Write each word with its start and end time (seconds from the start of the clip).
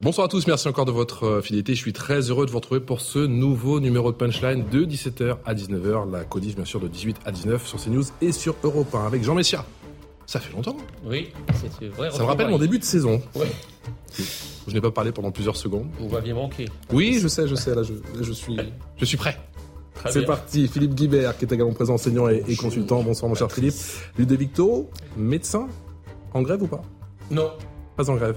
Bonsoir 0.00 0.26
à 0.26 0.28
tous, 0.28 0.46
merci 0.46 0.68
encore 0.68 0.84
de 0.84 0.92
votre 0.92 1.24
euh, 1.24 1.42
fidélité. 1.42 1.74
Je 1.74 1.80
suis 1.80 1.92
très 1.92 2.20
heureux 2.30 2.46
de 2.46 2.52
vous 2.52 2.58
retrouver 2.58 2.78
pour 2.78 3.00
ce 3.00 3.18
nouveau 3.18 3.80
numéro 3.80 4.12
de 4.12 4.16
Punchline 4.16 4.64
de 4.70 4.84
17h 4.84 5.38
à 5.44 5.54
19h. 5.54 6.08
La 6.12 6.22
codif, 6.22 6.54
bien 6.54 6.64
sûr, 6.64 6.78
de 6.78 6.86
18 6.86 7.16
à 7.24 7.32
19 7.32 7.66
sur 7.66 7.82
CNews 7.82 8.04
et 8.20 8.30
sur 8.30 8.54
Europe 8.62 8.94
1 8.94 9.06
avec 9.06 9.24
Jean 9.24 9.34
Messia. 9.34 9.64
Ça 10.24 10.38
fait 10.38 10.52
longtemps. 10.52 10.76
Oui, 11.04 11.32
c'est 11.80 11.88
vrai. 11.88 12.12
Ça 12.12 12.20
me 12.20 12.28
rappelle 12.28 12.48
mon 12.48 12.58
début 12.58 12.78
de 12.78 12.84
saison. 12.84 13.20
Oui. 13.34 13.46
Je 14.68 14.72
n'ai 14.72 14.80
pas 14.80 14.92
parlé 14.92 15.10
pendant 15.10 15.32
plusieurs 15.32 15.56
secondes. 15.56 15.88
Vous 15.98 16.08
m'aviez 16.08 16.32
manqué. 16.32 16.66
Oui, 16.92 17.18
je 17.20 17.26
sais, 17.26 17.48
je 17.48 17.56
sais. 17.56 17.74
Là, 17.74 17.82
je, 17.82 17.94
là, 17.94 18.22
je 18.22 18.32
suis, 18.32 18.56
je 18.98 19.04
suis 19.04 19.16
prêt. 19.16 19.36
C'est 20.10 20.24
parti. 20.24 20.68
Philippe 20.68 20.94
Guibert, 20.94 21.36
qui 21.36 21.44
est 21.44 21.52
également 21.52 21.72
présent, 21.72 21.94
enseignant 21.94 22.28
et, 22.28 22.44
et 22.46 22.54
consultant. 22.54 23.02
Bonsoir, 23.02 23.28
mon 23.28 23.34
cher 23.34 23.50
Philippe. 23.50 23.74
Ludovicto, 24.16 24.90
médecin, 25.16 25.66
en 26.34 26.42
grève 26.42 26.62
ou 26.62 26.68
pas? 26.68 26.82
Non. 27.32 27.50
Pas 27.96 28.08
en 28.08 28.14
grève. 28.14 28.36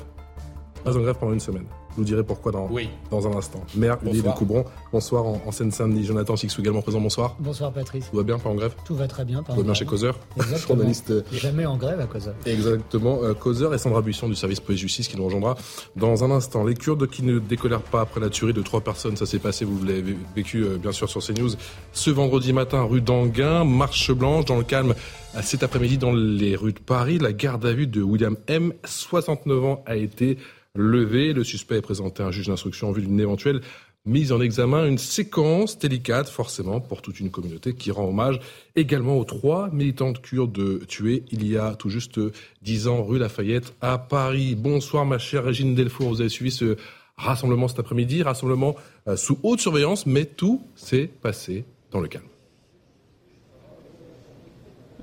Pas 0.84 0.98
en 0.98 1.02
grève 1.02 1.16
pendant 1.20 1.34
une 1.34 1.40
semaine. 1.40 1.66
Je 1.92 1.96
vous 1.98 2.04
dirai 2.06 2.24
pourquoi 2.24 2.54
dans, 2.54 2.68
Oui. 2.72 2.90
dans 3.12 3.28
un 3.28 3.36
instant. 3.36 3.62
Maire 3.76 3.98
Olivier 4.06 4.22
de. 4.22 4.36
Coubron, 4.36 4.64
bonsoir 4.94 5.26
en, 5.26 5.42
en 5.46 5.52
Seine-Saint-Denis. 5.52 6.06
Jonathan 6.06 6.36
Sixou 6.38 6.62
également 6.62 6.82
présent, 6.82 7.02
bonsoir. 7.02 7.36
Bonsoir 7.40 7.74
Patrice. 7.74 8.10
Tout 8.10 8.16
va 8.18 8.24
bien, 8.24 8.40
pas 8.40 8.50
en 8.50 8.56
grève? 8.56 8.74
Tout 8.86 8.96
va 8.96 9.08
très 9.08 9.26
bien. 9.26 9.44
Tout 9.44 9.54
va 9.54 9.62
bien 9.64 9.74
chez 9.74 9.86
Causeur 9.86 10.18
Exactement. 10.38 10.76
Journaliste 10.78 11.12
euh, 11.12 11.22
Jamais 11.34 11.66
en 11.66 11.76
grève 11.76 12.00
à 12.00 12.06
cause 12.06 12.32
de 12.46 12.50
Exactement, 12.50 13.20
euh, 13.24 13.34
Causeur 13.34 13.74
et 13.74 13.78
Sandra 13.78 14.02
Buisson 14.02 14.30
du 14.30 14.36
service 14.36 14.62
police-justice 14.62 15.10
qui 15.10 15.18
nous 15.18 15.26
rejoindra 15.26 15.56
dans 15.98 16.24
un 16.24 16.32
instant. 16.32 16.64
Les 16.64 16.76
Kurdes 16.76 17.08
qui 17.08 17.24
ne 17.24 17.40
décolèrent 17.40 17.82
pas 17.82 18.02
après 18.02 18.22
la 18.22 18.30
tuerie 18.30 18.54
de 18.54 18.62
trois 18.62 18.80
personnes, 18.82 19.18
ça 19.18 19.26
s'est 19.26 19.40
passé, 19.40 19.66
vous 19.66 19.84
l'avez 19.84 20.16
vécu 20.36 20.64
euh, 20.64 20.78
bien 20.78 20.94
sûr 20.94 21.10
sur 21.10 21.22
CNews, 21.22 21.52
ce 21.92 22.10
vendredi 22.10 22.54
matin 22.54 22.84
rue 22.84 23.02
d'Anguin, 23.02 23.66
marche 23.66 24.12
blanche 24.14 24.46
dans 24.46 24.58
le 24.58 24.64
calme 24.64 24.96
cet 25.42 25.64
après-midi 25.64 25.98
dans 25.98 26.12
les 26.14 26.56
rues 26.58 26.74
de 26.74 26.80
Paris. 26.80 27.18
La 27.18 27.32
garde 27.34 27.66
à 27.66 27.72
vue 27.74 27.88
de 27.88 28.02
William 28.02 28.36
M, 28.48 28.74
69 28.84 29.64
ans, 29.64 29.84
a 29.86 29.96
été 29.96 30.38
levée. 30.76 31.34
Le 31.34 31.44
suspect 31.44 31.78
est 31.78 31.82
présenté 31.82 32.24
à 32.24 32.28
un 32.28 32.32
juge 32.32 32.48
d'instruction 32.48 32.90
en 32.90 32.92
vue 32.92 33.02
d'une 33.02 33.20
éventuelle 33.20 33.62
mise 34.06 34.32
en 34.32 34.42
examen, 34.42 34.88
une 34.88 34.98
séquence 34.98 35.78
délicate 35.78 36.28
forcément 36.28 36.80
pour 36.80 37.02
toute 37.02 37.20
une 37.20 37.30
communauté 37.30 37.76
qui 37.76 37.92
rend 37.92 38.08
hommage 38.08 38.40
également 38.76 39.20
aux 39.20 39.26
trois 39.26 39.70
militantes 39.70 40.22
kurdes 40.22 40.88
tuées 40.88 41.24
il 41.32 41.48
y 41.48 41.56
a 41.58 41.76
tout 41.76 41.90
juste 41.90 42.20
dix 42.64 42.88
ans 42.88 43.04
rue 43.04 43.20
Lafayette 43.20 43.76
à 43.80 44.00
Paris. 44.00 44.56
Bonsoir 44.56 45.06
ma 45.06 45.20
chère 45.20 45.44
Régine 45.44 45.76
Delfour, 45.76 46.10
vous 46.10 46.22
avez 46.22 46.30
suivi 46.30 46.52
ce 46.52 46.78
rassemblement 47.16 47.68
cet 47.68 47.80
après-midi, 47.80 48.24
rassemblement 48.24 48.76
euh, 49.08 49.16
sous 49.16 49.38
haute 49.44 49.60
surveillance, 49.60 50.08
mais 50.08 50.26
tout 50.26 50.64
s'est 50.76 51.10
passé 51.22 51.64
dans 51.92 52.00
le 52.00 52.08
calme. 52.08 52.31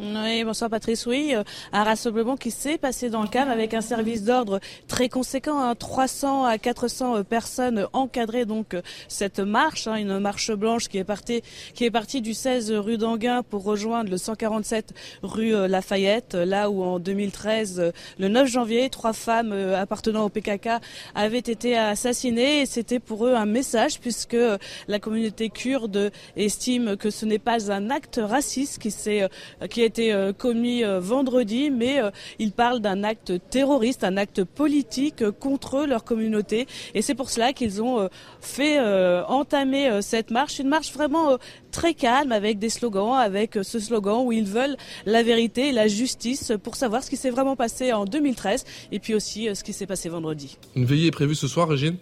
Oui, 0.00 0.44
bonsoir 0.44 0.70
Patrice. 0.70 1.06
Oui, 1.06 1.32
euh, 1.34 1.42
un 1.72 1.82
rassemblement 1.82 2.36
qui 2.36 2.52
s'est 2.52 2.78
passé 2.78 3.10
dans 3.10 3.22
le 3.22 3.26
calme 3.26 3.50
avec 3.50 3.74
un 3.74 3.80
service 3.80 4.22
d'ordre 4.22 4.60
très 4.86 5.08
conséquent, 5.08 5.60
hein, 5.60 5.74
300 5.74 6.44
à 6.44 6.56
400 6.56 7.16
euh, 7.16 7.22
personnes 7.24 7.88
encadrées 7.92 8.44
donc 8.44 8.74
euh, 8.74 8.82
cette 9.08 9.40
marche, 9.40 9.88
hein, 9.88 9.96
une 9.96 10.20
marche 10.20 10.52
blanche 10.52 10.86
qui 10.86 10.98
est 10.98 11.04
partie 11.04 11.42
qui 11.74 11.84
est 11.84 11.90
partie 11.90 12.20
du 12.20 12.32
16 12.32 12.70
rue 12.74 12.96
d'Anguin 12.96 13.42
pour 13.42 13.64
rejoindre 13.64 14.08
le 14.08 14.18
147 14.18 14.94
rue 15.24 15.54
euh, 15.54 15.66
Lafayette, 15.66 16.34
là 16.34 16.70
où 16.70 16.82
en 16.82 17.00
2013, 17.00 17.80
euh, 17.80 17.90
le 18.18 18.28
9 18.28 18.48
janvier, 18.48 18.90
trois 18.90 19.12
femmes 19.12 19.52
euh, 19.52 19.80
appartenant 19.80 20.24
au 20.24 20.28
PKK 20.28 20.68
avaient 21.14 21.38
été 21.38 21.76
assassinées. 21.76 22.62
Et 22.62 22.66
c'était 22.66 23.00
pour 23.00 23.26
eux 23.26 23.34
un 23.34 23.46
message 23.46 24.00
puisque 24.00 24.34
euh, 24.34 24.58
la 24.86 24.98
communauté 24.98 25.48
kurde 25.48 26.12
estime 26.36 26.96
que 26.96 27.10
ce 27.10 27.26
n'est 27.26 27.38
pas 27.38 27.72
un 27.72 27.90
acte 27.90 28.20
raciste 28.22 28.78
qui 28.80 28.90
s'est 28.90 29.22
euh, 29.22 29.66
qui 29.66 29.82
a 29.82 29.87
été 29.88 30.12
euh, 30.12 30.32
commis 30.32 30.84
euh, 30.84 31.00
vendredi, 31.00 31.70
mais 31.70 32.00
euh, 32.00 32.10
ils 32.38 32.52
parlent 32.52 32.80
d'un 32.80 33.02
acte 33.02 33.32
terroriste, 33.50 34.04
un 34.04 34.16
acte 34.16 34.44
politique 34.44 35.28
contre 35.40 35.86
leur 35.86 36.04
communauté. 36.04 36.66
Et 36.94 37.02
c'est 37.02 37.14
pour 37.14 37.30
cela 37.30 37.52
qu'ils 37.52 37.82
ont 37.82 38.08
fait 38.40 38.78
entamer 39.28 40.00
cette 40.02 40.30
marche, 40.30 40.58
une 40.58 40.68
marche 40.68 40.92
vraiment 40.92 41.38
très 41.70 41.94
calme 41.94 42.32
avec 42.32 42.58
des 42.58 42.68
slogans, 42.68 43.14
avec 43.14 43.58
ce 43.62 43.78
slogan 43.78 44.22
où 44.24 44.32
ils 44.32 44.44
veulent 44.44 44.76
la 45.06 45.22
vérité 45.22 45.68
et 45.68 45.72
la 45.72 45.88
justice 45.88 46.52
pour 46.62 46.76
savoir 46.76 47.02
ce 47.02 47.10
qui 47.10 47.16
s'est 47.16 47.30
vraiment 47.30 47.56
passé 47.56 47.92
en 47.92 48.04
2013 48.04 48.64
et 48.92 48.98
puis 48.98 49.14
aussi 49.14 49.48
ce 49.54 49.64
qui 49.64 49.72
s'est 49.72 49.86
passé 49.86 50.08
vendredi. 50.08 50.58
Une 50.76 50.84
veillée 50.84 51.08
est 51.08 51.12
prévue 51.12 51.34
ce 51.34 51.48
soir, 51.48 51.68
Régine? 51.68 51.96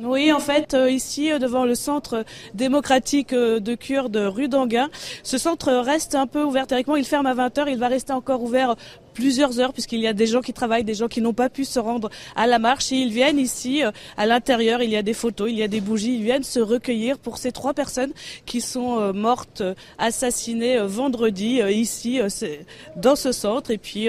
Oui, 0.00 0.32
en 0.32 0.40
fait, 0.40 0.74
euh, 0.74 0.90
ici, 0.90 1.30
euh, 1.30 1.38
devant 1.38 1.64
le 1.64 1.76
centre 1.76 2.24
démocratique 2.52 3.32
euh, 3.32 3.60
de 3.60 3.76
Kurdes, 3.76 4.16
rue 4.16 4.48
d'Anguin, 4.48 4.88
ce 5.22 5.38
centre 5.38 5.72
reste 5.72 6.16
un 6.16 6.26
peu 6.26 6.42
ouvert 6.42 6.66
théoriquement. 6.66 6.96
Il 6.96 7.04
ferme 7.04 7.26
à 7.26 7.34
20h, 7.34 7.66
il 7.68 7.78
va 7.78 7.86
rester 7.86 8.12
encore 8.12 8.42
ouvert 8.42 8.74
plusieurs 9.14 9.60
heures 9.60 9.72
puisqu'il 9.72 10.00
y 10.00 10.06
a 10.06 10.12
des 10.12 10.26
gens 10.26 10.42
qui 10.42 10.52
travaillent, 10.52 10.84
des 10.84 10.94
gens 10.94 11.08
qui 11.08 11.20
n'ont 11.22 11.32
pas 11.32 11.48
pu 11.48 11.64
se 11.64 11.78
rendre 11.78 12.10
à 12.36 12.46
la 12.46 12.58
marche. 12.58 12.92
Et 12.92 12.96
ils 12.96 13.12
viennent 13.12 13.38
ici 13.38 13.84
euh, 13.84 13.90
à 14.16 14.26
l'intérieur, 14.26 14.82
il 14.82 14.90
y 14.90 14.96
a 14.96 15.02
des 15.02 15.14
photos, 15.14 15.48
il 15.50 15.56
y 15.56 15.62
a 15.62 15.68
des 15.68 15.80
bougies, 15.80 16.16
ils 16.16 16.22
viennent 16.22 16.42
se 16.42 16.60
recueillir 16.60 17.18
pour 17.18 17.38
ces 17.38 17.52
trois 17.52 17.72
personnes 17.72 18.12
qui 18.44 18.60
sont 18.60 18.98
euh, 18.98 19.12
mortes, 19.12 19.60
euh, 19.60 19.74
assassinées 19.98 20.78
vendredi 20.84 21.60
ici 21.70 22.20
dans 22.96 23.16
ce 23.16 23.32
centre. 23.32 23.70
Et 23.70 23.78
puis 23.78 24.08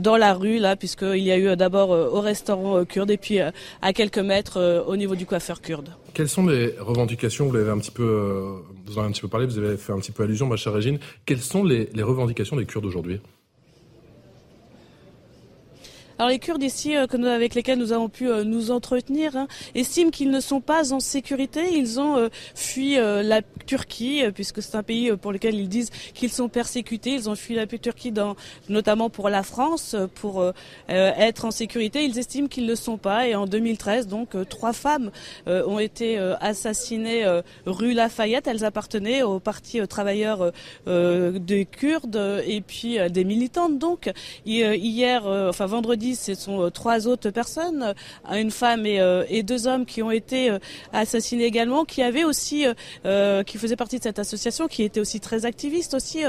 dans 0.00 0.16
la 0.16 0.34
rue 0.34 0.58
là 0.58 0.74
puisqu'il 0.74 1.22
y 1.22 1.30
a 1.30 1.38
eu 1.38 1.56
d'abord 1.56 1.90
au 1.90 2.20
restaurant 2.20 2.84
kurde 2.84 3.10
et 3.10 3.16
puis 3.16 3.38
à 3.40 3.92
quelques 3.92 4.18
mètres 4.18 4.84
au 4.86 4.96
niveau 4.96 5.14
du 5.14 5.26
coiffeur 5.26 5.60
kurde. 5.60 5.90
Quelles 6.14 6.28
sont 6.28 6.46
les 6.46 6.74
revendications? 6.78 7.46
Vous 7.46 7.54
l'avez 7.54 7.70
un 7.70 7.78
petit 7.78 7.90
peu, 7.90 8.62
vous 8.86 8.98
en 8.98 9.00
avez 9.00 9.08
un 9.08 9.12
petit 9.12 9.20
peu 9.22 9.28
parlé, 9.28 9.46
vous 9.46 9.58
avez 9.58 9.76
fait 9.76 9.92
un 9.92 9.98
petit 9.98 10.12
peu 10.12 10.24
allusion, 10.24 10.46
ma 10.46 10.56
chère 10.56 10.72
Régine. 10.72 10.98
Quelles 11.24 11.40
sont 11.40 11.64
les, 11.64 11.88
les 11.94 12.02
revendications 12.02 12.56
des 12.56 12.66
Kurdes 12.66 12.84
aujourd'hui? 12.84 13.20
Alors 16.22 16.30
les 16.30 16.38
Kurdes 16.38 16.62
ici, 16.62 16.96
euh, 16.96 17.04
avec 17.34 17.56
lesquels 17.56 17.80
nous 17.80 17.90
avons 17.90 18.08
pu 18.08 18.30
euh, 18.30 18.44
nous 18.44 18.70
entretenir, 18.70 19.34
hein, 19.36 19.48
estiment 19.74 20.12
qu'ils 20.12 20.30
ne 20.30 20.38
sont 20.38 20.60
pas 20.60 20.92
en 20.92 21.00
sécurité. 21.00 21.62
Ils 21.76 21.98
ont 21.98 22.16
euh, 22.16 22.28
fui 22.54 22.94
la 22.94 23.40
Turquie, 23.66 24.22
puisque 24.32 24.62
c'est 24.62 24.76
un 24.76 24.84
pays 24.84 25.10
pour 25.16 25.32
lequel 25.32 25.56
ils 25.56 25.68
disent 25.68 25.90
qu'ils 26.14 26.30
sont 26.30 26.48
persécutés. 26.48 27.10
Ils 27.14 27.28
ont 27.28 27.34
fui 27.34 27.56
la 27.56 27.66
Turquie, 27.66 28.12
dans, 28.12 28.36
notamment 28.68 29.10
pour 29.10 29.30
la 29.30 29.42
France, 29.42 29.96
pour 30.14 30.44
être 30.88 31.44
en 31.44 31.50
sécurité. 31.50 32.04
Ils 32.04 32.16
estiment 32.18 32.46
qu'ils 32.46 32.64
ne 32.66 32.68
le 32.70 32.76
sont 32.76 32.98
pas. 32.98 33.26
Et 33.26 33.34
en 33.34 33.46
2013, 33.46 34.06
donc, 34.06 34.36
trois 34.48 34.72
femmes 34.72 35.10
ont 35.46 35.78
été 35.78 36.18
assassinées 36.40 37.24
rue 37.66 37.94
Lafayette. 37.94 38.46
Elles 38.46 38.64
appartenaient 38.64 39.22
au 39.22 39.40
Parti 39.40 39.80
travailleur 39.88 40.52
des 40.86 41.66
Kurdes 41.70 42.42
et 42.46 42.60
puis 42.60 42.98
des 43.10 43.24
militantes. 43.24 43.78
Donc, 43.78 44.10
hi- 44.46 44.76
hier, 44.76 45.24
enfin 45.26 45.66
vendredi, 45.66 46.11
ce 46.16 46.34
sont 46.34 46.62
euh, 46.62 46.70
trois 46.70 47.06
autres 47.06 47.30
personnes, 47.30 47.94
euh, 48.30 48.34
une 48.34 48.50
femme 48.50 48.86
et, 48.86 49.00
euh, 49.00 49.24
et 49.28 49.42
deux 49.42 49.66
hommes 49.66 49.86
qui 49.86 50.02
ont 50.02 50.10
été 50.10 50.56
assassinés 50.92 51.44
également, 51.44 51.84
qui 51.84 52.02
avaient 52.02 52.24
aussi, 52.24 52.64
qui 53.04 53.58
faisaient 53.58 53.76
partie 53.76 53.98
de 53.98 54.02
cette 54.02 54.18
association, 54.18 54.68
qui 54.68 54.82
étaient 54.82 55.00
aussi 55.00 55.20
très 55.20 55.44
activistes 55.46 55.94
aussi 55.94 56.20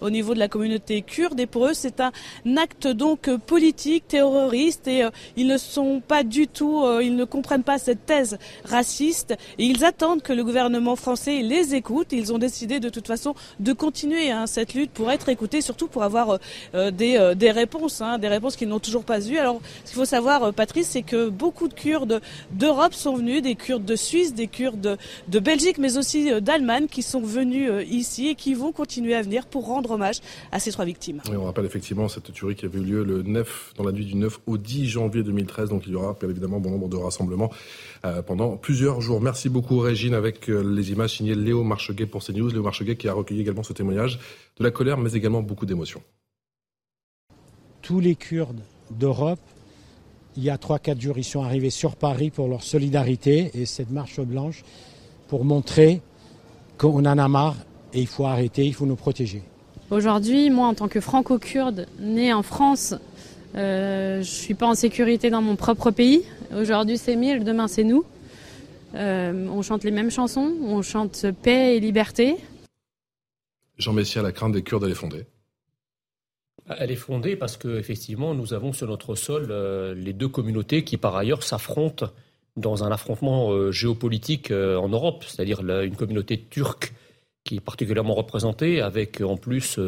au 0.00 0.10
niveau 0.10 0.34
de 0.34 0.38
la 0.38 0.48
communauté 0.48 1.02
kurde. 1.02 1.38
Et 1.40 1.46
pour 1.46 1.66
eux, 1.66 1.74
c'est 1.74 2.00
un 2.00 2.10
acte 2.56 2.86
donc 2.86 3.30
politique, 3.46 4.08
terroriste, 4.08 4.88
et 4.88 5.04
ils 5.36 5.46
ne 5.46 5.58
sont 5.58 6.00
pas 6.06 6.22
du 6.22 6.48
tout, 6.48 6.84
ils 7.00 7.16
ne 7.16 7.24
comprennent 7.24 7.62
pas 7.62 7.78
cette 7.78 8.06
thèse 8.06 8.38
raciste, 8.64 9.34
et 9.58 9.64
ils 9.64 9.84
attendent 9.84 10.22
que 10.22 10.32
le 10.32 10.44
gouvernement 10.44 10.96
français 10.96 11.42
les 11.42 11.74
écoute. 11.74 12.08
Ils 12.12 12.32
ont 12.32 12.38
décidé 12.38 12.80
de 12.80 12.88
toute 12.88 13.06
façon 13.06 13.34
de 13.58 13.72
continuer 13.72 14.30
hein, 14.30 14.46
cette 14.46 14.74
lutte 14.74 14.90
pour 14.90 15.10
être 15.10 15.28
écoutés, 15.28 15.60
surtout 15.60 15.88
pour 15.88 16.02
avoir 16.02 16.38
euh, 16.74 16.90
des, 16.90 17.16
euh, 17.16 17.34
des 17.34 17.50
réponses, 17.50 18.00
hein, 18.00 18.18
des 18.18 18.28
réponses 18.28 18.56
qu'ils 18.56 18.68
n'ont 18.68 18.78
toujours 18.78 19.04
pas 19.04 19.20
eues. 19.28 19.29
Alors, 19.38 19.60
ce 19.84 19.90
qu'il 19.90 19.98
faut 19.98 20.04
savoir, 20.04 20.42
euh, 20.42 20.52
Patrice, 20.52 20.88
c'est 20.88 21.02
que 21.02 21.28
beaucoup 21.28 21.68
de 21.68 21.74
Kurdes 21.74 22.20
d'Europe 22.52 22.94
sont 22.94 23.16
venus, 23.16 23.42
des 23.42 23.54
Kurdes 23.54 23.84
de 23.84 23.96
Suisse, 23.96 24.34
des 24.34 24.46
Kurdes 24.46 24.98
de, 25.28 25.38
Belgique, 25.38 25.78
mais 25.78 25.96
aussi 25.96 26.32
euh, 26.32 26.40
d'Allemagne, 26.40 26.86
qui 26.90 27.02
sont 27.02 27.20
venus 27.20 27.70
euh, 27.70 27.82
ici 27.84 28.28
et 28.28 28.34
qui 28.34 28.54
vont 28.54 28.72
continuer 28.72 29.14
à 29.14 29.22
venir 29.22 29.46
pour 29.46 29.66
rendre 29.66 29.92
hommage 29.92 30.20
à 30.52 30.60
ces 30.60 30.72
trois 30.72 30.84
victimes. 30.84 31.20
Et 31.32 31.36
on 31.36 31.44
rappelle 31.44 31.64
effectivement 31.64 32.08
cette 32.08 32.32
tuerie 32.32 32.54
qui 32.54 32.66
avait 32.66 32.78
eu 32.78 32.84
lieu 32.84 33.04
le 33.04 33.22
9, 33.22 33.74
dans 33.76 33.84
la 33.84 33.92
nuit 33.92 34.04
du 34.04 34.16
9 34.16 34.40
au 34.46 34.58
10 34.58 34.88
janvier 34.88 35.22
2013. 35.22 35.70
Donc 35.70 35.82
il 35.86 35.92
y 35.92 35.96
aura 35.96 36.16
bien 36.18 36.28
évidemment 36.28 36.60
bon 36.60 36.70
nombre 36.70 36.88
de 36.88 36.96
rassemblements 36.96 37.50
pendant 38.26 38.56
plusieurs 38.56 39.00
jours. 39.00 39.20
Merci 39.20 39.48
beaucoup 39.48 39.78
Régine 39.78 40.14
avec 40.14 40.48
les 40.48 40.92
images 40.92 41.16
signées 41.16 41.34
Léo 41.34 41.62
Marcheguet 41.64 42.06
pour 42.06 42.24
CNews. 42.24 42.48
Léo 42.48 42.62
Marcheguet 42.62 42.96
qui 42.96 43.08
a 43.08 43.12
recueilli 43.12 43.40
également 43.40 43.62
ce 43.62 43.72
témoignage 43.72 44.18
de 44.58 44.64
la 44.64 44.70
colère 44.70 44.96
mais 44.98 45.12
également 45.12 45.42
beaucoup 45.42 45.66
d'émotions. 45.66 46.02
tous 47.82 48.00
les 48.00 48.14
Kurdes 48.14 48.62
d'Europe, 48.90 49.40
il 50.36 50.44
y 50.44 50.50
a 50.50 50.56
3-4 50.56 51.00
jours, 51.00 51.18
ils 51.18 51.24
sont 51.24 51.42
arrivés 51.42 51.70
sur 51.70 51.96
Paris 51.96 52.30
pour 52.30 52.48
leur 52.48 52.62
solidarité 52.62 53.50
et 53.54 53.66
cette 53.66 53.90
marche 53.90 54.20
blanche 54.20 54.62
pour 55.28 55.44
montrer 55.44 56.00
qu'on 56.78 57.04
en 57.04 57.18
a 57.18 57.28
marre 57.28 57.56
et 57.92 58.00
il 58.00 58.06
faut 58.06 58.26
arrêter, 58.26 58.66
il 58.66 58.74
faut 58.74 58.86
nous 58.86 58.96
protéger. 58.96 59.42
Aujourd'hui, 59.90 60.50
moi, 60.50 60.68
en 60.68 60.74
tant 60.74 60.88
que 60.88 61.00
franco-kurde, 61.00 61.86
né 61.98 62.32
en 62.32 62.42
France, 62.42 62.94
euh, 63.56 64.14
je 64.14 64.18
ne 64.18 64.22
suis 64.22 64.54
pas 64.54 64.68
en 64.68 64.74
sécurité 64.74 65.30
dans 65.30 65.42
mon 65.42 65.56
propre 65.56 65.90
pays. 65.90 66.22
Aujourd'hui, 66.56 66.96
c'est 66.96 67.16
Mille, 67.16 67.42
demain, 67.42 67.66
c'est 67.66 67.84
nous. 67.84 68.04
Euh, 68.94 69.48
on 69.48 69.62
chante 69.62 69.84
les 69.84 69.90
mêmes 69.90 70.10
chansons, 70.10 70.52
on 70.62 70.82
chante 70.82 71.26
paix 71.42 71.76
et 71.76 71.80
liberté. 71.80 72.36
Jean 73.78 73.92
Messia, 73.92 74.22
la 74.22 74.32
crainte 74.32 74.52
des 74.52 74.62
Kurdes, 74.62 74.84
elle 74.84 74.92
est 74.92 74.94
fondée 74.94 75.26
Elle 76.78 76.90
est 76.90 76.96
fondée 76.96 77.36
parce 77.36 77.56
qu'effectivement, 77.56 78.34
nous 78.34 78.54
avons 78.54 78.72
sur 78.72 78.86
notre 78.86 79.14
sol 79.14 79.48
euh, 79.50 79.94
les 79.94 80.12
deux 80.12 80.28
communautés 80.28 80.84
qui, 80.84 80.96
par 80.96 81.16
ailleurs, 81.16 81.42
s'affrontent 81.42 82.10
dans 82.56 82.84
un 82.84 82.90
affrontement 82.90 83.70
géopolitique 83.70 84.50
en 84.50 84.88
Europe, 84.88 85.24
c'est-à-dire 85.26 85.60
une 85.60 85.94
communauté 85.94 86.36
turque 86.36 86.92
qui 87.44 87.56
est 87.56 87.60
particulièrement 87.60 88.14
représentée, 88.14 88.80
avec 88.80 89.20
en 89.20 89.36
plus 89.36 89.78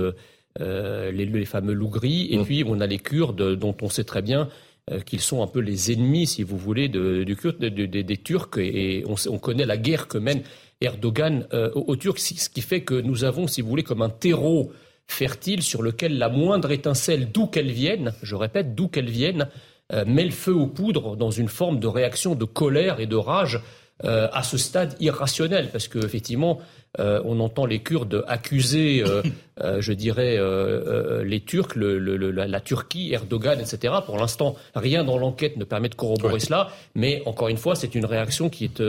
euh, 0.61 1.11
les, 1.11 1.44
fameux 1.46 1.73
loups 1.73 1.88
gris, 1.88 2.29
et 2.31 2.37
mmh. 2.37 2.44
puis 2.44 2.64
on 2.67 2.81
a 2.81 2.87
les 2.87 2.99
Kurdes 2.99 3.56
dont 3.56 3.75
on 3.81 3.88
sait 3.88 4.05
très 4.05 4.20
bien 4.20 4.50
euh, 4.90 5.00
qu'ils 5.00 5.20
sont 5.20 5.43
un 5.43 5.46
peu 5.46 5.61
les 5.61 5.93
ennemis, 5.93 6.26
si 6.26 6.43
vous 6.43 6.58
voulez, 6.58 6.88
du 6.88 7.25
des 7.25 8.17
Turcs, 8.19 8.58
et, 8.58 9.02
on, 9.06 9.38
connaît 9.38 9.64
la 9.64 9.78
guerre 9.78 10.08
que 10.08 10.19
mène 10.19 10.43
Erdogan 10.82 11.46
euh, 11.55 11.70
aux, 11.70 11.96
Turcs, 11.96 12.19
ce 12.19 12.50
qui 12.50 12.61
fait 12.61 12.82
que 12.82 13.00
nous 13.00 13.25
avons, 13.25 13.46
si 13.46 13.62
vous 13.62 13.69
voulez, 13.69 13.82
comme 13.82 14.02
un 14.02 14.11
terreau 14.11 14.73
fertile 15.08 15.62
sur 15.62 15.82
lequel 15.82 16.19
la 16.19 16.28
moindre 16.28 16.70
étincelle, 16.70 17.31
d'où 17.32 17.46
qu'elle 17.46 17.70
vienne, 17.70 18.12
je 18.22 18.34
répète, 18.34 18.75
d'où 18.75 18.88
qu'elle 18.88 19.10
vienne, 19.10 19.49
met 20.06 20.25
le 20.25 20.31
feu 20.31 20.54
aux 20.54 20.69
poudres 20.69 21.16
dans 21.16 21.31
une 21.31 21.49
forme 21.49 21.78
de 21.78 21.87
réaction 21.87 22.34
de 22.34 22.46
colère 22.46 22.99
et 22.99 23.06
de 23.06 23.16
rage 23.16 23.60
à 24.02 24.43
ce 24.43 24.56
stade 24.56 24.96
irrationnel, 25.00 25.69
parce 25.70 25.87
qu'effectivement, 25.87 26.60
euh, 27.00 27.22
on 27.25 27.40
entend 27.40 27.64
les 27.64 27.78
Kurdes 27.78 28.22
accuser, 28.28 29.02
euh, 29.02 29.22
euh, 29.62 29.81
je 29.81 29.93
dirais, 29.93 30.38
les 31.25 31.40
Turcs, 31.40 31.75
la, 31.76 32.60
Turquie, 32.60 33.12
Erdogan, 33.12 33.58
etc. 33.60 33.94
Pour 34.04 34.19
l'instant, 34.19 34.56
rien 34.75 35.04
dans 35.04 35.19
l'enquête 35.19 35.56
ne 35.56 35.64
permet 35.64 35.88
de 35.88 35.94
corroborer 35.94 36.40
cela, 36.40 36.70
mais 36.94 37.22
encore 37.26 37.49
une 37.49 37.56
fois, 37.56 37.75
c'est 37.75 37.94
une 37.94 38.04
réaction 38.04 38.50
qui 38.50 38.64
est, 38.66 38.82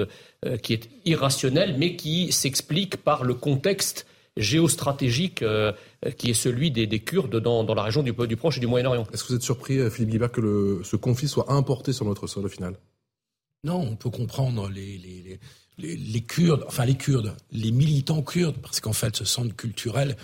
qui 0.62 0.74
est 0.74 0.90
irrationnelle, 1.06 1.76
mais 1.78 1.96
qui 1.96 2.32
s'explique 2.32 2.98
par 2.98 3.24
le 3.24 3.34
contexte 3.34 4.06
géostratégique 4.36 5.44
qui 6.18 6.30
est 6.30 6.34
celui 6.34 6.72
des, 6.72 7.00
Kurdes 7.00 7.40
dans, 7.40 7.64
la 7.74 7.84
région 7.84 8.04
du, 8.04 8.12
du 8.12 8.36
Proche 8.36 8.58
et 8.58 8.60
du 8.60 8.68
Moyen-Orient. 8.68 9.08
Est-ce 9.14 9.24
que 9.24 9.30
vous 9.30 9.36
êtes 9.36 9.44
surpris, 9.44 9.90
Philippe 9.90 10.10
Guibert, 10.10 10.32
que 10.32 10.82
ce 10.84 10.96
conflit 10.96 11.28
soit 11.28 11.52
importé 11.52 11.94
sur 11.94 12.06
notre 12.06 12.28
sol 12.28 12.46
au 12.46 12.50
final? 12.50 12.76
Non, 13.64 13.80
on 13.80 13.96
peut 13.96 14.10
comprendre 14.10 14.70
les 14.70 15.40
les, 15.78 16.22
Kurdes, 16.22 16.64
enfin 16.68 16.86
les 16.86 16.96
Kurdes, 16.96 17.36
les 17.52 17.72
militants 17.72 18.22
kurdes, 18.22 18.58
parce 18.62 18.80
qu'en 18.80 18.94
fait 18.94 19.16
ce 19.16 19.26
centre 19.26 19.56
culturel 19.56 20.16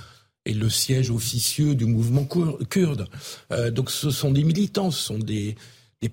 est 0.46 0.54
le 0.54 0.70
siège 0.70 1.12
officieux 1.12 1.76
du 1.76 1.86
mouvement 1.86 2.25
kurde. 2.70 3.08
Euh, 3.52 3.72
donc 3.72 3.92
ce 3.92 4.10
sont 4.10 4.32
des 4.32 4.44
militants, 4.44 4.92
ce 4.92 5.02
sont 5.02 5.20
des, 5.20 5.56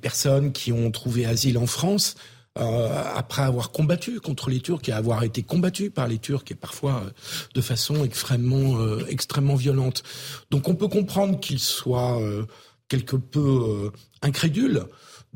personnes 0.01 0.53
qui 0.53 0.73
ont 0.73 0.91
trouvé 0.91 1.27
asile 1.27 1.59
en 1.59 1.67
France 1.67 2.17
euh, 2.17 2.21
après 2.57 3.43
avoir 3.43 3.71
combattu 3.71 4.21
contre 4.21 4.51
les 4.51 4.61
Turcs 4.61 4.89
et 4.89 4.93
avoir 4.93 5.23
été 5.23 5.43
combattus 5.43 5.91
par 5.93 6.09
les 6.09 6.19
Turcs 6.19 6.45
et 6.51 6.55
parfois 6.55 7.03
euh, 7.05 7.11
de 7.55 7.61
façon 7.61 8.05
extrêmement, 8.05 8.99
extrêmement 9.09 9.57
violente. 9.57 10.03
Donc 10.51 10.69
on 10.69 10.75
peut 10.75 10.89
comprendre 10.89 11.39
qu'ils 11.41 11.61
soient 11.61 12.21
quelque 12.89 13.17
peu 13.17 13.91
incrédules 14.23 14.87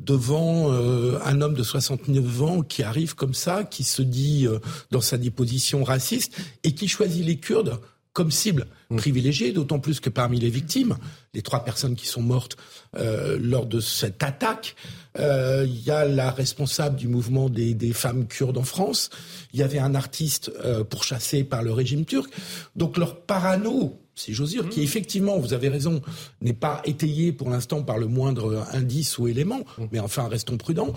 devant 0.01 0.73
euh, 0.73 1.19
un 1.25 1.41
homme 1.41 1.55
de 1.55 1.63
69 1.63 2.43
ans 2.43 2.63
qui 2.63 2.83
arrive 2.83 3.15
comme 3.15 3.35
ça, 3.35 3.65
qui 3.65 3.85
se 3.85 4.03
dit 4.03 4.47
euh, 4.47 4.59
dans 4.91 5.01
sa 5.01 5.19
déposition 5.19 5.85
raciste 5.85 6.37
et 6.65 6.75
qui 6.75 6.89
choisit 6.89 7.25
les 7.25 7.39
Kurdes 7.39 7.81
comme 8.13 8.31
cible 8.31 8.67
mmh. 8.91 8.97
privilégiée, 8.97 9.53
d'autant 9.53 9.79
plus 9.79 10.01
que 10.01 10.11
parmi 10.11 10.41
les 10.41 10.51
victimes, 10.51 10.97
les 11.35 11.43
trois 11.43 11.65
personnes 11.65 11.95
qui 11.95 12.07
sont 12.07 12.23
mortes 12.23 12.57
euh, 12.97 13.39
lors 13.41 13.67
de 13.67 13.81
cette 13.81 14.23
attaque, 14.23 14.75
il 15.19 15.81
y 15.85 15.91
a 15.91 16.05
la 16.05 16.31
responsable 16.31 16.95
du 16.95 17.09
mouvement 17.09 17.49
des, 17.49 17.75
des, 17.75 17.93
femmes 17.93 18.29
kurdes 18.29 18.59
en 18.59 18.63
France, 18.63 19.11
il 19.53 19.59
y 19.59 19.63
avait 19.65 19.81
un 19.81 19.97
artiste 19.97 20.53
pourchassé 20.89 21.43
par 21.43 21.65
le 21.65 21.73
régime 21.73 22.05
turc, 22.05 22.31
donc 22.77 22.97
leur 22.97 23.21
parano 23.23 24.01
si 24.21 24.35
j'ose 24.35 24.51
dire, 24.51 24.69
qui 24.69 24.81
mmh. 24.81 24.85
effectivement, 24.85 25.39
vous 25.39 25.55
avez 25.55 25.69
raison, 25.69 26.03
n'est 26.43 26.53
pas 26.53 26.83
étayé 26.85 27.33
pour 27.33 27.49
l'instant 27.49 27.83
par 27.83 27.99
le 27.99 28.07
moindre 28.07 28.67
indice 28.73 29.19
ou 29.19 29.29
élément, 29.29 29.61
mmh. 29.61 29.85
mais 29.93 29.99
enfin, 29.99 30.29
restons 30.29 30.57
prudents. 30.57 30.93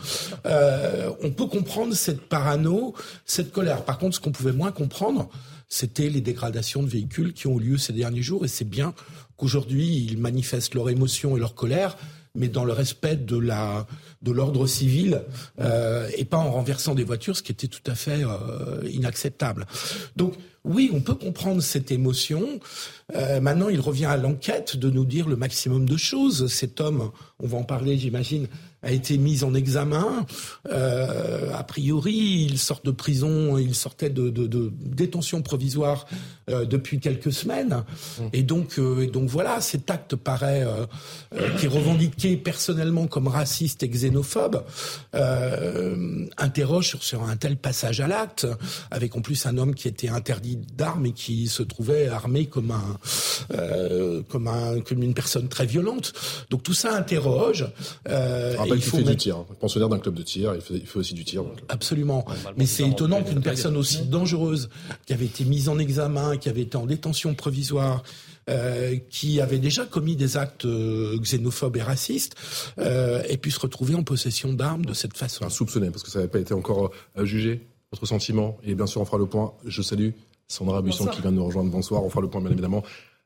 Euh, 0.45 1.09
on 1.21 1.31
peut 1.31 1.45
comprendre 1.45 1.93
cette 1.93 2.21
parano, 2.21 2.93
cette 3.25 3.51
colère. 3.51 3.85
Par 3.85 3.97
contre, 3.97 4.15
ce 4.15 4.19
qu'on 4.19 4.31
pouvait 4.31 4.51
moins 4.51 4.71
comprendre, 4.71 5.29
c'était 5.69 6.09
les 6.09 6.21
dégradations 6.21 6.83
de 6.83 6.89
véhicules 6.89 7.33
qui 7.33 7.47
ont 7.47 7.59
eu 7.59 7.63
lieu 7.63 7.77
ces 7.77 7.93
derniers 7.93 8.21
jours, 8.21 8.45
et 8.45 8.47
c'est 8.47 8.69
bien 8.69 8.93
qu'aujourd'hui, 9.37 10.05
ils 10.09 10.17
manifestent 10.17 10.75
leur 10.75 10.89
émotion 10.89 11.35
et 11.35 11.39
leur 11.39 11.55
colère 11.55 11.97
mais 12.35 12.47
dans 12.47 12.65
le 12.65 12.73
respect 12.73 13.15
de 13.15 13.39
de 14.21 14.31
l'ordre 14.31 14.65
civil 14.65 15.21
euh, 15.59 16.09
et 16.17 16.25
pas 16.25 16.37
en 16.37 16.51
renversant 16.51 16.95
des 16.95 17.03
voitures, 17.03 17.37
ce 17.37 17.43
qui 17.43 17.51
était 17.51 17.67
tout 17.67 17.83
à 17.85 17.93
fait 17.93 18.23
euh, 18.23 18.81
inacceptable. 18.89 19.67
Donc 20.15 20.33
oui, 20.63 20.89
on 20.93 21.01
peut 21.01 21.13
comprendre 21.13 21.61
cette 21.61 21.91
émotion. 21.91 22.59
Euh, 23.15 23.39
maintenant, 23.39 23.69
il 23.69 23.79
revient 23.79 24.05
à 24.05 24.17
l'enquête 24.17 24.77
de 24.77 24.89
nous 24.89 25.05
dire 25.05 25.27
le 25.27 25.35
maximum 25.35 25.87
de 25.87 25.97
choses. 25.97 26.47
Cet 26.47 26.81
homme, 26.81 27.11
on 27.39 27.47
va 27.47 27.57
en 27.57 27.63
parler, 27.63 27.97
j'imagine, 27.97 28.47
a 28.83 28.91
été 28.91 29.17
mis 29.17 29.43
en 29.43 29.53
examen. 29.53 30.25
Euh, 30.69 31.53
a 31.53 31.63
priori, 31.63 32.47
il 32.49 32.59
sort 32.59 32.81
de 32.83 32.91
prison, 32.91 33.57
il 33.57 33.75
sortait 33.75 34.09
de, 34.09 34.29
de, 34.29 34.47
de 34.47 34.71
détention 34.85 35.41
provisoire 35.41 36.05
euh, 36.49 36.65
depuis 36.65 36.99
quelques 36.99 37.31
semaines. 37.31 37.83
Et 38.33 38.43
donc, 38.43 38.77
euh, 38.77 39.07
donc 39.07 39.29
voilà, 39.29 39.61
cet 39.61 39.89
acte 39.89 40.15
paraît, 40.15 40.63
euh, 40.63 40.85
euh, 41.35 41.49
qui 41.57 41.65
est 41.65 41.69
revendiqué 41.69 42.35
personnellement 42.35 43.07
comme 43.07 43.27
raciste 43.27 43.83
et 43.83 43.89
xénophobe, 43.89 44.63
interroge 46.37 46.87
sur, 46.89 47.03
sur 47.03 47.23
un 47.23 47.37
tel 47.37 47.55
passage 47.57 48.01
à 48.01 48.07
l'acte, 48.07 48.45
avec 48.91 49.15
en 49.15 49.21
plus 49.21 49.45
un 49.45 49.57
homme 49.57 49.75
qui 49.75 49.87
était 49.87 50.09
interdit 50.09 50.57
d'armes 50.77 51.05
et 51.05 51.13
qui 51.13 51.47
se 51.47 51.63
trouvait 51.63 52.07
armé 52.07 52.47
comme 52.47 52.71
un, 52.71 52.97
comme 54.29 54.47
un, 54.47 54.81
comme 54.81 55.03
une 55.03 55.13
personne 55.13 55.47
très 55.47 55.65
violente. 55.65 56.13
Donc 56.49 56.63
tout 56.63 56.73
ça 56.73 56.93
interroge. 56.95 57.65
Euh, 58.09 58.55
il 58.75 58.81
faut 58.81 58.97
fait 58.97 59.03
du 59.03 59.15
tir. 59.15 59.37
Hein. 59.37 59.45
Pensionnaire 59.59 59.89
d'un 59.89 59.99
club 59.99 60.15
de 60.15 60.23
tir, 60.23 60.53
il 60.55 60.61
fait, 60.61 60.75
il 60.75 60.85
fait 60.85 60.99
aussi 60.99 61.13
du 61.13 61.23
tir. 61.23 61.43
Absolument. 61.69 62.25
Mais 62.57 62.65
c'est 62.65 62.87
étonnant 62.87 63.23
qu'une 63.23 63.41
personne 63.41 63.77
aussi 63.77 64.03
dangereuse, 64.03 64.69
qui 65.05 65.13
avait 65.13 65.25
été 65.25 65.45
mise 65.45 65.69
en 65.69 65.79
examen, 65.79 66.37
qui 66.37 66.49
avait 66.49 66.61
été 66.61 66.77
en 66.77 66.85
détention 66.85 67.33
provisoire, 67.33 68.03
euh, 68.49 68.97
qui 69.09 69.39
avait 69.39 69.59
déjà 69.59 69.85
commis 69.85 70.15
des 70.15 70.37
actes 70.37 70.65
euh, 70.65 71.17
xénophobes 71.17 71.77
et 71.77 71.81
racistes, 71.81 72.35
euh, 72.77 73.23
ait 73.23 73.37
pu 73.37 73.51
se 73.51 73.59
retrouver 73.59 73.95
en 73.95 74.03
possession 74.03 74.53
d'armes 74.53 74.85
de 74.85 74.93
cette 74.93 75.15
façon. 75.17 75.45
Enfin, 75.45 75.53
soupçonné, 75.53 75.89
parce 75.89 76.03
que 76.03 76.09
ça 76.09 76.19
n'avait 76.19 76.31
pas 76.31 76.39
été 76.39 76.53
encore 76.53 76.91
euh, 77.17 77.25
jugé. 77.25 77.61
Votre 77.91 78.07
sentiment 78.07 78.57
Et 78.63 78.73
bien 78.73 78.87
sûr, 78.87 79.01
on 79.01 79.05
fera 79.05 79.19
le 79.19 79.27
point. 79.27 79.53
Je 79.65 79.81
salue 79.83 80.09
Sandra 80.47 80.81
Buisson 80.81 81.05
qui 81.05 81.21
vient 81.21 81.31
de 81.31 81.37
nous 81.37 81.45
rejoindre. 81.45 81.69
Bonsoir. 81.69 82.03
On 82.03 82.09
fera 82.09 82.21
le 82.21 82.27
point, 82.27 82.41
bien 82.41 82.49
évidemment, 82.49 82.83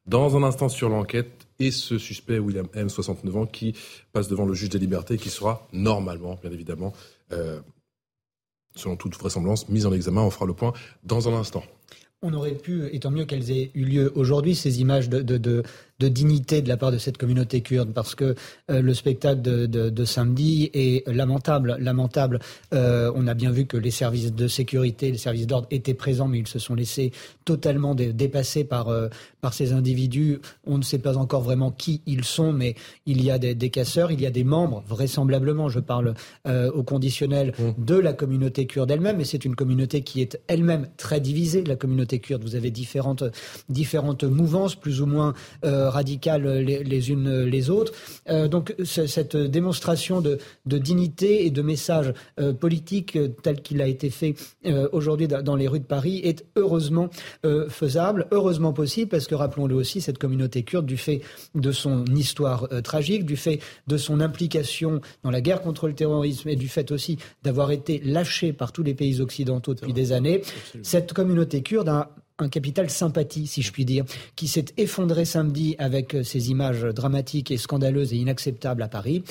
dans 0.08 0.36
un 0.36 0.44
instant 0.44 0.68
sur 0.68 0.90
l'enquête 0.90 1.47
et 1.60 1.72
ce 1.72 1.98
suspect 1.98 2.40
William 2.40 2.68
M, 2.74 2.90
69 2.90 3.38
ans, 3.38 3.46
qui 3.46 3.74
passe 4.12 4.28
devant 4.28 4.46
le 4.46 4.54
juge 4.54 4.70
des 4.70 4.80
libertés, 4.80 5.18
qui 5.18 5.30
sera 5.30 5.68
normalement, 5.74 6.38
bien 6.42 6.52
évidemment, 6.52 6.94
euh, 7.32 7.60
selon 8.76 8.96
toute 8.96 9.16
vraisemblance, 9.16 9.70
mis 9.70 9.86
en 9.86 9.94
examen. 9.94 10.22
On 10.22 10.30
fera 10.30 10.46
le 10.46 10.54
point 10.54 10.74
dans 11.04 11.28
un 11.30 11.34
instant. 11.34 11.64
On 12.22 12.34
aurait 12.34 12.56
pu, 12.56 12.88
et 12.92 13.00
tant 13.00 13.12
mieux 13.12 13.26
qu'elles 13.26 13.52
aient 13.52 13.72
eu 13.76 13.86
lieu 13.86 14.12
aujourd'hui, 14.16 14.56
ces 14.56 14.82
images 14.82 15.08
de, 15.10 15.64
de 16.00 16.08
dignité 16.08 16.62
de 16.62 16.70
la 16.70 16.78
part 16.78 16.92
de 16.92 16.98
cette 16.98 17.18
communauté 17.18 17.62
kurde 17.62 17.92
parce 17.92 18.14
que 18.14 18.36
euh, 18.70 18.82
le 18.82 18.94
spectacle 18.94 19.42
de, 19.42 19.66
de, 19.66 19.90
de, 19.90 20.06
samedi 20.06 20.70
est 20.74 21.08
lamentable. 21.08 21.78
Lamentable. 21.80 22.40
Euh, 22.74 23.12
on 23.16 23.28
a 23.28 23.34
bien 23.34 23.52
vu 23.52 23.66
que 23.66 23.78
les 23.78 23.92
services 23.92 24.34
de 24.34 24.48
sécurité, 24.48 25.12
les 25.12 25.18
services 25.18 25.48
d'ordre 25.48 25.68
étaient 25.72 25.96
présents, 25.96 26.28
mais 26.28 26.40
ils 26.40 26.48
se 26.48 26.60
sont 26.60 26.76
laissés 26.76 27.12
totalement 27.46 27.96
dépasser 27.96 28.64
par, 28.64 28.90
euh, 28.90 29.08
par 29.42 29.54
ces 29.54 29.74
individus. 29.74 30.40
On 30.66 30.78
ne 30.78 30.84
sait 30.84 31.00
pas 31.00 31.18
encore 31.18 31.42
vraiment 31.42 31.72
qui 31.72 32.02
ils 32.06 32.26
sont, 32.26 32.54
mais 32.54 32.76
il 33.06 33.24
y 33.24 33.32
a 33.32 33.40
des, 33.40 33.56
des 33.56 33.70
casseurs, 33.70 34.12
il 34.12 34.22
y 34.22 34.26
a 34.26 34.32
des 34.32 34.44
membres, 34.44 34.84
vraisemblablement, 34.88 35.70
je 35.70 35.80
parle 35.80 36.14
au 36.46 36.84
conditionnel, 36.84 37.54
mmh. 37.58 37.84
de 37.84 37.96
la 37.96 38.14
communauté 38.14 38.68
kurde 38.68 38.90
elle-même, 38.92 39.20
et 39.20 39.26
c'est 39.26 39.46
une 39.46 39.56
communauté 39.56 40.02
qui 40.02 40.22
est 40.22 40.40
elle-même 40.48 40.88
très 40.98 41.20
divisée, 41.20 41.64
la 41.64 41.76
communauté 41.76 42.20
kurde. 42.20 42.44
Vous 42.44 42.56
avez 42.56 42.72
différentes, 42.72 43.24
différentes 43.70 44.24
mouvances, 44.24 44.76
plus 44.76 45.02
ou 45.02 45.06
moins. 45.06 45.34
Euh, 45.66 45.87
radicales 45.88 46.48
les, 46.60 47.12
unes 47.12 47.44
les 47.44 47.70
autres. 47.70 47.94
donc 48.48 48.76
cette 48.84 49.36
démonstration 49.36 50.22
de, 50.22 50.38
de, 50.66 50.78
dignité 50.78 51.46
et 51.46 51.52
de 51.52 51.62
message 51.62 52.14
politique 52.60 53.18
tel 53.42 53.62
qu'il 53.62 53.82
a 53.82 53.88
été 53.88 54.10
fait 54.10 54.36
aujourd'hui 54.92 55.28
dans 55.28 55.56
les 55.56 55.68
rues 55.68 55.80
de 55.80 55.86
Paris 55.86 56.22
est 56.24 56.46
heureusement 56.56 57.10
faisable, 57.70 58.28
heureusement 58.32 58.74
possible, 58.74 59.10
parce 59.10 59.28
que 59.28 59.36
rappelons-le 59.36 59.76
aussi, 59.76 60.02
cette 60.02 60.18
communauté 60.18 60.64
kurde, 60.64 60.86
du 60.86 60.98
fait 60.98 61.22
de 61.56 61.72
son 61.72 62.06
histoire 62.06 62.68
tragique, 62.84 63.26
du 63.26 63.38
fait 63.38 63.60
de 63.88 63.98
son 63.98 64.20
implication 64.20 65.02
dans 65.24 65.32
la 65.32 65.42
guerre 65.42 65.62
contre 65.62 65.88
le 65.88 65.94
terrorisme 65.94 66.50
et 66.50 66.56
du 66.56 66.68
fait 66.68 66.92
aussi 66.92 67.18
d'avoir 67.44 67.72
été 67.72 68.00
lâchée 68.04 68.54
par 68.54 68.72
tous 68.72 68.84
les 68.84 68.94
pays 68.94 69.22
occidentaux 69.22 69.74
depuis 69.74 69.94
des 69.94 70.12
années, 70.12 70.42
cette 70.82 71.14
communauté 71.14 71.62
kurde 71.62 71.90
a 71.90 72.16
un 72.40 72.50
capital 72.50 72.90
sympathie, 72.90 73.48
si 73.48 73.62
je 73.62 73.72
puis 73.72 73.86
dire, 73.86 74.06
qui 74.36 74.48
s'est 74.48 74.66
effondré 74.78 75.26
samedi 75.26 75.76
avec 75.80 76.16
ces 76.24 76.52
images 76.52 76.84
dramatiques 76.84 77.52
et 77.52 77.58
scandaleuses 77.58 78.14
et 78.14 78.18
inacceptables 78.18 78.84
à 78.84 78.88
Paris 78.88 79.24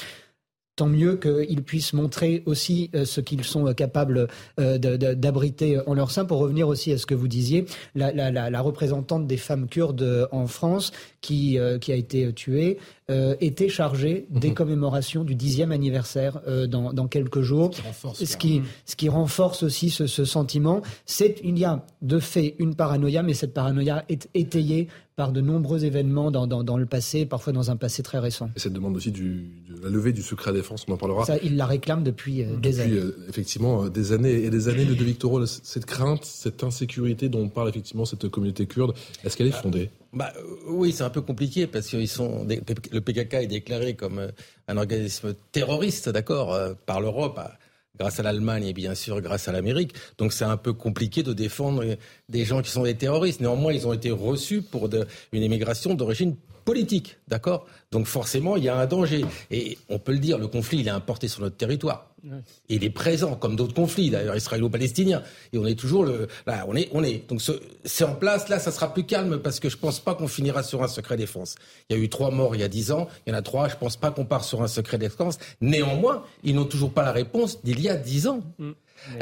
tant 0.77 0.87
mieux 0.87 1.17
qu'ils 1.17 1.63
puissent 1.63 1.95
montrer 1.95 2.43
aussi 2.45 2.91
euh, 2.95 3.07
ce 3.07 3.23
qu'ils 3.23 3.45
sont 3.45 3.73
capables 3.73 4.29
euh, 4.61 4.79
d'abriter 4.79 5.79
en 5.87 5.95
leur 5.95 6.11
sein. 6.11 6.27
Pour 6.27 6.39
revenir 6.39 6.69
aussi 6.69 6.93
à 6.93 6.99
ce 6.99 7.07
que 7.07 7.15
vous 7.15 7.29
disiez, 7.29 7.65
la, 7.95 8.61
représentante 8.61 9.27
des 9.27 9.39
femmes 9.39 9.69
kurdes 9.69 10.29
en 10.33 10.47
France 10.47 10.93
qui, 11.23 11.59
euh, 11.59 11.79
qui 11.79 11.93
a 11.93 11.97
été 11.97 12.33
tuée 12.33 12.79
était 13.41 13.69
chargée 13.69 14.27
des 14.31 14.49
mhm. 14.49 14.55
commémorations 14.55 15.23
du 15.23 15.37
dixième 15.37 15.71
anniversaire 15.71 16.41
dans, 16.69 17.07
quelques 17.07 17.41
jours. 17.41 17.71
Ce 18.15 18.37
qui, 18.37 18.63
ce 18.85 18.97
qui, 18.97 19.09
renforce 19.09 19.63
aussi 19.63 19.91
ce, 19.91 20.09
ce 20.09 20.25
sentiment. 20.25 20.83
C'est 21.05 21.37
il 21.45 21.57
y 21.57 21.65
a 21.65 21.87
de 22.03 22.19
fait 22.19 22.57
une 22.59 22.75
paranoïa, 22.75 23.23
mais 23.23 23.35
cette 23.35 23.55
paranoïa 23.55 24.05
est 24.09 24.29
étayée 24.35 24.89
par 25.17 25.33
de 25.33 25.41
nombreux 25.41 25.87
événements 25.87 26.31
dans, 26.31 26.47
dans, 26.47 26.77
le 26.77 26.85
passé, 26.85 27.25
parfois 27.25 27.55
dans 27.55 27.71
un 27.71 27.77
passé 27.77 28.03
très 28.03 28.19
récent. 28.19 28.51
Et 28.55 28.61
cette 28.61 28.75
demande 28.75 28.97
aussi 28.97 29.11
du, 29.11 29.51
de 29.71 29.83
la 29.83 29.89
levée 29.89 30.13
du 30.13 30.21
secret 30.23 30.53
défense, 30.53 30.85
on 30.89 30.93
en 30.93 30.99
parlera. 30.99 31.25
Ça, 31.25 31.39
il 31.43 31.57
la 31.57 31.65
réclame 31.65 32.05
depuis 32.05 32.43
euh, 32.43 32.57
des 32.57 32.81
années. 32.81 32.97
Euh, 32.97 33.27
effectivement, 33.27 33.85
euh, 33.85 33.89
des 33.89 34.13
années 34.13 34.45
et 34.45 34.51
des 34.51 34.69
années 34.69 34.85
de, 34.85 34.93
de 34.93 35.05
Victor 35.05 35.49
Cette 35.49 35.87
crainte, 35.87 36.27
cette 36.27 36.63
insécurité 36.63 37.31
dont 37.31 37.49
parle 37.49 37.71
effectivement 37.71 38.05
cette 38.05 38.29
communauté 38.29 38.67
kurde, 38.67 38.93
est-ce 39.25 39.39
qu'elle 39.39 39.47
est 39.47 39.53
fondée? 39.53 39.89
Bah, 40.13 40.33
oui, 40.69 40.93
c'est 40.93 41.05
un 41.05 41.11
peu 41.11 41.23
compliqué 41.23 41.67
parce 41.67 41.89
que 41.89 42.05
sont, 42.05 42.47
le 42.47 43.01
PKK 43.01 43.35
est 43.35 43.47
déclaré 43.47 43.95
comme 43.95 44.21
un 44.69 44.77
organisme 44.77 45.35
terroriste, 45.51 46.11
d'accord, 46.11 46.59
par 46.85 47.01
l'Europe 47.01 47.41
grâce 47.99 48.21
à 48.21 48.23
l'Allemagne 48.23 48.65
et 48.65 48.73
bien 48.73 48.95
sûr 48.95 49.21
grâce 49.21 49.49
à 49.49 49.53
l'Amérique. 49.53 49.95
Donc 50.19 50.33
c'est 50.33 50.45
un 50.45 50.57
peu 50.57 50.73
compliqué 50.73 51.23
de 51.23 51.33
défendre 51.33 51.85
des 52.29 52.45
gens 52.45 52.63
qui 52.63 52.71
sont 52.71 52.83
des 52.83 52.95
terroristes. 52.95 53.41
Néanmoins, 53.41 53.73
ils 53.73 53.87
ont 53.87 53.93
été 53.93 54.11
reçus 54.11 54.63
pour 54.63 54.89
une 55.33 55.43
immigration 55.43 55.95
d'origine 55.95 56.37
politique, 56.67 57.17
d'accord? 57.29 57.65
Donc 57.93 58.07
forcément, 58.07 58.57
il 58.57 58.65
y 58.65 58.69
a 58.69 58.77
un 58.77 58.87
danger. 58.87 59.25
Et 59.51 59.79
on 59.89 59.99
peut 59.99 60.13
le 60.13 60.19
dire, 60.19 60.37
le 60.37 60.49
conflit, 60.49 60.81
il 60.81 60.89
est 60.89 60.91
importé 60.91 61.29
sur 61.29 61.41
notre 61.41 61.57
territoire. 61.57 62.11
il 62.69 62.83
est 62.83 62.91
présent, 62.91 63.37
comme 63.37 63.55
d'autres 63.55 63.73
conflits, 63.73 64.11
d'ailleurs, 64.11 64.37
israélo-palestiniens. 64.37 65.23
Et 65.53 65.59
on 65.59 65.65
est 65.65 65.79
toujours 65.79 66.05
le, 66.05 66.27
là, 66.45 66.67
on 66.69 66.75
est, 66.75 66.91
on 66.93 67.05
est. 67.05 67.27
Donc 67.29 67.41
c'est 67.85 68.05
en 68.05 68.15
place. 68.17 68.49
Là, 68.49 68.59
ça 68.59 68.73
sera 68.73 68.93
plus 68.93 69.05
calme 69.05 69.39
parce 69.39 69.61
que 69.61 69.71
je 69.71 69.77
pense 69.77 70.01
pas 70.01 70.15
qu'on 70.15 70.27
finira 70.27 70.65
sur 70.65 70.83
un 70.83 70.89
secret 70.89 71.17
défense. 71.17 71.55
Il 71.89 71.97
y 71.97 72.01
a 72.01 72.03
eu 72.03 72.09
trois 72.09 72.33
morts 72.33 72.57
il 72.57 72.61
y 72.61 72.65
a 72.65 72.69
dix 72.69 72.91
ans. 72.91 73.07
Il 73.27 73.31
y 73.31 73.33
en 73.35 73.39
a 73.39 73.43
trois. 73.43 73.69
Je 73.69 73.77
pense 73.77 73.97
pas 73.97 74.11
qu'on 74.11 74.25
part 74.25 74.45
sur 74.45 74.61
un 74.61 74.69
secret 74.69 74.99
défense. 74.99 75.39
Néanmoins, 75.61 76.25
ils 76.43 76.57
n'ont 76.57 76.65
toujours 76.65 76.93
pas 76.93 77.05
la 77.05 77.13
réponse 77.13 77.63
d'il 77.63 77.81
y 77.81 77.89
a 77.89 77.97
dix 77.97 78.27
ans. 78.27 78.41
Mm. 78.59 78.73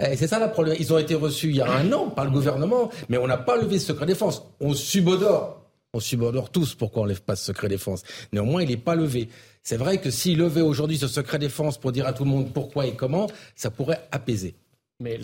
Et 0.01 0.17
c'est 0.17 0.29
ça 0.29 0.45
le 0.45 0.51
problème. 0.51 0.77
Ils 0.81 0.95
ont 0.95 0.99
été 0.99 1.15
reçus 1.15 1.51
il 1.51 1.57
y 1.57 1.61
a 1.61 1.71
un 1.71 1.93
an 1.93 2.09
par 2.09 2.25
le 2.25 2.31
gouvernement, 2.31 2.91
mais 3.11 3.19
on 3.19 3.27
n'a 3.27 3.37
pas 3.37 3.57
levé 3.57 3.79
ce 3.79 3.89
secret 3.89 4.07
défense. 4.07 4.43
On 4.61 4.73
subodore 4.73 5.63
on 5.95 6.01
subordonne 6.01 6.45
tous 6.53 6.75
pourquoi 6.75 7.03
on 7.03 7.05
ne 7.05 7.11
lève 7.11 7.23
pas 7.23 7.37
ce 7.37 7.47
secret 7.47 7.69
défense. 7.69 8.03
Néanmoins, 8.33 8.63
il 8.63 8.69
n'est 8.69 8.77
pas 8.77 8.97
levé. 8.97 9.29
C'est 9.63 9.77
vrai 9.77 9.99
que 9.99 10.11
s'il 10.11 10.39
levait 10.39 10.61
aujourd'hui 10.61 10.99
ce 10.99 11.09
secret 11.09 11.39
défense 11.39 11.79
pour 11.79 11.93
dire 11.93 12.07
à 12.07 12.13
tout 12.13 12.25
le 12.25 12.31
monde 12.31 12.53
pourquoi 12.53 12.87
et 12.87 12.95
comment, 12.95 13.29
ça 13.55 13.71
pourrait 13.71 14.07
apaiser. 14.11 14.55
Mais 15.01 15.21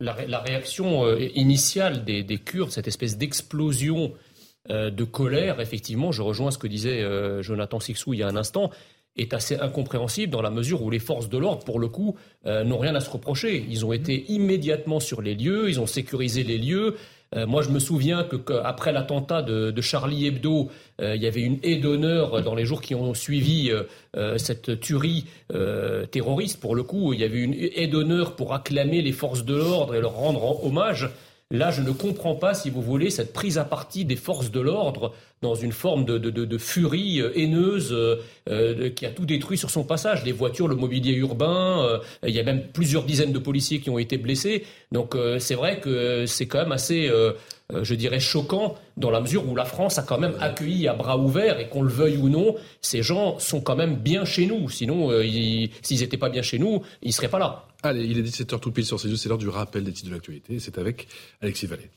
la, 0.00 0.40
réaction 0.40 1.06
euh, 1.06 1.28
initiale 1.34 2.04
des, 2.04 2.38
Kurdes, 2.38 2.70
cette 2.70 2.88
espèce 2.88 3.16
d'explosion 3.16 4.12
euh, 4.70 4.90
de 4.90 5.04
colère, 5.04 5.60
effectivement, 5.60 6.12
je 6.12 6.22
rejoins 6.22 6.50
ce 6.50 6.58
que 6.58 6.66
disait 6.66 7.02
euh, 7.02 7.42
Jonathan 7.42 7.80
Sixou 7.80 8.14
il 8.14 8.20
y 8.20 8.22
a 8.22 8.28
un 8.28 8.36
instant, 8.36 8.70
est 9.16 9.34
assez 9.34 9.56
incompréhensible 9.56 10.32
dans 10.32 10.42
la 10.42 10.50
mesure 10.50 10.82
où 10.82 10.90
les 10.90 10.98
forces 10.98 11.28
de 11.28 11.36
l'ordre, 11.36 11.64
pour 11.64 11.78
le 11.78 11.88
coup, 11.88 12.16
n'ont 12.46 12.78
rien 12.78 12.94
à 12.94 13.00
se 13.00 13.10
reprocher. 13.10 13.62
Ils 13.68 13.84
ont 13.84 13.92
été 13.92 14.24
immédiatement 14.32 15.00
sur 15.00 15.20
les 15.20 15.34
lieux, 15.34 15.68
ils 15.68 15.80
ont 15.80 15.86
sécurisé 15.86 16.44
les 16.44 16.56
lieux, 16.56 16.96
euh, 17.34 17.46
moi, 17.46 17.62
je 17.62 17.70
me 17.70 17.78
souviens 17.78 18.24
que, 18.24 18.36
qu'après 18.36 18.92
l'attentat 18.92 19.42
de, 19.42 19.80
Charlie 19.80 20.26
Hebdo, 20.26 20.70
euh, 21.00 21.16
il 21.16 21.22
y 21.22 21.26
avait 21.26 21.40
une 21.40 21.58
haie 21.62 21.76
d'honneur 21.76 22.42
dans 22.42 22.54
les 22.54 22.64
jours 22.64 22.80
qui 22.80 22.94
ont 22.94 23.14
suivi 23.14 23.70
euh, 24.16 24.38
cette 24.38 24.80
tuerie 24.80 25.26
terroriste. 26.10 26.60
Pour 26.60 26.74
le 26.74 26.82
coup, 26.82 27.12
il 27.12 27.20
y 27.20 27.24
avait 27.24 27.40
une 27.40 27.54
haie 27.54 27.86
d'honneur 27.86 28.36
pour 28.36 28.54
acclamer 28.54 29.02
les 29.02 29.12
forces 29.12 29.44
de 29.44 29.54
l'ordre 29.54 29.94
et 29.94 30.00
leur 30.00 30.14
rendre 30.14 30.64
hommage. 30.64 31.10
Là, 31.52 31.70
je 31.70 31.82
ne 31.82 31.90
comprends 31.90 32.34
pas, 32.34 32.54
si 32.54 32.70
vous 32.70 32.80
voulez, 32.80 33.10
cette 33.10 33.34
prise 33.34 33.58
à 33.58 33.64
partie 33.64 34.06
des 34.06 34.16
forces 34.16 34.50
de 34.50 34.58
l'ordre 34.58 35.12
dans 35.42 35.54
une 35.54 35.72
forme 35.72 36.06
de, 36.06 36.58
furie 36.58 37.20
euh, 37.20 37.36
haineuse 37.36 37.92
euh, 37.92 38.16
euh, 38.48 38.88
qui 38.88 39.04
a 39.04 39.10
tout 39.10 39.26
détruit 39.26 39.58
sur 39.58 39.68
son 39.68 39.84
passage. 39.84 40.24
Les 40.24 40.32
voitures, 40.32 40.66
le 40.66 40.76
mobilier 40.76 41.12
urbain, 41.12 42.00
il 42.26 42.34
y 42.34 42.40
a 42.40 42.42
même 42.42 42.68
plusieurs 42.72 43.04
dizaines 43.04 43.32
de 43.32 43.38
policiers 43.38 43.80
qui 43.80 43.90
ont 43.90 43.98
été 43.98 44.16
blessés. 44.16 44.64
Donc 44.92 45.14
c'est 45.38 45.54
vrai 45.54 45.78
que 45.80 46.24
c'est 46.24 46.46
quand 46.46 46.58
même 46.58 46.72
assez, 46.72 47.10
je 47.70 47.94
dirais, 47.94 48.20
choquant 48.20 48.76
dans 48.96 49.10
la 49.10 49.20
mesure 49.20 49.46
où 49.46 49.54
la 49.54 49.64
France 49.66 49.98
a 49.98 50.02
quand 50.02 50.18
même 50.18 50.34
accueilli 50.40 50.88
à 50.88 50.94
bras 50.94 51.18
ouverts 51.18 51.60
et 51.60 51.68
qu'on 51.68 51.82
le 51.82 51.90
veuille 51.90 52.16
ou 52.16 52.28
non, 52.30 52.54
ces 52.80 53.02
gens 53.02 53.38
sont 53.38 53.60
quand 53.60 53.76
même 53.76 53.96
bien 53.96 54.24
chez 54.24 54.46
nous. 54.46 54.70
Sinon, 54.70 55.10
s'ils 55.82 56.00
n'étaient 56.00 56.16
pas 56.16 56.30
bien 56.30 56.42
chez 56.42 56.58
nous, 56.58 56.82
ils 57.02 57.08
ne 57.08 57.12
seraient 57.12 57.28
pas 57.28 57.38
là. 57.38 57.66
Allez, 57.84 58.04
il 58.04 58.18
est 58.18 58.22
17h 58.22 58.60
tout 58.60 58.70
pile 58.70 58.86
sur 58.86 59.00
ces 59.00 59.14
c'est 59.16 59.28
l'heure 59.28 59.38
du 59.38 59.48
rappel 59.48 59.82
des 59.82 59.92
titres 59.92 60.08
de 60.08 60.14
l'actualité. 60.14 60.60
C'est 60.60 60.78
avec 60.78 61.08
Alexis 61.40 61.66
Vallée. 61.66 61.90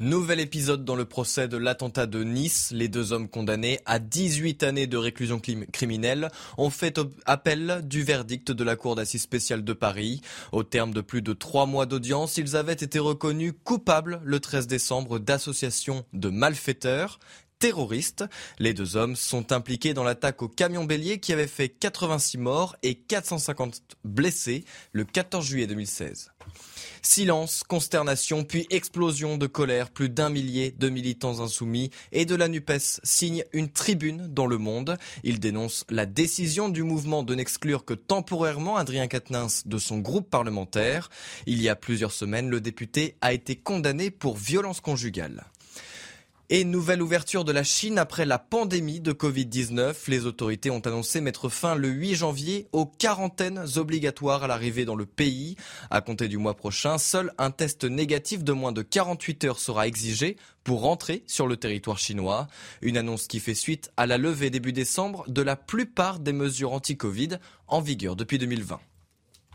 Nouvel 0.00 0.40
épisode 0.40 0.84
dans 0.84 0.96
le 0.96 1.04
procès 1.04 1.46
de 1.46 1.56
l'attentat 1.56 2.06
de 2.06 2.24
Nice. 2.24 2.72
Les 2.74 2.88
deux 2.88 3.12
hommes 3.12 3.28
condamnés 3.28 3.78
à 3.86 4.00
18 4.00 4.64
années 4.64 4.88
de 4.88 4.96
réclusion 4.96 5.40
criminelle 5.40 6.30
ont 6.58 6.68
fait 6.68 7.00
appel 7.26 7.80
du 7.84 8.02
verdict 8.02 8.50
de 8.50 8.64
la 8.64 8.74
Cour 8.74 8.96
d'assises 8.96 9.22
spéciale 9.22 9.62
de 9.62 9.72
Paris. 9.72 10.20
Au 10.50 10.64
terme 10.64 10.92
de 10.92 11.00
plus 11.00 11.22
de 11.22 11.32
trois 11.32 11.66
mois 11.66 11.86
d'audience, 11.86 12.38
ils 12.38 12.56
avaient 12.56 12.72
été 12.72 12.98
reconnus 12.98 13.54
coupables 13.62 14.20
le 14.24 14.40
13 14.40 14.66
décembre 14.66 15.20
d'association 15.20 16.04
de 16.12 16.28
malfaiteurs 16.28 17.20
terroristes. 17.58 18.24
Les 18.58 18.74
deux 18.74 18.96
hommes 18.96 19.16
sont 19.16 19.52
impliqués 19.52 19.94
dans 19.94 20.04
l'attaque 20.04 20.42
au 20.42 20.48
camion 20.48 20.84
bélier 20.84 21.18
qui 21.18 21.32
avait 21.32 21.46
fait 21.46 21.68
86 21.68 22.38
morts 22.38 22.76
et 22.82 22.94
450 22.94 23.82
blessés 24.04 24.64
le 24.92 25.04
14 25.04 25.44
juillet 25.44 25.66
2016. 25.66 26.30
Silence, 27.02 27.64
consternation, 27.64 28.44
puis 28.44 28.66
explosion 28.70 29.36
de 29.36 29.46
colère. 29.46 29.90
Plus 29.90 30.08
d'un 30.08 30.30
millier 30.30 30.70
de 30.70 30.88
militants 30.88 31.40
insoumis 31.40 31.90
et 32.12 32.24
de 32.24 32.34
la 32.34 32.48
NUPES 32.48 33.00
signent 33.02 33.44
une 33.52 33.70
tribune 33.70 34.28
dans 34.28 34.46
le 34.46 34.56
monde. 34.56 34.96
Ils 35.22 35.38
dénoncent 35.38 35.84
la 35.90 36.06
décision 36.06 36.70
du 36.70 36.82
mouvement 36.82 37.22
de 37.22 37.34
n'exclure 37.34 37.84
que 37.84 37.92
temporairement 37.92 38.76
Adrien 38.76 39.06
Quatennens 39.06 39.66
de 39.66 39.78
son 39.78 39.98
groupe 39.98 40.30
parlementaire. 40.30 41.10
Il 41.46 41.60
y 41.60 41.68
a 41.68 41.76
plusieurs 41.76 42.12
semaines, 42.12 42.48
le 42.48 42.62
député 42.62 43.16
a 43.20 43.34
été 43.34 43.56
condamné 43.56 44.10
pour 44.10 44.36
violence 44.36 44.80
conjugale. 44.80 45.44
Et 46.50 46.64
nouvelle 46.64 47.00
ouverture 47.00 47.42
de 47.42 47.52
la 47.52 47.64
Chine 47.64 47.98
après 47.98 48.26
la 48.26 48.38
pandémie 48.38 49.00
de 49.00 49.14
Covid-19. 49.14 49.94
Les 50.08 50.26
autorités 50.26 50.68
ont 50.68 50.80
annoncé 50.80 51.22
mettre 51.22 51.48
fin 51.48 51.74
le 51.74 51.88
8 51.88 52.16
janvier 52.16 52.68
aux 52.72 52.84
quarantaines 52.84 53.64
obligatoires 53.76 54.44
à 54.44 54.46
l'arrivée 54.46 54.84
dans 54.84 54.94
le 54.94 55.06
pays. 55.06 55.56
À 55.90 56.02
compter 56.02 56.28
du 56.28 56.36
mois 56.36 56.54
prochain, 56.54 56.98
seul 56.98 57.32
un 57.38 57.50
test 57.50 57.84
négatif 57.84 58.44
de 58.44 58.52
moins 58.52 58.72
de 58.72 58.82
48 58.82 59.44
heures 59.44 59.58
sera 59.58 59.86
exigé 59.86 60.36
pour 60.64 60.82
rentrer 60.82 61.24
sur 61.26 61.46
le 61.46 61.56
territoire 61.56 61.98
chinois. 61.98 62.46
Une 62.82 62.98
annonce 62.98 63.26
qui 63.26 63.40
fait 63.40 63.54
suite 63.54 63.90
à 63.96 64.06
la 64.06 64.18
levée 64.18 64.50
début 64.50 64.74
décembre 64.74 65.24
de 65.28 65.40
la 65.40 65.56
plupart 65.56 66.20
des 66.20 66.34
mesures 66.34 66.74
anti-Covid 66.74 67.38
en 67.68 67.80
vigueur 67.80 68.16
depuis 68.16 68.36
2020. 68.36 68.80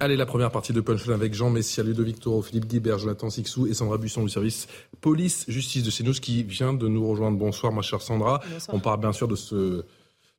Allez, 0.02 0.16
la 0.16 0.26
première 0.26 0.50
partie 0.50 0.72
de 0.72 0.80
Punchline 0.80 1.14
avec 1.14 1.34
Jean 1.34 1.50
Messia, 1.50 1.84
Ludovic 1.84 2.22
Toro, 2.22 2.42
Philippe 2.42 2.68
Guibert, 2.68 3.00
Jonathan 3.00 3.30
Sixou 3.30 3.68
et 3.68 3.74
Sandra 3.74 3.98
Busson 3.98 4.24
du 4.24 4.30
service 4.30 4.68
police-justice 5.02 5.84
de 5.84 5.92
CNews 5.92 6.14
qui 6.14 6.44
vient 6.44 6.74
de 6.74 6.88
nous 6.88 7.06
rejoindre. 7.06 7.38
Bonsoir, 7.38 7.74
ma 7.74 7.82
chère 7.82 8.02
Sandra. 8.02 8.40
On 8.70 8.80
parle 8.80 9.02
bien 9.02 9.12
sûr 9.12 9.28
de 9.28 9.36
ce 9.36 9.84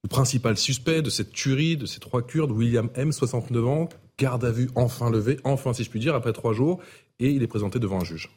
principal 0.09 0.57
suspect 0.57 1.03
de 1.03 1.11
cette 1.11 1.33
tuerie 1.33 1.77
de 1.77 1.85
ces 1.85 2.01
trois 2.01 2.23
Kurdes, 2.23 2.53
William 2.53 2.89
M, 2.95 3.13
69 3.13 3.67
ans, 3.67 3.91
garde 4.19 4.47
à 4.47 4.51
vue 4.51 4.71
enfin 4.77 5.11
levé, 5.11 5.39
enfin 5.45 5.75
si 5.75 5.85
je 5.85 5.91
puis 5.91 6.01
dire, 6.01 6.15
après 6.15 6.33
trois 6.33 6.55
jours, 6.55 6.81
et 7.19 7.29
il 7.29 7.43
est 7.43 7.47
présenté 7.47 7.79
devant 7.79 8.01
un 8.01 8.05
juge. 8.05 8.31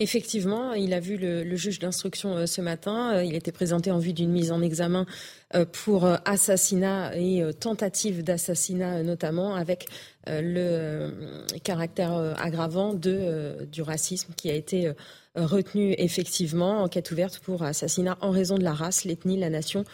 Effectivement, 0.00 0.74
il 0.74 0.94
a 0.94 1.00
vu 1.00 1.16
le, 1.16 1.56
juge 1.56 1.78
d'instruction 1.78 2.36
euh, 2.36 2.46
ce 2.46 2.60
matin. 2.60 3.16
Euh, 3.16 3.24
il 3.24 3.34
était 3.34 3.52
présenté 3.52 3.90
en 3.90 3.98
vue 3.98 4.12
d'une 4.12 4.30
mise 4.30 4.52
en 4.52 4.62
examen 4.62 5.06
euh, 5.54 5.64
pour 5.64 6.06
assassinat 6.24 7.16
et 7.16 7.42
tentative 7.58 8.22
d'assassinat 8.22 9.02
notamment, 9.02 9.54
avec 9.54 9.86
le 10.26 11.10
caractère 11.64 12.12
aggravant 12.38 12.92
du 12.92 13.82
racisme 13.82 14.34
qui 14.36 14.50
a 14.50 14.54
été 14.54 14.92
retenu 15.34 15.94
effectivement. 15.96 16.82
Enquête 16.82 17.10
ouverte 17.10 17.38
pour 17.38 17.62
assassinat 17.62 18.18
en 18.20 18.30
raison 18.30 18.58
de 18.58 18.64
la 18.64 18.74
race, 18.74 19.04
l'ethnie, 19.04 19.38
la 19.38 19.48
nation 19.48 19.84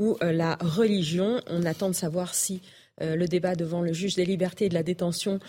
ou 0.00 0.16
la 0.20 0.56
religion. 0.60 1.40
On 1.46 1.64
attend 1.64 1.88
de 1.88 1.94
savoir 1.94 2.34
si 2.34 2.60
euh, 3.02 3.16
le 3.16 3.26
débat 3.26 3.56
devant 3.56 3.80
le 3.80 3.92
juge 3.92 4.14
des 4.14 4.24
libertés 4.24 4.66
et 4.66 4.68
de 4.68 4.74
la 4.74 4.84
détention 4.84 5.40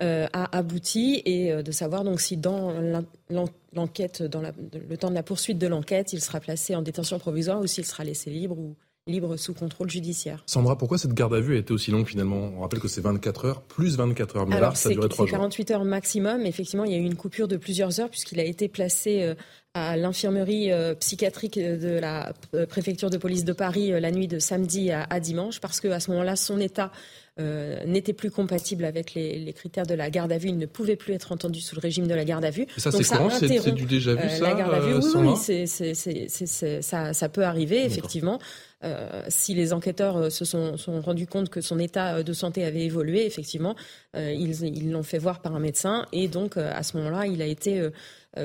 euh, 0.00 0.26
a 0.32 0.56
abouti 0.56 1.20
et 1.26 1.52
euh, 1.52 1.62
de 1.62 1.70
savoir 1.70 2.02
donc 2.02 2.20
si 2.20 2.38
dans 2.38 2.72
l'enquête, 3.72 4.22
dans 4.22 4.40
le 4.40 4.96
temps 4.96 5.10
de 5.10 5.14
la 5.14 5.22
poursuite 5.22 5.58
de 5.58 5.66
l'enquête, 5.66 6.12
il 6.14 6.20
sera 6.20 6.40
placé 6.40 6.74
en 6.74 6.82
détention 6.82 7.18
provisoire 7.18 7.60
ou 7.60 7.66
s'il 7.66 7.84
sera 7.84 8.04
laissé 8.04 8.30
libre 8.30 8.58
ou 8.58 8.74
libre 9.06 9.36
sous 9.36 9.52
contrôle 9.52 9.90
judiciaire. 9.90 10.42
Sandra, 10.46 10.78
pourquoi 10.78 10.96
cette 10.96 11.12
garde 11.12 11.34
à 11.34 11.40
vue 11.40 11.56
a 11.56 11.58
été 11.58 11.74
aussi 11.74 11.90
longue 11.90 12.06
finalement? 12.06 12.52
On 12.56 12.60
rappelle 12.60 12.80
que 12.80 12.88
c'est 12.88 13.02
24 13.02 13.44
heures, 13.44 13.62
plus 13.62 13.98
24 13.98 14.36
heures, 14.38 14.46
mais 14.46 14.58
là, 14.58 14.74
ça 14.74 14.88
a 14.88 14.92
duré 14.92 15.10
3 15.10 15.26
jours. 15.26 15.36
48 15.36 15.70
heures 15.72 15.84
maximum. 15.84 16.46
Effectivement, 16.46 16.84
il 16.84 16.92
y 16.92 16.94
a 16.94 16.98
eu 16.98 17.04
une 17.04 17.16
coupure 17.16 17.46
de 17.46 17.58
plusieurs 17.58 18.00
heures 18.00 18.08
puisqu'il 18.08 18.40
a 18.40 18.44
été 18.44 18.68
placé 18.68 19.34
à 19.74 19.96
l'infirmerie 19.96 20.70
euh, 20.70 20.94
psychiatrique 20.94 21.58
de 21.58 21.98
la 21.98 22.32
euh, 22.54 22.64
préfecture 22.64 23.10
de 23.10 23.18
police 23.18 23.44
de 23.44 23.52
Paris 23.52 23.92
euh, 23.92 23.98
la 23.98 24.12
nuit 24.12 24.28
de 24.28 24.38
samedi 24.38 24.92
à, 24.92 25.18
dimanche 25.18 25.60
parce 25.60 25.80
que 25.80 25.88
à 25.88 25.98
ce 25.98 26.12
moment-là 26.12 26.36
son 26.36 26.60
état 26.60 26.92
n'était 27.84 28.12
plus 28.12 28.30
compatible 28.30 28.84
avec 28.84 29.12
les, 29.14 29.52
critères 29.54 29.86
de 29.86 29.94
la 29.94 30.08
garde 30.08 30.30
à 30.30 30.38
vue. 30.38 30.50
Il 30.50 30.58
ne 30.58 30.66
pouvait 30.66 30.94
plus 30.94 31.14
être 31.14 31.32
entendu 31.32 31.60
sous 31.60 31.74
le 31.74 31.80
régime 31.80 32.06
de 32.06 32.14
la 32.14 32.24
garde 32.24 32.44
à 32.44 32.50
vue. 32.50 32.64
ça, 32.76 32.92
c'est 32.92 33.02
courant 33.02 33.28
C'est 33.28 33.72
du 33.72 33.86
déjà 33.86 34.14
vu, 34.14 34.28
ça 34.28 34.38
La 34.38 34.54
garde 34.54 34.72
à 34.72 34.78
vue, 34.78 34.94
oui, 35.16 35.66
ça, 36.86 37.12
ça, 37.12 37.28
peut 37.28 37.42
arriver, 37.42 37.84
effectivement. 37.84 38.38
si 39.26 39.54
les 39.54 39.72
enquêteurs 39.72 40.30
se 40.30 40.44
sont, 40.44 40.76
sont, 40.76 41.00
rendus 41.00 41.26
compte 41.26 41.48
que 41.48 41.60
son 41.60 41.80
état 41.80 42.22
de 42.22 42.32
santé 42.32 42.64
avait 42.64 42.84
évolué, 42.84 43.26
effectivement, 43.26 43.74
ils 44.14 44.92
l'ont 44.92 45.02
fait 45.02 45.18
voir 45.18 45.40
par 45.40 45.56
un 45.56 45.60
médecin 45.60 46.06
et 46.12 46.28
donc 46.28 46.56
à 46.56 46.84
ce 46.84 46.96
moment-là, 46.98 47.26
il 47.26 47.42
a 47.42 47.46
été 47.46 47.80
euh, 47.80 47.90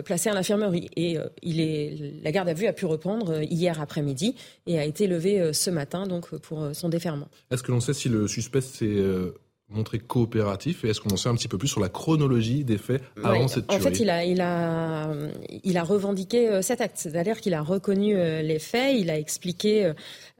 placé 0.03 0.29
à 0.29 0.33
l'infirmerie. 0.33 0.89
Et 0.95 1.17
euh, 1.17 1.27
il 1.41 1.59
est, 1.59 2.13
la 2.23 2.31
garde 2.31 2.49
à 2.49 2.53
vue 2.53 2.67
a 2.67 2.73
pu 2.73 2.85
reprendre 2.85 3.31
euh, 3.31 3.43
hier 3.43 3.81
après-midi 3.81 4.35
et 4.67 4.79
a 4.79 4.85
été 4.85 5.07
levée 5.07 5.53
ce 5.53 5.69
matin 5.69 6.05
donc 6.05 6.35
pour 6.37 6.69
son 6.73 6.89
déferment. 6.89 7.27
Est-ce 7.51 7.63
que 7.63 7.71
l'on 7.71 7.79
sait 7.79 7.93
si 7.93 8.09
le 8.09 8.27
suspect 8.27 8.61
s'est 8.61 9.03
montré 9.69 9.99
coopératif 9.99 10.83
et 10.83 10.89
est-ce 10.89 10.99
qu'on 10.99 11.11
en 11.11 11.17
sait 11.17 11.29
un 11.29 11.35
petit 11.35 11.47
peu 11.47 11.57
plus 11.57 11.67
sur 11.67 11.79
la 11.79 11.89
chronologie 11.89 12.63
des 12.63 12.77
faits 12.77 13.01
avant 13.23 13.47
cette 13.47 13.67
tuerie 13.67 13.81
En 13.81 13.83
fait, 13.83 13.99
il 13.99 14.09
a, 14.09 14.25
il 14.25 14.41
a, 14.41 15.11
il 15.63 15.77
a 15.77 15.83
revendiqué 15.83 16.61
cet 16.61 16.81
acte, 16.81 16.97
c'est-à-dire 16.97 17.39
qu'il 17.39 17.53
a 17.53 17.61
reconnu 17.61 18.15
les 18.15 18.59
faits, 18.59 18.95
il 18.97 19.09
a 19.09 19.17
expliqué 19.17 19.93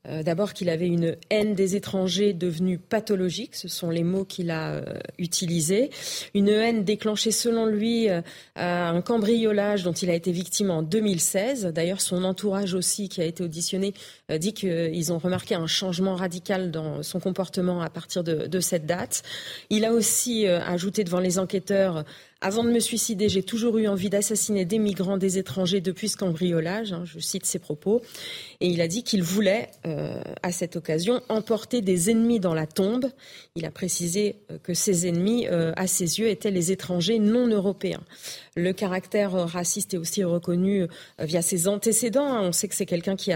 euh, 0.07 0.23
d'abord 0.23 0.53
qu'il 0.53 0.69
avait 0.69 0.87
une 0.87 1.17
haine 1.29 1.55
des 1.55 1.75
étrangers 1.75 2.33
devenue 2.33 2.77
pathologique, 2.77 3.55
ce 3.55 3.67
sont 3.67 3.89
les 3.89 4.03
mots 4.03 4.23
qu'il 4.23 4.49
a 4.49 4.71
euh, 4.71 4.83
utilisés. 5.17 5.89
Une 6.33 6.49
haine 6.49 6.83
déclenchée 6.83 7.31
selon 7.31 7.65
lui 7.65 8.09
euh, 8.09 8.21
à 8.55 8.89
un 8.89 9.01
cambriolage 9.01 9.83
dont 9.83 9.91
il 9.91 10.09
a 10.09 10.13
été 10.13 10.31
victime 10.31 10.71
en 10.71 10.83
2016. 10.83 11.65
D'ailleurs, 11.67 12.01
son 12.01 12.23
entourage 12.23 12.73
aussi, 12.73 13.09
qui 13.09 13.21
a 13.21 13.25
été 13.25 13.43
auditionné, 13.43 13.93
dit 14.37 14.53
qu'ils 14.53 15.13
ont 15.13 15.17
remarqué 15.17 15.55
un 15.55 15.67
changement 15.67 16.15
radical 16.15 16.71
dans 16.71 17.03
son 17.03 17.19
comportement 17.19 17.81
à 17.81 17.89
partir 17.89 18.23
de, 18.23 18.47
de 18.47 18.59
cette 18.59 18.85
date. 18.85 19.23
Il 19.69 19.85
a 19.85 19.91
aussi 19.91 20.47
ajouté 20.47 21.03
devant 21.03 21.19
les 21.19 21.39
enquêteurs 21.39 22.05
avant 22.41 22.63
de 22.63 22.69
me 22.69 22.79
suicider, 22.79 23.27
j'ai 23.27 23.43
toujours 23.43 23.77
eu 23.79 23.87
envie 23.87 24.09
d'assassiner 24.09 24.63
des 24.63 24.79
migrants, 24.79 25.17
des 25.17 25.37
étrangers 25.37 25.81
depuis 25.81 26.07
ce 26.07 26.15
cambriolage. 26.15 26.93
Hein, 26.93 27.03
je 27.03 27.19
cite 27.19 27.45
ses 27.45 27.59
propos. 27.59 28.01
Et 28.61 28.67
il 28.67 28.79
a 28.79 28.87
dit 28.87 29.03
qu'il 29.03 29.23
voulait, 29.23 29.69
euh, 29.85 30.21
à 30.41 30.53
cette 30.53 30.77
occasion, 30.77 31.21
emporter 31.27 31.81
des 31.81 32.09
ennemis 32.09 32.39
dans 32.39 32.53
la 32.53 32.65
tombe. 32.65 33.07
Il 33.55 33.65
a 33.65 33.71
précisé 33.71 34.37
euh, 34.51 34.57
que 34.57 34.73
ces 34.73 35.05
ennemis, 35.05 35.47
euh, 35.49 35.73
à 35.75 35.85
ses 35.85 36.19
yeux, 36.19 36.29
étaient 36.29 36.49
les 36.49 36.71
étrangers 36.71 37.19
non 37.19 37.47
européens. 37.47 38.03
Le 38.55 38.71
caractère 38.71 39.31
raciste 39.31 39.93
est 39.93 39.97
aussi 39.97 40.23
reconnu 40.23 40.85
via 41.19 41.41
ses 41.41 41.67
antécédents. 41.67 42.31
Hein. 42.31 42.41
On 42.41 42.51
sait 42.53 42.69
que 42.69 42.75
c'est 42.75 42.85
quelqu'un 42.85 43.17
qui, 43.17 43.31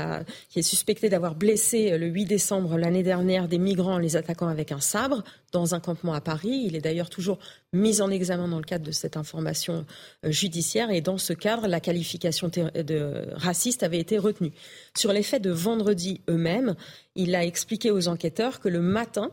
qui 0.50 0.60
est 0.60 0.64
suspecté 0.64 1.10
d'avoir 1.10 1.36
blessé 1.36 1.98
le 1.98 2.08
8 2.08 2.26
décembre 2.26 2.78
l'année 2.78 3.04
dernière 3.04 3.48
des 3.48 3.58
migrants 3.58 3.96
en 3.96 4.00
les 4.00 4.16
attaquant 4.16 4.48
avec 4.48 4.72
un 4.72 4.82
sabre 4.82 5.24
dans 5.54 5.76
un 5.76 5.80
campement 5.80 6.14
à 6.14 6.22
Paris. 6.22 6.64
Il 6.66 6.76
est 6.76 6.82
d'ailleurs 6.82 7.10
toujours 7.10 7.40
mis 7.72 8.02
en 8.02 8.10
examen 8.10 8.48
dans 8.48 8.58
le 8.58 8.64
cadre 8.64 8.86
de 8.86 8.92
cette 8.92 9.16
information 9.16 9.86
euh, 10.26 10.32
judiciaire 10.32 10.90
et 10.90 11.00
dans 11.00 11.18
ce 11.18 11.32
cadre, 11.32 11.68
la 11.68 11.80
qualification 11.80 12.50
de 12.50 13.28
raciste 13.34 13.84
avait 13.84 14.00
été 14.00 14.18
retenue. 14.18 14.52
Sur 14.98 15.14
les 15.14 15.24
faits 15.24 15.42
de 15.42 15.52
vendredi 15.52 16.22
eux-mêmes, 16.30 16.76
il 17.16 17.36
a 17.36 17.46
expliqué 17.46 17.92
aux 17.92 18.08
enquêteurs 18.08 18.60
que 18.60 18.68
le 18.68 18.82
matin, 18.82 19.32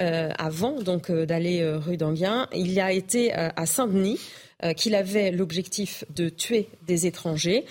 euh, 0.00 0.30
avant 0.36 0.82
donc 0.82 1.10
euh, 1.10 1.24
d'aller 1.24 1.64
rue 1.64 1.96
d'Anguien, 1.96 2.48
il 2.52 2.78
a 2.80 2.92
été 2.92 3.32
à 3.32 3.64
Saint-Denis 3.64 4.18
qu'il 4.76 4.94
avait 4.94 5.32
l'objectif 5.32 6.04
de 6.14 6.28
tuer 6.28 6.68
des 6.86 7.06
étrangers. 7.06 7.64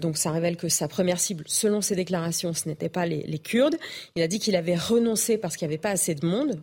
donc 0.00 0.16
ça 0.16 0.32
révèle 0.32 0.56
que 0.56 0.68
sa 0.68 0.88
première 0.88 1.20
cible, 1.20 1.44
selon 1.46 1.80
ses 1.80 1.94
déclarations, 1.94 2.52
ce 2.54 2.68
n'était 2.68 2.88
pas 2.88 3.06
les, 3.06 3.22
les 3.22 3.38
Kurdes. 3.38 3.76
Il 4.16 4.22
a 4.22 4.26
dit 4.26 4.40
qu'il 4.40 4.56
avait 4.56 4.74
renoncé 4.74 5.38
parce 5.38 5.56
qu'il 5.56 5.68
n'y 5.68 5.74
avait 5.74 5.80
pas 5.80 5.90
assez 5.90 6.16
de 6.16 6.26
monde. 6.26 6.60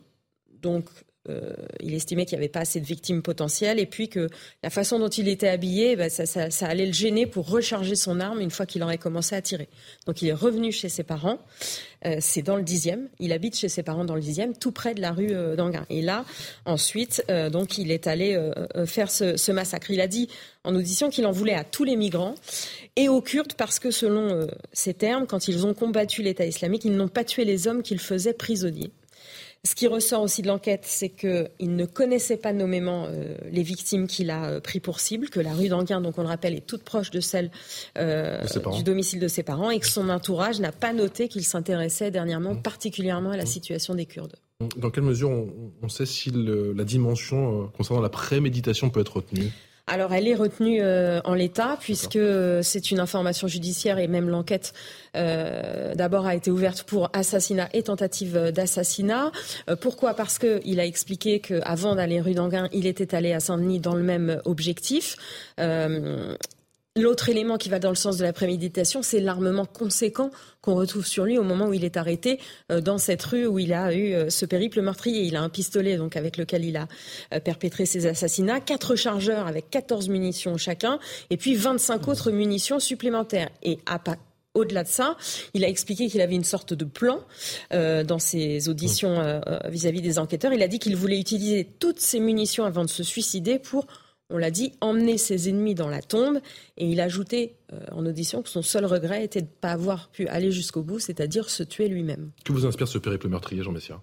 Donc 0.65 0.85
euh, 1.29 1.53
il 1.79 1.93
estimait 1.93 2.25
qu'il 2.25 2.37
n'y 2.37 2.43
avait 2.43 2.51
pas 2.51 2.61
assez 2.61 2.79
de 2.79 2.85
victimes 2.85 3.21
potentielles 3.21 3.79
et 3.79 3.85
puis 3.85 4.09
que 4.09 4.29
la 4.63 4.69
façon 4.69 4.99
dont 4.99 5.09
il 5.09 5.27
était 5.27 5.47
habillé, 5.47 5.95
bah, 5.95 6.09
ça, 6.09 6.49
allait 6.67 6.85
le 6.87 6.93
gêner 6.93 7.27
pour 7.27 7.47
recharger 7.49 7.95
son 7.95 8.19
arme 8.19 8.41
une 8.41 8.51
fois 8.51 8.65
qu'il 8.65 8.81
aurait 8.83 8.97
commencé 8.97 9.35
à 9.35 9.41
tirer. 9.41 9.67
Donc 10.05 10.21
il 10.21 10.27
est 10.27 10.33
revenu 10.33 10.71
chez 10.71 10.89
ses 10.89 11.03
parents, 11.03 11.39
euh, 12.05 12.17
c'est 12.19 12.41
dans 12.41 12.57
le 12.57 12.63
dixième, 12.63 13.09
il 13.19 13.31
habite 13.31 13.55
chez 13.55 13.69
ses 13.69 13.83
parents 13.83 14.05
dans 14.05 14.15
le 14.15 14.21
dixième, 14.21 14.55
tout 14.55 14.71
près 14.71 14.93
de 14.93 15.01
la 15.01 15.11
rue 15.11 15.31
euh, 15.31 15.55
d'Anguin. 15.55 15.85
Et 15.89 16.01
là, 16.01 16.25
ensuite, 16.65 17.23
donc 17.51 17.77
il 17.77 17.91
est 17.91 18.07
allé 18.07 18.39
faire 18.85 19.09
ce, 19.11 19.37
ce, 19.37 19.51
massacre. 19.51 19.91
Il 19.91 20.01
a 20.01 20.07
dit 20.07 20.29
en 20.63 20.75
audition 20.75 21.09
qu'il 21.09 21.25
en 21.27 21.31
voulait 21.31 21.53
à 21.53 21.63
tous 21.63 21.83
les 21.83 21.95
migrants 21.95 22.35
et 22.95 23.09
aux 23.09 23.21
Kurdes 23.21 23.53
parce 23.53 23.79
que 23.79 23.91
selon 23.91 24.47
ses 24.73 24.93
termes, 24.93 25.27
quand 25.27 25.47
ils 25.47 25.65
ont 25.65 25.73
combattu 25.73 26.21
l'État 26.23 26.45
islamique, 26.45 26.85
ils 26.85 26.95
n'ont 26.95 27.07
pas 27.07 27.23
tué 27.23 27.45
les 27.45 27.67
hommes 27.67 27.83
qu'ils 27.83 27.99
faisaient 27.99 28.33
prisonniers. 28.33 28.91
Ce 29.65 29.73
qui 29.73 29.87
ressort 29.87 30.21
aussi 30.21 30.43
de 30.43 30.47
l'enquête, 30.47 30.83
c'est 30.83 31.09
qu'il 31.09 31.75
ne 31.75 31.85
connaissait 31.85 32.37
pas 32.37 32.53
nommément 32.53 33.07
euh, 33.07 33.35
les 33.51 33.63
victimes 33.63 34.05
qu'il 34.05 34.29
a 34.29 34.45
euh, 34.45 34.59
pris 34.59 34.79
pour 34.79 34.99
cible, 34.99 35.29
que 35.29 35.39
la 35.39 35.53
rue 35.53 35.69
d'Anguin, 35.69 36.01
donc 36.01 36.19
on 36.19 36.21
le 36.21 36.27
rappelle, 36.27 36.53
est 36.53 36.65
toute 36.65 36.83
proche 36.83 37.09
de 37.09 37.19
celle 37.19 37.49
euh, 37.97 38.39
du 38.75 38.83
domicile 38.83 39.19
de 39.19 39.27
ses 39.27 39.41
parents, 39.41 39.71
et 39.71 39.79
que 39.79 39.87
son 39.87 40.09
entourage 40.09 40.59
n'a 40.59 40.71
pas 40.71 40.93
noté 40.93 41.27
qu'il 41.27 41.43
s'intéressait 41.43 42.11
dernièrement 42.11 42.53
mmh. 42.53 42.61
particulièrement 42.61 43.31
à 43.31 43.37
la 43.37 43.43
mmh. 43.43 43.47
situation 43.47 43.95
des 43.95 44.05
Kurdes. 44.05 44.35
Dans 44.77 44.91
quelle 44.91 45.03
mesure 45.03 45.31
on, 45.81 45.89
sait 45.89 46.05
si 46.05 46.31
la 46.31 46.83
dimension 46.83 47.69
concernant 47.75 48.01
la 48.01 48.09
préméditation 48.09 48.89
peut 48.91 49.01
être 49.01 49.17
retenue? 49.17 49.51
Alors 49.87 50.13
elle 50.13 50.27
est 50.27 50.35
retenue 50.35 50.81
en 50.81 51.33
l'état 51.33 51.77
puisque 51.79 52.19
c'est 52.61 52.91
une 52.91 52.99
information 52.99 53.47
judiciaire 53.47 53.99
et 53.99 54.07
même 54.07 54.29
l'enquête 54.29 54.73
euh, 55.15 55.95
d'abord 55.95 56.25
a 56.25 56.35
été 56.35 56.51
ouverte 56.51 56.83
pour 56.83 57.09
assassinat 57.13 57.69
et 57.73 57.83
tentative 57.83 58.51
d'assassinat. 58.51 59.31
Euh, 59.69 59.75
pourquoi? 59.75 60.13
Parce 60.13 60.39
qu'il 60.39 60.79
a 60.79 60.85
expliqué 60.85 61.39
qu'avant 61.39 61.95
d'aller 61.95 62.21
rue 62.21 62.33
d'Anguin, 62.33 62.67
il 62.73 62.85
était 62.85 63.15
allé 63.15 63.33
à 63.33 63.39
Saint-Denis 63.39 63.79
dans 63.79 63.95
le 63.95 64.03
même 64.03 64.41
objectif. 64.45 65.17
Euh, 66.97 67.01
l'autre 67.01 67.29
élément 67.29 67.57
qui 67.57 67.69
va 67.69 67.79
dans 67.79 67.89
le 67.89 67.95
sens 67.95 68.17
de 68.17 68.23
la 68.23 68.33
préméditation, 68.33 69.01
c'est 69.01 69.19
l'armement 69.19 69.65
conséquent 69.65 70.31
qu'on 70.61 70.75
retrouve 70.75 71.05
sur 71.05 71.25
lui 71.25 71.37
au 71.37 71.43
moment 71.43 71.67
où 71.67 71.73
il 71.73 71.85
est 71.85 71.97
arrêté 71.97 72.39
dans 72.69 72.97
cette 72.97 73.23
rue 73.23 73.45
où 73.45 73.59
il 73.59 73.73
a 73.73 73.93
eu 73.93 74.31
ce 74.31 74.45
périple 74.45 74.81
meurtrier. 74.81 75.21
Il 75.23 75.35
a 75.35 75.41
un 75.41 75.49
pistolet 75.49 75.97
donc 75.97 76.15
avec 76.15 76.37
lequel 76.37 76.65
il 76.65 76.77
a 76.77 76.87
perpétré 77.41 77.85
ses 77.85 78.07
assassinats, 78.07 78.59
quatre 78.59 78.95
chargeurs 78.95 79.45
avec 79.45 79.69
14 79.69 80.09
munitions 80.09 80.57
chacun, 80.57 80.97
et 81.29 81.37
puis 81.37 81.55
25 81.55 82.07
autres 82.07 82.31
munitions 82.31 82.79
supplémentaires. 82.79 83.49
Et 83.61 83.77
à, 83.85 83.99
au-delà 84.55 84.83
de 84.83 84.87
ça, 84.87 85.17
il 85.53 85.63
a 85.63 85.67
expliqué 85.67 86.07
qu'il 86.07 86.21
avait 86.21 86.35
une 86.35 86.43
sorte 86.43 86.73
de 86.73 86.85
plan 86.85 87.19
euh, 87.73 88.03
dans 88.03 88.19
ses 88.19 88.69
auditions 88.69 89.19
euh, 89.19 89.39
euh, 89.45 89.59
vis-à-vis 89.67 90.01
des 90.01 90.17
enquêteurs. 90.17 90.53
Il 90.53 90.63
a 90.63 90.67
dit 90.67 90.79
qu'il 90.79 90.95
voulait 90.95 91.19
utiliser 91.19 91.65
toutes 91.79 91.99
ses 91.99 92.19
munitions 92.19 92.63
avant 92.63 92.83
de 92.83 92.89
se 92.89 93.03
suicider 93.03 93.59
pour, 93.59 93.85
on 94.29 94.37
l'a 94.37 94.51
dit, 94.51 94.73
emmener 94.81 95.17
ses 95.17 95.49
ennemis 95.49 95.75
dans 95.75 95.87
la 95.87 96.01
tombe. 96.01 96.39
Et 96.77 96.87
il 96.87 96.99
a 96.99 97.05
ajouté 97.05 97.55
en 97.91 98.05
audition 98.05 98.41
que 98.41 98.49
son 98.49 98.61
seul 98.61 98.85
regret 98.85 99.23
était 99.23 99.41
de 99.41 99.47
ne 99.47 99.51
pas 99.61 99.71
avoir 99.71 100.09
pu 100.09 100.27
aller 100.27 100.51
jusqu'au 100.51 100.81
bout, 100.81 100.99
c'est-à-dire 100.99 101.49
se 101.49 101.63
tuer 101.63 101.87
lui-même. 101.87 102.31
Que 102.43 102.51
vous 102.51 102.65
inspire 102.65 102.87
ce 102.87 102.97
périple 102.97 103.27
meurtrier, 103.27 103.61
Jean 103.61 103.71
Messia? 103.71 104.01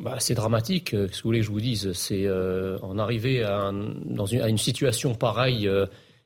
Bah, 0.00 0.16
c'est 0.20 0.34
dramatique, 0.34 0.90
ce 0.90 0.96
que 1.06 1.06
vous 1.06 1.20
voulez 1.24 1.40
que 1.40 1.46
je 1.46 1.50
vous 1.50 1.60
dise? 1.60 1.92
C'est 1.92 2.26
en 2.30 2.98
arriver 2.98 3.42
à, 3.42 3.70
dans 3.72 4.26
une, 4.26 4.40
à 4.40 4.48
une 4.48 4.58
situation 4.58 5.14
pareille 5.14 5.68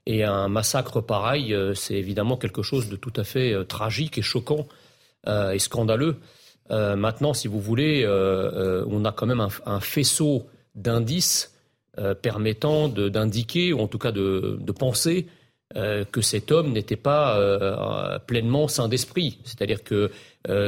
et 0.07 0.23
un 0.23 0.49
massacre 0.49 1.01
pareil, 1.01 1.53
euh, 1.53 1.75
c'est 1.75 1.95
évidemment 1.95 2.37
quelque 2.37 2.63
chose 2.63 2.89
de 2.89 2.97
tout 2.97 3.13
à 3.17 3.25
fait 3.25 3.53
euh, 3.53 3.65
tragique 3.65 4.19
et 4.19 4.23
choquant 4.23 4.69
euh, 5.27 5.51
et 5.51 5.59
scandaleux. 5.59 6.17
maintenant, 6.71 7.35
si 7.35 7.49
vous 7.49 7.61
voulez, 7.61 8.07
on 8.07 9.05
a 9.05 9.13
quand 9.13 9.27
même 9.27 9.47
un, 9.67 9.81
faisceau 9.81 10.47
d'indices 10.75 11.56
permettant 12.23 12.89
d'indiquer, 12.89 13.73
ou 13.73 13.81
en 13.81 13.87
tout 13.87 13.99
cas 13.99 14.13
de, 14.13 14.59
penser, 14.73 15.27
que 15.75 16.21
cet 16.21 16.53
homme 16.53 16.73
n'était 16.73 16.97
pas 16.97 18.19
pleinement 18.27 18.69
saint 18.69 18.89
d'esprit. 18.89 19.39
C'est-à-dire 19.45 19.83
que 19.83 20.11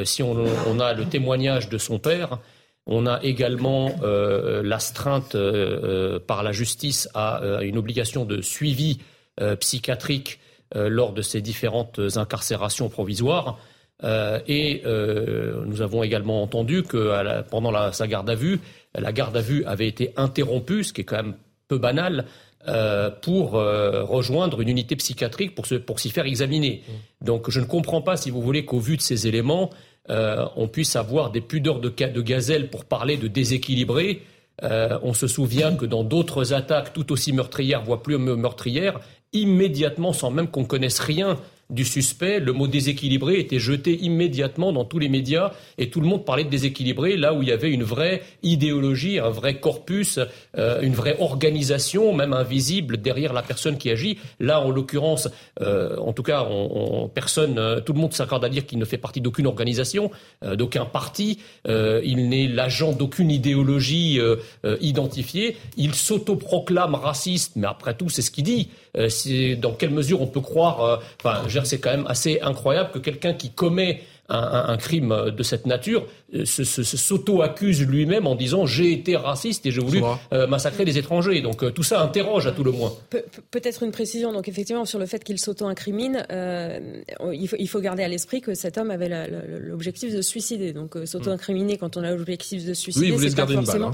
si 0.04 0.22
on, 0.22 0.80
a 0.80 0.92
le 0.94 1.04
témoignage 1.04 1.68
de 1.68 1.78
son 1.78 1.98
père, 1.98 2.38
on 2.86 3.06
a 3.06 3.22
également 3.22 3.94
l'astreinte 4.62 5.36
par 6.26 6.42
la 6.42 6.52
justice 6.52 7.08
à 7.14 7.40
une 7.62 7.78
obligation 7.78 8.24
de 8.24 8.40
suivi 8.40 8.98
psychiatrique 9.60 10.40
lors 10.74 11.12
de 11.12 11.22
ces 11.22 11.40
différentes 11.40 12.00
incarcérations 12.16 12.88
provisoires. 12.88 13.58
Euh, 14.04 14.38
et 14.46 14.82
euh, 14.86 15.64
nous 15.66 15.82
avons 15.82 16.02
également 16.02 16.42
entendu 16.42 16.82
que 16.82 17.42
pendant 17.50 17.92
sa 17.92 18.06
garde 18.06 18.30
à 18.30 18.34
vue, 18.34 18.60
la 18.94 19.12
garde 19.12 19.36
à 19.36 19.40
vue 19.40 19.64
avait 19.64 19.88
été 19.88 20.12
interrompue, 20.16 20.84
ce 20.84 20.92
qui 20.92 21.02
est 21.02 21.04
quand 21.04 21.16
même 21.16 21.36
peu 21.68 21.78
banal, 21.78 22.26
euh, 22.66 23.10
pour 23.10 23.52
rejoindre 23.52 24.60
une 24.60 24.68
unité 24.68 24.96
psychiatrique 24.96 25.54
pour, 25.54 25.66
pour 25.86 26.00
s'y 26.00 26.10
faire 26.10 26.26
examiner. 26.26 26.82
Mmh. 26.86 27.24
Donc 27.24 27.50
je 27.50 27.60
ne 27.60 27.64
comprends 27.64 28.02
pas, 28.02 28.16
si 28.16 28.30
vous 28.30 28.42
voulez, 28.42 28.64
qu'au 28.64 28.80
vu 28.80 28.96
de 28.96 29.02
ces 29.02 29.26
éléments, 29.26 29.70
on 30.08 30.68
puisse 30.68 30.96
avoir 30.96 31.30
des 31.30 31.42
pudeurs 31.42 31.80
de, 31.80 31.88
de 31.88 32.22
gazelle 32.22 32.70
pour 32.70 32.86
parler 32.86 33.16
de 33.16 33.28
déséquilibré. 33.28 34.22
on 34.62 35.12
se 35.12 35.26
souvient 35.26 35.76
que 35.76 35.86
dans 35.86 36.02
d'autres 36.02 36.54
attaques 36.54 36.92
tout 36.94 37.12
aussi 37.12 37.32
meurtrières, 37.32 37.84
voire 37.84 38.00
plus 38.00 38.16
meurtrières, 38.18 39.00
immédiatement, 39.32 40.12
sans 40.12 40.30
même 40.30 40.48
qu'on 40.48 40.64
connaisse 40.64 40.98
rien 40.98 41.38
du 41.70 41.84
suspect, 41.84 42.40
le 42.40 42.52
mot 42.54 42.66
déséquilibré 42.66 43.38
était 43.38 43.58
jeté 43.58 43.94
immédiatement 44.02 44.72
dans 44.72 44.86
tous 44.86 44.98
les 44.98 45.10
médias 45.10 45.52
et 45.76 45.90
tout 45.90 46.00
le 46.00 46.06
monde 46.06 46.24
parlait 46.24 46.44
de 46.44 46.48
déséquilibré 46.48 47.18
là 47.18 47.34
où 47.34 47.42
il 47.42 47.48
y 47.50 47.52
avait 47.52 47.70
une 47.70 47.82
vraie 47.82 48.22
idéologie, 48.42 49.18
un 49.18 49.28
vrai 49.28 49.60
corpus, 49.60 50.18
euh, 50.56 50.80
une 50.80 50.94
vraie 50.94 51.16
organisation, 51.20 52.14
même 52.14 52.32
invisible 52.32 52.96
derrière 52.96 53.34
la 53.34 53.42
personne 53.42 53.76
qui 53.76 53.90
agit. 53.90 54.18
Là, 54.40 54.60
en 54.60 54.70
l'occurrence, 54.70 55.28
euh, 55.60 55.98
en 55.98 56.14
tout 56.14 56.22
cas, 56.22 56.46
on, 56.50 57.08
personne, 57.08 57.58
euh, 57.58 57.80
tout 57.80 57.92
le 57.92 58.00
monde 58.00 58.14
s'accorde 58.14 58.46
à 58.46 58.48
dire 58.48 58.64
qu'il 58.64 58.78
ne 58.78 58.86
fait 58.86 58.96
partie 58.96 59.20
d'aucune 59.20 59.46
organisation, 59.46 60.10
d'aucun 60.42 60.86
parti. 60.86 61.38
il 61.66 62.28
n'est 62.28 62.48
l'agent 62.48 62.92
d'aucune 62.92 63.30
idéologie 63.30 64.20
identifiée. 64.80 65.56
Il 65.76 65.94
s'autoproclame 65.94 66.94
raciste, 66.94 67.52
mais 67.56 67.66
après 67.66 67.94
tout, 67.94 68.08
c'est 68.08 68.22
ce 68.22 68.30
qu'il 68.30 68.44
dit. 68.44 68.68
Dans 69.56 69.72
quelle 69.72 69.90
mesure 69.90 70.20
on 70.20 70.26
peut 70.26 70.40
croire, 70.40 71.00
enfin, 71.22 71.42
c'est 71.64 71.78
quand 71.78 71.90
même 71.90 72.06
assez 72.08 72.40
incroyable 72.40 72.90
que 72.90 72.98
quelqu'un 72.98 73.34
qui 73.34 73.50
commet 73.50 74.02
un, 74.28 74.76
crime 74.76 75.32
de 75.34 75.42
cette 75.42 75.66
nature 75.66 76.06
euh, 76.34 76.44
s'auto-accuse 76.44 77.86
lui-même 77.86 78.26
en 78.26 78.34
disant 78.34 78.66
j'ai 78.66 78.92
été 78.92 79.16
raciste 79.16 79.64
et 79.64 79.70
j'ai 79.70 79.80
voulu 79.80 80.02
euh, 80.32 80.46
massacrer 80.46 80.84
des 80.84 80.98
étrangers. 80.98 81.40
Donc 81.40 81.62
euh, 81.62 81.70
tout 81.70 81.82
ça 81.82 82.02
interroge 82.02 82.46
à 82.46 82.52
tout 82.52 82.64
le 82.64 82.72
moins. 82.72 82.92
peut-être 83.50 83.82
une 83.82 83.90
précision. 83.90 84.32
Donc 84.32 84.46
effectivement 84.48 84.84
sur 84.84 84.98
le 84.98 85.06
fait 85.06 85.24
qu'il 85.24 85.38
s'auto-incrimine, 85.38 86.26
il, 87.32 87.68
faut, 87.68 87.80
garder 87.80 88.02
à 88.02 88.08
l'esprit 88.08 88.42
que 88.42 88.54
cet 88.54 88.76
homme 88.76 88.90
avait 88.90 89.08
l'objectif 89.60 90.14
de 90.14 90.20
se 90.20 90.28
suicider. 90.28 90.72
Donc 90.74 90.96
s'auto-incriminer 91.06 91.78
quand 91.78 91.96
on 91.96 92.02
a 92.02 92.10
l'objectif 92.10 92.66
de 92.66 92.74
se 92.74 92.82
suicider, 92.82 93.16
c'est 93.18 93.36
pas 93.36 93.46
forcément. 93.46 93.92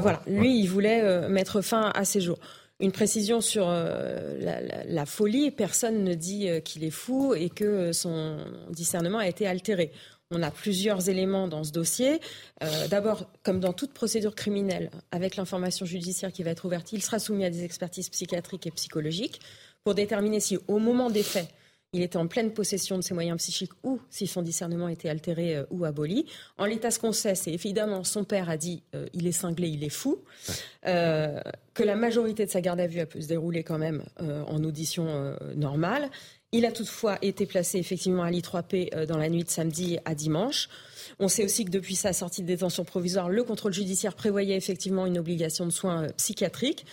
voilà, 0.00 0.20
lui 0.26 0.60
il 0.60 0.66
voulait 0.66 1.28
mettre 1.28 1.62
fin 1.62 1.90
à 1.94 2.04
ses 2.04 2.20
jours. 2.20 2.38
Une 2.80 2.92
précision 2.92 3.42
sur 3.42 3.66
euh, 3.68 4.84
la, 4.88 5.06
folie, 5.06 5.50
personne 5.50 6.02
ne 6.02 6.14
dit 6.14 6.48
euh, 6.48 6.60
qu'il 6.60 6.82
est 6.82 6.90
fou 6.90 7.34
et 7.34 7.50
que 7.50 7.92
son 7.92 8.38
discernement 8.70 9.18
a 9.18 9.28
été 9.28 9.46
altéré. 9.46 9.92
On 10.30 10.42
a 10.42 10.50
plusieurs 10.50 11.08
éléments 11.10 11.46
dans 11.46 11.62
ce 11.62 11.72
dossier. 11.72 12.20
Euh, 12.62 12.88
d'abord, 12.88 13.26
comme 13.42 13.60
dans 13.60 13.74
toute 13.74 13.92
procédure 13.92 14.34
criminelle, 14.34 14.90
avec 15.10 15.36
l'information 15.36 15.84
judiciaire 15.84 16.32
qui 16.32 16.42
va 16.42 16.52
être 16.52 16.64
ouverte, 16.64 16.92
il 16.92 17.02
sera 17.02 17.18
soumis 17.18 17.44
à 17.44 17.50
des 17.50 17.64
expertises 17.64 18.08
psychiatriques 18.08 18.66
et 18.66 18.70
psychologiques 18.70 19.40
pour 19.84 19.94
déterminer 19.94 20.40
si, 20.40 20.58
au 20.66 20.78
moment 20.78 21.10
des 21.10 21.22
faits, 21.22 21.48
il 21.92 22.02
était 22.02 22.18
en 22.18 22.28
pleine 22.28 22.52
possession 22.52 22.96
de 22.96 23.02
ses 23.02 23.14
moyens 23.14 23.38
psychiques 23.38 23.72
ou 23.82 23.98
si 24.10 24.28
son 24.28 24.42
discernement 24.42 24.88
était 24.88 25.08
altéré 25.08 25.56
euh, 25.56 25.64
ou 25.70 25.84
aboli. 25.84 26.26
En 26.56 26.64
l'état, 26.64 26.90
ce 26.90 27.00
qu'on 27.00 27.12
sait, 27.12 27.34
c'est 27.34 27.52
évidemment 27.52 28.04
son 28.04 28.22
père 28.22 28.48
a 28.48 28.56
dit 28.56 28.84
euh, 28.94 29.06
il 29.12 29.26
est 29.26 29.32
cinglé, 29.32 29.68
il 29.68 29.82
est 29.82 29.88
fou, 29.88 30.22
euh, 30.86 31.40
que 31.74 31.82
la 31.82 31.96
majorité 31.96 32.46
de 32.46 32.50
sa 32.50 32.60
garde 32.60 32.78
à 32.78 32.86
vue 32.86 33.00
a 33.00 33.06
pu 33.06 33.20
se 33.22 33.26
dérouler 33.28 33.64
quand 33.64 33.78
même 33.78 34.04
en 34.20 34.62
audition 34.64 35.34
normale. 35.56 36.10
Il 36.52 36.66
a 36.66 36.72
toutefois 36.72 37.18
été 37.22 37.46
placé 37.46 37.78
effectivement 37.78 38.22
à 38.22 38.30
l'I3P 38.30 39.06
dans 39.06 39.16
la 39.16 39.28
nuit 39.28 39.44
de 39.44 39.48
samedi 39.48 39.98
à 40.04 40.14
dimanche. 40.14 40.68
On 41.18 41.28
sait 41.28 41.44
aussi 41.44 41.64
que 41.64 41.70
depuis 41.70 41.94
sa 41.94 42.12
sortie 42.12 42.42
de 42.42 42.46
détention 42.46 42.84
provisoire, 42.84 43.28
le 43.28 43.42
contrôle 43.44 43.72
judiciaire 43.72 44.14
prévoyait 44.14 44.56
effectivement 44.56 45.06
une 45.06 45.18
obligation 45.18 45.64
de 45.64 45.70
soins 45.70 46.08
psychiatriques. 46.16 46.84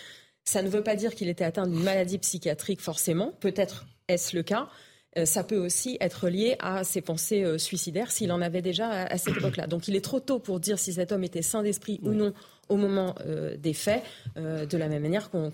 Ça 0.44 0.62
ne 0.62 0.68
veut 0.68 0.82
pas 0.82 0.96
dire 0.96 1.14
qu'il 1.14 1.28
était 1.28 1.44
atteint 1.44 1.66
d'une 1.66 1.82
maladie 1.82 2.18
psychiatrique 2.18 2.80
forcément. 2.80 3.32
Peut-être 3.40 3.84
est-ce 4.08 4.34
le 4.34 4.42
cas. 4.42 4.68
Euh, 5.16 5.24
ça 5.24 5.42
peut 5.42 5.56
aussi 5.56 5.96
être 6.00 6.28
lié 6.28 6.56
à 6.58 6.84
ses 6.84 7.00
pensées 7.00 7.42
euh, 7.42 7.56
suicidaires 7.56 8.10
s'il 8.10 8.30
en 8.30 8.42
avait 8.42 8.60
déjà 8.60 8.90
à, 8.90 9.16
cette 9.16 9.36
époque-là. 9.38 9.66
Donc 9.66 9.88
il 9.88 9.96
est 9.96 10.04
trop 10.04 10.20
tôt 10.20 10.38
pour 10.38 10.60
dire 10.60 10.78
si 10.78 10.92
cet 10.92 11.12
homme 11.12 11.24
était 11.24 11.42
sain 11.42 11.62
d'esprit 11.62 11.98
ou 12.02 12.12
non 12.12 12.34
au 12.68 12.76
moment 12.76 13.14
euh, 13.24 13.56
des 13.56 13.72
faits, 13.72 14.02
de 14.36 14.76
la 14.76 14.88
même 14.88 15.02
manière 15.02 15.30
qu'on 15.30 15.50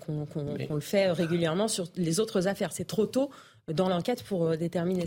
le 0.69 0.79
fait 0.81 1.09
régulièrement 1.11 1.69
sur 1.69 1.87
les 1.95 2.19
autres 2.19 2.47
affaires. 2.47 2.73
C'est 2.73 2.85
trop 2.85 3.05
tôt 3.05 3.29
dans 3.73 3.89
l'enquête 3.89 4.21
pour 4.21 4.45
euh, 4.45 4.57
déterminer. 4.57 5.05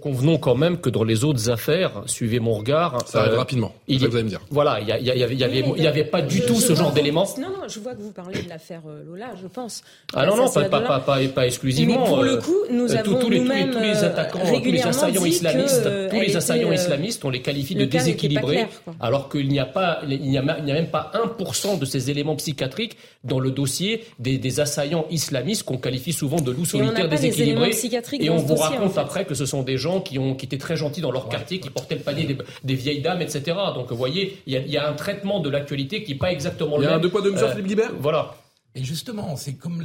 convenons 0.00 0.38
quand 0.38 0.54
même 0.54 0.80
que 0.80 0.88
dans 0.88 1.02
les 1.02 1.24
autres 1.24 1.50
affaires, 1.50 2.02
suivez 2.06 2.38
mon 2.38 2.54
regard. 2.54 3.04
Ça 3.08 3.22
arrive 3.22 3.32
euh, 3.32 3.38
rapidement. 3.38 3.74
Il, 3.88 3.98
vous 3.98 4.14
allez 4.14 4.22
me 4.22 4.28
dire. 4.28 4.40
Voilà, 4.50 4.78
il 4.78 4.86
n'y 4.86 4.92
avait, 4.92 5.34
il 5.34 5.82
y 5.82 5.86
avait 5.86 6.04
pas 6.04 6.22
du 6.22 6.42
tout 6.42 6.60
ce 6.60 6.76
genre 6.76 6.92
d'éléments. 6.92 7.26
Non, 7.38 7.48
non, 7.48 7.68
je 7.68 7.80
vois 7.80 7.94
que 7.94 8.02
vous 8.02 8.12
parlez 8.12 8.42
de 8.42 8.48
l'affaire 8.48 8.82
euh, 8.86 9.02
Lola, 9.04 9.32
je 9.40 9.48
pense. 9.48 9.82
Ah 10.14 10.26
non, 10.26 10.36
non, 10.36 10.48
pas, 10.48 10.64
pas, 10.68 11.00
pas, 11.00 11.00
pas, 11.00 11.46
exclusivement. 11.46 12.00
Mais 12.02 12.06
pour 12.06 12.22
le 12.22 12.36
coup, 12.36 12.56
nous 12.70 12.94
avons 12.94 13.18
tous, 13.18 13.30
les, 13.30 13.40
tous, 13.40 13.50
les, 13.50 13.70
tous 13.70 13.80
les 13.80 14.04
attaquants, 14.04 14.38
tous 14.62 14.70
les 14.70 14.82
assaillants 14.82 15.24
islamistes, 15.24 15.88
tous 16.08 16.20
les 16.20 16.36
assaillants 16.36 16.72
islamistes, 16.72 17.24
on 17.24 17.30
les 17.30 17.42
qualifie 17.42 17.74
de 17.74 17.84
déséquilibrés, 17.84 18.68
alors 19.00 19.28
qu'il 19.28 19.48
n'y 19.48 19.58
a 19.58 19.66
pas, 19.66 20.02
il 20.08 20.20
n'y 20.30 20.38
a, 20.38 20.42
même 20.42 20.90
pas 20.90 21.10
1% 21.14 21.80
de 21.80 21.84
ces 21.84 22.12
éléments 22.12 22.36
psychiatriques 22.36 22.96
dans 23.24 23.40
le 23.40 23.50
dossier 23.50 24.04
des, 24.20 24.60
assaillants 24.60 25.06
islamistes 25.10 25.64
qu'on 25.64 25.78
qualifie 25.78 26.12
souvent 26.12 26.40
de 26.40 26.52
loups 26.52 26.64
solitaires 26.64 27.08
déséquilibrés. 27.08 27.39
Et 27.40 28.30
on 28.30 28.36
vous 28.36 28.54
raconte 28.54 28.98
après 28.98 29.24
que 29.24 29.34
ce 29.34 29.46
sont 29.46 29.62
des 29.62 29.76
gens 29.76 30.00
qui, 30.00 30.18
ont, 30.18 30.34
qui 30.34 30.46
étaient 30.46 30.58
très 30.58 30.76
gentils 30.76 31.00
dans 31.00 31.10
leur 31.10 31.28
quartier, 31.28 31.60
qui 31.60 31.70
portaient 31.70 31.96
le 31.96 32.02
panier 32.02 32.36
des, 32.64 32.74
vieilles 32.74 33.02
dames, 33.02 33.22
etc. 33.22 33.56
Donc 33.74 33.90
vous 33.90 33.96
voyez, 33.96 34.42
il 34.46 34.54
y, 34.54 34.76
a 34.76 34.88
un 34.88 34.94
traitement 34.94 35.40
de 35.40 35.50
l'actualité 35.50 36.02
qui 36.02 36.12
n'est 36.12 36.18
pas 36.18 36.32
exactement 36.32 36.76
le 36.76 36.82
même. 36.82 36.88
Il 36.88 36.90
y 36.90 36.94
a 36.94 36.96
un 36.96 37.00
deux 37.00 37.10
poids, 37.10 37.22
deux 37.22 37.32
mesures, 37.32 37.48
euh, 37.48 37.52
Philippe 37.52 37.68
Guibert 37.68 37.92
Voilà. 37.98 38.34
Et 38.74 38.84
justement, 38.84 39.36
c'est 39.36 39.54
comme 39.54 39.84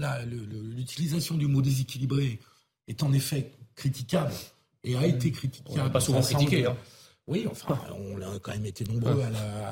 l'utilisation 0.75 1.35
du 1.35 1.47
mot 1.47 1.61
déséquilibré 1.61 2.39
est 2.87 3.01
en 3.03 3.11
effet 3.13 3.51
critiquable 3.75 4.31
et 4.83 4.95
a 4.95 5.05
été 5.05 5.31
critiquable. 5.31 5.91
pas 5.91 5.99
souvent 5.99 6.21
critiqué. 6.21 6.65
Hein. 6.65 6.75
Oui, 7.27 7.47
enfin, 7.49 7.79
on 7.97 8.21
a 8.21 8.39
quand 8.39 8.51
même 8.51 8.67
été 8.67 8.83
nombreux 8.85 9.23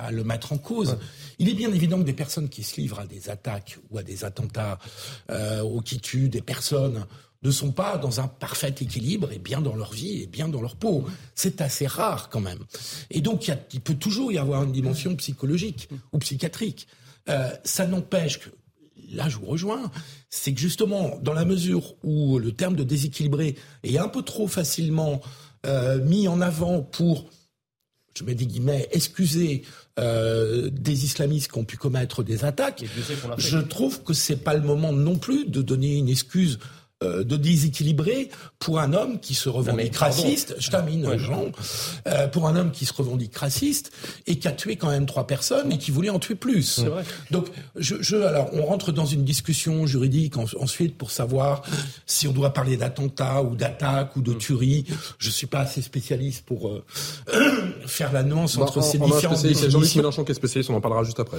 à, 0.03 0.11
le 0.11 0.23
mettre 0.23 0.53
en 0.53 0.57
cause. 0.57 0.97
Il 1.37 1.49
est 1.49 1.53
bien 1.53 1.71
évident 1.71 1.99
que 1.99 2.03
des 2.03 2.13
personnes 2.13 2.49
qui 2.49 2.63
se 2.63 2.81
livrent 2.81 3.01
à 3.01 3.05
des 3.05 3.29
attaques 3.29 3.77
ou 3.91 3.99
à 3.99 4.03
des 4.03 4.25
attentats 4.25 4.79
euh, 5.29 5.61
ou 5.61 5.81
qui 5.81 5.99
tuent 5.99 6.29
des 6.29 6.41
personnes 6.41 7.05
ne 7.43 7.51
sont 7.51 7.71
pas 7.71 7.97
dans 7.97 8.19
un 8.19 8.27
parfait 8.27 8.73
équilibre 8.79 9.31
et 9.31 9.39
bien 9.39 9.61
dans 9.61 9.75
leur 9.75 9.93
vie 9.93 10.23
et 10.23 10.27
bien 10.27 10.47
dans 10.47 10.61
leur 10.61 10.75
peau. 10.75 11.05
C'est 11.35 11.61
assez 11.61 11.87
rare 11.87 12.29
quand 12.29 12.41
même. 12.41 12.59
Et 13.09 13.21
donc 13.21 13.51
il, 13.73 13.81
peut 13.81 13.95
toujours 13.95 14.31
y 14.31 14.37
avoir 14.37 14.63
une 14.63 14.71
dimension 14.71 15.15
psychologique 15.15 15.89
ou 16.11 16.19
psychiatrique. 16.19 16.87
Euh, 17.29 17.49
ça 17.63 17.87
n'empêche 17.87 18.39
que, 18.39 18.49
là 19.13 19.29
je 19.29 19.37
vous 19.37 19.45
rejoins, 19.45 19.91
c'est 20.29 20.53
que 20.53 20.59
justement 20.59 21.19
dans 21.21 21.33
la 21.33 21.45
mesure 21.45 21.95
où 22.03 22.39
le 22.39 22.51
terme 22.51 22.75
de 22.75 22.83
déséquilibré 22.83 23.55
est 23.83 23.97
un 23.97 24.07
peu 24.07 24.21
trop 24.21 24.47
facilement 24.47 25.21
euh, 25.65 26.03
mis 26.03 26.27
en 26.27 26.41
avant 26.41 26.81
pour, 26.81 27.29
je 28.17 28.23
mets 28.23 28.35
des 28.35 28.45
guillemets, 28.45 28.89
excuser 28.91 29.63
euh, 29.99 30.69
des 30.69 31.05
islamistes 31.05 31.51
qui 31.51 31.57
ont 31.57 31.63
pu 31.63 31.77
commettre 31.77 32.23
des 32.23 32.43
attaques, 32.43 32.83
je 33.37 33.57
trouve 33.59 34.03
que 34.03 34.13
c'est 34.13 34.43
pas 34.43 34.55
le 34.55 34.61
moment 34.61 34.91
non 34.91 35.17
plus 35.17 35.45
de 35.45 35.61
donner 35.61 35.95
une 35.97 36.09
excuse 36.09 36.59
euh, 37.03 37.23
de 37.23 37.35
déséquilibré 37.35 38.29
pour 38.59 38.79
un 38.79 38.93
homme 38.93 39.19
qui 39.19 39.33
se 39.33 39.49
revendique 39.49 39.95
raciste. 39.97 40.55
Je 40.59 40.69
termine, 40.69 41.17
Jean. 41.17 41.51
Euh, 42.07 42.27
pour 42.27 42.47
un 42.47 42.55
homme 42.55 42.71
qui 42.71 42.85
se 42.85 42.93
revendique 42.93 43.35
raciste 43.35 43.91
et 44.27 44.37
qui 44.37 44.47
a 44.47 44.51
tué 44.51 44.75
quand 44.75 44.89
même 44.89 45.05
trois 45.05 45.27
personnes 45.27 45.71
et 45.71 45.77
qui 45.77 45.91
voulait 45.91 46.09
en 46.09 46.19
tuer 46.19 46.35
plus. 46.35 46.81
Donc, 47.31 47.47
je, 47.75 47.95
je, 47.99 48.15
alors, 48.15 48.49
on 48.53 48.65
rentre 48.65 48.91
dans 48.91 49.05
une 49.05 49.25
discussion 49.25 49.85
juridique 49.85 50.35
ensuite 50.37 50.97
pour 50.97 51.11
savoir 51.11 51.63
si 52.05 52.27
on 52.27 52.31
doit 52.31 52.53
parler 52.53 52.77
d'attentat 52.77 53.41
ou 53.41 53.55
d'attaque 53.55 54.15
ou 54.15 54.21
de 54.21 54.33
tuerie. 54.33 54.85
Je 55.17 55.29
suis 55.29 55.47
pas 55.47 55.59
assez 55.59 55.81
spécialiste 55.81 56.45
pour 56.45 56.69
euh, 56.69 56.85
faire 57.85 58.13
la 58.13 58.23
nuance 58.23 58.57
entre 58.57 58.81
ces 58.81 58.97
différentes 58.97 59.41
définitions. 59.41 59.69
Jean-Luc 59.69 59.95
Mélenchon 59.95 60.23
qui 60.23 60.31
est 60.31 60.35
spécialiste, 60.35 60.69
on 60.69 60.75
en 60.75 60.81
parlera 60.81 61.03
juste 61.03 61.19
après. 61.19 61.37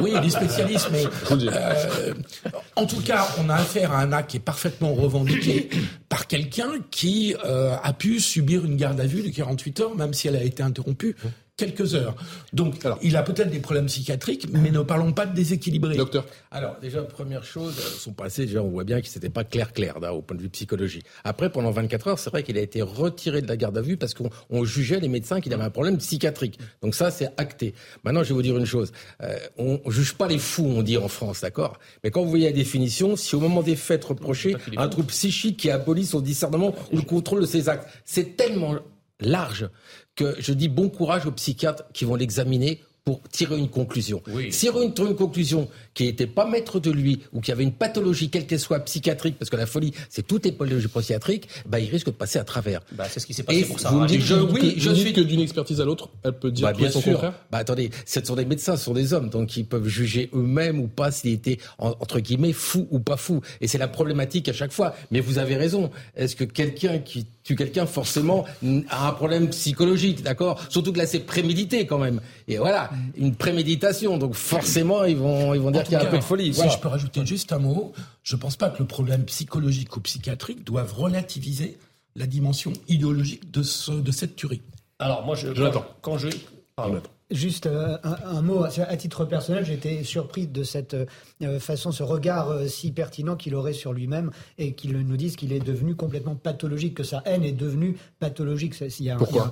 Oui, 0.00 0.14
il 0.16 0.26
est 0.26 0.30
spécialiste, 0.30 0.88
mais 0.90 1.04
en 2.76 2.86
tout 2.86 3.00
cas, 3.02 3.28
on 3.38 3.48
a 3.48 3.54
affaire 3.54 3.92
à 3.92 4.00
un 4.00 4.12
acte 4.12 4.30
qui 4.30 4.36
est 4.38 4.40
parfaitement 4.40 4.95
revendiqué 4.96 5.68
par 6.08 6.26
quelqu'un 6.26 6.70
qui 6.90 7.34
euh, 7.44 7.76
a 7.82 7.92
pu 7.92 8.20
subir 8.20 8.64
une 8.64 8.76
garde 8.76 9.00
à 9.00 9.06
vue 9.06 9.22
de 9.22 9.28
48 9.28 9.80
heures, 9.80 9.94
même 9.96 10.14
si 10.14 10.28
elle 10.28 10.36
a 10.36 10.42
été 10.42 10.62
interrompue 10.62 11.16
quelques 11.56 11.94
heures. 11.94 12.14
Donc, 12.52 12.74
il 13.02 13.16
a 13.16 13.22
peut-être 13.22 13.50
des 13.50 13.60
problèmes 13.60 13.86
psychiatriques, 13.86 14.46
mais 14.52 14.70
ne 14.70 14.82
parlons 14.82 15.12
pas 15.12 15.24
de 15.24 15.34
déséquilibré. 15.34 15.96
Docteur. 15.96 16.26
Alors, 16.50 16.76
déjà, 16.80 17.02
première 17.02 17.44
chose, 17.44 17.74
son 17.98 18.12
passé, 18.12 18.44
déjà, 18.44 18.62
on 18.62 18.68
voit 18.68 18.84
bien 18.84 19.00
que 19.00 19.08
c'était 19.08 19.30
pas 19.30 19.44
clair, 19.44 19.72
clair, 19.72 19.98
là, 19.98 20.12
au 20.12 20.20
point 20.20 20.36
de 20.36 20.42
vue 20.42 20.50
psychologie. 20.50 21.02
Après, 21.24 21.50
pendant 21.50 21.70
24 21.70 22.08
heures, 22.08 22.18
c'est 22.18 22.30
vrai 22.30 22.42
qu'il 22.42 22.58
a 22.58 22.60
été 22.60 22.82
retiré 22.82 23.40
de 23.40 23.48
la 23.48 23.56
garde 23.56 23.78
à 23.78 23.80
vue 23.80 23.96
parce 23.96 24.12
qu'on 24.12 24.28
on 24.50 24.64
jugeait 24.64 25.00
les 25.00 25.08
médecins 25.08 25.40
qu'il 25.40 25.52
avait 25.54 25.64
un 25.64 25.70
problème 25.70 25.96
psychiatrique. 25.96 26.58
Donc 26.82 26.94
ça, 26.94 27.10
c'est 27.10 27.30
acté. 27.38 27.74
Maintenant, 28.04 28.22
je 28.22 28.28
vais 28.28 28.34
vous 28.34 28.42
dire 28.42 28.58
une 28.58 28.66
chose. 28.66 28.92
Euh, 29.22 29.38
on, 29.56 29.80
on 29.84 29.90
juge 29.90 30.14
pas 30.14 30.28
les 30.28 30.38
fous, 30.38 30.66
on 30.66 30.82
dit 30.82 30.98
en 30.98 31.08
France, 31.08 31.40
d'accord? 31.40 31.78
Mais 32.04 32.10
quand 32.10 32.22
vous 32.22 32.30
voyez 32.30 32.46
la 32.46 32.52
définition, 32.52 33.16
si 33.16 33.34
au 33.34 33.40
moment 33.40 33.62
des 33.62 33.76
faits 33.76 34.04
reproché 34.04 34.56
un 34.76 34.88
trouble 34.88 35.08
psychique 35.08 35.56
qui 35.56 35.70
abolit 35.70 36.04
son 36.04 36.20
discernement 36.20 36.74
ou 36.92 36.96
le 36.96 37.02
contrôle 37.02 37.40
de 37.40 37.46
ses 37.46 37.70
actes, 37.70 37.88
c'est 38.04 38.36
tellement 38.36 38.74
large 39.20 39.68
que 40.16 40.34
je 40.38 40.52
dis 40.52 40.68
bon 40.68 40.88
courage 40.88 41.26
aux 41.26 41.32
psychiatres 41.32 41.84
qui 41.92 42.04
vont 42.04 42.14
l'examiner 42.16 42.80
pour 43.04 43.22
tirer 43.30 43.56
une 43.56 43.68
conclusion. 43.68 44.20
Oui. 44.26 44.50
Aurait 44.68 44.84
une, 44.86 44.92
une 45.06 45.14
conclusion 45.14 45.68
qui 45.94 46.06
n'était 46.06 46.26
pas 46.26 46.44
maître 46.44 46.80
de 46.80 46.90
lui 46.90 47.20
ou 47.32 47.40
qui 47.40 47.52
avait 47.52 47.62
une 47.62 47.70
pathologie, 47.70 48.30
quelle 48.30 48.48
qu'elle 48.48 48.58
soit 48.58 48.80
psychiatrique, 48.80 49.36
parce 49.38 49.48
que 49.48 49.54
la 49.54 49.66
folie, 49.66 49.92
c'est 50.10 50.26
toutes 50.26 50.44
les 50.44 50.50
pathologies 50.50 50.88
psychiatriques, 50.88 51.46
bah, 51.66 51.78
il 51.78 51.88
risque 51.88 52.06
de 52.06 52.10
passer 52.10 52.40
à 52.40 52.44
travers. 52.44 52.80
Bah, 52.90 53.04
c'est 53.08 53.20
ce 53.20 53.26
qui 53.26 53.32
s'est 53.32 53.44
passé 53.44 53.60
Et 53.60 53.64
pour 53.64 53.78
ça. 53.78 53.90
vous 53.90 54.00
me 54.00 54.08
dites, 54.08 54.22
Je, 54.22 54.34
oui, 54.34 54.74
je 54.76 54.90
je 54.90 54.94
suis 54.96 55.12
que 55.12 55.20
d'une 55.20 55.38
expertise 55.38 55.80
à 55.80 55.84
l'autre, 55.84 56.08
elle 56.24 56.32
peut 56.32 56.50
dire 56.50 56.66
bah, 56.66 56.72
bien 56.72 56.90
son 56.90 57.00
sûr. 57.00 57.12
contraire. 57.12 57.34
Bah 57.52 57.58
attendez, 57.58 57.90
ce 58.06 58.24
sont 58.24 58.34
des 58.34 58.44
médecins, 58.44 58.76
ce 58.76 58.84
sont 58.86 58.92
des 58.94 59.12
hommes, 59.12 59.28
donc 59.30 59.56
ils 59.56 59.64
peuvent 59.64 59.86
juger 59.86 60.28
eux-mêmes 60.34 60.80
ou 60.80 60.88
pas 60.88 61.12
s'il 61.12 61.30
était 61.30 61.58
en- 61.78 61.90
entre 62.00 62.18
guillemets 62.18 62.52
fou 62.52 62.88
ou 62.90 62.98
pas 62.98 63.16
fou. 63.16 63.40
Et 63.60 63.68
c'est 63.68 63.78
la 63.78 63.86
problématique 63.86 64.48
à 64.48 64.52
chaque 64.52 64.72
fois. 64.72 64.96
Mais 65.12 65.20
vous 65.20 65.38
avez 65.38 65.54
raison. 65.54 65.92
Est-ce 66.16 66.34
que 66.34 66.42
quelqu'un 66.42 66.98
qui 66.98 67.26
tue 67.46 67.56
quelqu'un 67.56 67.86
forcément 67.86 68.44
a 68.90 69.08
un 69.08 69.12
problème 69.12 69.48
psychologique, 69.50 70.22
d'accord? 70.22 70.60
Surtout 70.68 70.92
que 70.92 70.98
là 70.98 71.06
c'est 71.06 71.20
prémédité 71.20 71.86
quand 71.86 71.98
même. 71.98 72.20
Et 72.48 72.58
voilà, 72.58 72.90
une 73.16 73.34
préméditation. 73.34 74.18
Donc 74.18 74.34
forcément 74.34 75.04
ils 75.04 75.16
vont 75.16 75.54
ils 75.54 75.60
vont 75.60 75.70
dire 75.70 75.84
qu'il 75.84 75.92
y 75.92 75.96
a 75.96 76.00
tout 76.00 76.06
un 76.06 76.10
peu 76.10 76.18
de 76.18 76.24
folie. 76.24 76.52
Si 76.52 76.56
Voilà. 76.60 76.72
je 76.72 76.78
peux 76.78 76.88
rajouter 76.88 77.24
juste 77.24 77.52
un 77.52 77.58
mot, 77.58 77.92
je 78.22 78.34
ne 78.36 78.40
pense 78.40 78.56
pas 78.56 78.68
que 78.70 78.78
le 78.80 78.86
problème 78.86 79.24
psychologique 79.24 79.96
ou 79.96 80.00
psychiatrique 80.00 80.64
doive 80.64 80.92
relativiser 80.92 81.78
la 82.16 82.26
dimension 82.26 82.72
idéologique 82.88 83.50
de, 83.50 83.62
ce, 83.62 83.92
de 83.92 84.10
cette 84.10 84.36
tuerie. 84.36 84.62
Alors, 84.98 85.24
moi, 85.26 85.36
je, 85.36 85.54
Jonathan. 85.54 85.84
quand, 86.00 86.12
quand 86.12 86.18
je. 86.18 86.28
Pardon. 86.74 87.00
Juste 87.30 87.66
euh, 87.66 87.98
un, 88.04 88.36
un 88.36 88.40
mot 88.40 88.62
à 88.62 88.96
titre 88.96 89.24
personnel, 89.24 89.64
j'étais 89.64 90.04
surpris 90.04 90.46
de 90.46 90.62
cette 90.62 90.94
euh, 91.42 91.58
façon, 91.58 91.90
ce 91.90 92.04
regard 92.04 92.50
euh, 92.50 92.68
si 92.68 92.92
pertinent 92.92 93.34
qu'il 93.34 93.56
aurait 93.56 93.72
sur 93.72 93.92
lui-même 93.92 94.30
et 94.58 94.74
qu'il 94.74 94.96
nous 94.96 95.16
dise 95.16 95.34
qu'il 95.34 95.52
est 95.52 95.58
devenu 95.58 95.96
complètement 95.96 96.36
pathologique, 96.36 96.94
que 96.94 97.02
sa 97.02 97.22
haine 97.24 97.42
est 97.42 97.50
devenue 97.50 97.96
pathologique. 98.20 98.74
Pourquoi? 99.18 99.50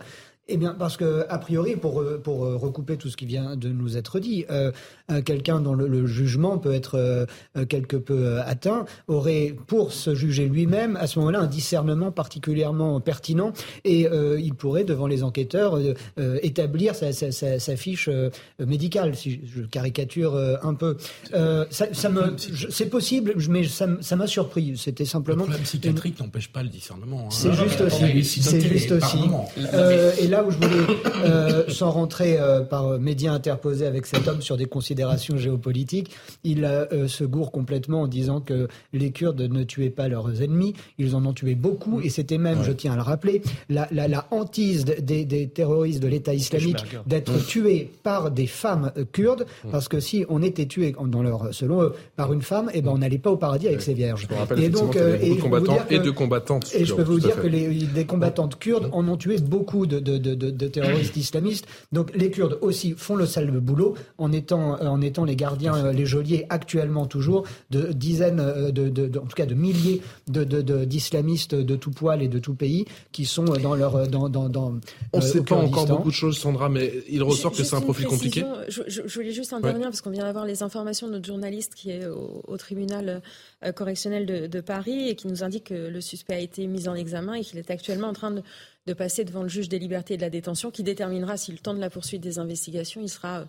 Eh 0.48 0.56
bien, 0.56 0.74
parce 0.78 0.96
que 0.96 1.24
a 1.28 1.38
priori, 1.38 1.76
pour 1.76 2.00
euh, 2.00 2.20
pour 2.22 2.44
euh, 2.44 2.56
recouper 2.56 2.96
tout 2.96 3.08
ce 3.08 3.16
qui 3.16 3.26
vient 3.26 3.56
de 3.56 3.68
nous 3.70 3.96
être 3.96 4.18
dit, 4.20 4.44
euh, 4.50 4.72
quelqu'un 5.24 5.60
dont 5.60 5.74
le, 5.74 5.86
le 5.86 6.06
jugement 6.06 6.58
peut 6.58 6.72
être 6.74 6.98
euh, 6.98 7.26
quelque 7.66 7.96
peu 7.96 8.40
atteint 8.40 8.84
aurait, 9.08 9.54
pour 9.66 9.92
se 9.92 10.14
juger 10.14 10.46
lui-même, 10.48 10.96
à 10.96 11.06
ce 11.06 11.18
moment-là, 11.18 11.40
un 11.40 11.46
discernement 11.46 12.10
particulièrement 12.12 13.00
pertinent 13.00 13.52
et 13.84 14.06
euh, 14.08 14.38
il 14.40 14.54
pourrait, 14.54 14.84
devant 14.84 15.06
les 15.06 15.22
enquêteurs, 15.22 15.76
euh, 15.78 15.94
euh, 16.18 16.38
établir 16.42 16.94
sa, 16.94 17.12
sa, 17.12 17.32
sa, 17.32 17.58
sa 17.58 17.76
fiche 17.76 18.08
euh, 18.12 18.30
médicale, 18.58 19.14
si 19.16 19.40
je, 19.46 19.62
caricature 19.62 20.34
euh, 20.34 20.56
un 20.62 20.74
peu. 20.74 20.96
Euh, 21.34 21.64
ça, 21.70 21.86
ça 21.92 22.08
me, 22.08 22.34
je- 22.38 22.68
c'est 22.70 22.90
possible, 22.90 23.34
mais 23.48 23.64
ça 23.64 24.16
m'a 24.16 24.26
surpris. 24.26 24.76
C'était 24.76 25.04
Le 25.04 25.08
simplement. 25.08 25.44
problème 25.44 25.62
psychiatrique 25.62 26.20
n'empêche 26.20 26.50
pas 26.52 26.62
le 26.62 26.68
discernement. 26.68 27.24
hein. 27.26 27.30
C'est 27.30 27.52
juste 27.54 27.80
aussi. 27.80 28.24
C'est 28.42 28.60
juste 28.60 28.92
aussi. 28.92 29.16
moment. 29.18 29.48
Et 30.20 30.26
là 30.28 30.33
où 30.42 30.50
je 30.50 30.56
voulais, 30.56 30.86
euh, 31.24 31.64
sans 31.68 31.90
rentrer 31.90 32.38
euh, 32.38 32.60
par 32.62 32.98
médias 32.98 33.32
interposés 33.32 33.86
avec 33.86 34.06
cet 34.06 34.26
homme 34.26 34.40
sur 34.42 34.56
des 34.56 34.64
considérations 34.66 35.36
géopolitiques, 35.36 36.10
il 36.42 36.64
euh, 36.64 36.86
euh, 36.92 37.08
se 37.08 37.24
gourre 37.24 37.52
complètement 37.52 38.02
en 38.02 38.06
disant 38.08 38.40
que 38.40 38.68
les 38.92 39.10
Kurdes 39.10 39.40
ne 39.42 39.62
tuaient 39.64 39.90
pas 39.90 40.08
leurs 40.08 40.42
ennemis, 40.42 40.74
ils 40.98 41.14
en 41.14 41.24
ont 41.26 41.32
tué 41.32 41.54
beaucoup, 41.54 42.00
et 42.00 42.08
c'était 42.08 42.38
même, 42.38 42.62
je 42.64 42.72
tiens 42.72 42.92
à 42.92 42.96
le 42.96 43.02
rappeler, 43.02 43.42
la, 43.68 43.86
la, 43.92 44.08
la 44.08 44.26
hantise 44.30 44.84
de- 44.84 44.94
des, 45.00 45.24
des 45.24 45.46
terroristes 45.48 46.02
de 46.02 46.08
l'État 46.08 46.34
islamique 46.34 46.76
Peshmerga. 46.82 47.02
d'être 47.06 47.46
tués 47.46 47.90
par 48.02 48.30
des 48.30 48.46
femmes 48.46 48.90
euh, 48.96 49.04
kurdes, 49.12 49.46
parce 49.70 49.88
que 49.88 50.00
si 50.00 50.24
on 50.28 50.42
était 50.42 50.66
tué, 50.66 50.94
dans 51.06 51.22
leur, 51.22 51.52
selon 51.54 51.82
eux, 51.82 51.92
par 52.16 52.32
une 52.32 52.42
femme, 52.42 52.70
eh 52.72 52.80
ben 52.82 52.90
on 52.94 52.98
n'allait 52.98 53.18
pas 53.18 53.30
au 53.30 53.36
paradis 53.36 53.68
avec 53.68 53.82
ses 53.82 53.94
vierges. 53.94 54.26
Je 54.30 54.62
Et 54.62 54.68
donc, 54.68 54.92
qu'il 54.92 55.00
y 55.00 55.04
avait 55.04 55.30
euh, 55.30 55.34
beaucoup 55.34 55.34
de 55.34 55.34
et 55.34 55.34
je 55.34 55.34
peux 55.34 55.34
vous 55.34 55.42
combattants 55.42 55.72
dire 55.74 55.86
que- 55.86 55.94
et 55.94 55.98
de 55.98 56.10
combattantes. 56.10 56.74
et 56.74 56.84
je 56.84 56.94
peux 56.94 57.02
vous 57.02 57.20
dire 57.20 57.40
que 57.40 57.46
les, 57.46 57.68
des 57.86 58.04
combattantes 58.04 58.58
kurdes 58.58 58.88
en 58.92 59.06
ont 59.08 59.16
tué 59.16 59.36
beaucoup 59.38 59.86
de, 59.86 59.98
de, 59.98 60.18
de, 60.24 60.34
de- 60.34 60.50
de 60.50 60.66
terroristes 60.68 61.16
islamistes. 61.16 61.66
Donc 61.92 62.06
les 62.16 62.30
Kurdes 62.30 62.58
aussi 62.62 62.94
font 62.96 63.16
le 63.16 63.26
sale 63.26 63.50
boulot 63.60 63.94
en 64.18 64.32
étant, 64.32 64.74
euh, 64.80 64.86
en 64.86 65.00
étant 65.00 65.24
les 65.24 65.36
gardiens, 65.36 65.76
euh, 65.76 65.92
les 65.92 66.06
geôliers 66.06 66.46
actuellement 66.48 67.06
toujours 67.06 67.44
de 67.70 67.92
dizaines, 67.92 68.40
euh, 68.40 68.70
de, 68.72 68.88
de, 68.88 69.06
de- 69.06 69.18
en 69.18 69.26
tout 69.26 69.36
cas 69.36 69.46
de 69.46 69.54
milliers 69.54 70.00
de, 70.28 70.42
de, 70.44 70.62
de- 70.62 70.84
d'islamistes 70.84 71.54
de 71.54 71.76
tout 71.76 71.90
poil 71.90 72.22
et 72.22 72.28
de 72.28 72.38
tout 72.38 72.54
pays 72.54 72.86
qui 73.12 73.24
sont 73.26 73.44
dans 73.44 73.74
leur 73.74 74.08
dans 74.08 74.28
dans, 74.28 74.48
dans 74.48 74.72
On 75.12 75.18
ne 75.18 75.22
euh, 75.22 75.26
sait 75.26 75.42
pas 75.42 75.56
encore 75.56 75.86
beaucoup 75.86 76.10
de 76.10 76.14
choses, 76.14 76.38
Sandra, 76.38 76.68
mais 76.68 76.92
il 77.08 77.22
ressort 77.22 77.52
que 77.52 77.62
c'est 77.62 77.76
un 77.76 77.80
profil 77.80 78.06
compliqué. 78.06 78.44
Je, 78.68 78.82
je- 78.88 79.02
je 79.06 79.14
voulais 79.14 79.32
juste 79.32 79.52
intervenir 79.52 79.88
parce 79.88 80.00
qu'on 80.00 80.10
vient 80.10 80.24
d'avoir 80.24 80.46
les 80.46 80.62
informations 80.62 81.06
de 81.08 81.12
notre 81.12 81.26
journaliste 81.26 81.74
qui 81.74 81.90
est 81.90 82.06
au, 82.06 82.42
au 82.48 82.56
tribunal 82.56 83.20
correctionnel 83.74 84.26
de, 84.26 84.46
de 84.46 84.60
Paris 84.60 85.08
et 85.08 85.14
qui 85.14 85.28
nous 85.28 85.42
indique 85.42 85.64
que 85.64 85.74
le 85.88 86.00
suspect 86.00 86.34
a 86.34 86.40
été 86.40 86.66
mis 86.66 86.88
en 86.88 86.94
examen 86.94 87.34
et 87.34 87.42
qu'il 87.42 87.58
est 87.58 87.70
actuellement 87.70 88.08
en 88.08 88.12
train 88.12 88.30
de, 88.30 88.42
de 88.86 88.92
passer 88.92 89.24
devant 89.24 89.42
le 89.42 89.48
juge 89.48 89.68
des 89.68 89.78
libertés 89.78 90.14
et 90.14 90.16
de 90.16 90.22
la 90.22 90.30
détention 90.30 90.70
qui 90.70 90.82
déterminera 90.82 91.36
si 91.36 91.52
le 91.52 91.58
temps 91.58 91.74
de 91.74 91.80
la 91.80 91.90
poursuite 91.90 92.22
des 92.22 92.38
investigations 92.38 93.00
il 93.00 93.08
sera 93.08 93.40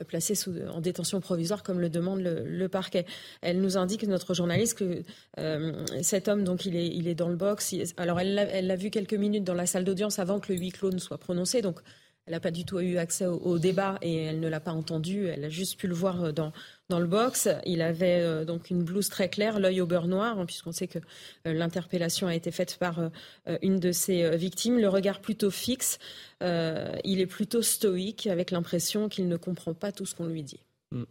euh, 0.00 0.04
placé 0.04 0.34
en 0.72 0.80
détention 0.80 1.20
provisoire 1.20 1.62
comme 1.62 1.80
le 1.80 1.88
demande 1.88 2.20
le, 2.20 2.68
parquet. 2.68 3.06
Elle 3.42 3.60
nous 3.60 3.76
indique, 3.76 4.02
notre 4.06 4.34
journaliste, 4.34 4.78
que 4.78 5.02
euh, 5.38 5.84
cet 6.02 6.28
homme, 6.28 6.42
donc 6.44 6.66
il 6.66 6.74
est, 6.76 6.88
il 6.88 7.06
est 7.08 7.14
dans 7.14 7.28
le 7.28 7.36
box. 7.36 7.72
Il- 7.72 7.84
alors 7.96 8.18
elle 8.20 8.34
l'a 8.34 8.42
elle 8.42 8.66
l'a 8.66 8.76
vu 8.76 8.90
quelques 8.90 9.14
minutes 9.14 9.44
dans 9.44 9.54
la 9.54 9.66
salle 9.66 9.84
d'audience 9.84 10.18
avant 10.18 10.40
que 10.40 10.52
le 10.52 10.58
huis 10.58 10.70
clos 10.70 10.90
ne 10.90 10.98
soit 10.98 11.18
prononcé. 11.18 11.62
Donc 11.62 11.80
elle 12.26 12.32
n'a 12.32 12.40
pas 12.40 12.50
du 12.50 12.64
tout 12.64 12.80
eu 12.80 12.96
accès 12.96 13.26
au, 13.26 13.36
au 13.36 13.58
débat 13.58 13.98
et 14.02 14.16
elle 14.24 14.40
ne 14.40 14.48
l'a 14.48 14.60
pas 14.60 14.72
entendu. 14.72 15.26
Elle 15.26 15.44
a 15.44 15.48
juste 15.50 15.78
pu 15.78 15.86
le 15.86 15.94
voir 15.94 16.24
euh, 16.24 16.32
dans, 16.32 16.52
dans 16.88 17.00
le 17.00 17.06
box. 17.06 17.48
Il 17.64 17.82
avait 17.82 18.20
euh, 18.20 18.44
donc 18.44 18.70
une 18.70 18.82
blouse 18.82 19.08
très 19.08 19.28
claire, 19.28 19.58
l'œil 19.58 19.80
au 19.80 19.86
beurre 19.86 20.08
noir, 20.08 20.38
hein, 20.38 20.46
puisqu'on 20.46 20.72
sait 20.72 20.86
que 20.86 20.98
euh, 21.46 21.52
l'interpellation 21.52 22.26
a 22.26 22.34
été 22.34 22.50
faite 22.50 22.76
par 22.78 22.98
euh, 22.98 23.58
une 23.62 23.78
de 23.78 23.92
ses 23.92 24.36
victimes. 24.36 24.78
Le 24.78 24.88
regard 24.88 25.20
plutôt 25.20 25.50
fixe. 25.50 25.98
Il 26.40 27.20
est 27.20 27.26
plutôt 27.26 27.62
stoïque, 27.62 28.26
avec 28.26 28.50
l'impression 28.50 29.08
qu'il 29.08 29.28
ne 29.28 29.36
comprend 29.36 29.72
pas 29.72 29.92
tout 29.92 30.04
ce 30.04 30.14
qu'on 30.14 30.26
lui 30.26 30.42
dit. 30.42 30.60
Mm. 30.92 31.04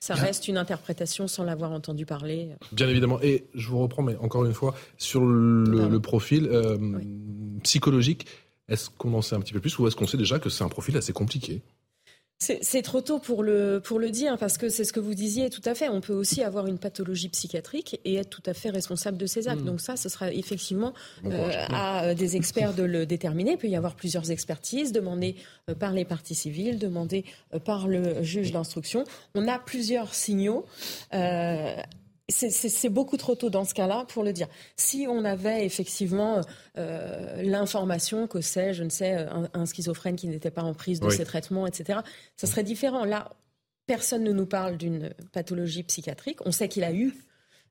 Ça 0.00 0.14
reste 0.14 0.48
une 0.48 0.56
interprétation 0.56 1.28
sans 1.28 1.44
l'avoir 1.44 1.72
entendu 1.72 2.06
parler. 2.06 2.48
Bien 2.72 2.88
évidemment. 2.88 3.20
Et 3.20 3.44
je 3.54 3.68
vous 3.68 3.80
reprends, 3.80 4.02
mais 4.02 4.16
encore 4.16 4.46
une 4.46 4.54
fois, 4.54 4.74
sur 4.96 5.24
le, 5.24 5.98
profil 5.98 6.48
Oui. 6.50 7.60
psychologique, 7.62 8.26
est-ce 8.68 8.88
qu'on 8.88 9.12
en 9.12 9.20
sait 9.20 9.36
un 9.36 9.40
petit 9.40 9.52
peu 9.52 9.60
plus 9.60 9.78
ou 9.78 9.86
est-ce 9.86 9.96
qu'on 9.96 10.06
sait 10.06 10.16
déjà 10.16 10.38
que 10.38 10.48
c'est 10.48 10.64
un 10.64 10.68
profil 10.68 10.96
assez 10.96 11.12
compliqué? 11.12 11.60
C'est 12.60 12.82
trop 12.82 13.00
tôt 13.00 13.18
pour 13.20 13.42
le, 13.42 13.80
pour 13.82 14.00
le 14.00 14.10
dire, 14.10 14.36
parce 14.36 14.58
que 14.58 14.68
c'est 14.68 14.84
ce 14.84 14.92
que 14.92 14.98
vous 14.98 15.14
disiez 15.14 15.48
tout 15.48 15.62
à 15.64 15.74
fait. 15.74 15.88
On 15.88 16.00
peut 16.00 16.12
aussi 16.12 16.42
avoir 16.42 16.66
une 16.66 16.78
pathologie 16.78 17.28
psychiatrique 17.28 18.00
et 18.04 18.16
être 18.16 18.30
tout 18.30 18.42
à 18.46 18.54
fait 18.54 18.70
responsable 18.70 19.16
de 19.16 19.26
ses 19.26 19.46
actes. 19.46 19.62
Donc 19.62 19.80
ça, 19.80 19.96
ce 19.96 20.08
sera 20.08 20.32
effectivement 20.32 20.92
Bon 21.22 21.30
euh, 21.30 21.50
à 21.68 22.06
euh, 22.06 22.14
des 22.14 22.36
experts 22.42 22.74
de 22.74 22.82
le 22.82 23.06
déterminer. 23.06 23.52
Il 23.52 23.58
peut 23.58 23.68
y 23.68 23.76
avoir 23.76 23.94
plusieurs 23.94 24.30
expertises 24.30 24.92
demandées 24.92 25.36
euh, 25.70 25.74
par 25.74 25.92
les 25.92 26.04
parties 26.04 26.34
civiles, 26.34 26.78
demandées 26.78 27.24
euh, 27.54 27.60
par 27.60 27.86
le 27.86 28.22
juge 28.22 28.50
d'instruction. 28.50 29.04
On 29.34 29.46
a 29.46 29.58
plusieurs 29.58 30.14
signaux. 30.14 30.66
C'est- 32.28 32.88
beaucoup 32.88 33.16
trop 33.16 33.34
tôt 33.34 33.50
dans 33.50 33.64
ce 33.64 33.74
cas-là 33.74 34.04
pour 34.08 34.22
le 34.22 34.32
dire. 34.32 34.48
Si 34.76 35.06
on 35.08 35.24
avait 35.24 35.66
effectivement 35.66 36.40
euh, 36.78 37.42
l'information 37.42 38.26
que 38.26 38.40
c'est, 38.40 38.72
je 38.74 38.84
ne 38.84 38.88
sais, 38.90 39.12
un, 39.14 39.48
un 39.52 39.66
schizophrène 39.66 40.16
qui 40.16 40.28
n'était 40.28 40.50
pas 40.50 40.62
en 40.62 40.72
prise 40.72 41.00
de 41.00 41.06
Oui. 41.06 41.16
ses 41.16 41.24
traitements, 41.24 41.66
etc., 41.66 42.00
ça 42.36 42.46
serait 42.46 42.62
différent. 42.64 43.04
Là, 43.04 43.32
personne 43.86 44.22
ne 44.24 44.32
nous 44.32 44.46
parle 44.46 44.76
d'une 44.76 45.12
pathologie 45.32 45.82
psychiatrique. 45.82 46.38
On 46.46 46.52
sait 46.52 46.68
qu'il 46.68 46.84
a 46.84 46.92
eu 46.92 47.12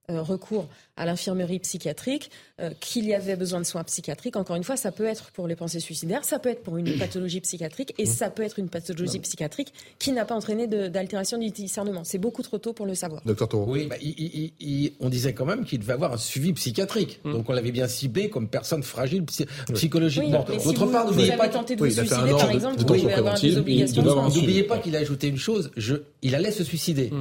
recours 0.09 0.67
à 0.97 1.05
l'infirmerie 1.05 1.59
psychiatrique, 1.59 2.29
euh, 2.59 2.71
qu'il 2.79 3.05
y 3.05 3.13
avait 3.13 3.35
besoin 3.35 3.59
de 3.59 3.65
soins 3.65 3.83
psychiatriques. 3.83 4.35
Encore 4.35 4.55
une 4.55 4.63
fois, 4.63 4.75
ça 4.77 4.91
peut 4.91 5.05
être 5.05 5.31
pour 5.31 5.47
les 5.47 5.55
pensées 5.55 5.79
suicidaires, 5.79 6.23
ça 6.25 6.37
peut 6.37 6.49
être 6.49 6.63
pour 6.63 6.77
une 6.77 6.97
pathologie 6.97 7.39
psychiatrique, 7.41 7.93
et 7.97 8.05
ça 8.05 8.29
peut 8.29 8.43
être 8.43 8.59
une 8.59 8.69
pathologie 8.69 9.19
psychiatrique 9.19 9.73
qui 9.99 10.11
n'a 10.11 10.25
pas 10.25 10.35
entraîné 10.35 10.67
de- 10.67 10.87
d'altération 10.87 11.37
du 11.37 11.49
discernement. 11.49 12.03
C'est 12.03 12.17
beaucoup 12.17 12.41
trop 12.43 12.57
tôt 12.57 12.73
pour 12.73 12.85
le 12.85 12.93
savoir. 12.95 13.21
Docteur 13.25 13.47
Taureau 13.47 13.71
Oui, 13.71 13.87
bah, 13.87 13.95
il- 14.01 14.15
il- 14.17 14.53
il- 14.59 14.93
on 14.99 15.09
disait 15.09 15.33
quand 15.33 15.45
même 15.45 15.63
qu'il 15.65 15.79
devait 15.79 15.93
avoir 15.93 16.13
un 16.13 16.17
suivi 16.17 16.53
psychiatrique. 16.53 17.19
Donc 17.23 17.49
on 17.49 17.53
l'avait 17.53 17.71
bien 17.71 17.87
ciblé 17.87 18.29
comme 18.29 18.47
personne 18.47 18.83
fragile 18.83 19.23
psy- 19.25 19.45
psychologiquement. 19.73 20.45
Oui, 20.47 20.53
mais 20.55 20.59
si 20.59 20.65
D'autre 20.65 20.85
vous, 20.85 20.91
part, 20.91 21.05
n'oubliez 21.07 21.35
pas 21.37 21.47
tenté 21.49 21.75
de 21.75 21.81
Oui, 21.81 21.89
vous 21.89 21.95
suicider, 21.95 22.31
par 22.31 22.51
exemple, 22.51 22.77
vous 22.79 22.85
pouvez 22.85 23.13
avoir 23.13 23.39
des 23.39 23.57
obligations. 23.57 24.03
N'oubliez 24.03 24.63
pas 24.63 24.77
qu'il 24.77 24.95
a 24.95 24.99
ajouté 24.99 25.27
une 25.29 25.37
chose. 25.37 25.71
Je, 25.77 25.95
il 26.21 26.35
a 26.35 26.39
laissé 26.39 26.59
se 26.59 26.63
suicider. 26.65 27.11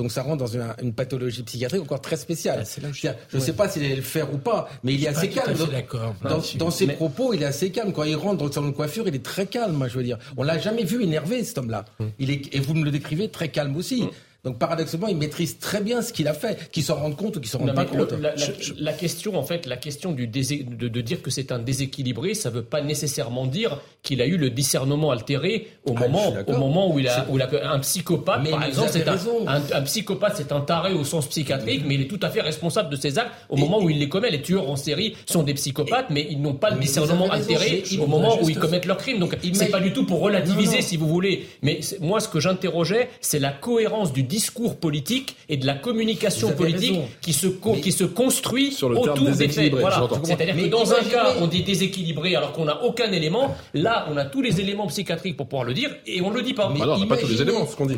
Donc 0.00 0.12
ça 0.12 0.22
rentre 0.22 0.38
dans 0.38 0.46
une, 0.46 0.64
une 0.82 0.94
pathologie 0.94 1.42
psychiatrique 1.42 1.82
encore 1.82 2.00
très 2.00 2.16
spéciale. 2.16 2.64
Ah, 2.64 2.80
là 2.80 2.88
je 3.28 3.36
ne 3.36 3.42
sais 3.42 3.52
pas 3.52 3.68
s'il 3.68 3.84
allait 3.84 3.96
le 3.96 4.00
faire 4.00 4.32
ou 4.32 4.38
pas, 4.38 4.70
mais 4.82 4.94
il 4.94 5.04
est 5.04 5.08
assez 5.08 5.28
calme. 5.28 5.54
Dans, 6.22 6.40
dans 6.56 6.70
ses 6.70 6.86
propos, 6.86 7.34
il 7.34 7.42
est 7.42 7.46
assez 7.46 7.70
calme. 7.70 7.92
Quand 7.92 8.04
il 8.04 8.16
rentre 8.16 8.38
dans 8.38 8.46
le 8.46 8.52
salon 8.52 8.68
de 8.68 8.72
coiffure, 8.72 9.06
il 9.08 9.14
est 9.14 9.22
très 9.22 9.44
calme, 9.44 9.74
moi, 9.74 9.88
je 9.88 9.98
veux 9.98 10.02
dire. 10.02 10.18
On 10.38 10.42
l'a 10.42 10.58
jamais 10.58 10.84
vu 10.84 11.02
énervé, 11.02 11.44
cet 11.44 11.58
homme-là. 11.58 11.84
Mm. 11.98 12.04
Il 12.18 12.30
est, 12.30 12.54
et 12.54 12.60
vous 12.60 12.72
me 12.72 12.82
le 12.82 12.90
décrivez 12.90 13.28
très 13.28 13.50
calme 13.50 13.76
aussi. 13.76 14.04
Donc 14.44 14.58
paradoxalement, 14.58 15.08
il 15.08 15.16
maîtrise 15.16 15.58
très 15.58 15.80
bien 15.82 16.00
ce 16.02 16.12
qu'il 16.12 16.26
a 16.28 16.32
fait, 16.34 16.70
qu'il 16.70 16.82
s'en 16.82 16.94
rende 16.96 17.16
compte 17.16 17.36
ou 17.36 17.40
qu'il 17.40 17.50
s'en 17.50 17.58
rende 17.58 17.74
pas 17.74 17.84
compte. 17.84 18.12
la, 18.12 18.34
la- 18.34 18.44
la 18.78 18.92
question, 18.92 19.36
en 19.36 19.42
fait, 19.42 19.66
la 19.66 19.76
question 19.76 20.12
du 20.12 20.26
désé- 20.26 20.64
de, 20.64 20.88
de 20.88 21.00
dire 21.02 21.20
que 21.22 21.30
c'est 21.30 21.52
un 21.52 21.58
déséquilibré, 21.58 22.34
ça 22.34 22.48
ne 22.50 22.54
veut 22.56 22.62
pas 22.62 22.80
nécessairement 22.80 23.46
dire 23.46 23.80
qu'il 24.02 24.22
a 24.22 24.26
eu 24.26 24.36
le 24.38 24.48
discernement 24.50 25.10
altéré 25.10 25.68
au 25.84 25.92
Ah, 25.96 26.00
moment, 26.08 26.32
au 26.46 26.56
moment 26.56 26.90
où 26.92 26.98
il 26.98 27.08
a, 27.08 27.26
où 27.28 27.36
il 27.36 27.42
a 27.42 27.50
un 27.70 27.78
psychopathe, 27.80 28.40
Mais 28.42 28.50
par 28.50 28.64
exemple, 28.64 28.90
c'est 28.92 29.06
un, 29.08 29.18
un, 29.46 29.60
un 29.74 29.82
psychopathe, 29.82 30.34
c'est 30.36 30.52
un 30.52 30.60
taré 30.60 30.94
au 30.94 31.04
sens 31.04 31.26
psychiatrique, 31.28 31.82
mais 31.86 31.96
il 31.96 32.02
est 32.02 32.08
tout 32.08 32.20
à 32.22 32.30
fait 32.30 32.40
responsable 32.40 32.88
de 32.90 32.96
ses 32.96 33.18
actes 33.18 33.32
au 33.50 33.56
moment 33.56 33.78
où 33.82 33.90
il 33.90 33.98
les 33.98 34.08
commet. 34.08 34.30
Les 34.30 34.40
tueurs 34.42 34.70
en 34.70 34.76
série 34.76 35.16
sont 35.26 35.42
des 35.42 35.54
psychopathes, 35.54 36.06
mais 36.08 36.26
ils 36.30 36.40
n'ont 36.40 36.54
pas 36.54 36.70
le 36.70 36.78
discernement 36.80 37.30
altéré 37.30 37.82
au 38.00 38.06
moment 38.06 38.38
où 38.40 38.48
ils 38.48 38.58
commettent 38.58 38.86
leurs 38.86 38.96
crimes. 38.96 39.18
Donc, 39.18 39.36
c'est 39.52 39.66
pas 39.70 39.80
du 39.80 39.92
tout 39.92 40.06
pour 40.06 40.20
relativiser, 40.20 40.76
Non, 40.76 40.80
non. 40.82 40.86
si 40.88 40.96
vous 40.96 41.08
voulez. 41.08 41.46
Mais 41.62 41.82
c'est- 41.82 42.00
moi, 42.00 42.20
ce 42.20 42.28
que 42.28 42.40
j'interrogeais, 42.40 43.10
c'est 43.20 43.38
la 43.38 43.50
cohérence 43.52 44.12
du 44.12 44.22
discours 44.30 44.76
politique 44.76 45.36
et 45.48 45.56
de 45.56 45.66
la 45.66 45.74
communication 45.74 46.52
politique 46.52 46.94
raison. 46.94 47.08
qui 47.20 47.32
se, 47.32 47.48
qui 47.82 47.92
se 47.92 48.04
construit 48.04 48.72
Sur 48.72 48.88
le 48.88 48.94
terme 49.00 49.10
autour 49.10 49.36
des 49.36 49.48
faits. 49.48 49.74
Voilà. 49.74 50.08
C'est-à-dire 50.24 50.54
que 50.54 50.60
Mais 50.60 50.68
dans 50.68 50.90
un 50.92 51.02
cas, 51.02 51.34
on 51.40 51.46
dit 51.46 51.62
déséquilibré 51.62 52.36
alors 52.36 52.52
qu'on 52.52 52.64
n'a 52.64 52.82
aucun 52.82 53.10
élément. 53.12 53.54
Là, 53.74 54.06
on 54.10 54.16
a 54.16 54.24
tous 54.24 54.40
les 54.40 54.60
éléments 54.60 54.86
psychiatriques 54.86 55.36
pour 55.36 55.48
pouvoir 55.48 55.66
le 55.66 55.74
dire 55.74 55.90
et 56.06 56.20
on 56.22 56.30
ne 56.30 56.36
le 56.36 56.42
dit 56.42 56.54
pas. 56.54 56.70
Mais 56.72 56.78
non, 56.78 56.94
on 56.94 56.98
n'a 56.98 57.06
pas 57.06 57.16
tous 57.16 57.28
les 57.28 57.42
éléments, 57.42 57.66
ce 57.66 57.76
qu'on 57.76 57.86
dit. 57.86 57.96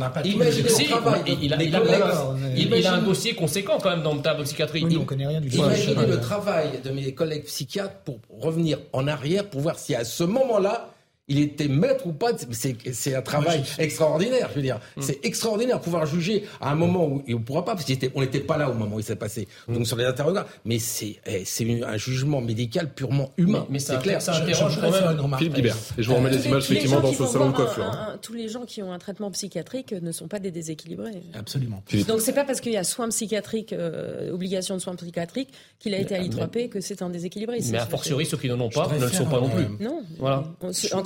Il, 2.56 2.86
a, 2.86 2.94
un 2.94 3.02
dossier 3.02 3.34
conséquent 3.34 3.78
quand 3.82 3.90
même 3.90 4.02
dans 4.02 4.14
le 4.14 4.22
tableau 4.22 4.44
psychiatrique. 4.44 4.86
Oui, 4.88 4.96
on 5.00 5.04
connaît 5.04 5.26
rien 5.26 5.40
du 5.40 5.50
tout. 5.50 5.58
Imaginez 5.58 5.92
Ouais. 5.96 6.06
le 6.06 6.20
travail 6.20 6.80
de 6.84 6.90
mes 6.90 7.12
collègues 7.12 7.44
psychiatres 7.44 7.96
pour 8.04 8.18
revenir 8.40 8.78
en 8.92 9.06
arrière 9.06 9.48
pour 9.48 9.60
voir 9.60 9.78
si 9.78 9.94
à 9.94 10.04
ce 10.04 10.24
moment-là, 10.24 10.91
il 11.28 11.38
était 11.40 11.68
maître 11.68 12.06
ou 12.06 12.12
pas. 12.12 12.32
C'est, 12.50 13.14
un 13.14 13.22
travail 13.22 13.62
extraordinaire, 13.78 14.48
je 14.50 14.56
veux 14.56 14.62
dire. 14.62 14.80
Mm. 14.96 15.02
C'est 15.02 15.24
extraordinaire 15.24 15.78
de 15.78 15.84
pouvoir 15.84 16.04
juger 16.04 16.44
à 16.60 16.72
un 16.72 16.74
moment 16.74 17.06
où 17.06 17.22
et 17.26 17.34
on 17.34 17.38
ne 17.38 17.44
pourra 17.44 17.64
pas, 17.64 17.74
parce 17.74 17.84
qu'on 17.84 18.20
n'était 18.20 18.40
pas 18.40 18.56
là 18.58 18.68
au 18.70 18.74
moment 18.74 18.96
où 18.96 19.00
il 19.00 19.04
s'est 19.04 19.16
passé. 19.16 19.46
Mm. 19.68 19.74
Donc 19.74 19.86
sur 19.86 19.96
les 19.96 20.04
interrogatoires. 20.04 20.52
Mais 20.64 20.78
c'est, 20.78 21.16
eh, 21.26 21.44
un 21.84 21.96
jugement 21.96 22.40
médical 22.40 22.92
purement 22.92 23.30
humain. 23.36 23.66
Mais- 23.70 23.78
c'est 23.78 23.98
clair. 24.00 24.20
ça 24.20 24.34
interroge 24.34 24.78
quand 24.80 24.90
faire 24.92 25.06
même- 25.06 25.14
une 25.16 25.20
remarque. 25.20 25.42
Philippe 25.42 25.54
Guibert. 25.56 25.76
Et 25.98 26.02
je 26.02 26.08
vous 26.08 26.16
remets 26.16 26.30
les 26.30 26.46
images, 26.46 26.68
les 26.68 26.76
effectivement, 26.76 27.00
dans 27.00 27.12
ce 27.12 27.26
salon 27.26 27.50
de 27.50 27.54
coiffure. 27.56 27.84
un- 27.84 27.90
hein. 27.90 28.08
un- 28.14 28.18
tous 28.18 28.32
les 28.34 28.48
gens 28.48 28.64
qui 28.64 28.82
ont 28.82 28.92
un 28.92 28.98
traitement 28.98 29.30
psychiatrique 29.30 29.92
ne 29.92 30.12
sont 30.12 30.28
pas 30.28 30.38
des 30.40 30.50
déséquilibrés. 30.50 31.22
Absolument. 31.34 31.82
Donc 32.08 32.20
c'est 32.20 32.32
pas 32.32 32.44
parce 32.44 32.60
qu'il 32.60 32.72
y 32.72 32.76
a 32.76 32.84
soins 32.84 33.08
psychiatriques, 33.08 33.72
euh, 33.72 34.32
obligation 34.32 34.74
de 34.76 34.80
soins 34.80 34.94
psychiatriques, 34.96 35.50
qu'il 35.78 35.94
a 35.94 35.98
été 35.98 36.14
à 36.14 36.18
l'I3P 36.18 36.68
que 36.68 36.80
c'est 36.80 37.02
un 37.02 37.10
déséquilibré. 37.10 37.58
Mais 37.70 37.78
a 37.78 37.86
fortiori, 37.86 38.26
ceux 38.26 38.36
qui 38.36 38.48
n'en 38.48 38.60
ont 38.60 38.68
pas 38.68 38.88
ne 38.92 39.00
le 39.00 39.08
sont 39.08 39.24
pas 39.26 39.40
non 39.40 39.46
un- 39.46 39.50
plus. 39.50 39.66
Non. 39.84 40.02
Voilà. 40.18 40.44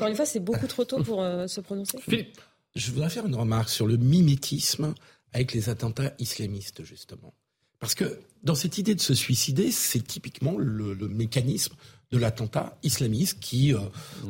Encore 0.07 0.13
une 0.13 0.17
fois, 0.17 0.27
c'est 0.27 0.41
beaucoup 0.41 0.69
trop 0.69 0.85
tôt 0.85 1.03
pour 1.03 1.21
euh, 1.21 1.49
se 1.49 1.61
prononcer. 1.61 1.99
Philippe. 2.01 2.41
Je 2.77 2.93
voudrais 2.93 3.11
faire 3.11 3.27
une 3.27 3.35
remarque 3.35 3.71
sur 3.71 3.89
le 3.89 3.97
mimétisme 3.97 4.95
avec 5.33 5.53
les 5.53 5.69
attentats 5.69 6.13
islamistes, 6.21 6.85
justement. 6.85 7.35
Parce 7.81 7.97
que 7.97 8.21
dans 8.45 8.55
cette 8.55 8.79
idée 8.79 8.95
de 8.95 9.01
se 9.01 9.15
suicider, 9.15 9.73
c'est 9.73 10.07
typiquement 10.07 10.59
le, 10.59 10.95
le 10.95 11.09
mécanisme 11.09 11.75
de 12.13 12.19
l'attentat 12.19 12.79
islamiste 12.85 13.41
qui 13.41 13.75
euh, 13.75 13.79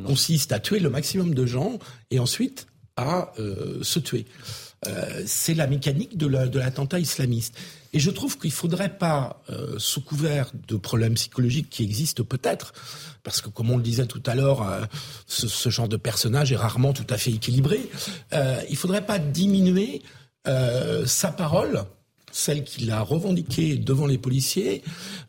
consiste 0.03 0.51
à 0.51 0.59
tuer 0.59 0.79
le 0.79 0.89
maximum 0.89 1.35
de 1.35 1.45
gens 1.45 1.77
et 2.09 2.17
ensuite 2.17 2.65
à 2.95 3.31
euh, 3.37 3.83
se 3.83 3.99
tuer. 3.99 4.25
Euh, 4.85 5.23
c'est 5.25 5.55
la 5.55 5.65
mécanique 5.65 6.17
de 6.17 6.27
la- 6.27 6.47
de 6.47 6.59
l'attentat 6.59 6.99
islamiste. 6.99 7.55
Et 7.93 7.99
je 7.99 8.11
trouve 8.11 8.37
qu'il 8.37 8.51
ne 8.51 8.55
faudrait 8.55 8.95
pas, 8.95 9.41
euh, 9.49 9.79
sous 9.79 10.01
couvert 10.01 10.51
de 10.67 10.75
problèmes 10.75 11.15
psychologiques 11.15 11.69
qui 11.71 11.83
existent 11.83 12.23
peut-être, 12.23 12.73
parce 13.23 13.41
que 13.41 13.49
comme 13.49 13.71
on 13.71 13.77
le 13.77 13.83
disait 13.83 14.05
tout 14.05 14.21
à 14.27 14.35
l'heure, 14.35 14.61
euh, 14.61 14.85
ce, 15.25 15.69
genre 15.69 15.87
de 15.87 15.97
personnage 15.97 16.51
est 16.51 16.57
rarement 16.57 16.93
tout 16.93 17.07
à 17.09 17.17
fait 17.17 17.31
équilibré, 17.31 17.89
il 18.31 18.71
ne 18.71 18.75
faudrait 18.75 19.05
pas 19.05 19.17
diminuer 19.19 20.01
sa 21.05 21.31
parole, 21.31 21.83
celle 22.31 22.63
qu'il 22.63 22.89
a 22.91 23.01
revendiquée 23.01 23.75
devant 23.75 24.05
les 24.05 24.17
policiers. 24.17 24.81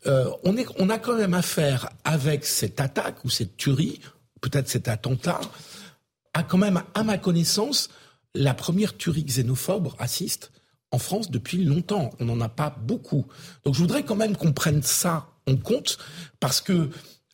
On 0.05 0.89
a 0.89 0.97
quand 0.97 1.17
même 1.17 1.33
affaire 1.33 1.89
avec 2.05 2.45
cette 2.45 2.79
attaque 2.79 3.25
ou 3.25 3.29
cette 3.29 3.57
tuerie, 3.57 3.99
peut-être 4.39 4.69
cet 4.69 4.87
attentat, 4.87 5.41
à 6.33 6.43
quand 6.43 6.57
même, 6.57 6.81
à 6.93 7.03
ma 7.03 7.17
connaissance, 7.17 7.89
la 8.35 8.53
première 8.53 8.95
tuerie 8.97 9.23
xénophobe, 9.23 9.87
raciste, 9.97 10.51
en 10.91 10.97
France 10.99 11.29
depuis 11.31 11.63
longtemps. 11.63 12.11
On 12.19 12.25
n'en 12.25 12.41
a 12.41 12.49
pas 12.49 12.75
beaucoup. 12.81 13.25
Donc 13.63 13.75
je 13.75 13.79
voudrais 13.79 14.03
quand 14.03 14.15
même 14.15 14.35
qu'on 14.35 14.53
prenne 14.53 14.81
ça 14.81 15.27
en 15.47 15.55
compte, 15.55 15.97
parce 16.39 16.61
que 16.61 16.89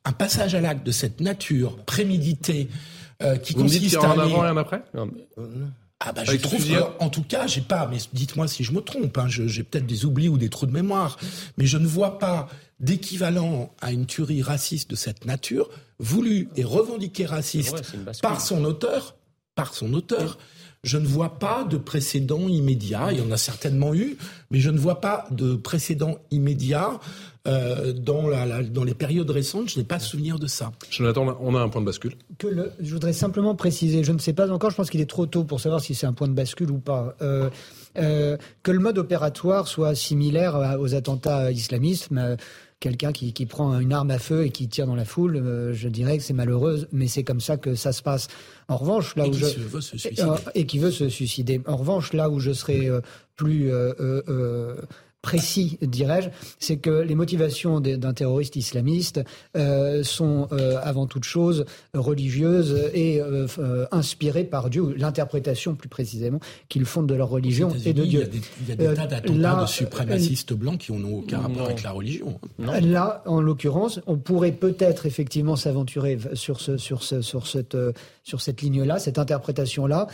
un 0.05 0.12
passage 0.13 0.55
à 0.55 0.62
l'acte 0.62 0.86
de 0.86 0.91
cette 0.91 1.19
nature 1.19 1.77
prémédité, 1.86 2.69
euh, 3.23 3.38
qui 3.38 3.53
Vous 3.53 3.63
me 3.63 3.69
dites 3.69 3.79
qu'il 3.81 3.91
y 3.93 3.95
consiste 3.95 4.03
aura 4.03 4.08
à 4.10 4.17
un 4.17 4.19
aller... 4.25 4.34
avant 4.34 4.45
et 4.45 4.49
un 4.49 4.58
après? 4.58 4.84
Ah 6.01 6.12
bah 6.12 6.23
je 6.25 6.29
Avec 6.31 6.41
trouve 6.41 6.63
que, 6.67 7.03
en 7.03 7.10
tout 7.10 7.23
cas, 7.23 7.47
j'ai 7.47 7.62
pas, 7.62 7.88
mais 7.88 7.97
dites-moi 8.12 8.47
si 8.49 8.63
je 8.65 8.73
me 8.73 8.81
trompe, 8.81 9.17
hein, 9.17 9.27
je- 9.29 9.47
j'ai 9.47 9.63
peut-être 9.63 9.86
des 9.88 10.03
oublis 10.05 10.27
ou 10.27 10.38
des 10.38 10.49
trous 10.49 10.65
de 10.65 10.73
mémoire, 10.73 11.17
mais 11.58 11.65
je 11.65 11.77
ne 11.77 11.88
vois 11.88 12.19
pas 12.19 12.49
d'équivalent 12.81 13.73
à 13.81 13.91
une 13.93 14.05
tuerie 14.05 14.41
raciste 14.43 14.89
de 14.89 14.95
cette 14.95 15.25
nature, 15.25 15.69
voulue 15.99 16.49
et 16.58 16.65
revendiquée 16.65 17.25
raciste 17.25 17.73
Ouais, 17.95 18.12
par 18.21 18.41
son 18.41 18.65
auteur, 18.65 19.15
par 19.55 19.73
son 19.73 19.93
auteur. 19.93 20.38
Je 20.85 20.97
ne 20.97 21.05
vois 21.07 21.37
pas 21.39 21.63
de 21.63 21.77
précédent 21.77 22.47
immédiat. 22.47 23.07
Il 23.11 23.17
y 23.17 23.21
en 23.21 23.31
a 23.31 23.37
certainement 23.37 23.93
eu, 23.95 24.17
mais 24.51 24.59
je 24.59 24.69
ne 24.69 24.77
vois 24.77 25.01
pas 25.01 25.25
de 25.31 25.55
précédent 25.55 26.19
immédiat 26.31 26.99
euh, 27.47 27.91
dans, 27.93 28.27
la, 28.27 28.45
la- 28.45 28.63
dans 28.63 28.83
les 28.83 28.93
périodes 28.93 29.29
récentes. 29.29 29.69
Je 29.69 29.77
n'ai 29.79 29.83
pas 29.83 29.99
souvenir 29.99 30.39
de 30.39 30.47
ça. 30.47 30.71
Jonathan, 30.89 31.37
on 31.41 31.55
a- 31.55 31.59
un 31.59 31.69
point 31.69 31.81
de 31.81 31.85
bascule. 31.87 32.13
que 32.37 32.47
le- 32.47 32.71
je 32.79 32.93
voudrais 32.93 33.13
simplement 33.13 33.55
préciser, 33.55 34.03
je 34.03 34.11
ne 34.11 34.19
sais 34.19 34.33
pas 34.33 34.49
encore, 34.51 34.69
je 34.71 34.75
pense 34.75 34.89
qu'il 34.89 35.01
est 35.01 35.09
trop 35.09 35.25
tôt 35.25 35.43
pour 35.43 35.59
savoir 35.59 35.81
si 35.81 35.93
c'est 35.95 36.07
un 36.07 36.13
point 36.13 36.27
de 36.27 36.33
bascule 36.33 36.69
ou 36.71 36.79
pas, 36.79 37.15
euh, 37.21 37.49
euh, 37.97 38.37
que 38.63 38.71
le 38.71 38.79
mode 38.79 38.97
opératoire 38.97 39.67
soit 39.67 39.93
similaire 39.95 40.77
aux 40.79 40.95
attentats 40.95 41.51
islamistes. 41.51 42.09
Quelqu'un 42.79 43.11
qui, 43.11 43.33
qui 43.33 43.45
prend 43.45 43.79
une 43.79 43.93
arme 43.93 44.11
à 44.11 44.19
feu 44.19 44.45
et 44.45 44.49
qui 44.49 44.67
tire 44.67 44.85
dans 44.85 44.95
la 44.95 45.05
foule, 45.05 45.38
euh, 45.38 45.73
je 45.73 45.88
dirais 45.88 46.17
que 46.17 46.23
c'est 46.23 46.33
malheureux, 46.33 46.88
mais 46.91 47.07
c'est 47.07 47.23
comme 47.23 47.39
ça 47.39 47.57
que 47.57 47.73
ça 47.73 47.91
se 47.93 48.03
passe. 48.03 48.27
En 48.67 48.77
revanche, 48.77 49.15
là 49.15 49.25
Et 49.25 49.29
où 49.29 49.33
je 49.33 49.45
veut 49.45 49.81
se 49.81 49.97
suicider. 49.97 50.21
Euh, 50.21 50.35
et 50.53 50.65
qui 50.65 50.77
veut 50.79 50.91
se 50.91 51.09
suicider. 51.09 51.61
En 51.67 51.77
revanche, 51.77 52.13
là 52.13 52.29
où 52.29 52.39
je 52.39 52.51
serais 52.51 52.89
euh, 52.89 53.01
plus 53.35 53.71
précis, 55.29 55.79
dirais-je, 55.81 56.29
c'est 56.59 56.77
que 56.77 56.95
les 57.09 57.15
motivations 57.15 57.79
d'un 57.79 58.13
terroriste 58.13 58.55
islamiste 58.55 59.17
euh, 59.57 60.03
sont 60.03 60.47
euh, 60.51 60.77
avant 60.83 61.07
toute 61.07 61.23
chose 61.23 61.65
religieuses 61.95 62.75
et 62.93 63.19
euh, 63.21 63.47
inspirées 63.91 64.43
par 64.43 64.69
Dieu, 64.69 64.93
l'interprétation 64.97 65.73
plus 65.73 65.89
précisément 65.89 66.39
qu'ils 66.69 66.85
font 66.85 67.01
de 67.11 67.15
leur 67.15 67.29
religion 67.29 67.69
et 67.85 67.93
de 67.93 68.03
Dieu. 68.03 68.05
Il 68.05 68.19
y 68.19 68.21
a 68.21 68.25
des, 68.27 68.41
il 68.61 68.69
y 68.69 68.71
a 68.71 68.75
des 68.75 68.85
Euh, 68.85 68.93
tas 68.95 69.07
d'attentats 69.07 69.55
là, 69.55 69.61
de 69.63 69.67
suprémacistes 69.67 70.53
blancs 70.53 70.79
qui 70.81 70.91
n'ont 70.93 71.17
aucun 71.21 71.39
rapport 71.39 71.57
Non. 71.57 71.65
avec 71.65 71.81
la 71.81 71.91
religion. 71.91 72.39
Là, 72.59 73.23
en 73.25 73.41
l'occurrence, 73.41 73.99
on 74.05 74.17
pourrait 74.17 74.51
peut-être 74.51 75.07
effectivement 75.07 75.55
s'aventurer 75.55 76.19
sur, 76.33 76.61
ce, 76.61 76.77
sur, 76.77 77.01
ce, 77.01 77.21
sur 77.21 77.47
cette, 77.47 77.77
sur 78.23 78.39
cette 78.41 78.61
ligne-là, 78.61 78.99
cette 78.99 79.17
interprétation-là. 79.17 80.07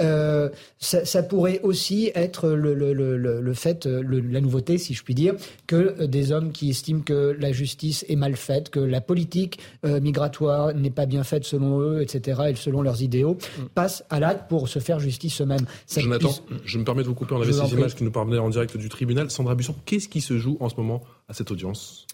Euh, 0.00 0.48
ça, 0.78 1.04
ça 1.04 1.22
pourrait 1.22 1.60
aussi 1.62 2.10
être 2.14 2.48
le, 2.48 2.74
le, 2.74 2.92
le, 2.92 3.16
le 3.16 3.40
le 3.48 3.54
fait, 3.54 3.86
euh, 3.86 4.02
la 4.30 4.40
nouveauté, 4.40 4.78
si 4.78 4.94
je 4.94 5.02
puis 5.02 5.14
dire, 5.14 5.34
que 5.66 5.76
euh, 5.76 6.06
des 6.06 6.32
hommes 6.32 6.52
qui 6.52 6.70
estiment 6.70 7.00
que 7.00 7.36
la 7.38 7.52
justice 7.52 8.04
est 8.08 8.16
mal 8.16 8.36
faite, 8.36 8.70
que 8.70 8.80
la 8.80 9.00
politique 9.00 9.58
euh, 9.84 10.00
migratoire 10.00 10.74
n'est 10.74 10.90
pas 10.90 11.06
bien 11.06 11.24
faite 11.24 11.44
selon 11.44 11.80
eux, 11.80 12.02
etc., 12.02 12.42
et 12.50 12.54
selon 12.54 12.82
leurs 12.82 13.02
idéaux, 13.02 13.38
passent 13.74 14.04
à 14.10 14.20
l'acte 14.20 14.48
pour 14.48 14.68
se 14.68 14.78
faire 14.78 15.00
justice 15.00 15.40
eux-mêmes. 15.40 15.66
Jonathan, 15.96 16.30
je 16.64 16.78
me 16.78 16.84
permets 16.84 17.02
de 17.02 17.08
vous 17.08 17.14
couper. 17.14 17.34
On 17.34 17.42
avait 17.42 17.52
ces 17.52 17.72
images 17.72 17.94
qui 17.94 18.04
nous 18.04 18.10
parvenaient 18.10 18.38
en 18.38 18.50
direct 18.50 18.76
du 18.76 18.88
tribunal. 18.88 19.30
Sandra 19.30 19.54
Busson, 19.54 19.74
qu'est-ce 19.84 20.08
qui 20.08 20.20
se 20.20 20.38
joue 20.38 20.56
en 20.60 20.68
ce 20.68 20.76
moment 20.76 21.02
à 21.28 21.34
cette 21.34 21.50
audience? 21.50 22.06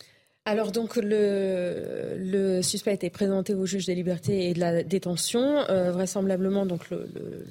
Alors 0.46 0.72
donc 0.72 0.96
le, 0.96 2.60
suspect 2.60 2.90
a 2.90 2.94
été 2.94 3.08
présenté 3.08 3.54
au 3.54 3.64
juge 3.64 3.86
des 3.86 3.94
libertés 3.94 4.50
et 4.50 4.52
de 4.52 4.60
la 4.60 4.82
détention. 4.82 5.64
Euh, 5.70 5.90
vraisemblablement 5.90 6.66
donc 6.66 6.82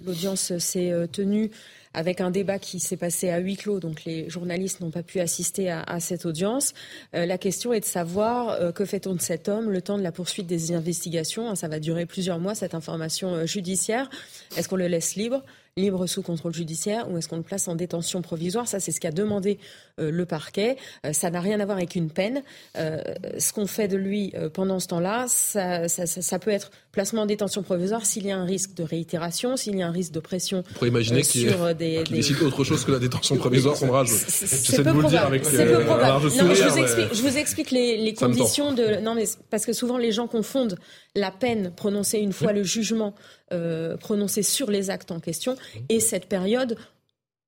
l'audience 0.06 0.56
s'est 0.60 0.92
euh, 0.92 1.08
tenue 1.08 1.50
avec 1.96 2.22
un 2.22 2.30
débat 2.30 2.60
qui 2.60 2.80
s'est 2.80 2.98
passé 2.98 3.32
à 3.32 3.40
huis 3.40 3.56
clos, 3.56 3.80
donc 3.80 4.04
les 4.06 4.30
journalistes 4.30 4.80
n'ont 4.82 4.92
pas 4.92 5.02
pu 5.02 5.20
assister 5.20 5.72
à, 5.72 6.00
cette 6.00 6.28
audience. 6.28 6.76
Euh, 7.16 7.26
la 7.26 7.40
question 7.40 7.74
est 7.74 7.80
de 7.80 7.86
savoir 7.86 8.74
que 8.74 8.86
fait-on 8.86 9.16
de 9.16 9.22
cet 9.22 9.48
homme 9.50 9.72
le 9.72 9.82
temps 9.82 9.98
de 9.98 10.04
la 10.04 10.12
poursuite 10.12 10.46
des 10.46 10.74
investigations? 10.74 11.50
hein, 11.50 11.56
ça 11.56 11.68
va 11.68 11.80
durer 11.80 12.06
plusieurs 12.06 12.38
mois 12.38 12.54
cette 12.54 12.76
information 12.76 13.46
judiciaire. 13.48 14.08
Est-ce 14.56 14.70
qu'on 14.70 14.76
le 14.76 14.88
laisse 14.88 15.16
libre? 15.16 15.44
Libre 15.78 16.06
sous 16.06 16.22
contrôle 16.22 16.54
judiciaire 16.54 17.10
ou 17.10 17.18
est-ce 17.18 17.28
qu'on 17.28 17.38
le 17.38 17.44
place 17.44 17.68
en 17.68 17.76
détention 17.76 18.22
provisoire? 18.22 18.68
Ça, 18.68 18.80
c'est 18.80 18.92
ce 18.92 19.00
qu'a 19.00 19.12
demandé 19.12 19.58
euh, 20.00 20.12
le 20.12 20.26
parquet. 20.26 20.78
Euh, 21.06 21.14
ça 21.14 21.32
n'a 21.32 21.42
rien 21.42 21.60
à 21.60 21.66
voir 21.66 21.78
avec 21.78 21.96
une 21.96 22.12
peine. 22.12 22.44
Euh, 22.78 23.02
ce 23.40 23.54
qu'on 23.54 23.66
fait 23.66 23.88
de 23.88 23.98
lui 23.98 24.34
pendant 24.54 24.80
ce 24.80 24.88
temps-là, 24.88 25.26
ça, 25.28 25.88
ça 25.88 26.40
peut 26.40 26.52
être 26.52 26.72
placement 26.94 27.24
en 27.24 27.26
détention 27.26 27.64
provisoire 27.64 28.06
s'il 28.06 28.26
y 28.26 28.32
a 28.32 28.38
un 28.38 28.46
risque 28.46 28.76
de 28.76 28.84
réitération, 28.84 29.58
s'il 29.58 29.76
y 29.76 29.82
a 29.82 29.88
un 29.88 29.92
risque 29.92 30.14
de 30.14 30.20
pression. 30.20 30.64
On 30.70 30.74
pourrait 30.76 30.90
imaginer 30.90 31.20
euh, 31.20 31.24
qu'il 31.24 31.50
sur 31.50 31.76
des, 31.76 32.04
qu 32.06 32.14
décide 32.14 32.42
autre 32.44 32.64
chose 32.64 32.86
que 32.86 32.92
la 32.92 33.00
détention 33.00 33.36
provisoire, 33.36 33.76
Sandra. 33.76 34.06
C'est 34.06 34.84
peu 34.84 34.94
probable. 34.94 35.42
C'est 35.44 35.66
peu 35.66 35.84
probable. 35.84 36.26
Non, 36.26 36.54
je 36.54 36.64
vous 36.70 36.78
explique, 36.78 37.14
je 37.14 37.22
vous 37.22 37.38
explique 37.38 37.72
les, 37.72 37.98
les 37.98 38.14
conditions 38.14 38.74
de. 38.74 39.02
Non, 39.02 39.16
mais 39.16 39.26
parce 39.50 39.66
que 39.66 39.74
souvent 39.74 39.98
les 39.98 40.12
gens 40.12 40.28
confondent 40.28 40.78
la 41.16 41.32
peine 41.32 41.74
prononcée 41.76 42.20
une 42.20 42.32
fois 42.32 42.54
le 42.54 42.64
jugement 42.64 43.16
euh, 43.52 43.98
prononcé 43.98 44.44
sur 44.44 44.70
les 44.70 44.92
actes 44.92 45.12
en 45.12 45.20
question 45.20 45.58
et 45.90 46.00
cette 46.00 46.28
période 46.28 46.78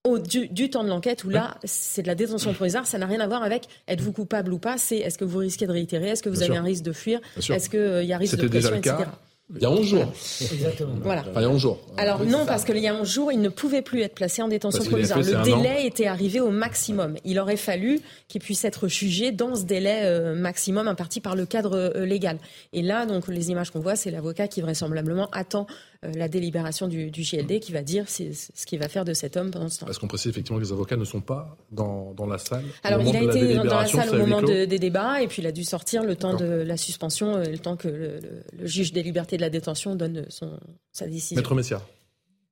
au, 0.05 0.19
du, 0.19 0.47
du, 0.47 0.69
temps 0.69 0.83
de 0.83 0.89
l'enquête 0.89 1.23
où 1.23 1.29
là, 1.29 1.57
c'est 1.63 2.03
de 2.03 2.07
la 2.07 2.15
détention 2.15 2.53
provisoire, 2.53 2.85
ça 2.85 2.97
n'a 2.97 3.07
rien 3.07 3.19
à 3.19 3.27
voir 3.27 3.43
avec 3.43 3.67
êtes-vous 3.87 4.11
coupable 4.11 4.53
ou 4.53 4.59
pas, 4.59 4.77
c'est 4.77 4.97
est-ce 4.97 5.17
que 5.17 5.25
vous 5.25 5.39
risquez 5.39 5.65
de 5.65 5.71
réitérer, 5.71 6.09
est-ce 6.09 6.21
que 6.21 6.29
vous 6.29 6.35
Bien 6.35 6.45
avez 6.45 6.53
sûr. 6.53 6.61
un 6.61 6.65
risque 6.65 6.83
de 6.83 6.93
fuir, 6.93 7.19
est-ce 7.49 7.69
qu'il 7.69 7.79
euh, 7.79 8.03
y 8.03 8.13
a 8.13 8.17
risque 8.17 8.37
de 8.37 8.47
déjà 8.47 8.69
pression, 8.69 8.93
le 8.93 8.97
cas. 8.97 9.03
etc. 9.03 9.17
Il 9.53 9.61
y 9.61 9.65
a 9.65 9.69
11 9.69 9.85
jours. 9.85 10.05
Exactement. 10.41 10.95
Voilà. 11.03 11.21
Enfin, 11.21 11.39
il 11.39 11.43
y 11.43 11.45
a 11.45 11.49
11 11.49 11.61
jours. 11.61 11.79
Alors 11.97 12.21
Oui, 12.21 12.27
non, 12.27 12.47
parce 12.47 12.65
qu'il 12.65 12.79
y 12.79 12.87
a 12.87 12.95
11 12.95 13.07
jours, 13.07 13.31
il 13.31 13.39
ne 13.41 13.49
pouvait 13.49 13.83
plus 13.83 14.01
être 14.01 14.15
placé 14.15 14.41
en 14.41 14.47
détention 14.47 14.79
Parce 14.79 14.89
provisoire. 14.89 15.23
fait, 15.23 15.33
Le 15.33 15.43
délai 15.43 15.85
était 15.85 16.07
arrivé 16.07 16.39
au 16.39 16.49
maximum. 16.49 17.15
Il 17.25 17.37
aurait 17.37 17.55
fallu 17.55 17.99
qu'il 18.27 18.41
puisse 18.41 18.65
être 18.65 18.87
jugé 18.87 19.31
dans 19.31 19.55
ce 19.55 19.63
délai 19.63 20.01
euh, 20.03 20.33
maximum 20.33 20.87
imparti 20.87 21.21
par 21.21 21.35
le 21.35 21.45
cadre 21.45 21.77
euh, 21.95 22.05
légal. 22.05 22.39
Et 22.73 22.81
là, 22.81 23.05
donc, 23.05 23.27
les 23.27 23.51
images 23.51 23.69
qu'on 23.69 23.81
voit, 23.81 23.95
c'est 23.95 24.09
l'avocat 24.09 24.47
qui 24.47 24.61
vraisemblablement 24.61 25.29
attend 25.31 25.67
euh, 25.69 25.94
la 26.15 26.27
délibération 26.27 26.87
du, 26.87 27.11
du 27.11 27.23
JLD 27.23 27.59
qui 27.59 27.71
va 27.71 27.81
dire 27.83 28.05
ce 28.09 28.65
qu'il 28.65 28.79
va 28.79 28.87
faire 28.89 29.05
de 29.05 29.13
cet 29.13 29.37
homme 29.37 29.51
pendant 29.51 29.69
ce 29.69 29.79
temps. 29.79 29.85
Parce 29.85 29.97
qu'on 29.99 30.07
précise 30.07 30.29
effectivement 30.29 30.59
que 30.59 30.63
les 30.65 30.71
avocats 30.71 30.97
ne 30.97 31.05
sont 31.05 31.21
pas 31.21 31.57
dans, 31.71 32.13
dans 32.13 32.25
la 32.27 32.37
salle. 32.37 32.63
Alors, 32.83 32.99
moment 32.99 33.11
il 33.11 33.17
a 33.17 33.19
la 33.33 33.35
été 33.35 33.55
dans 33.55 33.63
la 33.63 33.85
salle 33.87 34.09
au 34.09 34.17
moment 34.17 34.41
de- 34.41 34.65
des 34.65 34.79
débats 34.79 35.21
et 35.21 35.27
puis 35.27 35.41
il 35.41 35.47
a 35.47 35.51
dû 35.51 35.63
sortir 35.63 36.03
le 36.03 36.15
temps 36.15 36.35
de 36.35 36.45
la 36.45 36.77
suspension, 36.77 37.35
euh, 37.37 37.45
le 37.45 37.57
temps 37.59 37.75
que 37.77 37.87
le, 37.87 38.19
le- 38.19 38.43
le 38.59 38.65
juge 38.67 38.91
des 38.93 39.03
libertés 39.03 39.37
de 39.37 39.41
la 39.41 39.49
détention 39.49 39.95
donne 39.95 40.25
son, 40.29 40.59
sa 40.91 41.07
décision. 41.07 41.35
Maître 41.37 41.55
Messia. 41.55 41.81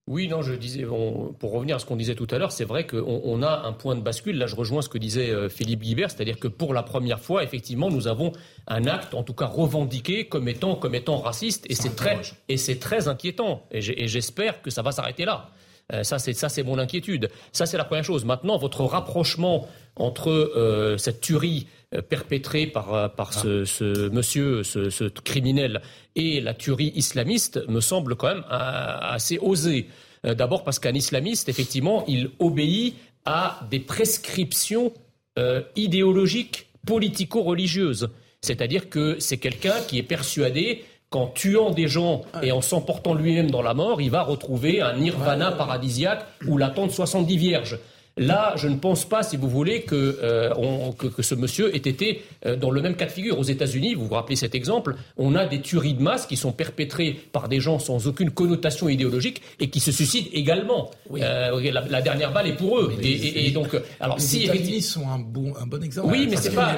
Oui, 0.05 0.27
non, 0.27 0.41
je 0.41 0.53
disais, 0.53 0.83
on- 0.85 1.31
pour 1.31 1.53
revenir 1.53 1.77
à 1.77 1.79
ce 1.79 1.85
qu'on 1.85 1.95
disait 1.95 2.15
tout 2.15 2.27
à 2.31 2.37
l'heure, 2.37 2.51
c'est 2.51 2.65
vrai 2.65 2.85
qu'on 2.85 3.21
on 3.23 3.41
a 3.41 3.61
un 3.65 3.71
point 3.71 3.95
de 3.95 4.01
bascule. 4.01 4.37
Là, 4.37 4.47
je 4.47 4.55
rejoins 4.55 4.81
ce 4.81 4.89
que 4.89 4.97
disait 4.97 5.29
euh, 5.29 5.47
Philippe 5.47 5.79
Guibert, 5.81 6.11
c'est-à-dire 6.11 6.39
que 6.39 6.49
pour 6.49 6.73
la 6.73 6.83
première 6.83 7.21
fois, 7.21 7.41
effectivement, 7.41 7.89
nous 7.89 8.07
avons 8.07 8.33
un 8.67 8.85
acte, 8.85 9.13
en 9.13 9.23
tout 9.23 9.33
cas 9.33 9.45
revendiqué, 9.45 10.25
comme 10.27 10.49
étant, 10.49 10.75
comme 10.75 10.93
étant 10.93 11.19
raciste, 11.19 11.65
et 11.69 11.75
c'est 11.75 11.95
très, 11.95 12.19
et 12.49 12.57
c'est 12.57 12.79
très 12.79 13.07
inquiétant. 13.07 13.63
Et 13.71 13.79
j'espère 14.09 14.61
que 14.61 14.69
ça 14.69 14.81
va 14.81 14.91
s'arrêter 14.91 15.23
là. 15.23 15.51
Euh, 15.93 16.03
ça, 16.03 16.19
c'est 16.19 16.33
ça, 16.33 16.49
c'est 16.49 16.63
mon 16.63 16.79
inquiétude. 16.79 17.29
Ça, 17.53 17.65
c'est 17.65 17.77
la 17.77 17.83
première 17.85 18.03
chose. 18.05 18.25
Maintenant, 18.25 18.57
votre 18.57 18.83
rapprochement 18.83 19.67
entre 19.95 20.29
euh, 20.31 20.97
cette 20.97 21.21
tuerie 21.21 21.67
perpétrée 22.01 22.65
par, 22.65 22.93
euh, 22.93 23.07
par 23.07 23.33
ce, 23.33 23.65
ce 23.65 24.09
monsieur, 24.09 24.63
ce, 24.63 24.89
ce 24.89 25.05
criminel, 25.05 25.81
et 26.15 26.41
la 26.41 26.53
tuerie 26.53 26.91
islamiste 26.95 27.67
me 27.67 27.81
semble 27.81 28.15
quand 28.15 28.27
même 28.27 28.43
euh, 28.51 28.97
assez 29.01 29.37
osé. 29.39 29.87
Euh, 30.25 30.33
D'abord 30.33 30.63
parce 30.63 30.79
qu'un 30.79 30.93
islamiste, 30.93 31.49
effectivement, 31.49 32.03
il 32.07 32.29
obéit 32.39 32.95
à 33.25 33.59
des 33.69 33.79
prescriptions 33.79 34.93
euh, 35.39 35.61
idéologiques, 35.75 36.67
politico-religieuses. 36.85 38.09
C'est-à-dire 38.41 38.89
que 38.89 39.17
c'est 39.19 39.37
quelqu'un 39.37 39.75
qui 39.87 39.97
est 39.97 40.03
persuadé 40.03 40.83
qu'en 41.09 41.27
tuant 41.27 41.69
des 41.69 41.87
gens 41.87 42.23
et 42.41 42.51
en 42.51 42.61
s'emportant 42.61 43.13
lui-même 43.13 43.51
dans 43.51 43.61
la 43.61 43.73
mort, 43.73 44.01
il 44.01 44.09
va 44.09 44.23
retrouver 44.23 44.81
un 44.81 44.97
nirvana 44.97 45.51
paradisiaque 45.51 46.25
ou 46.47 46.57
l'attente 46.57 46.91
70 46.91 47.37
vierges. 47.37 47.79
Là, 48.17 48.53
je 48.57 48.67
ne 48.67 48.75
pense 48.75 49.05
pas, 49.05 49.23
si 49.23 49.37
vous 49.37 49.49
voulez, 49.49 49.81
que, 49.81 50.19
euh, 50.21 50.53
on- 50.55 50.91
que, 50.91 51.07
que 51.07 51.23
ce 51.23 51.33
monsieur 51.33 51.73
ait 51.73 51.79
été 51.79 52.21
euh, 52.45 52.55
dans 52.55 52.69
le 52.69 52.79
même 52.81 52.95
cas 52.95 53.05
de 53.05 53.11
figure. 53.11 53.39
Aux 53.39 53.43
États-Unis, 53.43 53.95
vous 53.95 54.05
vous 54.07 54.13
rappelez 54.13 54.35
cet 54.35 54.53
exemple, 54.53 54.95
on 55.17 55.33
a 55.33 55.45
des 55.47 55.61
tueries 55.61 55.95
de 55.95 56.01
masse 56.03 56.27
qui 56.27 56.37
sont 56.37 56.51
perpétrées 56.51 57.19
par 57.31 57.49
des 57.49 57.59
gens 57.59 57.79
sans 57.79 58.05
aucune 58.05 58.29
connotation 58.29 58.87
idéologique 58.87 59.41
et 59.59 59.69
qui 59.71 59.79
se 59.79 59.91
suicident 59.91 60.27
également. 60.31 60.91
Euh, 61.15 61.71
la, 61.71 61.81
la 61.87 62.01
dernière 62.03 62.31
balle 62.31 62.47
est 62.47 62.55
pour 62.55 62.79
eux. 62.79 62.93
Et, 63.01 63.07
et- 63.09 63.47
et 63.47 63.51
donc, 63.51 63.75
alors 63.99 64.17
les 64.17 64.23
si 64.23 64.43
États-Unis 64.43 64.81
sont 64.83 65.07
un 65.09 65.17
bon, 65.19 65.53
un 65.59 65.65
bon 65.65 65.81
exemple. 65.83 66.09
Oui, 66.11 66.27
mais 66.29 66.37
c'est 66.37 66.51
pas- 66.51 66.77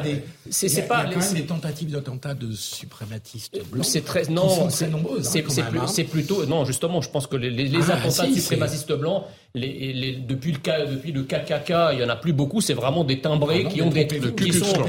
c'est- 0.49 0.87
pas- 0.87 1.03
Il 1.05 1.09
y 1.09 1.11
a 1.11 1.13
quand 1.15 1.19
même 1.25 1.33
des 1.33 1.45
tentatives 1.45 1.91
d'attentats 1.91 2.33
de 2.33 2.53
suprématistes 2.53 3.59
blancs. 3.71 3.83
C'est 3.85 4.05
très 4.05 4.23
non, 4.29 4.69
c'est 4.69 4.85
hein, 4.85 6.05
plutôt 6.09 6.45
non 6.45 6.63
justement. 6.65 7.01
Je 7.01 7.09
pense 7.09 7.27
que 7.27 7.35
les, 7.35 7.49
les- 7.49 7.65
les 7.65 7.79
Ah, 7.89 7.95
attentats 7.95 8.25
si, 8.25 8.35
de 8.35 8.39
suprémacistes 8.39 8.93
blancs, 8.93 9.23
les, 9.55 9.93
les- 9.93 10.11
depuis 10.17 10.51
le 10.51 10.59
depuis 10.91 11.11
le 11.11 11.23
KKK, 11.23 11.71
il 11.93 11.99
y 11.99 12.03
en 12.03 12.09
a 12.09 12.15
plus 12.15 12.33
beaucoup. 12.33 12.61
C'est 12.61 12.73
vraiment 12.73 13.03
des 13.03 13.19
timbrés 13.21 13.61
Ah 13.61 13.63
non, 13.63 13.69
qui 13.69 13.81
ont 13.81 13.89
des 13.89 14.05
qui, 14.05 14.53
sont- 14.53 14.83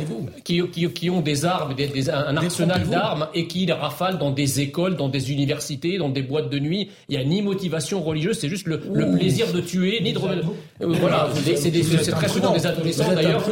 qui, 0.44 0.62
qui- 0.70 0.90
qui 0.92 1.10
ont 1.10 1.20
des 1.20 1.44
armes, 1.44 1.74
des- 1.74 1.86
des- 1.86 2.10
un 2.10 2.36
arsenal 2.36 2.86
d'armes 2.88 3.28
et 3.32 3.46
qui 3.46 3.70
rafalent 3.70 4.18
dans 4.18 4.32
des 4.32 4.60
écoles, 4.60 4.96
dans 4.96 5.08
des 5.08 5.30
universités, 5.32 5.98
dans 5.98 6.08
des 6.08 6.22
boîtes 6.22 6.50
de 6.50 6.58
nuit. 6.58 6.90
Il 7.08 7.14
y 7.14 7.18
a 7.18 7.24
ni 7.24 7.40
motivation 7.42 8.02
religieuse, 8.02 8.38
c'est 8.38 8.48
juste 8.48 8.66
le, 8.66 8.78
plaisir 9.16 9.52
de 9.52 9.60
tuer, 9.60 10.00
ni 10.02 10.12
de 10.12 10.18
Euh, 10.18 10.42
voilà. 10.80 11.28
c'est 11.34 12.10
très 12.10 12.28
souvent 12.28 12.52
des 12.52 12.66
adolescents 12.66 13.12
d'ailleurs. 13.14 13.44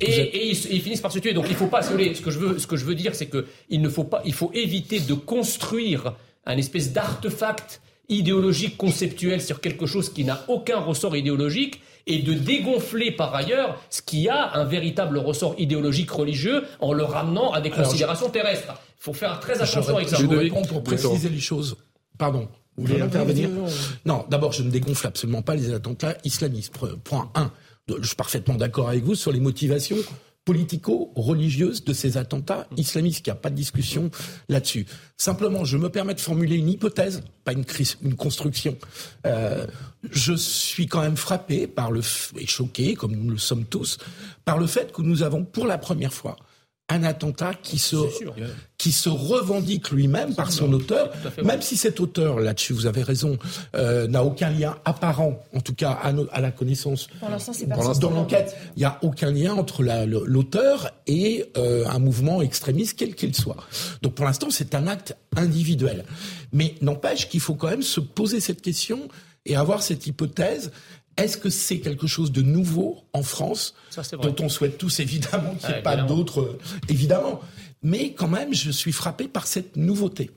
Et, 0.00 0.06
et 0.06 0.50
ils, 0.50 0.58
ils 0.72 0.80
finissent 0.80 1.00
par 1.00 1.12
se 1.12 1.18
tuer. 1.20 1.32
Donc 1.34 1.46
il 1.48 1.54
faut 1.56 1.66
pas, 1.66 1.82
si 1.82 1.88
vous 1.88 1.98
voulez, 1.98 2.14
ce 2.14 2.20
que 2.22 2.30
je 2.30 2.38
veux, 2.38 2.58
ce 2.58 2.66
que 2.66 2.76
je 2.76 2.84
veux 2.84 2.94
dire, 2.96 3.14
c'est 3.14 3.26
que 3.26 3.46
il 3.70 3.80
ne 3.80 3.88
faut 3.88 4.04
pas, 4.04 4.22
il 4.24 4.32
faut 4.32 4.50
éviter 4.54 4.98
de 5.00 5.14
construire 5.14 6.14
un 6.46 6.56
espèce 6.56 6.92
d'artefact 6.92 7.80
idéologique 8.08 8.76
conceptuel 8.76 9.40
sur 9.40 9.60
quelque 9.60 9.86
chose 9.86 10.12
qui 10.12 10.24
n'a 10.24 10.44
aucun 10.48 10.78
ressort 10.78 11.16
idéologique 11.16 11.80
et 12.06 12.20
de 12.20 12.34
dégonfler 12.34 13.10
par 13.10 13.34
ailleurs 13.34 13.82
ce 13.90 14.02
qui 14.02 14.28
a 14.28 14.54
un 14.54 14.64
véritable 14.64 15.18
ressort 15.18 15.54
idéologique 15.58 16.10
religieux 16.10 16.64
en 16.80 16.92
le 16.92 17.02
ramenant 17.02 17.52
à 17.52 17.60
des 17.60 17.70
Alors, 17.70 17.86
considérations 17.86 18.28
terrestres. 18.28 18.74
Il 19.00 19.04
faut 19.04 19.12
faire 19.12 19.40
très 19.40 19.54
attention 19.60 19.96
avec 19.96 20.08
ça. 20.08 20.16
je 20.16 20.24
vous 20.24 20.30
Ludovic, 20.30 20.52
réponds 20.52 20.66
pour 20.68 20.82
préciser 20.82 21.28
les 21.28 21.40
choses. 21.40 21.76
Pardon. 22.18 22.48
Vous 22.76 22.86
voulez 22.86 23.00
intervenir 23.00 23.48
Non, 24.04 24.24
d'abord, 24.28 24.52
je 24.52 24.62
ne 24.62 24.70
dégonfle 24.70 25.06
absolument 25.06 25.42
pas 25.42 25.54
les 25.54 25.72
attentats 25.72 26.16
islamistes. 26.24 26.72
Point 27.04 27.30
1. 27.34 27.50
Je 28.00 28.06
suis 28.06 28.16
parfaitement 28.16 28.54
d'accord 28.54 28.88
avec 28.88 29.04
vous 29.04 29.14
sur 29.14 29.30
les 29.30 29.40
motivations 29.40 29.96
politico-religieuses 30.44 31.84
de 31.84 31.92
ces 31.92 32.16
attentats 32.16 32.66
islamistes. 32.76 33.26
Il 33.26 33.30
n'y 33.30 33.32
a 33.32 33.36
pas 33.36 33.50
de 33.50 33.54
discussion 33.56 34.10
là-dessus. 34.48 34.86
Simplement, 35.16 35.64
je 35.64 35.76
me 35.76 35.88
permets 35.88 36.14
de 36.14 36.20
formuler 36.20 36.56
une 36.56 36.68
hypothèse, 36.68 37.22
pas 37.44 37.52
une, 37.52 37.64
cris- 37.64 37.96
une 38.02 38.14
construction. 38.14 38.76
Euh, 39.26 39.66
je 40.10 40.34
suis 40.34 40.86
quand 40.86 41.00
même 41.02 41.16
frappé 41.16 41.66
par 41.66 41.90
le 41.90 42.00
et 42.38 42.46
choqué, 42.46 42.94
comme 42.94 43.12
nous 43.16 43.30
le 43.30 43.38
sommes 43.38 43.64
tous, 43.64 43.98
par 44.44 44.58
le 44.58 44.66
fait 44.66 44.92
que 44.92 45.02
nous 45.02 45.22
avons 45.22 45.44
pour 45.44 45.66
la 45.66 45.78
première 45.78 46.12
fois 46.12 46.36
un 46.90 47.02
attentat 47.02 47.54
qui 47.54 47.78
se, 47.78 47.96
qui 48.76 48.92
se 48.92 49.08
revendique 49.08 49.90
lui-même 49.90 50.34
par 50.34 50.52
son 50.52 50.70
auteur, 50.74 51.10
même 51.42 51.62
si 51.62 51.78
cet 51.78 51.98
auteur, 51.98 52.40
là-dessus 52.40 52.74
vous 52.74 52.84
avez 52.86 53.02
raison, 53.02 53.38
euh, 53.74 54.06
n'a 54.06 54.22
aucun 54.22 54.50
lien 54.50 54.76
apparent, 54.84 55.42
en 55.54 55.60
tout 55.60 55.74
cas 55.74 55.92
à, 55.92 56.12
no- 56.12 56.28
à 56.30 56.42
la 56.42 56.50
connaissance. 56.50 57.06
Pour 57.20 57.30
l'instant, 57.30 57.54
c'est 57.54 57.66
pas 57.66 57.76
Dans 57.76 58.10
l'enquête, 58.10 58.54
il 58.76 58.80
n'y 58.80 58.84
a 58.84 58.98
aucun 59.00 59.30
lien 59.30 59.54
entre 59.54 59.82
la- 59.82 60.04
l'auteur 60.04 60.90
et 61.06 61.46
euh, 61.56 61.86
un 61.88 61.98
mouvement 61.98 62.42
extrémiste, 62.42 62.98
quel 62.98 63.14
qu'il 63.14 63.34
soit. 63.34 63.56
Donc 64.02 64.14
pour 64.14 64.26
l'instant, 64.26 64.50
c'est 64.50 64.74
un 64.74 64.86
acte 64.86 65.16
individuel. 65.36 66.04
Mais 66.52 66.74
n'empêche 66.82 67.30
qu'il 67.30 67.40
faut 67.40 67.54
quand 67.54 67.70
même 67.70 67.82
se 67.82 68.00
poser 68.00 68.40
cette 68.40 68.60
question 68.60 69.08
et 69.46 69.56
avoir 69.56 69.82
cette 69.82 70.06
hypothèse. 70.06 70.70
Est-ce 71.16 71.36
que 71.36 71.50
c'est 71.50 71.78
quelque 71.78 72.06
chose 72.06 72.32
de 72.32 72.42
nouveau 72.42 73.04
en 73.12 73.22
France, 73.22 73.74
Ça, 73.90 74.02
dont 74.16 74.34
on 74.40 74.48
souhaite 74.48 74.78
tous 74.78 75.00
évidemment 75.00 75.54
qu'il 75.54 75.68
n'y 75.68 75.74
ait 75.74 75.78
Ah, 75.78 75.82
pas 75.82 75.96
d'autres, 75.96 76.40
euh, 76.40 76.58
évidemment. 76.88 77.40
Mais 77.82 78.14
quand 78.14 78.28
même, 78.28 78.54
je 78.54 78.70
suis 78.70 78.92
frappé 78.92 79.28
par 79.28 79.46
cette 79.46 79.76
nouveauté. 79.76 80.30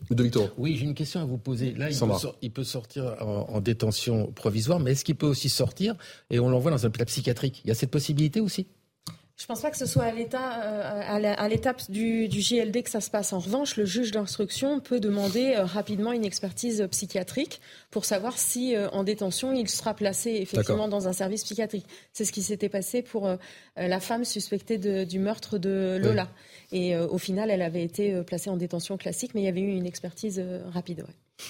Oui, 0.58 0.76
j'ai 0.78 0.84
une 0.84 0.94
question 0.94 1.22
à 1.22 1.26
vous 1.26 1.38
poser. 1.38 1.72
Là, 1.74 1.90
il, 1.90 2.52
peut, 2.52 2.62
il 2.62 2.66
sortir 2.66 3.16
en, 3.22 3.48
en 3.50 3.62
détention 3.62 4.32
provisoire, 4.34 4.80
mais 4.82 4.92
est-ce 4.92 5.06
qu'il 5.06 5.16
peut 5.16 5.28
aussi 5.28 5.48
sortir 5.48 5.96
et 6.30 6.40
on 6.40 6.50
l'envoie 6.50 6.72
dans 6.72 6.84
un 6.86 6.90
hôpital 6.90 7.08
psychiatrique? 7.08 7.62
Il 7.64 7.70
y 7.70 7.72
a 7.72 7.76
cette 7.76 7.92
possibilité 7.92 8.42
aussi? 8.42 8.68
Je 9.40 9.46
pense 9.46 9.62
pas 9.62 9.70
que 9.70 9.78
ce 9.78 9.86
soit 9.86 10.04
à 10.06 10.12
l'état, 10.12 10.64
euh, 10.64 11.34
à 11.38 11.48
l'étape 11.48 11.84
du, 11.92 12.28
du 12.28 12.42
JLD 12.42 12.82
que 12.82 12.90
ça 12.90 13.02
se 13.02 13.12
passe. 13.12 13.34
En 13.34 13.40
revanche, 13.40 13.78
le 13.78 13.86
juge 13.86 14.10
d'instruction 14.12 14.80
peut 14.80 15.00
demander 15.00 15.54
euh, 15.56 15.64
rapidement 15.64 16.12
une 16.12 16.26
expertise 16.26 16.82
euh, 16.82 16.88
psychiatrique 16.88 17.62
pour 17.92 18.04
savoir 18.04 18.38
si, 18.40 18.76
euh, 18.76 18.90
en 18.90 19.04
détention, 19.04 19.54
il 19.54 19.70
sera 19.70 19.94
placé 19.94 20.32
effectivement 20.32 20.88
dans 20.88 21.08
un 21.08 21.14
service 21.14 21.44
psychiatrique. 21.44 21.86
C'est 22.14 22.26
ce 22.26 22.32
qui 22.32 22.42
s'était 22.42 22.68
passé 22.68 23.04
pour 23.04 23.30
la 23.76 24.00
femme 24.00 24.26
suspectée 24.26 24.80
de- 24.80 25.04
du 25.04 25.20
meurtre 25.20 25.60
de 25.60 26.00
Lola. 26.02 26.30
Et 26.72 26.98
au 26.98 27.18
final, 27.20 27.52
elle 27.52 27.62
avait 27.62 27.84
été 27.84 28.22
placée 28.24 28.50
en 28.50 28.58
détention 28.58 28.98
classique, 28.98 29.32
mais 29.36 29.42
il 29.42 29.46
y 29.46 29.50
avait 29.50 29.62
eu 29.62 29.76
une 29.76 29.86
expertise 29.86 30.44
rapide. 30.74 31.02
ouais. 31.08 31.44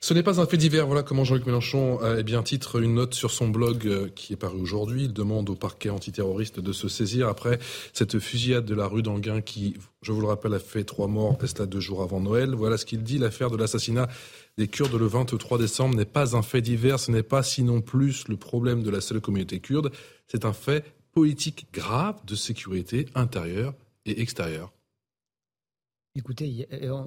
Ce 0.00 0.14
n'est 0.14 0.22
pas 0.22 0.40
un 0.40 0.46
fait 0.46 0.56
divers. 0.56 0.86
Voilà 0.86 1.02
comment 1.02 1.24
Jean-Luc 1.24 1.44
Mélenchon 1.46 1.98
a 2.00 2.20
eh 2.20 2.22
bien, 2.22 2.44
titre 2.44 2.80
une 2.80 2.94
note 2.94 3.14
sur 3.14 3.32
son 3.32 3.48
blog 3.48 3.84
euh, 3.86 4.08
qui 4.14 4.32
est 4.32 4.36
paru 4.36 4.60
aujourd'hui. 4.60 5.06
Il 5.06 5.12
demande 5.12 5.50
au 5.50 5.56
parquet 5.56 5.90
antiterroriste 5.90 6.60
de 6.60 6.72
se 6.72 6.88
saisir 6.88 7.26
après 7.26 7.58
cette 7.92 8.20
fusillade 8.20 8.64
de 8.64 8.76
la 8.76 8.86
rue 8.86 9.02
d'Anguin 9.02 9.40
qui, 9.40 9.74
je 10.02 10.12
vous 10.12 10.20
le 10.20 10.28
rappelle, 10.28 10.54
a 10.54 10.60
fait 10.60 10.84
trois 10.84 11.08
morts, 11.08 11.36
cela 11.44 11.66
deux 11.66 11.80
jours 11.80 12.02
avant 12.02 12.20
Noël. 12.20 12.54
Voilà 12.54 12.78
ce 12.78 12.86
qu'il 12.86 13.02
dit. 13.02 13.18
L'affaire 13.18 13.50
de 13.50 13.56
l'assassinat 13.56 14.08
des 14.56 14.68
Kurdes 14.68 14.94
le 14.94 15.06
23 15.06 15.58
décembre 15.58 15.96
n'est 15.96 16.04
pas 16.04 16.36
un 16.36 16.42
fait 16.42 16.62
divers. 16.62 17.00
Ce 17.00 17.10
n'est 17.10 17.24
pas 17.24 17.42
sinon 17.42 17.80
plus 17.80 18.28
le 18.28 18.36
problème 18.36 18.84
de 18.84 18.90
la 18.90 19.00
seule 19.00 19.20
communauté 19.20 19.58
kurde. 19.58 19.90
C'est 20.28 20.44
un 20.44 20.52
fait 20.52 20.84
politique 21.12 21.66
grave 21.72 22.24
de 22.24 22.36
sécurité 22.36 23.06
intérieure 23.16 23.74
et 24.06 24.20
extérieure. 24.20 24.72
Écoutez, 26.14 26.68
euh, 26.72 27.02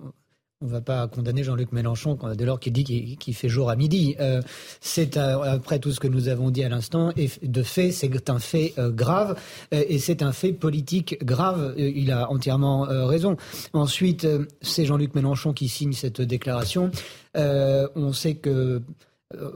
on- 0.62 0.66
ne 0.66 0.72
va 0.72 0.82
pas 0.82 1.08
condamner 1.08 1.44
Jean-Luc 1.44 1.72
Mélenchon 1.72 2.18
dès 2.36 2.46
lors 2.46 2.60
qu'il 2.60 2.74
dit 2.74 3.18
qu'il 3.18 3.36
fait 3.36 3.50
jour 3.50 3.70
à 3.70 3.76
midi. 3.76 4.16
Euh, 4.20 4.42
c'est 4.80 5.18
après 5.18 5.80
tout 5.80 5.92
ce 5.92 6.00
que 6.00 6.08
nous 6.08 6.28
avons 6.28 6.50
dit 6.50 6.64
à 6.64 6.70
l'instant, 6.70 7.12
et 7.18 7.30
de 7.44 7.64
fait, 7.64 7.92
c'est 7.92 8.30
un 8.30 8.40
fait 8.40 8.74
euh, 8.78 8.90
grave, 8.92 9.38
euh, 9.74 9.84
et 9.88 10.00
c'est 10.00 10.22
un 10.22 10.32
fait 10.32 10.54
politique 10.54 11.24
grave. 11.24 11.74
il 11.78 12.12
a 12.12 12.30
entièrement 12.32 12.82
raison. 13.08 13.38
Ensuite, 13.74 14.28
c'est 14.62 14.86
Jean-Luc 14.86 15.16
Mélenchon 15.16 15.54
qui 15.54 15.68
signe 15.68 15.94
cette 15.94 16.22
déclaration. 16.22 16.92
on 17.36 18.14
sait 18.14 18.36
que 18.36 18.82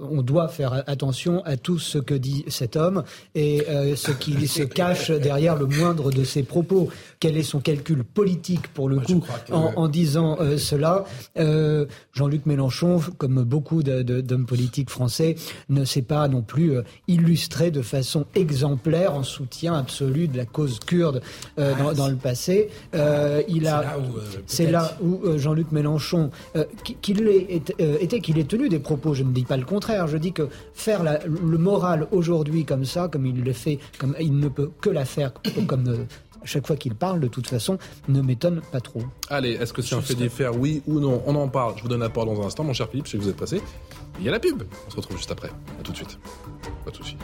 on 0.09 0.21
doit 0.21 0.47
faire 0.47 0.83
attention 0.87 1.43
à 1.45 1.57
tout 1.57 1.79
ce 1.79 1.97
que 1.97 2.13
dit 2.13 2.45
cet 2.47 2.75
homme 2.75 3.03
et 3.33 3.63
euh, 3.69 3.95
ce 3.95 4.11
qui 4.11 4.47
se 4.47 4.63
cache 4.63 5.11
derrière 5.11 5.55
le 5.55 5.65
moindre 5.65 6.11
de 6.11 6.23
ses 6.23 6.43
propos. 6.43 6.89
Quel 7.19 7.37
est 7.37 7.43
son 7.43 7.59
calcul 7.59 8.03
politique 8.03 8.67
pour 8.69 8.89
le 8.89 8.99
coup 8.99 9.23
en, 9.51 9.87
disant 9.87 10.37
euh, 10.39 10.57
cela 10.57 11.05
Jean-Luc 12.13 12.45
Mélenchon, 12.45 13.01
comme 13.17 13.43
beaucoup 13.43 13.83
d'hommes 13.83 14.45
politiques 14.45 14.89
français, 14.89 15.35
ne 15.69 15.85
s'est 15.85 16.01
pas 16.01 16.27
non 16.27 16.41
plus 16.41 16.77
illustré 17.07 17.71
de 17.71 17.81
façon 17.81 18.25
exemplaire 18.35 19.13
en 19.13 19.23
soutien 19.23 19.73
absolu 19.73 20.27
de 20.27 20.37
la 20.37 20.45
cause 20.45 20.79
kurde 20.79 21.21
dans, 21.57 21.93
dans, 21.93 22.07
le 22.07 22.15
passé. 22.15 22.69
il 23.47 23.67
a, 23.67 23.97
c'est 24.45 24.69
là 24.69 24.97
où, 25.01 25.37
Jean-Luc 25.37 25.71
Mélenchon, 25.71 26.31
qu'il 27.01 27.27
était 27.27 28.19
qu'il 28.19 28.37
ait 28.39 28.43
tenu 28.43 28.69
des 28.69 28.79
propos, 28.79 29.13
je 29.13 29.23
ne 29.23 29.31
dis 29.31 29.43
pas 29.43 29.57
le 29.57 29.64
contraire. 29.65 30.07
Je 30.07 30.17
dis 30.17 30.31
que 30.31 30.49
faire 30.73 31.03
le 31.25 31.57
moral 31.57 32.07
aujourd'hui 32.11 32.65
comme 32.65 32.85
ça, 32.85 33.07
comme 33.07 33.25
il 33.25 33.43
le 33.43 33.53
fait, 33.53 33.79
comme 33.97 34.15
il 34.19 34.37
ne 34.37 34.47
peut 34.47 34.71
que 34.81 34.89
la 34.89 35.05
faire 35.05 35.33
comme 35.67 35.87
euh, 35.87 36.05
chaque 36.45 36.67
fois 36.67 36.75
qu'il 36.75 36.95
parle, 36.95 37.19
de 37.19 37.27
toute 37.27 37.47
façon, 37.47 37.77
ne 38.07 38.21
m'étonne 38.21 38.61
pas 38.71 38.79
trop. 38.79 39.03
Allez, 39.29 39.51
est-ce 39.51 39.73
que 39.73 39.81
c'est 39.81 39.95
un 39.95 40.01
fait 40.01 40.15
diffère, 40.15 40.57
oui 40.57 40.81
ou 40.87 40.99
non? 40.99 41.21
On 41.25 41.35
en 41.35 41.47
parle. 41.47 41.73
Je 41.77 41.81
vous 41.81 41.89
donne 41.89 42.01
la 42.01 42.09
parole 42.09 42.35
dans 42.35 42.41
un 42.43 42.45
instant, 42.45 42.63
mon 42.63 42.73
cher 42.73 42.89
Philippe, 42.89 43.07
je 43.07 43.11
sais 43.11 43.17
que 43.17 43.23
vous 43.23 43.29
êtes 43.29 43.35
pressé. 43.35 43.61
Il 44.19 44.25
y 44.25 44.29
a 44.29 44.31
la 44.31 44.39
pub. 44.39 44.63
On 44.87 44.91
se 44.91 44.95
retrouve 44.95 45.17
juste 45.17 45.31
après. 45.31 45.49
A 45.79 45.83
tout 45.83 45.91
de 45.91 45.97
suite. 45.97 46.17
Pas 46.85 46.91
de 46.91 46.95
soucis. 46.95 47.17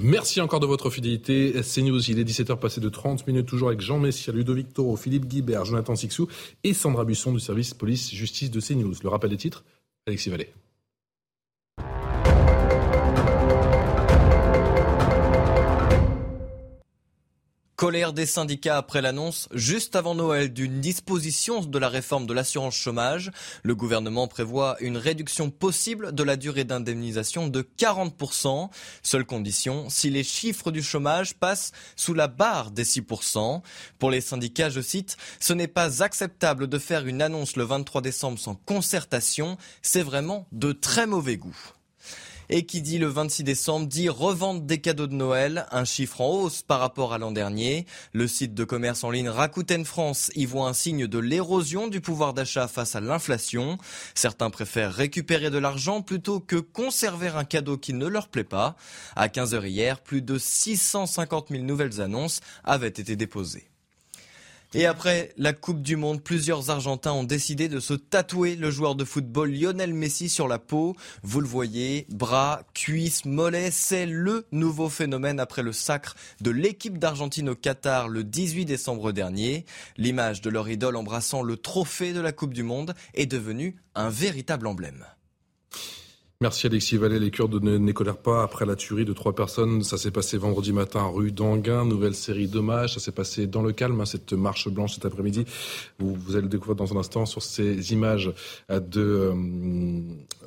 Merci 0.00 0.40
encore 0.40 0.58
de 0.58 0.66
votre 0.66 0.90
fidélité. 0.90 1.52
CNews, 1.62 2.10
il 2.10 2.18
est 2.18 2.24
17h 2.24 2.58
passé 2.58 2.80
de 2.80 2.88
30 2.88 3.26
minutes, 3.28 3.46
toujours 3.46 3.68
avec 3.68 3.80
Jean 3.80 4.00
Messia, 4.00 4.32
Ludovic 4.32 4.72
Toro, 4.72 4.96
Philippe 4.96 5.26
Guibert, 5.26 5.64
Jonathan 5.64 5.94
Sixou 5.94 6.26
et 6.64 6.74
Sandra 6.74 7.04
Busson 7.04 7.32
du 7.32 7.38
service 7.38 7.74
police-justice 7.74 8.50
de 8.50 8.60
CNews. 8.60 8.94
Le 9.02 9.08
rappel 9.08 9.30
des 9.30 9.36
titres 9.36 9.64
Alexis 10.06 10.30
Vallée. 10.30 10.52
Colère 17.84 18.14
des 18.14 18.24
syndicats 18.24 18.78
après 18.78 19.02
l'annonce, 19.02 19.46
juste 19.52 19.94
avant 19.94 20.14
Noël, 20.14 20.54
d'une 20.54 20.80
disposition 20.80 21.60
de 21.60 21.78
la 21.78 21.90
réforme 21.90 22.26
de 22.26 22.32
l'assurance 22.32 22.76
chômage. 22.76 23.30
Le 23.62 23.74
gouvernement 23.74 24.26
prévoit 24.26 24.78
une 24.80 24.96
réduction 24.96 25.50
possible 25.50 26.14
de 26.14 26.22
la 26.22 26.36
durée 26.36 26.64
d'indemnisation 26.64 27.46
de 27.46 27.60
40%. 27.60 28.70
Seule 29.02 29.26
condition, 29.26 29.90
si 29.90 30.08
les 30.08 30.24
chiffres 30.24 30.70
du 30.70 30.82
chômage 30.82 31.34
passent 31.34 31.72
sous 31.94 32.14
la 32.14 32.26
barre 32.26 32.70
des 32.70 32.84
6%. 32.84 33.60
Pour 33.98 34.10
les 34.10 34.22
syndicats, 34.22 34.70
je 34.70 34.80
cite, 34.80 35.18
ce 35.38 35.52
n'est 35.52 35.68
pas 35.68 36.02
acceptable 36.02 36.68
de 36.68 36.78
faire 36.78 37.06
une 37.06 37.20
annonce 37.20 37.54
le 37.54 37.64
23 37.64 38.00
décembre 38.00 38.38
sans 38.38 38.54
concertation. 38.54 39.58
C'est 39.82 40.02
vraiment 40.02 40.46
de 40.52 40.72
très 40.72 41.06
mauvais 41.06 41.36
goût. 41.36 41.74
Et 42.48 42.66
qui 42.66 42.82
dit 42.82 42.98
le 42.98 43.06
26 43.06 43.44
décembre 43.44 43.86
dit 43.86 44.08
revente 44.08 44.66
des 44.66 44.80
cadeaux 44.80 45.06
de 45.06 45.14
Noël, 45.14 45.66
un 45.70 45.84
chiffre 45.84 46.20
en 46.20 46.28
hausse 46.28 46.62
par 46.62 46.80
rapport 46.80 47.12
à 47.12 47.18
l'an 47.18 47.32
dernier. 47.32 47.86
Le 48.12 48.26
site 48.26 48.54
de 48.54 48.64
commerce 48.64 49.04
en 49.04 49.10
ligne 49.10 49.28
Rakuten 49.28 49.84
France 49.84 50.30
y 50.34 50.46
voit 50.46 50.68
un 50.68 50.72
signe 50.72 51.06
de 51.06 51.18
l'érosion 51.18 51.88
du 51.88 52.00
pouvoir 52.00 52.34
d'achat 52.34 52.68
face 52.68 52.96
à 52.96 53.00
l'inflation. 53.00 53.78
Certains 54.14 54.50
préfèrent 54.50 54.92
récupérer 54.92 55.50
de 55.50 55.58
l'argent 55.58 56.02
plutôt 56.02 56.40
que 56.40 56.56
conserver 56.56 57.28
un 57.28 57.44
cadeau 57.44 57.78
qui 57.78 57.94
ne 57.94 58.06
leur 58.06 58.28
plaît 58.28 58.44
pas. 58.44 58.76
À 59.16 59.28
15h 59.28 59.66
hier, 59.66 60.00
plus 60.00 60.22
de 60.22 60.38
650 60.38 61.48
000 61.50 61.62
nouvelles 61.64 62.00
annonces 62.00 62.40
avaient 62.64 62.88
été 62.88 63.16
déposées. 63.16 63.68
Et 64.76 64.86
après 64.86 65.32
la 65.36 65.52
Coupe 65.52 65.82
du 65.82 65.94
Monde, 65.94 66.20
plusieurs 66.20 66.70
Argentins 66.70 67.12
ont 67.12 67.22
décidé 67.22 67.68
de 67.68 67.78
se 67.78 67.94
tatouer 67.94 68.56
le 68.56 68.72
joueur 68.72 68.96
de 68.96 69.04
football 69.04 69.52
Lionel 69.52 69.94
Messi 69.94 70.28
sur 70.28 70.48
la 70.48 70.58
peau. 70.58 70.96
Vous 71.22 71.40
le 71.40 71.46
voyez, 71.46 72.06
bras, 72.10 72.62
cuisses, 72.74 73.24
mollets, 73.24 73.70
c'est 73.70 74.04
le 74.04 74.46
nouveau 74.50 74.88
phénomène 74.88 75.38
après 75.38 75.62
le 75.62 75.72
sacre 75.72 76.16
de 76.40 76.50
l'équipe 76.50 76.98
d'Argentine 76.98 77.50
au 77.50 77.54
Qatar 77.54 78.08
le 78.08 78.24
18 78.24 78.64
décembre 78.64 79.12
dernier. 79.12 79.64
L'image 79.96 80.40
de 80.40 80.50
leur 80.50 80.68
idole 80.68 80.96
embrassant 80.96 81.42
le 81.42 81.56
trophée 81.56 82.12
de 82.12 82.20
la 82.20 82.32
Coupe 82.32 82.52
du 82.52 82.64
Monde 82.64 82.94
est 83.14 83.26
devenue 83.26 83.76
un 83.94 84.08
véritable 84.10 84.66
emblème. 84.66 85.04
Merci 86.44 86.66
Alexis 86.66 86.98
Vallée. 86.98 87.18
Les 87.18 87.30
Kurdes 87.30 87.62
ne 87.62 87.78
n'écolèrent 87.78 88.18
pas 88.18 88.42
après 88.42 88.66
la 88.66 88.76
tuerie 88.76 89.06
de 89.06 89.14
trois 89.14 89.34
personnes. 89.34 89.82
Ça 89.82 89.96
s'est 89.96 90.10
passé 90.10 90.36
vendredi 90.36 90.74
matin 90.74 91.06
rue 91.06 91.32
d'Anguin. 91.32 91.86
Nouvelle 91.86 92.14
série 92.14 92.48
d'hommages. 92.48 92.92
Ça 92.92 93.00
s'est 93.00 93.12
passé 93.12 93.46
dans 93.46 93.62
le 93.62 93.72
calme, 93.72 93.98
hein, 94.02 94.04
cette 94.04 94.34
marche 94.34 94.68
blanche 94.68 94.92
cet 94.92 95.06
après-midi. 95.06 95.46
Vous, 95.98 96.18
allez 96.32 96.42
le 96.42 96.48
découvrir 96.48 96.76
dans 96.76 96.94
un 96.94 97.00
instant 97.00 97.24
sur 97.24 97.40
ces 97.40 97.94
images 97.94 98.30
de, 98.68 98.82
euh, 99.00 99.34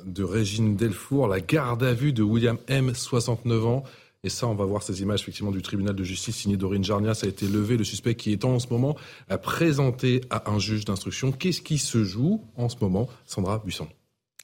de 0.04 0.22
Régine 0.22 0.76
Delfour. 0.76 1.26
La 1.26 1.40
garde 1.40 1.82
à 1.82 1.94
vue 1.94 2.12
de 2.12 2.22
William 2.22 2.58
M, 2.68 2.94
69 2.94 3.66
ans. 3.66 3.82
Et 4.22 4.28
ça, 4.28 4.46
on 4.46 4.54
va 4.54 4.66
voir 4.66 4.84
ces 4.84 5.02
images 5.02 5.22
effectivement 5.22 5.50
du 5.50 5.62
tribunal 5.62 5.96
de 5.96 6.04
justice 6.04 6.36
signé 6.36 6.56
Dorine 6.56 6.84
Jarnia. 6.84 7.14
Ça 7.14 7.26
a 7.26 7.28
été 7.28 7.48
levé. 7.48 7.76
Le 7.76 7.82
suspect 7.82 8.14
qui 8.14 8.30
est 8.30 8.44
en 8.44 8.60
ce 8.60 8.68
moment 8.68 8.96
à 9.28 9.36
présenter 9.36 10.20
à 10.30 10.48
un 10.48 10.60
juge 10.60 10.84
d'instruction. 10.84 11.32
Qu'est-ce 11.32 11.60
qui 11.60 11.76
se 11.76 12.04
joue 12.04 12.44
en 12.56 12.68
ce 12.68 12.76
moment 12.80 13.08
Sandra 13.26 13.58
Buisson. 13.58 13.88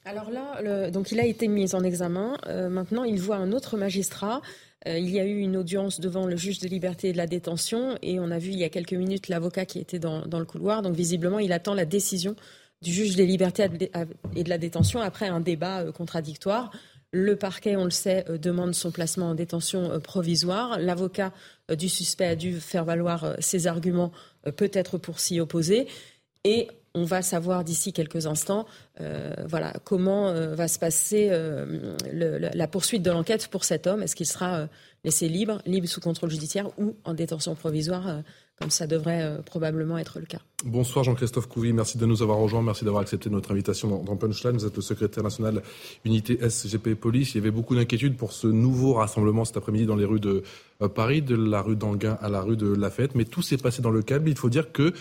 Alors 0.07 0.29
là, 0.29 0.91
donc 0.91 1.11
il 1.11 1.19
a 1.19 1.25
été 1.25 1.47
mis 1.47 1.73
en 1.73 1.83
examen. 1.83 2.37
Euh, 2.45 2.69
maintenant, 2.69 3.03
il 3.03 3.19
voit 3.19 3.37
un 3.37 3.51
autre 3.51 3.75
magistrat. 3.75 4.39
Euh, 4.87 4.99
il 4.99 5.09
y 5.09 5.19
a 5.19 5.25
eu 5.25 5.39
une 5.39 5.57
audience 5.57 5.99
devant 5.99 6.27
le 6.27 6.37
juge 6.37 6.59
de 6.59 6.67
liberté 6.67 7.09
et 7.09 7.11
de 7.11 7.17
la 7.17 7.25
détention 7.25 7.97
et 8.03 8.19
on 8.19 8.29
a 8.29 8.37
vu 8.37 8.51
il 8.51 8.59
y 8.59 8.63
a 8.63 8.69
quelques 8.69 8.93
minutes 8.93 9.29
l'avocat 9.29 9.65
qui 9.65 9.79
était 9.79 9.97
dans, 9.97 10.21
le 10.21 10.45
couloir. 10.45 10.83
Donc 10.83 10.95
visiblement, 10.95 11.39
il 11.39 11.51
attend 11.51 11.73
la 11.73 11.85
décision 11.85 12.35
du 12.83 12.93
juge 12.93 13.15
des 13.15 13.25
libertés 13.25 13.67
et 14.35 14.43
de 14.43 14.49
la 14.49 14.59
détention 14.59 14.99
après 14.99 15.27
un 15.27 15.39
débat 15.39 15.81
euh, 15.81 15.91
contradictoire. 15.91 16.69
Le 17.11 17.35
parquet, 17.35 17.75
on 17.75 17.85
le 17.85 17.89
sait, 17.89 18.25
demande 18.39 18.75
son 18.75 18.91
placement 18.91 19.29
en 19.29 19.35
détention 19.35 20.01
provisoire. 20.01 20.77
L'avocat 20.79 21.31
du 21.69 21.87
suspect 21.87 22.25
a 22.25 22.35
dû 22.35 22.59
faire 22.59 22.83
valoir 22.83 23.37
ses 23.39 23.67
arguments, 23.67 24.11
peut-être 24.57 24.97
pour 24.97 25.21
s'y 25.21 25.39
opposer. 25.39 25.87
Et 26.43 26.67
on 26.95 27.03
va 27.03 27.21
savoir 27.21 27.63
d'ici 27.63 27.93
quelques 27.93 28.25
instants 28.25 28.65
euh, 29.01 29.33
voilà, 29.45 29.73
comment 29.83 30.29
euh, 30.29 30.55
va 30.55 30.67
se 30.67 30.79
passer 30.79 31.27
euh, 31.29 31.95
la 32.11 32.67
poursuite 32.67 33.03
de 33.03 33.11
l'enquête 33.11 33.49
pour 33.49 33.65
cet 33.65 33.85
homme. 33.85 34.01
Est-ce 34.01 34.15
qu'il 34.15 34.25
sera 34.25 34.67
laissé 35.03 35.27
libre, 35.27 35.61
libre 35.65 35.87
sous 35.87 35.99
contrôle 35.99 36.31
judiciaire 36.31 36.69
ou 36.79 36.95
en 37.03 37.13
détention 37.13 37.53
provisoire 37.53 38.21
comme 38.59 38.69
ça 38.69 38.87
devrait 38.87 39.41
probablement 39.45 39.97
être 39.97 40.19
le 40.19 40.25
cas. 40.25 40.39
Bonsoir 40.63 41.03
Jean-Christophe 41.03 41.47
Couvi, 41.47 41.73
merci 41.73 41.97
de 41.97 42.05
nous 42.05 42.21
avoir 42.21 42.37
rejoints, 42.37 42.61
merci 42.61 42.85
d'avoir 42.85 43.01
accepté 43.01 43.29
notre 43.29 43.51
invitation 43.51 44.01
dans, 44.03 44.15
Punchline. 44.15 44.53
Vous 44.53 44.65
êtes 44.65 44.75
le 44.75 44.81
secrétaire 44.81 45.23
national 45.23 45.61
unité 46.05 46.39
SGP 46.41 46.95
Police. 46.95 47.35
Il 47.35 47.37
y 47.37 47.41
avait 47.41 47.51
beaucoup 47.51 47.75
d'inquiétudes 47.75 48.15
pour 48.15 48.31
ce 48.31 48.47
nouveau 48.47 48.93
rassemblement 48.93 49.45
cet 49.45 49.57
après-midi 49.57 49.85
dans 49.85 49.95
les 49.95 50.05
rues 50.05 50.21
de 50.21 50.43
Paris, 50.95 51.21
de 51.21 51.35
la 51.35 51.61
rue 51.61 51.75
d'Anguin 51.75 52.17
à 52.21 52.29
la 52.29 52.41
rue 52.41 52.57
de 52.57 52.73
Lafayette, 52.73 53.15
mais 53.15 53.25
tout 53.25 53.41
s'est 53.41 53.57
passé 53.57 53.81
dans 53.81 53.91
le 53.91 54.01
calme. 54.01 54.27
Il 54.27 54.37
faut 54.37 54.49
dire 54.49 54.71
que 54.71 54.93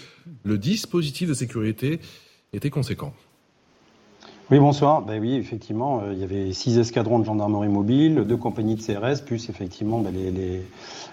le 0.43 0.59
dispositif 0.59 1.29
de 1.29 1.35
sécurité 1.35 2.01
était 2.53 2.71
conséquent. 2.71 3.15
Oui, 4.51 4.59
bonsoir. 4.59 5.01
Ben 5.01 5.19
oui, 5.23 5.37
effectivement, 5.37 6.03
euh, 6.03 6.13
il 6.13 6.19
y 6.19 6.23
avait 6.23 6.53
six 6.53 6.77
escadrons 6.79 7.19
de 7.19 7.25
gendarmerie 7.25 7.69
mobile, 7.69 8.25
deux 8.29 8.37
compagnies 8.37 8.75
de 8.75 8.83
CRS, 8.83 9.25
plus 9.25 9.49
effectivement 9.49 10.01
ben, 10.01 10.13
les, 10.13 10.61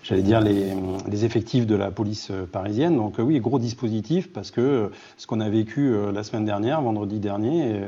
j'allais 0.04 0.22
dire 0.22 0.42
les, 0.42 1.24
effectifs 1.24 1.66
de 1.66 1.76
la 1.76 1.92
police 1.92 2.28
euh, 2.30 2.46
parisienne. 2.46 2.98
Donc 2.98 3.20
euh, 3.20 3.24
oui, 3.24 3.40
gros 3.40 3.58
dispositif 3.58 4.34
parce 4.34 4.52
que 4.52 4.92
ce 5.16 5.28
qu'on 5.28 5.40
a 5.40 5.48
vécu 5.48 5.96
la 6.14 6.24
semaine 6.24 6.44
dernière, 6.44 6.82
vendredi 6.82 7.20
dernier, 7.20 7.82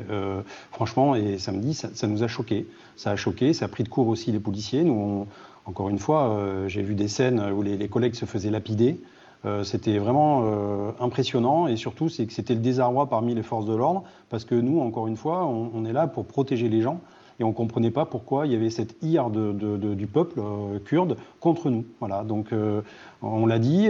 franchement 0.72 1.14
et 1.14 1.38
samedi, 1.38 1.74
ça, 1.74 2.08
nous 2.08 2.24
a 2.24 2.28
choqué. 2.30 2.66
Ça 2.96 3.12
a 3.12 3.16
choqué, 3.18 3.52
ça 3.52 3.66
a 3.66 3.68
pris 3.68 3.84
de 3.84 3.90
court 3.90 4.08
aussi 4.08 4.32
les 4.32 4.40
policiers. 4.40 4.86
Nous, 4.86 5.28
encore 5.66 5.90
une 5.90 6.00
fois, 6.00 6.40
j'ai 6.68 6.84
vu 6.84 6.96
des 6.96 7.10
scènes 7.10 7.42
où 7.52 7.62
les 7.62 7.90
collègues 7.90 8.16
se 8.16 8.26
faisaient 8.26 8.52
lapider. 8.52 9.00
Euh, 9.46 9.64
c'était 9.64 9.98
vraiment 9.98 10.44
euh, 10.46 10.92
impressionnant 11.02 11.68
et 11.68 11.76
surtout 11.76 12.08
c'est 12.08 12.26
que 12.26 12.32
c'était 12.32 12.54
le 12.54 12.62
désarroi 12.62 13.10
parmi 13.10 13.36
les 13.36 13.44
forces 13.44 13.66
de 13.66 13.76
l'ordre 13.76 14.04
parce 14.30 14.46
que 14.46 14.56
nous, 14.56 14.80
encore 14.80 15.08
une 15.08 15.18
fois, 15.18 15.46
on, 15.46 15.84
est 15.84 15.92
là 15.92 16.08
pour 16.08 16.26
protéger 16.26 16.70
les 16.70 16.82
gens 16.82 17.02
et 17.40 17.44
on 17.44 17.50
ne 17.50 17.54
comprenait 17.54 17.92
pas 17.92 18.06
pourquoi 18.06 18.48
il 18.48 18.54
y 18.54 18.56
avait 18.56 18.70
cette 18.70 18.96
ire 19.02 19.30
du 19.30 20.08
peuple 20.08 20.40
euh, 20.40 20.80
kurde 20.80 21.18
contre 21.42 21.70
nous. 21.70 21.84
Voilà, 22.00 22.24
donc 22.24 22.52
on 23.22 23.46
l'a 23.46 23.60
dit, 23.60 23.90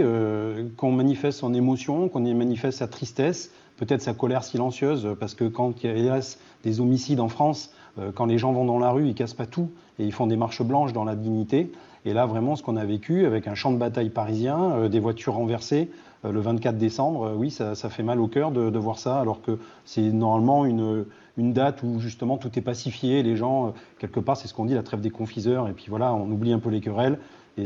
qu'on 0.77 0.91
manifeste 0.91 1.39
son 1.39 1.53
émotion, 1.53 2.09
qu'on 2.09 2.21
manifeste 2.21 2.79
sa 2.79 2.87
tristesse, 2.87 3.51
peut-être 3.77 4.01
sa 4.01 4.13
colère 4.13 4.43
silencieuse, 4.43 5.15
parce 5.19 5.35
que 5.35 5.45
quand 5.45 5.83
il 5.83 5.99
y 5.99 6.09
a 6.09 6.19
des 6.63 6.79
homicides 6.79 7.19
en 7.19 7.29
France, 7.29 7.71
quand 8.15 8.25
les 8.25 8.39
gens 8.39 8.53
vont 8.53 8.65
dans 8.65 8.79
la 8.79 8.89
rue, 8.89 9.07
ils 9.07 9.13
cassent 9.13 9.35
pas 9.35 9.45
tout 9.45 9.69
et 9.99 10.05
ils 10.05 10.13
font 10.13 10.25
des 10.25 10.37
marches 10.37 10.63
blanches 10.63 10.93
dans 10.93 11.03
la 11.03 11.15
dignité. 11.15 11.71
Et 12.05 12.13
là, 12.13 12.25
vraiment, 12.25 12.55
ce 12.55 12.63
qu'on 12.63 12.75
a 12.75 12.85
vécu 12.85 13.25
avec 13.25 13.47
un 13.47 13.55
champ 13.55 13.71
de 13.71 13.77
bataille 13.77 14.09
parisien, 14.09 14.89
des 14.89 14.99
voitures 14.99 15.33
renversées, 15.33 15.89
le 16.23 16.39
24 16.39 16.77
décembre, 16.77 17.33
oui, 17.35 17.49
ça, 17.49 17.75
fait 17.75 18.03
mal 18.03 18.19
au 18.19 18.27
cœur 18.27 18.51
de, 18.51 18.69
de 18.69 18.79
voir 18.79 18.99
ça, 18.99 19.19
alors 19.19 19.41
que 19.41 19.57
c'est 19.85 20.01
normalement 20.01 20.65
une, 20.65 21.05
une 21.37 21.53
date 21.53 21.81
où 21.83 21.99
justement 21.99 22.37
tout 22.37 22.51
est 22.57 22.61
pacifié, 22.61 23.23
les 23.23 23.35
gens, 23.35 23.73
quelque 23.99 24.19
part, 24.19 24.37
c'est 24.37 24.47
ce 24.47 24.53
qu'on 24.53 24.65
dit, 24.65 24.73
la 24.73 24.83
trêve 24.83 25.01
des 25.01 25.09
confiseurs, 25.09 25.67
et 25.67 25.73
puis 25.73 25.85
voilà, 25.89 26.13
on 26.13 26.29
oublie 26.29 26.53
un 26.53 26.59
peu 26.59 26.69
les 26.69 26.81
querelles. 26.81 27.19
Et, 27.57 27.65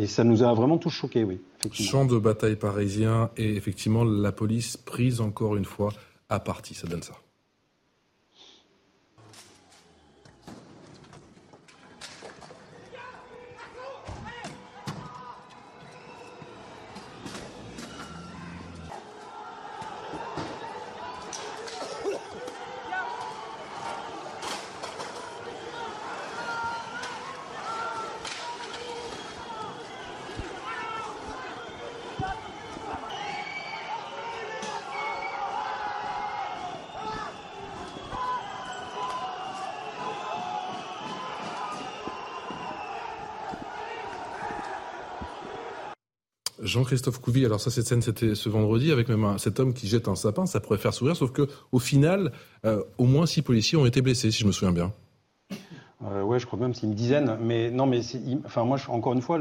et, 0.00 0.06
ça 0.08 0.24
nous 0.24 0.42
a 0.42 0.52
vraiment 0.54 0.76
tous 0.76 0.90
choqués, 0.90 1.22
oui. 1.22 1.40
Champ 1.72 2.04
de 2.04 2.18
bataille 2.18 2.56
parisien 2.56 3.30
et 3.36 3.54
effectivement 3.54 4.02
la 4.02 4.32
police 4.32 4.76
prise 4.76 5.20
encore 5.20 5.54
une 5.54 5.64
fois 5.64 5.92
à 6.28 6.40
partie, 6.40 6.74
ça 6.74 6.88
donne 6.88 7.02
ça. 7.02 7.14
Jean-Christophe 46.84 47.18
Couvi, 47.18 47.46
alors 47.46 47.60
ça, 47.60 47.70
cette 47.70 47.86
scène, 47.86 48.02
c'était 48.02 48.34
ce 48.34 48.50
vendredi, 48.50 48.92
avec 48.92 49.08
même 49.08 49.38
cet 49.38 49.58
homme 49.58 49.72
qui 49.72 49.88
jette 49.88 50.06
un 50.06 50.16
sapin, 50.16 50.44
ça 50.44 50.60
pourrait 50.60 50.76
faire 50.76 50.92
sourire, 50.92 51.16
sauf 51.16 51.32
que 51.32 51.48
au 51.72 51.78
final, 51.78 52.30
euh, 52.66 52.82
au 52.98 53.04
moins 53.04 53.24
six 53.24 53.40
policiers 53.40 53.78
ont 53.78 53.86
été 53.86 54.02
blessés, 54.02 54.30
si 54.30 54.40
je 54.40 54.46
me 54.46 54.52
souviens 54.52 54.72
bien. 54.72 54.92
Euh, 56.04 56.22
ouais, 56.22 56.38
je 56.38 56.44
crois 56.44 56.58
même 56.58 56.74
c'est 56.74 56.86
une 56.86 56.92
dizaine. 56.92 57.38
Mais 57.40 57.70
non, 57.70 57.86
mais 57.86 58.00
enfin 58.44 58.64
moi, 58.64 58.76
encore 58.88 59.14
une 59.14 59.22
fois, 59.22 59.40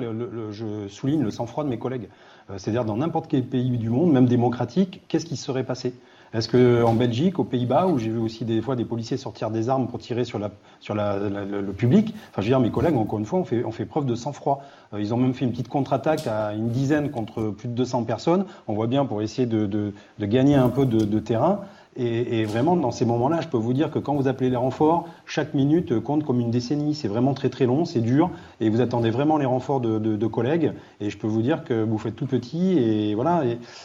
je 0.52 0.88
souligne 0.88 1.22
le 1.22 1.32
sang-froid 1.32 1.66
de 1.66 1.70
mes 1.70 1.78
collègues. 1.78 2.08
Euh, 2.50 2.58
c'est-à-dire 2.58 2.86
dans 2.86 2.96
n'importe 2.96 3.30
quel 3.30 3.44
pays 3.44 3.78
du 3.78 3.90
monde, 3.90 4.14
même 4.14 4.26
démocratique, 4.26 5.02
qu'est-ce 5.10 5.26
qui 5.26 5.36
se 5.36 5.44
serait 5.44 5.66
passé? 5.66 5.94
Est-ce 6.34 6.50
qu'en 6.50 6.94
Belgique, 6.94 7.38
aux 7.40 7.44
Pays-Bas, 7.44 7.88
où 7.88 8.00
j'ai 8.00 8.10
vu 8.10 8.18
aussi 8.18 8.44
des 8.44 8.62
fois 8.62 8.76
des 8.76 8.86
policiers 8.86 9.18
sortir 9.18 9.52
des 9.52 9.70
armes 9.70 9.88
pour 9.88 10.00
tirer 10.00 10.26
sur, 10.26 10.40
le 10.40 11.72
public, 11.72 12.14
enfin 12.32 12.42
je 12.42 12.42
veux 12.42 12.50
dire, 12.50 12.60
mes 12.60 12.72
collègues, 12.72 12.96
encore 12.96 13.20
une 13.20 13.26
fois, 13.26 13.40
ont 13.40 13.72
fait, 13.72 13.86
preuve 13.86 14.06
de 14.06 14.16
sang-froid. 14.16 14.64
Euh, 14.94 15.02
ils 15.02 15.14
ont 15.14 15.18
même 15.18 15.34
fait 15.34 15.46
une 15.46 15.52
petite 15.52 15.68
contre-attaque 15.68 16.26
à 16.28 16.54
une 16.54 16.70
dizaine 16.70 17.12
contre 17.12 17.50
plus 17.50 17.68
de 17.68 17.74
200 17.74 18.04
personnes. 18.04 18.46
On 18.68 18.74
voit 18.74 18.88
bien 18.88 19.06
pour 19.06 19.22
essayer 19.22 19.46
de, 19.46 19.94
gagner 20.20 20.56
un 20.56 20.70
peu 20.70 20.86
de 20.86 21.20
terrain. 21.20 21.62
Et, 21.96 22.40
et, 22.40 22.46
vraiment, 22.46 22.76
dans 22.76 22.92
ces 22.92 23.06
moments-là, 23.06 23.42
je 23.42 23.48
peux 23.48 23.58
vous 23.58 23.74
dire 23.74 23.92
que 23.92 24.00
quand 24.00 24.16
vous 24.16 24.28
appelez 24.28 24.50
les 24.50 24.56
renforts, 24.56 25.08
chaque 25.26 25.54
minute 25.54 26.00
compte 26.00 26.24
comme 26.24 26.40
une 26.40 26.52
décennie. 26.52 26.96
C'est 26.96 27.08
vraiment 27.08 27.34
très 27.34 27.50
très 27.50 27.66
long, 27.66 27.86
c'est 27.86 28.02
dur, 28.02 28.32
et 28.60 28.70
vous 28.70 28.82
attendez 28.82 29.12
vraiment 29.12 29.38
les 29.38 29.46
renforts 29.46 29.80
de, 29.80 30.00
de, 30.00 30.16
de, 30.16 30.28
collègues. 30.28 30.74
Et 31.02 31.10
je 31.10 31.18
peux 31.18 31.28
vous 31.28 31.42
dire 31.42 31.64
que 31.64 31.84
vous 31.84 31.98
faites 31.98 32.16
tout 32.16 32.26
petit, 32.26 32.80
et 32.80 33.16
voilà. 33.16 33.44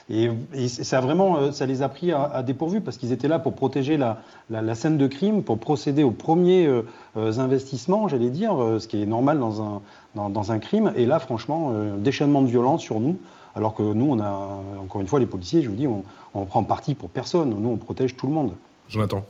Et, 0.09 0.31
et 0.55 0.69
ça 0.69 1.01
vraiment, 1.01 1.37
euh, 1.37 1.53
ça 1.53 1.67
les 1.67 1.83
a 1.83 1.89
pris 1.89 2.13
à, 2.13 2.25
à 2.25 2.43
dépourvu 2.43 2.81
parce 2.81 2.97
qu'ils 2.97 3.13
étaient 3.13 3.29
là 3.29 3.39
pour 3.39 3.55
protéger 3.55 3.97
la, 3.97 4.19
la, 4.51 4.63
la, 4.63 4.75
scène 4.75 4.97
de 4.97 5.07
crime, 5.07 5.43
pour 5.43 5.59
procéder 5.59 6.03
aux 6.03 6.11
premiers 6.11 6.67
euh, 6.67 6.83
euh 7.17 7.39
investissements, 7.39 8.09
j'allais 8.09 8.31
dire, 8.31 8.61
euh, 8.61 8.79
ce 8.79 8.89
qui 8.89 9.03
est 9.03 9.07
normal 9.07 9.39
dans 9.39 9.63
un 9.63 9.81
dans, 10.15 10.31
dans 10.31 10.51
un 10.51 10.59
crime. 10.59 10.93
Et 10.97 11.07
là, 11.07 11.19
franchement, 11.19 11.73
déchaînement 11.99 12.43
de 12.43 12.47
violence 12.47 12.81
sur 12.81 12.99
nous. 12.99 13.17
Alors 13.55 13.75
que 13.75 13.83
nous, 13.83 14.07
on 14.09 14.21
a, 14.21 14.61
encore 14.81 15.01
une 15.01 15.07
fois, 15.07 15.19
les 15.21 15.27
policiers, 15.27 15.63
je 15.63 15.69
vous 15.69 15.77
dis, 15.77 15.87
on, 15.87 16.03
on 16.39 16.47
prend 16.47 16.63
parti 16.65 16.95
pour 16.95 17.11
personne. 17.11 17.51
Nous, 17.51 17.69
on 17.69 17.77
protège 17.77 18.17
tout 18.17 18.27
le 18.27 18.33
monde. 18.33 18.55
Jonathan 18.89 19.25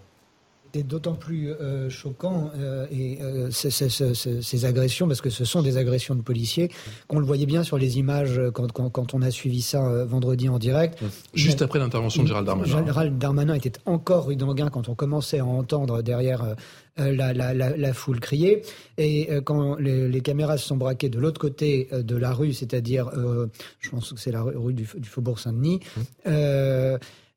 c'était 0.70 0.86
d'autant 0.86 1.14
plus 1.14 1.50
euh, 1.50 1.88
choquant 1.88 2.50
euh, 2.56 2.86
et 2.90 3.18
euh, 3.22 3.50
ces, 3.50 3.70
ces, 3.70 3.88
ces, 3.88 4.14
ces, 4.14 4.64
agressions, 4.66 5.08
parce 5.08 5.20
que 5.20 5.30
ce 5.30 5.44
sont 5.44 5.62
des 5.62 5.78
agressions 5.78 6.14
de 6.14 6.20
policiers, 6.20 6.70
qu'on 7.06 7.18
le 7.18 7.24
voyait 7.24 7.46
bien 7.46 7.62
sur 7.62 7.78
les 7.78 7.98
images 7.98 8.40
quand, 8.52 8.70
quand, 8.72 8.90
quand 8.90 9.14
on 9.14 9.22
a 9.22 9.30
suivi 9.30 9.62
ça 9.62 10.04
vendredi 10.04 10.48
en 10.48 10.58
direct. 10.58 10.98
Juste 11.32 11.62
après 11.62 11.78
l'intervention 11.78 12.22
de 12.22 12.28
Gérald 12.28 12.46
Darmanin. 12.46 12.84
Gérald 12.84 13.18
Darmanin 13.18 13.54
était 13.54 13.72
encore 13.86 14.26
rue 14.26 14.36
d'Anguin 14.36 14.68
quand 14.68 14.88
on 14.88 14.94
commençait 14.94 15.38
à 15.38 15.46
entendre 15.46 16.02
derrière 16.02 16.54
la, 16.96 17.32
la, 17.32 17.54
la, 17.54 17.76
la, 17.76 17.92
foule 17.94 18.20
crier. 18.20 18.62
Et 18.98 19.28
quand 19.44 19.76
les, 19.76 20.08
les, 20.08 20.20
caméras 20.20 20.58
se 20.58 20.66
sont 20.66 20.76
braquées 20.76 21.08
de 21.08 21.18
l'autre 21.18 21.40
côté 21.40 21.88
de 21.92 22.16
la 22.16 22.32
rue, 22.32 22.52
c'est-à-dire, 22.52 23.10
je 23.80 23.90
pense 23.90 24.12
que 24.12 24.20
c'est 24.20 24.32
la 24.32 24.42
rue 24.42 24.74
du, 24.74 24.86
du 24.96 25.08
Faubourg 25.08 25.38
Saint-Denis, 25.38 25.80
mmh. 25.96 26.30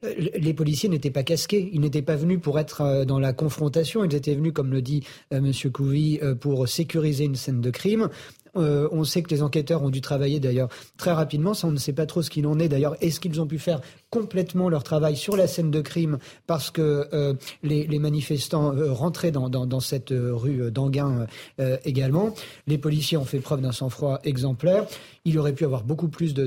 Euh, 0.03 0.13
les 0.17 0.53
policiers 0.53 0.89
n'étaient 0.89 1.11
pas 1.11 1.23
casqués, 1.23 1.69
ils 1.73 1.79
n'étaient 1.79 2.01
pas 2.01 2.15
venus 2.15 2.39
pour 2.41 2.59
être 2.59 2.81
euh, 2.81 3.05
dans 3.05 3.19
la 3.19 3.33
confrontation, 3.33 4.03
ils 4.03 4.15
étaient 4.15 4.33
venus, 4.33 4.53
comme 4.53 4.71
le 4.71 4.81
dit 4.81 5.03
euh, 5.33 5.41
Monsieur 5.41 5.69
Couvi, 5.69 6.19
pour 6.39 6.67
sécuriser 6.67 7.25
une 7.25 7.35
scène 7.35 7.61
de 7.61 7.69
crime. 7.69 8.09
Euh, 8.57 8.87
on 8.91 9.03
sait 9.03 9.21
que 9.21 9.29
les 9.29 9.41
enquêteurs 9.41 9.83
ont 9.83 9.89
dû 9.89 10.01
travailler 10.01 10.39
d'ailleurs 10.39 10.69
très 10.97 11.11
rapidement. 11.11 11.53
Ça, 11.53 11.67
on 11.67 11.71
ne 11.71 11.77
sait 11.77 11.93
pas 11.93 12.05
trop 12.05 12.21
ce 12.21 12.29
qu'il 12.29 12.47
en 12.47 12.59
est 12.59 12.69
d'ailleurs. 12.69 12.95
Est-ce 13.01 13.19
qu'ils 13.19 13.39
ont 13.41 13.47
pu 13.47 13.59
faire 13.59 13.81
complètement 14.09 14.69
leur 14.69 14.83
travail 14.83 15.15
sur 15.15 15.37
la 15.37 15.47
scène 15.47 15.71
de 15.71 15.81
crime 15.81 16.17
parce 16.47 16.69
que 16.69 17.07
euh, 17.13 17.33
les, 17.63 17.87
manifestants 17.99 18.75
euh, 18.75 18.91
rentraient 18.91 19.31
dans, 19.31 19.79
cette 19.79 20.13
rue 20.13 20.71
d'Anguin 20.71 21.27
également? 21.85 22.33
Les 22.67 22.77
policiers 22.77 23.17
ont 23.17 23.25
fait 23.25 23.39
preuve 23.39 23.61
d'un 23.61 23.71
sang-froid 23.71 24.19
exemplaire. 24.23 24.85
Il 25.23 25.37
aurait 25.39 25.53
pu 25.53 25.65
avoir 25.65 25.83
beaucoup 25.83 26.07
plus 26.07 26.33
de 26.33 26.45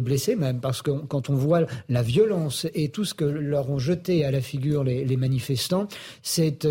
blessés 0.00 0.36
même 0.36 0.60
parce 0.60 0.82
que 0.82 0.90
quand 0.90 1.30
on 1.30 1.34
voit 1.34 1.62
la 1.88 2.02
violence 2.02 2.66
et 2.74 2.90
tout 2.90 3.04
ce 3.04 3.14
que 3.14 3.24
leur 3.24 3.70
ont 3.70 3.78
jeté 3.78 4.24
à 4.24 4.30
la 4.30 4.40
figure 4.40 4.84
les, 4.84 5.04
les 5.04 5.16
manifestants, 5.16 5.88
c'est 6.22 6.66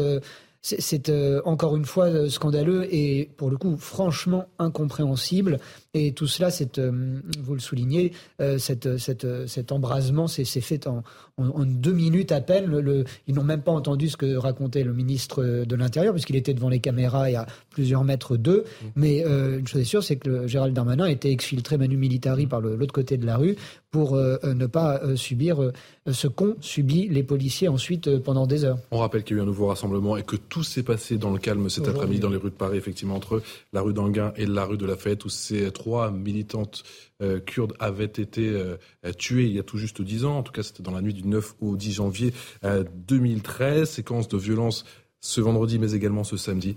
c'est 0.61 1.09
euh, 1.09 1.41
encore 1.45 1.75
une 1.75 1.85
fois 1.85 2.05
euh, 2.05 2.29
scandaleux 2.29 2.87
et 2.93 3.31
pour 3.37 3.49
le 3.49 3.57
coup 3.57 3.77
franchement 3.77 4.45
incompréhensible. 4.59 5.59
Et 5.93 6.13
tout 6.13 6.27
cela, 6.27 6.49
euh, 6.77 7.19
vous 7.43 7.53
le 7.53 7.59
soulignez, 7.59 8.13
cette, 8.57 8.97
cette, 8.97 9.27
cet 9.47 9.71
embrasement 9.71 10.27
s'est 10.27 10.45
fait 10.45 10.87
en, 10.87 11.03
en, 11.37 11.65
deux 11.65 11.91
minutes 11.91 12.31
à 12.31 12.39
peine. 12.39 12.65
Le, 12.65 13.03
ils 13.27 13.35
n'ont 13.35 13.43
même 13.43 13.61
pas 13.61 13.73
entendu 13.73 14.07
ce 14.07 14.15
que 14.15 14.35
racontait 14.35 14.83
le 14.83 14.93
ministre 14.93 15.65
de 15.65 15.75
l'Intérieur, 15.75 16.13
puisqu'il 16.13 16.37
était 16.37 16.53
devant 16.53 16.69
les 16.69 16.79
caméras 16.79 17.29
et 17.29 17.35
à 17.35 17.45
plusieurs 17.69 18.03
mètres 18.03 18.37
d'eux. 18.37 18.63
Mmh. 18.63 18.85
Mais 18.95 19.19
une 19.21 19.67
chose 19.67 19.81
est 19.81 19.85
sûre, 19.85 20.03
c'est 20.03 20.15
que 20.15 20.29
le 20.29 20.47
Gérald 20.47 20.73
Darmanin 20.73 21.05
a 21.05 21.11
été 21.11 21.29
exfiltré 21.29 21.77
manu 21.77 21.97
militari 21.97 22.47
par 22.47 22.61
l'autre 22.61 22.93
côté 22.93 23.17
de 23.17 23.25
la 23.25 23.37
rue 23.37 23.57
pour 23.91 24.15
ne 24.15 24.65
pas 24.67 25.01
subir 25.17 25.71
ce 26.09 26.27
qu'ont 26.27 26.55
subi 26.61 27.09
les 27.09 27.23
policiers 27.23 27.67
ensuite 27.67 28.17
pendant 28.19 28.47
des 28.47 28.63
heures. 28.63 28.79
On 28.91 28.99
rappelle 28.99 29.23
qu'il 29.23 29.35
y 29.35 29.39
a 29.39 29.41
eu 29.41 29.43
un 29.43 29.47
nouveau 29.47 29.67
rassemblement 29.67 30.17
et 30.17 30.23
que 30.23 30.35
tout 30.35 30.63
s'est 30.63 30.83
passé 30.83 31.17
dans 31.17 31.31
le 31.31 31.39
calme 31.39 31.69
cet 31.69 31.87
après-midi 31.87 32.19
dans 32.19 32.29
les 32.29 32.37
rues 32.37 32.49
de 32.49 32.55
Paris, 32.55 32.77
effectivement, 32.77 33.15
entre 33.15 33.41
la 33.73 33.81
rue 33.81 33.93
d'Anguin 33.93 34.33
et 34.37 34.45
la 34.45 34.65
rue 34.65 34.77
de 34.77 34.85
la 34.85 34.95
Fête, 34.95 35.25
où 35.25 35.29
ces 35.29 35.65
trois 35.81 36.11
militantes 36.11 36.83
euh, 37.23 37.39
kurdes 37.39 37.73
avaient 37.79 38.05
été 38.05 38.49
euh, 38.49 38.77
tuées 39.17 39.45
il 39.45 39.53
y 39.53 39.59
a 39.59 39.63
tout 39.63 39.79
juste 39.79 40.03
dix 40.03 40.25
ans. 40.25 40.37
En 40.37 40.43
tout 40.43 40.51
cas, 40.51 40.61
c'était 40.61 40.83
dans 40.83 40.91
la 40.91 41.01
nuit 41.01 41.15
du 41.15 41.27
9 41.27 41.55
au 41.59 41.75
10 41.75 41.93
janvier 41.93 42.33
euh, 42.63 42.83
2013. 43.07 43.89
Séquence 43.89 44.27
de 44.27 44.37
violence 44.37 44.85
ce 45.21 45.41
vendredi, 45.41 45.79
mais 45.79 45.93
également 45.93 46.23
ce 46.23 46.37
samedi. 46.37 46.75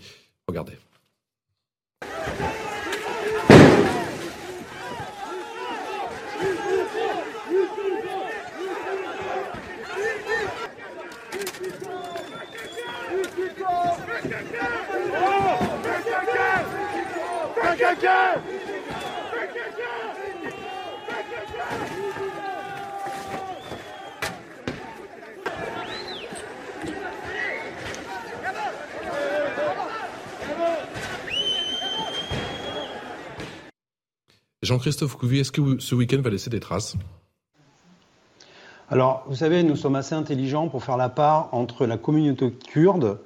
Regardez. 0.48 0.78
Jean-Christophe 34.64 35.16
Couvi, 35.16 35.40
est-ce 35.40 35.52
que 35.52 35.78
ce 35.78 35.94
week-end 35.94 36.20
va 36.20 36.30
laisser 36.30 36.50
des 36.50 36.60
traces? 36.60 36.96
Alors, 38.90 39.24
vous 39.28 39.36
savez, 39.36 39.62
nous 39.62 39.76
sommes 39.76 39.96
assez 39.96 40.14
intelligents 40.14 40.68
pour 40.68 40.84
faire 40.84 40.96
la 40.96 41.08
part 41.08 41.48
entre 41.52 41.86
la 41.86 41.96
communauté 41.96 42.52
kurde 42.52 43.18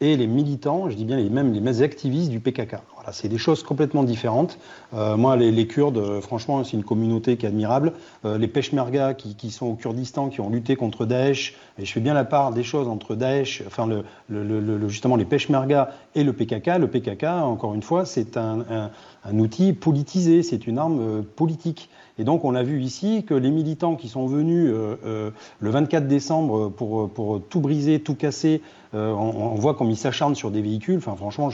et 0.00 0.16
les 0.16 0.26
militants, 0.26 0.90
je 0.90 0.96
dis 0.96 1.04
bien 1.04 1.16
les, 1.16 1.30
même 1.30 1.52
les 1.52 1.82
activistes 1.82 2.30
du 2.30 2.40
PKK. 2.40 2.76
Voilà. 3.06 3.12
c'est 3.12 3.28
des 3.28 3.38
choses 3.38 3.62
complètement 3.62 4.04
différentes. 4.04 4.58
Euh, 4.94 5.16
moi, 5.16 5.36
les, 5.36 5.66
Kurdes, 5.66 5.98
euh, 5.98 6.20
franchement, 6.20 6.64
c'est 6.64 6.76
une 6.76 6.84
communauté 6.84 7.36
qui 7.36 7.46
est 7.46 7.48
admirable. 7.48 7.92
Euh, 8.24 8.38
les 8.38 8.48
Peshmerga 8.48 9.14
qui, 9.14 9.34
qui, 9.36 9.50
sont 9.50 9.66
au 9.66 9.74
Kurdistan, 9.74 10.28
qui 10.28 10.40
ont 10.40 10.50
lutté 10.50 10.76
contre 10.76 11.06
Daesh, 11.06 11.54
et 11.78 11.84
je 11.84 11.92
fais 11.92 12.00
bien 12.00 12.14
la 12.14 12.24
part 12.24 12.52
des 12.52 12.62
choses 12.62 12.88
entre 12.88 13.14
Daesh, 13.14 13.62
enfin 13.66 13.86
le, 13.86 14.88
justement 14.88 15.16
les 15.16 15.24
Peshmerga 15.24 15.90
et 16.14 16.24
le 16.24 16.32
PKK. 16.32 16.78
Le 16.78 16.88
PKK, 16.88 17.24
encore 17.24 17.74
une 17.74 17.82
fois, 17.82 18.04
c'est 18.04 18.36
un, 18.36 18.90
outil 19.32 19.72
politisé, 19.72 20.42
c'est 20.42 20.66
une 20.66 20.78
arme 20.78 21.22
politique. 21.22 21.90
Et 22.18 22.24
donc 22.24 22.44
on 22.44 22.54
a 22.54 22.62
vu 22.62 22.80
ici 22.80 23.24
que 23.24 23.34
les 23.34 23.50
militants 23.50 23.96
qui 23.96 24.08
sont 24.08 24.26
venus 24.26 24.70
le 24.70 25.32
24 25.60 26.08
décembre 26.08 26.70
pour, 26.70 27.10
tout 27.48 27.60
briser, 27.60 28.00
tout 28.00 28.14
casser, 28.14 28.62
on, 28.94 28.96
on, 28.98 29.54
voit 29.54 29.74
comme 29.74 29.90
ils 29.90 29.96
s'acharnent 29.96 30.34
sur 30.34 30.50
des 30.50 30.62
véhicules. 30.62 30.96
Enfin 30.96 31.14
franchement, 31.14 31.50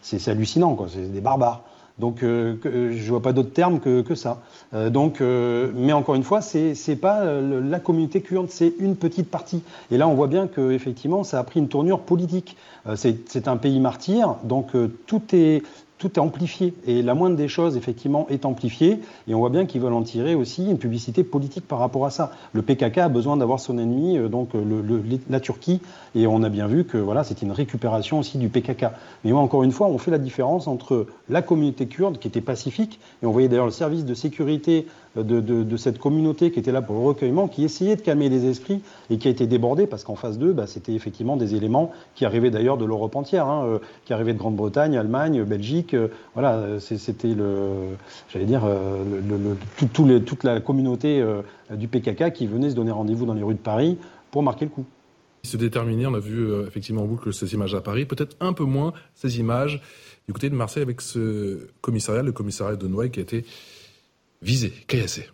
c'est 0.00 0.28
hallucinant, 0.28 0.74
quoi. 0.74 0.86
C'est 0.88 1.12
des 1.12 1.20
barbares. 1.20 1.62
Donc, 2.00 2.22
euh, 2.22 2.56
euh, 2.64 2.94
je 2.96 3.10
vois 3.10 3.20
pas 3.20 3.34
d'autre 3.34 3.52
terme 3.52 3.78
que, 3.78 4.00
que 4.00 4.14
ça. 4.14 4.40
Euh, 4.72 4.90
euh, 5.20 5.70
mais 5.74 5.92
encore 5.92 6.14
une 6.14 6.22
fois, 6.22 6.40
c'est 6.40 6.74
c'est 6.74 6.96
pas 6.96 7.40
la 7.40 7.78
communauté 7.78 8.22
kurde, 8.22 8.48
c'est 8.48 8.72
une 8.78 8.96
petite 8.96 9.30
partie. 9.30 9.62
Et 9.90 9.98
là, 9.98 10.08
on 10.08 10.14
voit 10.14 10.26
bien 10.26 10.46
que 10.46 10.72
effectivement, 10.72 11.22
ça 11.22 11.38
a 11.38 11.44
pris 11.44 11.60
une 11.60 11.68
tournure 11.68 12.00
politique. 12.00 12.56
c'est 12.96 13.46
un 13.46 13.58
pays 13.58 13.78
martyr, 13.78 14.36
donc 14.44 14.68
tout 15.06 15.22
est 15.32 15.62
tout 16.00 16.10
est 16.14 16.18
amplifié. 16.18 16.74
Et 16.86 17.02
la 17.02 17.14
moindre 17.14 17.36
des 17.36 17.46
choses, 17.46 17.76
effectivement, 17.76 18.26
est 18.30 18.46
amplifiée. 18.46 19.00
Et 19.28 19.34
on 19.34 19.38
voit 19.38 19.50
bien 19.50 19.66
qu'ils 19.66 19.82
veulent 19.82 19.92
en 19.92 20.02
tirer 20.02 20.34
aussi 20.34 20.68
une 20.68 20.78
publicité 20.78 21.22
politique 21.22 21.68
par 21.68 21.78
rapport 21.78 22.06
à 22.06 22.10
ça. 22.10 22.32
Le 22.54 22.62
PKK 22.62 22.98
a 22.98 23.08
besoin 23.08 23.36
d'avoir 23.36 23.60
son 23.60 23.78
ennemi, 23.78 24.16
euh, 24.16 24.28
donc 24.28 24.54
euh, 24.54 25.20
la 25.28 25.40
Turquie. 25.40 25.80
Et 26.14 26.26
on 26.26 26.42
a 26.42 26.48
bien 26.48 26.66
vu 26.66 26.84
que 26.84 26.96
voilà, 26.96 27.22
c'est 27.22 27.42
une 27.42 27.52
récupération 27.52 28.18
aussi 28.18 28.38
du 28.38 28.48
PKK. 28.48 28.86
Mais 29.24 29.30
moi, 29.30 29.42
encore 29.42 29.62
une 29.62 29.72
fois, 29.72 29.88
on 29.88 29.98
fait 29.98 30.10
la 30.10 30.18
différence 30.18 30.66
entre 30.66 31.06
la 31.28 31.42
communauté 31.42 31.86
kurde, 31.86 32.18
qui 32.18 32.26
était 32.26 32.40
pacifique, 32.40 32.98
et 33.22 33.26
on 33.26 33.30
voyait 33.30 33.48
d'ailleurs 33.48 33.66
le 33.66 33.70
service 33.70 34.06
de 34.06 34.14
sécurité 34.14 34.86
de, 35.16 35.76
cette 35.76 35.98
communauté 35.98 36.50
qui 36.50 36.58
était 36.58 36.72
là 36.72 36.82
pour 36.82 36.96
le 36.96 37.02
recueillement, 37.02 37.48
qui 37.48 37.64
essayait 37.64 37.96
de 37.96 38.00
calmer 38.00 38.28
les 38.28 38.46
esprits 38.46 38.80
et 39.10 39.18
qui 39.18 39.28
a 39.28 39.30
été 39.30 39.46
débordé 39.46 39.86
parce 39.86 40.04
qu'en 40.04 40.14
face 40.14 40.38
d'eux, 40.38 40.52
bah, 40.52 40.66
c'était 40.66 40.92
effectivement 40.92 41.36
des 41.36 41.54
éléments 41.54 41.92
qui 42.14 42.24
arrivaient 42.24 42.50
d'ailleurs 42.50 42.78
de 42.78 42.84
l'Europe 42.84 43.16
entière, 43.16 43.46
hein, 43.46 43.64
euh, 43.66 43.78
qui 44.04 44.12
arrivaient 44.12 44.34
de 44.34 44.38
Grande-Bretagne, 44.38 44.96
Allemagne, 44.96 45.42
Belgique. 45.44 45.94
Euh, 45.94 46.08
voilà, 46.34 46.78
c'était 46.78 47.34
le, 47.34 47.70
j'allais 48.32 48.44
dire, 48.44 48.62
euh, 48.64 49.54
toute 49.76 50.44
la 50.44 50.60
communauté 50.60 51.24
du 51.74 51.88
PKK 51.88 52.32
qui 52.32 52.46
venait 52.46 52.70
se 52.70 52.74
donner 52.74 52.90
rendez-vous 52.90 53.26
dans 53.26 53.34
les 53.34 53.42
rues 53.42 53.54
de 53.54 53.58
Paris 53.58 53.98
pour 54.30 54.42
marquer 54.42 54.66
le 54.66 54.70
coup. 54.70 54.84
Se 55.42 55.56
déterminer, 55.56 56.06
on 56.06 56.14
a 56.14 56.20
vu 56.20 56.48
effectivement 56.66 57.02
en 57.02 57.06
boucle 57.06 57.32
ces 57.32 57.54
images 57.54 57.74
à 57.74 57.80
Paris, 57.80 58.04
peut-être 58.04 58.36
un 58.40 58.52
peu 58.52 58.64
moins 58.64 58.92
ces 59.14 59.40
images 59.40 59.80
du 60.28 60.50
de 60.50 60.54
Marseille 60.54 60.82
avec 60.82 61.00
ce 61.00 61.66
commissariat, 61.80 62.22
le 62.22 62.32
commissariat 62.32 62.76
de 62.76 62.86
Noailles 62.86 63.10
qui 63.10 63.20
a 63.20 63.22
été 63.22 63.44
Visé, 64.42 64.70
caillassé. 64.86 65.28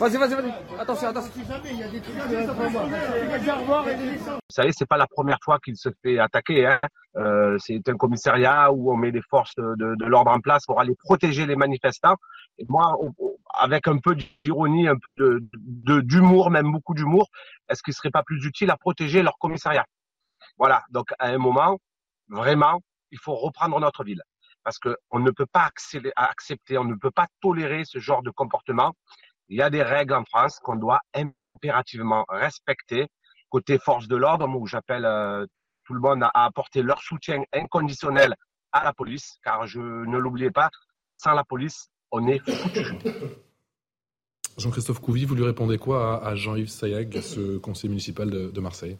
Vas-y, 0.00 0.16
vas-y, 0.16 0.34
vas-y. 0.34 0.80
Attention, 0.80 1.08
attention. 1.08 1.30
Vous 4.24 4.40
savez, 4.48 4.72
c'est 4.72 4.86
pas 4.86 4.96
la 4.96 5.06
première 5.06 5.36
fois 5.44 5.58
qu'il 5.58 5.76
se 5.76 5.90
fait 6.02 6.18
attaquer. 6.18 6.66
Hein. 6.66 6.80
Euh, 7.16 7.58
c'est 7.58 7.86
un 7.86 7.96
commissariat 7.98 8.72
où 8.72 8.90
on 8.90 8.96
met 8.96 9.12
des 9.12 9.20
forces 9.20 9.54
de, 9.56 9.74
de 9.76 10.04
l'ordre 10.06 10.30
en 10.30 10.40
place 10.40 10.64
pour 10.64 10.80
aller 10.80 10.94
protéger 11.04 11.44
les 11.44 11.54
manifestants. 11.54 12.16
Et 12.56 12.64
moi, 12.66 12.96
avec 13.52 13.88
un 13.88 13.98
peu 13.98 14.16
d'ironie, 14.42 14.88
un 14.88 14.96
peu 15.16 15.40
d'humour, 15.52 16.50
même 16.50 16.72
beaucoup 16.72 16.94
d'humour, 16.94 17.28
est-ce 17.68 17.82
qu'il 17.82 17.92
serait 17.92 18.10
pas 18.10 18.22
plus 18.22 18.42
utile 18.46 18.70
à 18.70 18.78
protéger 18.78 19.22
leur 19.22 19.36
commissariat? 19.38 19.84
Voilà. 20.56 20.82
Donc, 20.88 21.08
à 21.18 21.26
un 21.26 21.38
moment, 21.38 21.78
vraiment, 22.28 22.80
il 23.10 23.18
faut 23.18 23.34
reprendre 23.34 23.78
notre 23.78 24.02
ville 24.02 24.22
parce 24.64 24.78
qu'on 24.78 25.18
ne 25.18 25.30
peut 25.30 25.46
pas 25.46 25.68
accepter, 26.16 26.78
on 26.78 26.84
ne 26.84 26.94
peut 26.94 27.10
pas 27.10 27.26
tolérer 27.40 27.84
ce 27.84 27.98
genre 27.98 28.22
de 28.22 28.30
comportement. 28.30 28.94
Il 29.50 29.58
y 29.58 29.62
a 29.62 29.68
des 29.68 29.82
règles 29.82 30.14
en 30.14 30.24
France 30.24 30.58
qu'on 30.60 30.76
doit 30.76 31.00
impérativement 31.14 32.24
respecter. 32.28 33.08
Côté 33.48 33.78
force 33.78 34.06
de 34.06 34.16
l'ordre, 34.16 34.48
où 34.48 34.66
j'appelle 34.66 35.04
euh, 35.04 35.44
tout 35.84 35.92
le 35.92 36.00
monde 36.00 36.22
à, 36.22 36.30
apporter 36.44 36.82
leur 36.82 37.02
soutien 37.02 37.42
inconditionnel 37.52 38.36
à 38.72 38.84
la 38.84 38.92
police, 38.92 39.38
car 39.44 39.66
je 39.66 39.80
ne 39.80 40.18
l'oubliez 40.18 40.52
pas, 40.52 40.70
sans 41.18 41.32
la 41.32 41.42
police, 41.42 41.90
on 42.12 42.26
est 42.28 42.38
foutu. 42.38 42.86
Jean-Christophe 44.56 45.00
Couvi, 45.00 45.24
vous 45.24 45.34
lui 45.34 45.44
répondez 45.44 45.78
quoi 45.78 46.24
à, 46.24 46.36
Jean-Yves 46.36 46.68
Sayag, 46.68 47.20
ce 47.20 47.58
conseiller 47.58 47.88
municipal 47.88 48.30
de 48.30 48.60
Marseille? 48.60 48.98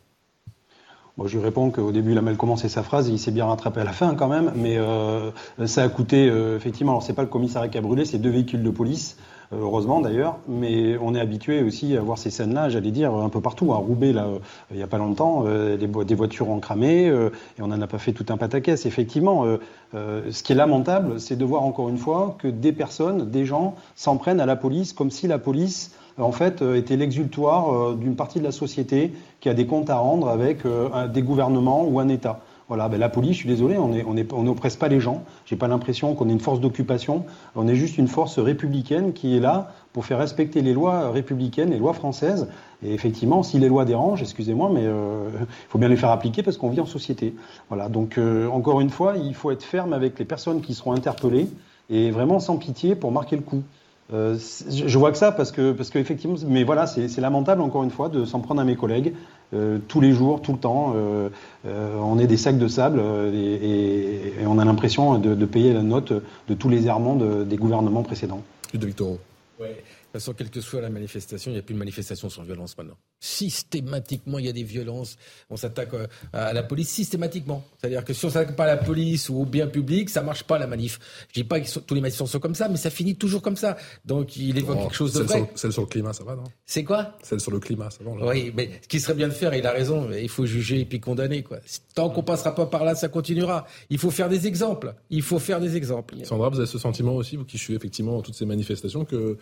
Je 1.27 1.37
lui 1.37 1.45
réponds 1.45 1.71
qu'au 1.71 1.93
début, 1.93 2.13
il 2.13 2.19
a 2.19 2.23
mal 2.23 2.37
commencé 2.37 2.69
sa 2.69 2.83
phrase, 2.83 3.09
il 3.09 3.19
s'est 3.19 3.31
bien 3.31 3.47
rattrapé 3.47 3.81
à 3.81 3.85
la 3.85 3.93
fin 3.93 4.15
quand 4.15 4.29
même, 4.29 4.53
mais 4.57 4.79
euh, 4.79 5.31
ça 5.67 5.83
a 5.83 5.89
coûté, 5.89 6.29
euh, 6.29 6.57
effectivement, 6.57 6.93
alors 6.93 7.03
c'est 7.03 7.15
pas 7.15 7.23
le 7.23 7.29
commissariat 7.29 7.69
qui 7.69 7.79
a 7.79 7.81
brûlé, 7.81 8.05
c'est 8.05 8.19
deux 8.19 8.31
véhicules 8.31 8.63
de 8.63 8.71
police, 8.71 9.19
euh, 9.19 9.40
heureusement 9.53 10.01
d'ailleurs, 10.01 10.39
mais 10.49 10.97
on 10.99 11.15
est 11.15 11.21
habitué 11.21 11.63
aussi 11.63 11.97
à 11.97 12.01
voir 12.01 12.19
ces 12.19 12.31
scènes-là, 12.31 12.69
j'allais 12.69 12.91
dire, 12.91 13.15
un 13.15 13.29
peu 13.29 13.41
partout. 13.41 13.73
À 13.73 13.77
Roubaix, 13.77 14.13
là, 14.13 14.27
il 14.71 14.77
n'y 14.77 14.83
a 14.83 14.87
pas 14.87 14.99
longtemps, 14.99 15.45
des, 15.45 15.77
des, 15.77 16.15
voitures 16.15 16.49
ont 16.49 16.61
cramé, 16.61 17.07
et 17.07 17.63
on 17.63 17.67
n'en 17.67 17.81
a 17.81 17.87
pas 17.87 17.99
fait 17.99 18.13
tout 18.13 18.27
un 18.29 18.37
pataquès. 18.37 18.87
Effectivement, 18.87 19.45
ce 19.93 20.43
qui 20.43 20.53
est 20.53 20.57
lamentable, 20.57 21.21
c'est 21.21 21.37
de 21.37 21.45
voir 21.45 21.63
encore 21.63 21.89
une 21.89 21.99
fois 21.99 22.37
que 22.39 22.49
des 22.49 22.73
personnes, 22.73 23.31
des 23.31 23.45
gens, 23.45 23.75
s'en 23.97 24.17
prennent 24.17 24.41
à 24.41 24.47
la 24.47 24.57
police 24.57 24.93
comme 24.93 25.11
si 25.11 25.27
la 25.27 25.39
police 25.39 25.91
en 26.19 26.33
fait, 26.33 26.63
euh, 26.63 26.77
était 26.77 26.97
l'exultoire 26.97 27.73
euh, 27.73 27.97
d'une 27.97 28.17
partie 28.17 28.39
de 28.39 28.45
la 28.45 28.53
société 28.53 29.13
qui 29.41 29.49
a 29.49 29.55
des 29.55 29.67
comptes 29.67 29.91
à 29.91 29.97
rendre 29.97 30.29
avec 30.29 30.65
euh, 30.65 31.09
des 31.09 31.23
gouvernements 31.23 31.85
ou 31.85 32.01
un 32.01 32.09
État. 32.09 32.41
Voilà, 32.71 32.89
ben 32.89 33.01
la 33.01 33.09
police, 33.09 33.33
je 33.33 33.39
suis 33.39 33.49
désolé, 33.49 33.79
on 33.79 33.93
est, 33.93 34.33
on 34.33 34.45
n'oppresse 34.45 34.77
pas 34.77 34.87
les 34.87 35.01
gens. 35.01 35.25
J'ai 35.45 35.57
pas 35.57 35.67
l'impression 35.67 36.15
qu'on 36.15 36.29
est 36.29 36.33
une 36.33 36.39
force 36.39 36.61
d'occupation. 36.61 37.25
On 37.57 37.67
est 37.67 37.75
juste 37.75 37.99
une 37.99 38.07
force 38.07 38.39
républicaine 38.39 39.13
qui 39.13 39.37
est 39.37 39.41
là 39.41 39.73
pour 39.93 40.07
faire 40.07 40.19
respecter 40.19 40.63
les 40.63 40.73
lois 40.73 41.11
républicaines, 41.11 41.71
les 41.71 41.81
lois 41.81 41.95
françaises. 41.95 42.47
Et 42.85 42.95
effectivement, 42.95 43.43
si 43.43 43.59
les 43.59 43.67
lois 43.67 43.85
dérangent, 43.85 44.23
excusez-moi, 44.23 44.71
mais 44.73 44.85
il 44.85 45.47
faut 45.69 45.79
bien 45.79 45.89
les 45.89 45.97
faire 45.97 46.11
appliquer 46.11 46.45
parce 46.45 46.59
qu'on 46.59 46.69
vit 46.69 46.79
en 46.79 46.87
société. 46.87 47.35
Voilà. 47.71 47.89
Donc, 47.89 48.21
encore 48.53 48.81
une 48.81 48.91
fois, 48.91 49.17
il 49.17 49.35
faut 49.35 49.51
être 49.51 49.65
ferme 49.65 49.93
avec 49.93 50.17
les 50.21 50.25
personnes 50.25 50.61
qui 50.61 50.75
seront 50.75 50.93
interpellées 50.93 51.49
et 51.91 52.13
vraiment 52.13 52.39
sans 52.39 52.57
pitié 52.57 52.95
pour 52.95 53.11
marquer 53.11 53.35
le 53.35 53.43
coup. 53.43 53.65
Euh, 54.13 54.37
je 54.69 54.99
vois 54.99 55.13
que 55.13 55.19
ça 55.19 55.31
parce 55.31 55.53
que 55.53 55.73
parce 55.73 55.91
qu'effectivement, 55.91 56.37
mais 56.47 56.65
voilà, 56.65 56.87
c'est 56.87 57.21
lamentable 57.21 57.63
encore 57.63 57.85
une 57.85 57.91
fois 57.91 58.09
de 58.09 58.25
s'en 58.25 58.41
prendre 58.41 58.61
à 58.61 58.65
mes 58.65 58.77
collègues 58.77 59.15
euh, 59.55 59.79
tous 59.87 60.01
les 60.01 60.13
jours, 60.13 60.43
tout 60.43 60.53
le 60.53 60.59
temps. 60.59 60.95
Euh, 60.97 61.29
on 61.65 62.19
est 62.19 62.27
des 62.27 62.37
sacs 62.37 62.59
de 62.59 62.69
sable 62.69 63.01
et, 63.33 64.33
on 64.47 64.59
a 64.59 64.65
l'impression 64.65 65.19
de, 65.19 65.47
payer 65.47 65.73
la 65.73 65.83
note 65.83 66.13
de 66.13 66.55
tous 66.55 66.69
les 66.69 66.87
errements 66.87 67.17
des 67.17 67.57
gouvernements 67.57 68.03
précédents. 68.03 68.43
De 68.75 68.87
Victor. 68.87 69.17
Ouais. 69.61 69.83
De 70.11 70.15
toute 70.15 70.23
façon, 70.23 70.35
quelle 70.35 70.51
que 70.51 70.61
soit 70.61 70.81
la 70.81 70.91
manifestation, 70.91 71.53
il 71.53 71.55
n'y 71.55 71.61
a 71.61 71.63
plus 71.63 71.75
de 71.75 71.79
manifestation 71.79 72.29
sans 72.29 72.43
violence 72.43 72.77
maintenant. 72.77 72.97
Systématiquement, 73.21 74.41
il 74.41 74.47
y 74.47 74.49
a 74.49 74.53
des 74.53 74.65
violences. 74.65 75.17
On 75.51 75.57
s'attaque 75.57 75.95
euh, 75.95 76.09
à 76.33 76.53
la 76.53 76.65
police 76.65 76.89
systématiquement. 76.89 77.65
C'est-à-dire 77.79 78.05
que 78.05 78.13
si 78.13 78.25
on 78.25 78.31
s'attaque 78.31 78.57
pas 78.57 78.65
à 78.65 78.75
la 78.75 78.77
police 78.77 79.29
ou 79.29 79.37
au 79.41 79.45
bien 79.45 79.69
public, 79.69 80.11
ça 80.11 80.23
marche 80.23 80.43
pas 80.43 80.59
la 80.59 80.67
manif. 80.67 80.99
Je 81.29 81.35
dis 81.35 81.45
pas 81.45 81.61
que 81.61 81.79
tous 81.79 81.95
les 81.95 82.01
manifestants 82.01 82.27
sont 82.27 82.41
comme 82.41 82.57
ça, 82.57 82.69
mais 82.69 82.77
ça 82.77 82.91
finit 82.91 83.15
toujours 83.15 83.41
comme 83.41 83.55
ça. 83.55 83.77
Donc 84.05 84.37
il 84.37 84.59
évoque 84.59 84.79
oh, 84.81 84.83
quelque 84.83 84.97
chose 84.97 85.13
de 85.13 85.23
vrai. 85.23 85.49
celle 85.55 85.73
sur 85.73 85.83
le 85.83 85.87
climat, 85.87 86.13
ça 86.13 86.25
va, 86.25 86.35
non? 86.35 86.43
C'est 86.67 86.83
quoi? 86.83 87.17
Celle 87.23 87.39
sur 87.39 87.53
le 87.53 87.61
climat, 87.61 87.91
ça 87.91 88.03
va. 88.03 88.11
Oui, 88.27 88.53
mais 88.57 88.81
ce 88.83 88.89
qui 88.89 88.99
serait 88.99 89.15
bien 89.15 89.29
de 89.29 89.33
faire, 89.33 89.55
il 89.55 89.65
a 89.65 89.71
raison, 89.71 90.11
il 90.11 90.29
faut 90.29 90.45
juger 90.45 90.81
et 90.81 90.85
puis 90.87 90.99
condamner. 90.99 91.45
Quoi. 91.45 91.59
Tant 91.95 92.11
qu'on 92.11 92.25
passera 92.25 92.53
pas 92.53 92.67
par 92.67 92.85
là, 92.85 92.97
ça 92.97 93.07
continuera. 93.07 93.65
Il 93.91 93.99
faut 93.99 94.11
faire 94.11 94.29
des 94.29 94.49
exemples. 94.49 94.93
Il 95.09 95.23
faut 95.23 95.39
faire 95.39 95.61
des 95.61 95.77
exemples. 95.77 96.17
Sandra, 96.25 96.49
vous 96.49 96.59
avez 96.59 96.67
ce 96.67 96.79
sentiment 96.79 97.15
aussi, 97.15 97.37
vous 97.37 97.45
qui 97.45 97.59
suivez 97.59 97.77
effectivement 97.77 98.21
toutes 98.23 98.35
ces 98.35 98.47
manifestations, 98.47 99.05
que 99.05 99.39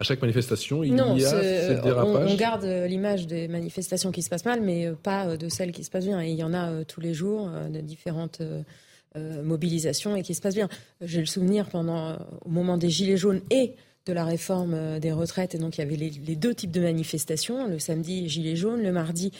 à 0.00 0.04
chaque 0.04 0.22
manifestation, 0.22 0.82
il 0.82 0.96
y 0.96 1.24
a 1.24 1.28
ces 1.28 1.80
dérapages 1.82 2.32
on, 2.32 2.34
garde 2.34 2.64
euh, 2.64 2.86
l'image 2.86 3.26
des 3.26 3.48
manifestations 3.48 4.10
qui 4.10 4.22
se 4.22 4.30
passent 4.30 4.46
mal, 4.46 4.62
mais 4.62 4.86
euh, 4.86 4.94
pas 4.94 5.26
euh, 5.26 5.36
de 5.36 5.50
celles 5.50 5.72
qui 5.72 5.84
se 5.84 5.90
passent 5.90 6.06
bien. 6.06 6.22
Et 6.22 6.30
il 6.30 6.36
y 6.36 6.42
en 6.42 6.54
a 6.54 6.84
tous 6.84 7.02
les 7.02 7.12
jours 7.12 7.50
de 7.70 7.80
différentes 7.80 8.40
mobilisations 9.14 10.16
et 10.16 10.22
qui 10.22 10.34
se 10.34 10.40
passent 10.40 10.54
bien. 10.54 10.68
J'ai 11.02 11.20
le 11.20 11.26
souvenir 11.26 11.66
pendant, 11.68 12.16
au 12.44 12.48
moment 12.48 12.78
des 12.78 12.88
Gilets 12.88 13.18
jaunes 13.18 13.42
et 13.50 13.74
de 14.06 14.12
la 14.12 14.24
réforme 14.24 14.98
des 15.00 15.12
retraites. 15.12 15.54
Et 15.54 15.58
donc, 15.58 15.76
il 15.76 15.80
y 15.80 15.84
avait 15.84 15.96
les, 15.96 16.36
deux 16.36 16.54
types 16.54 16.70
de 16.70 16.80
manifestations. 16.80 17.66
Le 17.66 17.78
samedi, 17.78 18.28
Gilets 18.28 18.56
jaunes. 18.56 18.82
Le 18.82 18.92
mardi, 18.92 19.32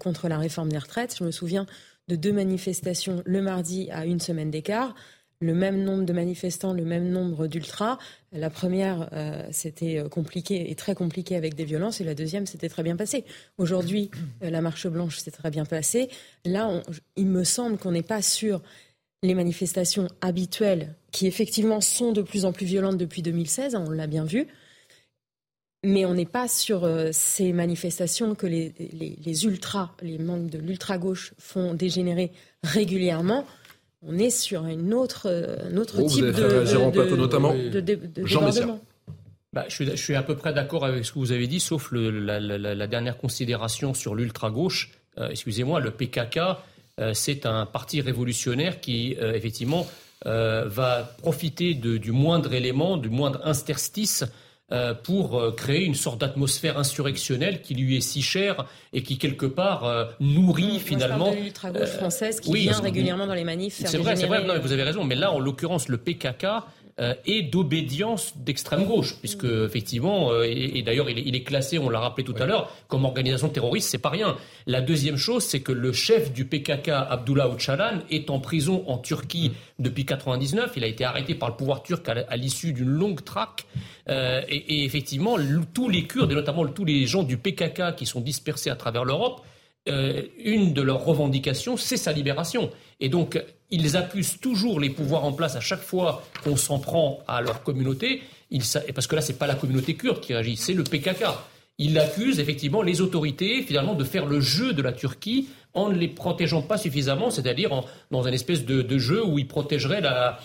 contre 0.00 0.28
la 0.28 0.38
réforme 0.38 0.70
des 0.70 0.78
retraites. 0.78 1.14
Je 1.18 1.24
me 1.24 1.30
souviens 1.30 1.66
de 2.08 2.16
deux 2.16 2.32
manifestations 2.32 3.22
le 3.24 3.42
mardi 3.42 3.88
à 3.92 4.06
une 4.06 4.18
semaine 4.18 4.50
d'écart 4.50 4.94
le 5.40 5.54
même 5.54 5.82
nombre 5.84 6.04
de 6.04 6.12
manifestants, 6.12 6.72
le 6.72 6.84
même 6.84 7.08
nombre 7.10 7.46
d'ultras. 7.46 7.98
La 8.32 8.50
première, 8.50 9.08
euh, 9.12 9.46
c'était 9.52 9.98
euh, 9.98 10.08
compliqué 10.08 10.70
et 10.70 10.74
très 10.74 10.94
compliqué 10.94 11.36
avec 11.36 11.54
des 11.54 11.64
violences, 11.64 12.00
et 12.00 12.04
la 12.04 12.14
deuxième, 12.14 12.46
c'était 12.46 12.68
très 12.68 12.82
bien 12.82 12.96
passé. 12.96 13.24
Aujourd'hui, 13.56 14.10
euh, 14.42 14.50
la 14.50 14.60
marche 14.60 14.86
blanche 14.88 15.18
s'est 15.18 15.30
très 15.30 15.50
bien 15.50 15.64
passée. 15.64 16.08
Là, 16.44 16.82
il 17.16 17.26
me 17.26 17.44
semble 17.44 17.78
qu'on 17.78 17.92
n'est 17.92 18.02
pas 18.02 18.22
sur 18.22 18.62
les 19.22 19.34
manifestations 19.34 20.08
habituelles, 20.20 20.94
qui 21.12 21.26
effectivement 21.26 21.80
sont 21.80 22.12
de 22.12 22.22
plus 22.22 22.44
en 22.44 22.52
plus 22.52 22.66
violentes 22.66 22.98
depuis 22.98 23.22
2016, 23.22 23.74
hein, 23.74 23.84
on 23.86 23.90
l'a 23.90 24.06
bien 24.06 24.24
vu. 24.24 24.46
Mais 25.84 26.04
on 26.04 26.14
n'est 26.14 26.26
pas 26.26 26.48
sur 26.48 26.88
ces 27.12 27.52
manifestations 27.52 28.34
que 28.34 28.48
les, 28.48 28.74
les 28.98 29.44
ultras, 29.44 29.92
les 30.02 30.18
membres 30.18 30.50
de 30.50 30.58
l'ultra-gauche 30.58 31.34
font 31.38 31.72
dégénérer 31.72 32.32
régulièrement 32.64 33.46
on 34.02 34.18
est 34.18 34.30
sur 34.30 34.66
une 34.66 34.94
autre, 34.94 35.28
un 35.28 35.76
autre 35.76 36.02
type 36.02 36.24
de, 36.24 36.30
de, 36.30 37.16
notamment. 37.16 37.54
Jean 38.24 38.50
bah, 39.54 39.64
je, 39.68 39.96
suis, 39.96 40.14
à 40.14 40.22
peu 40.22 40.36
près 40.36 40.52
d'accord 40.52 40.84
avec 40.84 41.04
ce 41.06 41.12
que 41.12 41.18
vous 41.18 41.32
avez 41.32 41.46
dit, 41.46 41.58
sauf 41.58 41.90
la, 41.92 42.86
dernière 42.86 43.16
considération 43.16 43.94
sur 43.94 44.14
l'ultra-gauche. 44.14 44.90
Euh, 45.18 45.30
excusez-moi, 45.30 45.80
le 45.80 45.90
PKK, 45.90 46.38
euh, 47.00 47.14
c'est 47.14 47.46
un 47.46 47.64
parti 47.64 48.00
révolutionnaire 48.02 48.80
qui, 48.80 49.16
euh, 49.20 49.32
effectivement, 49.32 49.86
va 50.24 51.14
profiter 51.18 51.74
du 51.74 52.12
moindre 52.12 52.52
élément, 52.52 52.96
du 52.96 53.08
moindre 53.08 53.40
interstice 53.44 54.24
euh, 54.70 54.92
pour 54.92 55.40
euh, 55.40 55.50
créer 55.50 55.84
une 55.84 55.94
sorte 55.94 56.20
d'atmosphère 56.20 56.78
insurrectionnelle 56.78 57.62
qui 57.62 57.74
lui 57.74 57.96
est 57.96 58.02
si 58.02 58.20
chère 58.20 58.66
et 58.92 59.02
qui 59.02 59.16
quelque 59.16 59.46
part 59.46 59.84
euh, 59.84 60.04
nourrit 60.20 60.72
Moi, 60.72 60.78
finalement. 60.78 61.32
Je 61.32 61.38
de 61.38 61.42
l'ultra-gauche 61.44 61.88
française 61.88 62.38
qui 62.38 62.52
vient 62.52 62.78
régulièrement 62.78 63.26
dans 63.26 63.32
les 63.32 63.44
manifs. 63.44 63.80
C'est 63.82 63.96
vrai, 63.96 64.14
c'est 64.14 64.26
vrai. 64.26 64.44
Non, 64.44 64.58
vous 64.60 64.72
avez 64.72 64.82
raison. 64.82 65.04
Mais 65.04 65.14
là, 65.14 65.32
en 65.32 65.40
l'occurrence, 65.40 65.88
le 65.88 65.96
PKK 65.96 66.46
euh, 67.00 67.14
et 67.26 67.42
d'obédience 67.42 68.36
d'extrême 68.36 68.84
gauche, 68.84 69.16
puisque 69.20 69.44
effectivement, 69.44 70.32
euh, 70.32 70.42
et, 70.42 70.82
d'ailleurs 70.82 71.08
il, 71.08 71.36
est 71.36 71.42
classé, 71.42 71.78
on 71.78 71.88
l'a 71.88 72.00
rappelé 72.00 72.24
tout 72.24 72.34
à 72.40 72.46
l'heure, 72.46 72.72
comme 72.88 73.04
organisation 73.04 73.48
terroriste, 73.48 73.88
c'est 73.88 73.98
pas 73.98 74.08
rien. 74.08 74.36
La 74.66 74.80
deuxième 74.80 75.16
chose, 75.16 75.44
c'est 75.44 75.60
que 75.60 75.70
le 75.70 75.92
chef 75.92 76.32
du 76.32 76.44
PKK, 76.44 76.88
Abdullah 76.88 77.46
Öcalan, 77.46 78.00
est 78.10 78.30
en 78.30 78.40
prison 78.40 78.82
en 78.88 78.98
Turquie 78.98 79.52
depuis 79.78 80.04
99. 80.06 80.72
Il 80.76 80.82
a 80.82 80.88
été 80.88 81.04
arrêté 81.04 81.36
par 81.36 81.50
le 81.50 81.54
pouvoir 81.54 81.84
turc 81.84 82.08
à, 82.08 82.36
l'issue 82.36 82.72
d'une 82.72 82.88
longue 82.88 83.22
traque. 83.22 83.66
Euh, 84.08 84.42
et, 84.48 84.56
et, 84.56 84.84
effectivement, 84.84 85.36
tous 85.72 85.88
les 85.88 86.04
Kurdes, 86.04 86.32
et 86.32 86.34
notamment 86.34 86.66
tous 86.66 86.84
les 86.84 87.06
gens 87.06 87.22
du 87.22 87.36
PKK 87.36 87.94
qui 87.96 88.06
sont 88.06 88.20
dispersés 88.20 88.70
à 88.70 88.76
travers 88.76 89.04
l'Europe, 89.04 89.42
euh, 89.88 90.22
une 90.44 90.72
de 90.72 90.82
leurs 90.82 91.04
revendications, 91.04 91.76
c'est 91.76 91.96
sa 91.96 92.12
libération. 92.12 92.70
Et 93.00 93.08
donc, 93.08 93.42
ils 93.70 93.96
accusent 93.96 94.38
toujours 94.40 94.80
les 94.80 94.90
pouvoirs 94.90 95.24
en 95.24 95.32
place 95.32 95.56
à 95.56 95.60
chaque 95.60 95.82
fois 95.82 96.22
qu'on 96.44 96.56
s'en 96.56 96.78
prend 96.78 97.20
à 97.28 97.40
leur 97.40 97.62
communauté, 97.62 98.22
parce 98.94 99.06
que 99.06 99.16
là, 99.16 99.20
ce 99.20 99.32
n'est 99.32 99.38
pas 99.38 99.46
la 99.46 99.54
communauté 99.54 99.94
kurde 99.94 100.20
qui 100.20 100.32
réagit, 100.32 100.56
c'est 100.56 100.74
le 100.74 100.84
PKK. 100.84 101.24
Ils 101.80 101.96
accusent 101.98 102.40
effectivement 102.40 102.82
les 102.82 103.00
autorités 103.00 103.62
finalement 103.62 103.94
de 103.94 104.02
faire 104.02 104.26
le 104.26 104.40
jeu 104.40 104.72
de 104.72 104.82
la 104.82 104.92
Turquie 104.92 105.48
en 105.74 105.90
ne 105.90 105.94
les 105.94 106.08
protégeant 106.08 106.62
pas 106.62 106.76
suffisamment, 106.76 107.30
c'est-à-dire 107.30 107.70
dans 108.10 108.26
un 108.26 108.32
espèce 108.32 108.64
de, 108.64 108.98
jeu 108.98 109.24
où 109.24 109.38
ils 109.38 109.46
protégeraient 109.46 110.00
la, 110.00 110.38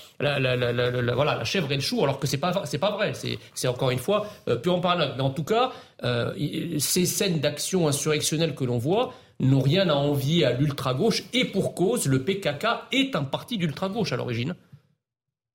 chèvre 1.44 1.72
et 1.72 1.76
le 1.76 1.82
chou, 1.82 2.04
alors 2.04 2.20
que 2.20 2.28
c'est 2.28 2.38
pas 2.38 2.52
pas 2.52 2.92
vrai. 2.92 3.14
C'est 3.56 3.68
encore 3.68 3.90
une 3.90 4.00
fois 4.00 4.28
euh, 4.48 4.60
en 4.68 4.80
parler. 4.80 5.08
Mais 5.16 5.24
en 5.24 5.32
tout 5.32 5.44
cas, 5.44 5.72
euh, 6.04 6.34
ces 6.78 7.06
scènes 7.06 7.40
d'action 7.40 7.88
insurrectionnelle 7.88 8.54
que 8.54 8.64
l'on 8.64 8.78
voit, 8.78 9.14
n'ont 9.40 9.62
rien 9.62 9.90
à 9.90 9.96
envier 9.96 10.46
à 10.46 10.54
l'ultra-gauche, 10.54 11.24
et 11.34 11.46
pour 11.46 11.76
cause, 11.76 12.08
le 12.08 12.24
PKK 12.24 12.66
est 12.92 13.16
un 13.16 13.24
parti 13.24 13.58
d'ultra-gauche 13.58 14.12
à 14.14 14.18
l'origine. 14.18 14.56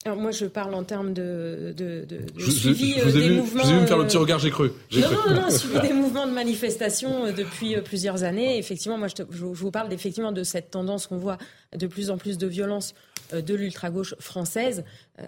Alors 0.05 0.17
moi, 0.17 0.31
je 0.31 0.47
parle 0.47 0.75
en 0.75 0.85
termes 0.85 1.13
de, 1.13 1.75
de, 1.77 2.07
suivi 2.39 2.95
je, 2.99 3.11
des 3.11 3.29
vu, 3.29 3.35
mouvements. 3.37 3.63
Je 3.65 3.69
vous 3.69 3.73
ai 3.73 3.75
vu 3.75 3.81
me 3.83 3.87
faire 3.87 3.99
le 3.99 4.07
petit 4.07 4.17
regard, 4.17 4.39
j'ai 4.39 4.51
cru. 4.51 4.71
Non, 4.93 5.01
non, 5.11 5.43
non, 5.43 5.51
suivi 5.59 5.81
des 5.81 5.93
mouvements 5.93 6.27
de 6.27 6.33
manifestation 6.33 7.27
euh, 7.27 7.33
depuis 7.33 7.75
euh, 7.75 7.83
plusieurs 7.83 8.23
années. 8.23 8.59
Effectivement, 8.59 8.97
moi, 8.97 9.09
je, 9.09 9.45
vous 9.45 9.71
parle 9.73 9.93
effectivement 9.93 10.31
de 10.31 10.45
cette 10.45 10.71
tendance 10.71 11.09
qu'on 11.09 11.19
voit 11.19 11.37
de 11.77 11.87
plus 11.89 12.11
en 12.11 12.17
plus 12.17 12.39
de 12.39 12.47
violence 12.47 12.95
euh, 13.35 13.43
de 13.43 13.55
l'ultra-gauche 13.55 14.15
française, 14.21 14.85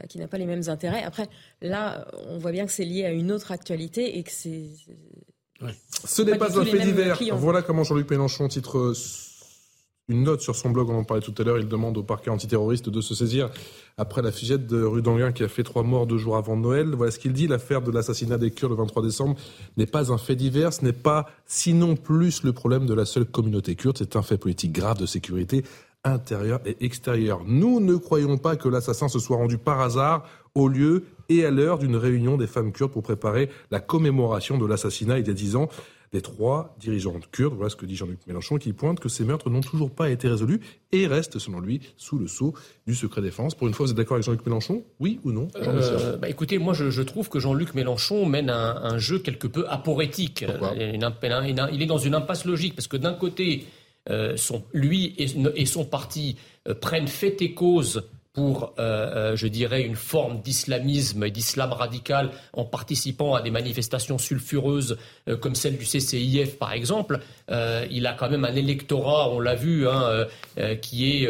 qui 0.09 0.19
n'a 0.19 0.29
pas 0.29 0.39
les 0.39 0.47
mêmes 0.47 0.69
intérêts. 0.69 1.03
Après, 1.03 1.29
là, 1.61 2.07
on 2.29 2.39
voit 2.39 2.53
bien 2.53 2.65
que 2.65 2.73
c'est 2.73 2.85
lié 2.85 3.05
à 3.05 3.11
une 3.11 3.33
autre 3.33 3.51
actualité 3.51 4.19
et 4.19 4.23
que 4.23 4.31
c'est 4.31 4.69
ce 6.05 6.23
n'est 6.23 6.39
pas, 6.39 6.59
un 6.59 6.65
fait 6.65 6.79
divers. 6.79 7.19
Voilà 7.35 7.63
comment 7.63 7.85
Jean-Luc 7.85 8.11
Mélenchon 8.11 8.49
titre 8.49 8.79
euh, 8.79 8.95
une 10.11 10.25
note 10.25 10.41
sur 10.41 10.57
son 10.57 10.71
blog, 10.71 10.91
on 10.91 10.99
en 10.99 11.05
parlait 11.05 11.23
tout 11.23 11.35
à 11.39 11.45
l'heure. 11.45 11.59
Il 11.59 11.69
demande 11.69 11.97
au 11.97 12.03
parquet 12.03 12.31
antiterroriste 12.31 12.89
de 12.89 13.01
se 13.01 13.15
saisir 13.15 13.51
après 13.97 14.23
la 14.23 14.33
fusillade 14.33 14.67
de 14.67 14.83
rue 14.83 15.03
d'Anguin 15.03 15.31
qui 15.31 15.45
a 15.45 15.49
fait 15.49 15.63
trois 15.63 15.85
morts 15.85 16.07
deux 16.07 16.19
jours 16.19 16.37
avant 16.37 16.57
Noël. 16.57 16.89
Voilà 16.97 17.13
ce 17.13 17.19
qu'il 17.19 17.33
dit. 17.33 17.47
L'affaire 17.47 17.81
de 17.81 17.93
l'assassinat 17.93 18.37
des 18.37 18.51
Kurdes 18.51 18.73
le 18.73 18.79
23 18.79 19.03
décembre 19.03 19.37
n'est 19.77 19.87
pas 19.87 20.13
un 20.13 20.19
fait 20.19 20.35
divers. 20.35 20.73
Ce 20.73 20.85
n'est 20.85 20.93
pas, 20.93 21.27
sinon 21.47 21.95
plus, 21.95 22.43
le 22.43 22.53
problème 22.53 22.87
de 22.87 22.95
la 22.95 23.05
seule 23.05 23.25
communauté 23.25 23.77
kurde. 23.77 23.99
C'est 23.99 24.17
un 24.17 24.23
fait 24.23 24.37
politique 24.39 24.73
grave 24.73 24.99
de 24.99 25.07
sécurité 25.07 25.65
intérieure 26.03 26.61
et 26.65 26.77
extérieure. 26.81 27.43
Nous 27.47 27.79
ne 27.79 27.95
croyons 27.97 28.39
pas 28.39 28.57
que 28.57 28.69
l'assassin 28.69 29.09
se 29.09 29.19
soit 29.19 29.37
rendu 29.37 29.59
par 29.59 29.81
hasard 29.81 30.25
au 30.55 30.67
lieu 30.67 31.05
et 31.31 31.47
à 31.47 31.51
l'heure 31.51 31.79
d'une 31.79 31.97
réunion 31.97 32.37
des 32.37 32.47
femmes 32.47 32.73
kurdes 32.73 32.93
pour 32.93 33.03
préparer 33.03 33.49
la 33.71 33.81
commémoration 33.81 34.59
de 34.59 34.67
l'assassinat 34.67 35.19
il 35.19 35.27
y 35.27 35.31
a 35.31 35.33
dix 35.33 35.57
ans 35.57 35.71
des 36.13 36.23
trois 36.23 36.75
dirigeantes 36.81 37.31
kurdes. 37.31 37.55
Voilà 37.55 37.71
ce 37.71 37.77
que 37.77 37.87
dit 37.87 37.95
Jean-Luc 37.95 38.27
Mélenchon, 38.27 38.57
qui 38.57 38.73
pointe 38.73 38.99
que 38.99 39.09
ces 39.09 39.25
meurtres 39.25 39.49
n'ont 39.49 39.61
toujours 39.61 39.93
pas 39.93 40.11
été 40.11 40.29
résolus 40.29 40.61
et 40.91 41.07
restent, 41.07 41.39
selon 41.39 41.61
lui, 41.61 41.81
sous 41.97 42.19
le 42.19 42.27
sceau 42.27 42.53
du 42.87 42.97
secret 42.97 43.23
défense. 43.23 43.55
Pour 43.55 43.69
une 43.69 43.75
fois, 43.75 43.87
vous 43.87 43.93
êtes 43.93 43.97
d'accord 43.97 44.17
avec 44.17 44.25
Jean-Luc 44.25 44.45
Mélenchon? 44.45 44.83
Oui 44.99 45.21
ou 45.23 45.31
non? 45.31 45.47
Euh, 45.57 46.17
bah 46.17 46.29
Écoutez, 46.29 46.59
moi, 46.59 46.75
je, 46.75 47.03
trouve 47.03 47.29
que 47.29 47.39
Jean-Luc 47.39 47.75
Mélenchon 47.75 48.27
mène 48.27 48.51
un, 48.51 48.99
jeu 48.99 49.21
quelque 49.21 49.47
peu 49.47 49.67
aporétique. 49.69 50.45
il, 50.75 51.83
est 51.83 51.87
dans 51.87 51.99
une 51.99 52.15
impasse 52.15 52.45
logique, 52.45 52.75
parce 52.75 52.89
que 52.89 52.97
d'un 52.97 53.15
côté, 53.15 53.67
euh, 54.11 54.37
lui 54.73 55.15
et, 55.17 55.67
son 55.67 55.85
parti 55.85 56.37
euh, 56.67 56.75
prennent 56.75 57.09
fait 57.09 57.41
et 57.41 57.55
cause 57.55 58.03
pour, 58.33 58.75
euh, 58.79 59.33
euh, 59.33 59.37
je 59.37 59.49
dirais, 59.49 59.83
une 59.83 59.97
forme 59.97 60.41
d'islamisme 60.41 61.25
et 61.25 61.33
d'islam 61.33 61.73
radical 61.73 62.31
en 62.53 62.65
participant 62.65 63.35
à 63.35 63.43
des 63.43 63.51
manifestations 63.51 64.19
sulfureuses 64.19 64.99
euh, 65.29 65.37
comme 65.37 65.57
celle 65.57 65.77
du 65.77 65.85
CCIF, 65.85 66.57
par 66.57 66.73
exemple. 66.73 67.19
il 67.91 68.07
a 68.07 68.13
quand 68.13 68.31
même 68.31 68.45
un 68.45 68.55
électorat, 68.55 69.31
on 69.31 69.41
l'a 69.41 69.57
vu, 69.57 69.89
hein, 69.89 70.27
qui 70.81 71.11
est, 71.11 71.29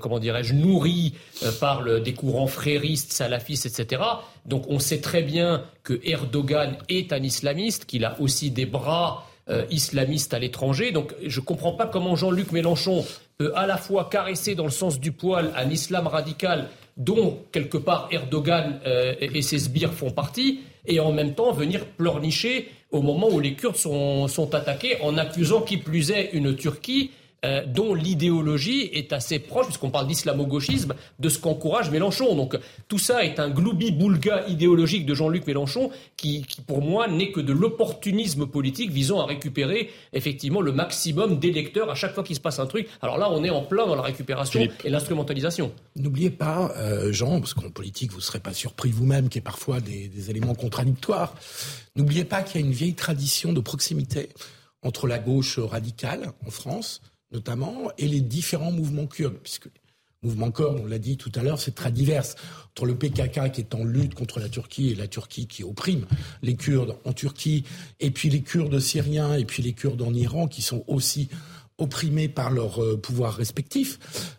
comment 0.00 0.18
dirais-je, 0.20 0.54
nourri 0.54 1.14
par 1.60 1.82
le, 1.82 2.00
des 2.00 2.12
courants 2.14 2.46
fréristes, 2.46 3.12
salafistes, 3.12 3.66
etc. 3.66 4.02
Donc 4.44 4.66
on 4.68 4.78
sait 4.78 5.00
très 5.00 5.22
bien 5.22 5.64
que 5.82 5.98
Erdogan 6.04 6.76
est 6.88 7.12
un 7.12 7.22
islamiste, 7.22 7.86
qu'il 7.86 8.04
a 8.04 8.20
aussi 8.20 8.50
des 8.50 8.66
bras 8.66 9.26
islamistes 9.70 10.34
à 10.34 10.38
l'étranger. 10.38 10.90
Donc 10.90 11.14
je 11.24 11.40
ne 11.40 11.44
comprends 11.44 11.72
pas 11.72 11.86
comment 11.86 12.16
Jean-Luc 12.16 12.52
Mélenchon 12.52 13.04
peut 13.38 13.52
à 13.54 13.66
la 13.66 13.76
fois 13.76 14.08
caresser 14.10 14.54
dans 14.54 14.64
le 14.64 14.70
sens 14.70 14.98
du 14.98 15.12
poil 15.12 15.52
un 15.56 15.70
islam 15.70 16.06
radical 16.06 16.68
dont 16.96 17.38
quelque 17.52 17.76
part 17.76 18.08
Erdogan 18.10 18.80
euh, 18.86 19.14
et 19.20 19.42
ses 19.42 19.58
sbires 19.58 19.92
font 19.92 20.10
partie, 20.10 20.60
et 20.86 21.00
en 21.00 21.12
même 21.12 21.34
temps 21.34 21.52
venir 21.52 21.84
pleurnicher 21.84 22.68
au 22.90 23.02
moment 23.02 23.28
où 23.28 23.40
les 23.40 23.54
Kurdes 23.54 23.76
sont 23.76 24.54
attaqués 24.54 24.96
en 25.02 25.18
accusant 25.18 25.60
qui 25.60 25.76
plus 25.76 26.10
est 26.10 26.30
une 26.32 26.54
Turquie 26.54 27.10
euh, 27.44 27.64
dont 27.66 27.94
l'idéologie 27.94 28.90
est 28.92 29.12
assez 29.12 29.38
proche, 29.38 29.66
puisqu'on 29.66 29.90
parle 29.90 30.06
d'islamo-gauchisme, 30.06 30.94
de 31.18 31.28
ce 31.28 31.38
qu'encourage 31.38 31.90
Mélenchon. 31.90 32.34
Donc 32.34 32.58
tout 32.88 32.98
ça 32.98 33.24
est 33.24 33.38
un 33.38 33.50
gloubi-boulga 33.50 34.46
idéologique 34.48 35.04
de 35.04 35.14
Jean-Luc 35.14 35.46
Mélenchon 35.46 35.90
qui, 36.16 36.46
pour 36.66 36.82
moi, 36.82 37.08
n'est 37.08 37.32
que 37.32 37.40
de 37.40 37.52
l'opportunisme 37.52 38.46
politique 38.46 38.90
visant 38.90 39.20
à 39.20 39.26
récupérer 39.26 39.90
effectivement 40.12 40.60
le 40.60 40.72
maximum 40.72 41.38
d'électeurs 41.38 41.90
à 41.90 41.94
chaque 41.94 42.14
fois 42.14 42.24
qu'il 42.24 42.36
se 42.36 42.40
passe 42.40 42.58
un 42.58 42.66
truc. 42.66 42.88
Alors 43.02 43.18
là, 43.18 43.30
on 43.30 43.44
est 43.44 43.50
en 43.50 43.62
plein 43.62 43.86
dans 43.86 43.94
la 43.96 44.02
récupération 44.02 44.66
et 44.84 44.90
l'instrumentalisation. 44.90 45.72
N'oubliez 45.94 46.30
pas, 46.30 46.72
euh, 46.76 47.12
Jean, 47.12 47.40
parce 47.40 47.54
qu'en 47.54 47.70
politique, 47.70 48.12
vous 48.12 48.18
ne 48.18 48.22
serez 48.22 48.40
pas 48.40 48.54
surpris 48.54 48.90
vous-même 48.90 49.28
qu'il 49.28 49.40
y 49.40 49.42
ait 49.42 49.42
parfois 49.42 49.80
des, 49.80 50.08
des 50.08 50.30
éléments 50.30 50.54
contradictoires. 50.54 51.34
N'oubliez 51.96 52.24
pas 52.24 52.42
qu'il 52.42 52.60
y 52.60 52.64
a 52.64 52.66
une 52.66 52.72
vieille 52.72 52.94
tradition 52.94 53.52
de 53.52 53.60
proximité 53.60 54.30
entre 54.82 55.06
la 55.06 55.18
gauche 55.18 55.58
radicale 55.58 56.32
en 56.46 56.50
France, 56.50 57.02
notamment, 57.36 57.90
et 57.98 58.08
les 58.08 58.20
différents 58.20 58.72
mouvements 58.72 59.06
kurdes, 59.06 59.38
puisque 59.42 59.66
les 59.66 60.28
mouvements 60.28 60.50
kurdes, 60.50 60.80
on 60.82 60.86
l'a 60.86 60.98
dit 60.98 61.16
tout 61.16 61.30
à 61.34 61.42
l'heure, 61.42 61.60
c'est 61.60 61.74
très 61.74 61.92
divers. 61.92 62.24
Entre 62.70 62.86
le 62.86 62.96
PKK 62.96 63.52
qui 63.52 63.60
est 63.60 63.74
en 63.74 63.84
lutte 63.84 64.14
contre 64.14 64.40
la 64.40 64.48
Turquie 64.48 64.90
et 64.90 64.94
la 64.94 65.06
Turquie 65.06 65.46
qui 65.46 65.62
opprime 65.62 66.06
les 66.42 66.56
Kurdes 66.56 66.96
en 67.04 67.12
Turquie, 67.12 67.64
et 68.00 68.10
puis 68.10 68.30
les 68.30 68.40
Kurdes 68.40 68.80
syriens 68.80 69.34
et 69.34 69.44
puis 69.44 69.62
les 69.62 69.72
Kurdes 69.72 70.02
en 70.02 70.12
Iran 70.14 70.48
qui 70.48 70.62
sont 70.62 70.82
aussi 70.86 71.28
opprimés 71.78 72.28
par 72.28 72.50
leurs 72.50 72.82
euh, 72.82 72.96
pouvoirs 72.96 73.34
respectifs. 73.34 73.98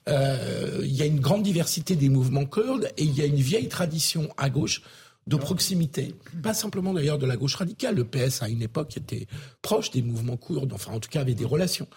Euh, 0.10 0.82
il 0.84 0.96
y 0.96 1.04
a 1.04 1.06
une 1.06 1.20
grande 1.20 1.44
diversité 1.44 1.96
des 1.96 2.10
mouvements 2.10 2.46
kurdes 2.46 2.90
et 2.98 3.04
il 3.04 3.16
y 3.16 3.22
a 3.22 3.26
une 3.26 3.36
vieille 3.36 3.68
tradition 3.68 4.28
à 4.38 4.50
gauche 4.50 4.82
de 5.28 5.36
proximité, 5.36 6.16
pas 6.42 6.54
simplement 6.54 6.94
d'ailleurs 6.94 7.18
de 7.18 7.26
la 7.26 7.36
gauche 7.36 7.56
radicale. 7.56 7.96
Le 7.96 8.06
PS 8.06 8.42
à 8.42 8.50
une 8.50 8.62
époque 8.62 8.96
était 8.96 9.28
proche 9.62 9.92
des 9.92 10.02
mouvements 10.02 10.38
kurdes, 10.38 10.72
enfin 10.74 10.94
en 10.94 11.00
tout 11.00 11.10
cas 11.10 11.22
avait 11.22 11.36
des 11.36 11.46
relations. 11.46 11.88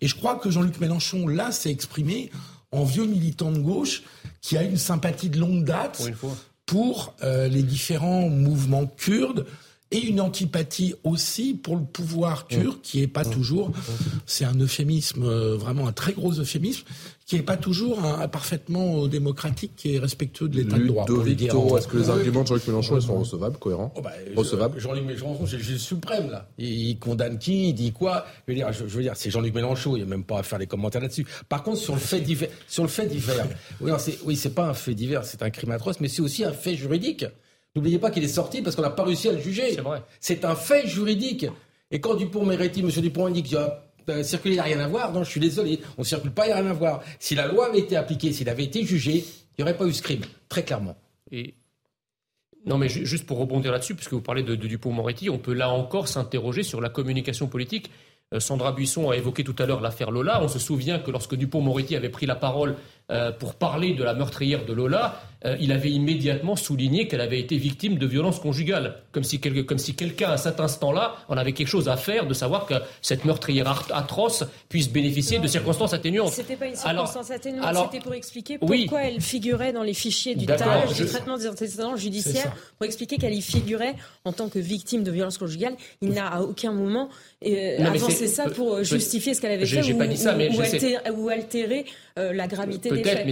Et 0.00 0.06
je 0.06 0.14
crois 0.14 0.36
que 0.36 0.50
Jean-Luc 0.50 0.78
Mélenchon 0.80 1.26
là 1.26 1.50
s'est 1.50 1.70
exprimé 1.70 2.30
en 2.72 2.84
vieux 2.84 3.06
militant 3.06 3.50
de 3.50 3.58
gauche 3.58 4.02
qui 4.42 4.58
a 4.58 4.62
une 4.62 4.76
sympathie 4.76 5.30
de 5.30 5.40
longue 5.40 5.64
date 5.64 6.02
pour, 6.66 7.14
euh, 7.22 7.48
les 7.48 7.62
différents 7.62 8.28
mouvements 8.28 8.86
kurdes 8.86 9.46
et 9.94 10.06
une 10.06 10.20
antipathie 10.20 10.94
aussi 11.04 11.54
pour 11.54 11.76
le 11.76 11.84
pouvoir 11.84 12.48
turc, 12.48 12.80
qui 12.82 13.00
est 13.00 13.06
pas 13.06 13.24
toujours, 13.24 13.70
c'est 14.26 14.44
un 14.44 14.54
euphémisme, 14.54 15.22
euh, 15.22 15.56
vraiment 15.56 15.86
un 15.86 15.92
très 15.92 16.12
gros 16.12 16.32
euphémisme, 16.32 16.84
qui 17.26 17.36
est 17.36 17.42
pas 17.42 17.56
toujours 17.56 18.04
un, 18.04 18.26
parfaitement 18.26 19.06
démocratique, 19.06 19.72
qui 19.76 19.94
est 19.94 19.98
respectueux 20.00 20.48
de 20.48 20.56
l'état 20.56 20.76
de 20.76 20.86
droit. 20.88 21.06
Ludovico, 21.08 21.78
est-ce 21.78 21.86
que 21.86 21.96
les 21.96 22.10
arguments 22.10 22.42
de 22.42 22.48
Jean-Luc 22.48 22.66
Mélenchon 22.66 23.00
sont 23.00 23.20
recevables, 23.20 23.56
cohérents 23.56 23.94
oh 23.96 24.00
bah, 24.02 24.10
Recevables 24.34 24.80
Jean-Luc 24.80 25.04
Mélenchon, 25.04 25.46
c'est 25.46 25.56
le 25.58 25.62
juge 25.62 25.78
suprême, 25.78 26.28
là. 26.28 26.48
Il, 26.58 26.98
condamne 26.98 27.38
qui 27.38 27.68
Il 27.68 27.74
dit 27.74 27.92
quoi 27.92 28.26
je 28.48 28.52
veux 28.52 28.56
dire, 28.56 28.72
je, 28.72 28.84
veux 28.84 29.02
dire 29.02 29.12
c'est 29.14 29.30
Jean-Luc 29.30 29.54
Mélenchon, 29.54 29.94
il 29.94 30.00
n'y 30.00 30.02
a 30.02 30.06
même 30.06 30.24
pas 30.24 30.40
à 30.40 30.42
faire 30.42 30.58
des 30.58 30.66
commentaires 30.66 31.00
là-dessus. 31.00 31.26
Par 31.48 31.62
contre, 31.62 31.78
sur 31.78 31.94
le 31.94 32.00
fait 32.00 32.20
divers, 32.20 32.50
sur 32.66 32.82
le 32.82 32.88
fait 32.88 33.06
divers 33.06 33.46
oui, 33.80 33.92
c'est, 33.98 34.18
oui, 34.24 34.34
c'est 34.34 34.54
pas 34.54 34.66
un 34.66 34.74
fait 34.74 34.94
divers, 34.94 35.24
c'est 35.24 35.42
un 35.42 35.50
crime 35.50 35.70
atroce, 35.70 36.00
mais 36.00 36.08
c'est 36.08 36.22
aussi 36.22 36.42
un 36.42 36.52
fait 36.52 36.74
juridique. 36.74 37.24
N'oubliez 37.74 37.98
pas 37.98 38.10
qu'il 38.10 38.22
est 38.22 38.28
sorti 38.28 38.62
parce 38.62 38.76
qu'on 38.76 38.82
n'a 38.82 38.90
pas 38.90 39.04
réussi 39.04 39.28
à 39.28 39.32
le 39.32 39.40
juger. 39.40 39.72
C'est 39.74 39.80
vrai. 39.80 40.02
C'est 40.20 40.44
un 40.44 40.54
fait 40.54 40.86
juridique. 40.86 41.46
Et 41.90 42.00
quand 42.00 42.14
Dupont-Méretti, 42.14 42.80
M. 42.80 42.88
Dupont 42.88 43.32
qu'il 43.32 43.56
a 43.56 43.84
euh, 44.08 44.22
circulé, 44.22 44.54
il 44.54 44.56
n'y 44.56 44.60
a 44.60 44.64
rien 44.64 44.80
à 44.80 44.88
voir. 44.88 45.12
Non, 45.12 45.24
je 45.24 45.30
suis 45.30 45.40
désolé. 45.40 45.80
On 45.98 46.02
ne 46.02 46.06
circule 46.06 46.30
pas, 46.30 46.44
il 46.44 46.48
n'y 46.48 46.52
a 46.52 46.56
rien 46.56 46.70
à 46.70 46.74
voir. 46.74 47.02
Si 47.18 47.34
la 47.34 47.46
loi 47.46 47.66
avait 47.66 47.80
été 47.80 47.96
appliquée, 47.96 48.32
s'il 48.32 48.48
avait 48.48 48.64
été 48.64 48.84
jugé, 48.84 49.12
il 49.16 49.24
n'y 49.58 49.64
aurait 49.64 49.76
pas 49.76 49.86
eu 49.86 49.92
ce 49.92 50.02
crime. 50.02 50.22
Très 50.48 50.62
clairement. 50.62 50.96
Et 51.32 51.54
non, 52.66 52.78
mais 52.78 52.88
juste 52.88 53.26
pour 53.26 53.38
rebondir 53.38 53.72
là-dessus, 53.72 53.94
puisque 53.94 54.12
vous 54.12 54.22
parlez 54.22 54.42
de, 54.42 54.54
de 54.54 54.66
Dupont-Moretti, 54.66 55.28
on 55.28 55.38
peut 55.38 55.52
là 55.52 55.68
encore 55.70 56.08
s'interroger 56.08 56.62
sur 56.62 56.80
la 56.80 56.88
communication 56.88 57.46
politique. 57.46 57.90
Euh, 58.32 58.40
Sandra 58.40 58.72
Buisson 58.72 59.10
a 59.10 59.16
évoqué 59.16 59.44
tout 59.44 59.54
à 59.58 59.66
l'heure 59.66 59.80
l'affaire 59.80 60.10
Lola. 60.10 60.42
On 60.42 60.48
se 60.48 60.58
souvient 60.58 60.98
que 60.98 61.10
lorsque 61.10 61.34
Dupont-Moretti 61.34 61.94
avait 61.94 62.08
pris 62.08 62.26
la 62.26 62.36
parole 62.36 62.76
euh, 63.10 63.32
pour 63.32 63.54
parler 63.54 63.92
de 63.92 64.02
la 64.02 64.14
meurtrière 64.14 64.64
de 64.64 64.72
Lola, 64.72 65.20
euh, 65.46 65.56
il 65.60 65.72
avait 65.72 65.90
immédiatement 65.90 66.56
souligné 66.56 67.06
qu'elle 67.06 67.20
avait 67.20 67.38
été 67.38 67.56
victime 67.56 67.98
de 67.98 68.06
violences 68.06 68.40
conjugales, 68.40 68.96
comme 69.12 69.24
si, 69.24 69.40
comme 69.40 69.78
si 69.78 69.94
quelqu'un 69.94 70.30
à 70.30 70.36
cet 70.38 70.58
instant-là 70.58 71.16
en 71.28 71.36
avait 71.36 71.52
quelque 71.52 71.68
chose 71.68 71.88
à 71.88 71.96
faire 71.96 72.26
de 72.26 72.32
savoir 72.34 72.66
que 72.66 72.74
cette 73.02 73.24
meurtrière 73.24 73.86
atroce 73.92 74.44
puisse 74.68 74.90
bénéficier 74.90 75.38
de 75.38 75.46
circonstances 75.46 75.92
atténuantes. 75.92 76.32
C'était 76.32 76.56
pas 76.56 76.66
une 76.66 76.76
circonstance 76.76 77.30
atténuante, 77.30 77.90
c'était 77.90 78.02
pour 78.02 78.14
expliquer 78.14 78.58
pourquoi 78.58 79.02
elle 79.02 79.20
figurait 79.20 79.72
dans 79.72 79.82
les 79.82 79.94
fichiers 79.94 80.34
du 80.34 80.46
du 80.46 81.06
traitement 81.06 81.36
des 81.36 81.48
antécédents 81.48 81.96
judiciaires, 81.96 82.54
pour 82.78 82.86
expliquer 82.86 83.16
qu'elle 83.16 83.34
y 83.34 83.42
figurait 83.42 83.94
en 84.24 84.32
tant 84.32 84.48
que 84.48 84.58
victime 84.58 85.02
de 85.02 85.10
violences 85.10 85.38
conjugales. 85.38 85.76
Il 86.00 86.10
n'a 86.10 86.28
à 86.28 86.40
aucun 86.40 86.72
moment 86.72 87.08
euh, 87.46 87.84
avancé 87.84 88.26
ça 88.28 88.48
pour 88.48 88.82
justifier 88.82 89.34
ce 89.34 89.40
qu'elle 89.40 89.52
avait 89.52 89.66
fait 89.66 89.92
ou, 89.92 89.98
pas 89.98 90.06
dit 90.06 90.16
ça, 90.16 90.34
mais 90.34 90.50
ou, 91.10 91.28
altérer, 91.28 91.84
la 92.16 92.46
gravité 92.46 92.88
Peut-être, 92.88 93.26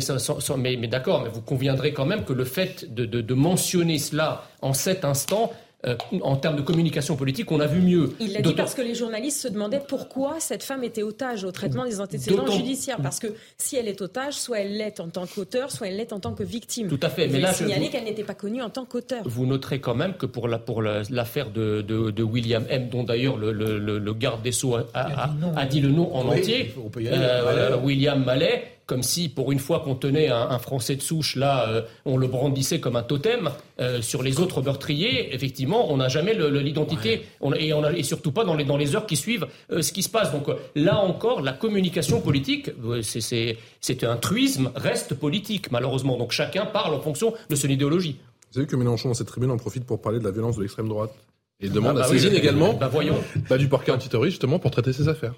mais, 0.58 0.76
mais, 0.76 0.88
d'accord, 0.88 1.22
mais 1.22 1.30
vous 1.30 1.42
conviendrez 1.42 1.92
quand 1.92 2.01
même 2.06 2.24
que 2.24 2.32
le 2.32 2.44
fait 2.44 2.92
de, 2.92 3.04
de 3.04 3.34
mentionner 3.34 3.98
cela 3.98 4.44
en 4.60 4.72
cet 4.72 5.04
instant 5.04 5.52
euh, 5.84 5.96
en 6.20 6.36
termes 6.36 6.54
de 6.54 6.62
communication 6.62 7.16
politique, 7.16 7.50
on 7.50 7.58
a 7.58 7.66
vu 7.66 7.80
mieux. 7.80 8.14
Il 8.20 8.32
l'a 8.32 8.40
dit 8.40 8.54
parce 8.54 8.74
que 8.74 8.82
les 8.82 8.94
journalistes 8.94 9.40
se 9.40 9.48
demandaient 9.48 9.82
pourquoi 9.86 10.38
cette 10.38 10.62
femme 10.62 10.84
était 10.84 11.02
otage 11.02 11.42
au 11.42 11.50
traitement 11.50 11.84
des 11.84 12.00
antécédents 12.00 12.46
judiciaires. 12.46 12.98
Parce 13.02 13.18
que 13.18 13.26
si 13.58 13.76
elle 13.76 13.88
est 13.88 14.00
otage, 14.00 14.34
soit 14.34 14.60
elle 14.60 14.76
l'est 14.76 15.00
en 15.00 15.08
tant 15.08 15.26
qu'auteur, 15.26 15.72
soit 15.72 15.88
elle 15.88 15.96
l'est 15.96 16.12
en 16.12 16.20
tant 16.20 16.34
que 16.34 16.44
victime. 16.44 16.86
Tout 16.86 17.00
à 17.02 17.08
fait. 17.08 17.26
mais 17.26 17.40
là, 17.40 17.52
signaler 17.52 17.88
qu'elle 17.88 18.04
n'était 18.04 18.22
pas 18.22 18.34
connue 18.34 18.62
en 18.62 18.70
tant 18.70 18.84
qu'auteur. 18.84 19.22
Vous 19.24 19.44
noterez 19.44 19.80
quand 19.80 19.96
même 19.96 20.14
que 20.14 20.26
pour 20.26 20.46
l'affaire 20.46 21.50
de, 21.50 21.82
de, 21.82 22.22
William 22.22 22.64
M, 22.68 22.88
dont 22.88 23.02
d'ailleurs 23.02 23.36
le, 23.36 23.50
le, 23.52 24.14
garde 24.14 24.42
des 24.42 24.52
Sceaux 24.52 24.76
a, 24.94 25.66
dit, 25.68 25.80
le 25.80 25.90
nom 25.90 26.14
en 26.14 26.28
entier, 26.28 26.72
euh, 26.98 27.76
William 27.78 28.22
Mallet, 28.24 28.62
comme 28.86 29.02
si 29.02 29.28
pour 29.28 29.52
une 29.52 29.58
fois 29.58 29.80
qu'on 29.80 29.94
tenait 29.94 30.28
un, 30.28 30.58
Français 30.58 30.96
de 30.96 31.02
souche, 31.02 31.36
là, 31.36 31.68
euh, 31.68 31.82
on 32.04 32.16
le 32.16 32.26
brandissait 32.26 32.80
comme 32.80 32.96
un 32.96 33.02
totem. 33.02 33.50
Euh, 33.80 34.02
sur 34.02 34.22
les 34.22 34.38
autres 34.38 34.62
meurtriers, 34.62 35.34
effectivement, 35.34 35.92
on 35.92 35.96
n'a 35.96 36.08
jamais 36.08 36.34
l'identité 36.34 37.22
et, 37.56 38.02
surtout 38.02 38.32
pas 38.32 38.44
dans 38.44 38.54
les, 38.54 38.64
dans 38.64 38.76
les 38.76 38.94
heures 38.94 39.06
qui 39.06 39.16
suivent 39.16 39.46
euh, 39.70 39.82
ce 39.82 39.92
qui 39.92 40.02
se 40.02 40.08
passe. 40.08 40.32
Donc 40.32 40.48
là 40.74 40.98
encore, 40.98 41.40
la 41.42 41.52
communication 41.52 42.20
politique, 42.20 42.70
c'est 43.02 44.04
un 44.04 44.16
truisme, 44.16 44.70
reste 44.74 45.14
politique 45.14 45.70
malheureusement. 45.70 46.16
Donc 46.16 46.32
chacun 46.32 46.66
parle 46.66 46.94
en 46.94 47.00
fonction 47.00 47.34
de 47.48 47.56
son 47.56 47.68
idéologie. 47.68 48.18
Vous 48.52 48.58
avez 48.58 48.66
vu 48.66 48.70
que 48.70 48.76
Mélenchon 48.76 49.08
dans 49.08 49.14
cette 49.14 49.28
tribune 49.28 49.50
en 49.50 49.56
profite 49.56 49.84
pour 49.84 50.00
parler 50.00 50.18
de 50.18 50.24
la 50.24 50.30
violence 50.30 50.56
de 50.56 50.62
l'extrême 50.62 50.88
droite 50.88 51.12
et 51.60 51.68
demande 51.68 51.98
ah, 51.98 52.04
à 52.04 52.08
bah 52.08 52.16
également 52.16 52.74
bah, 52.74 52.88
voyons. 52.88 53.16
Bah, 53.48 53.56
du 53.56 53.68
parquet 53.68 53.92
antiterroriste 53.92 54.34
justement 54.34 54.58
pour 54.58 54.70
traiter 54.70 54.92
ses 54.92 55.08
affaires. 55.08 55.34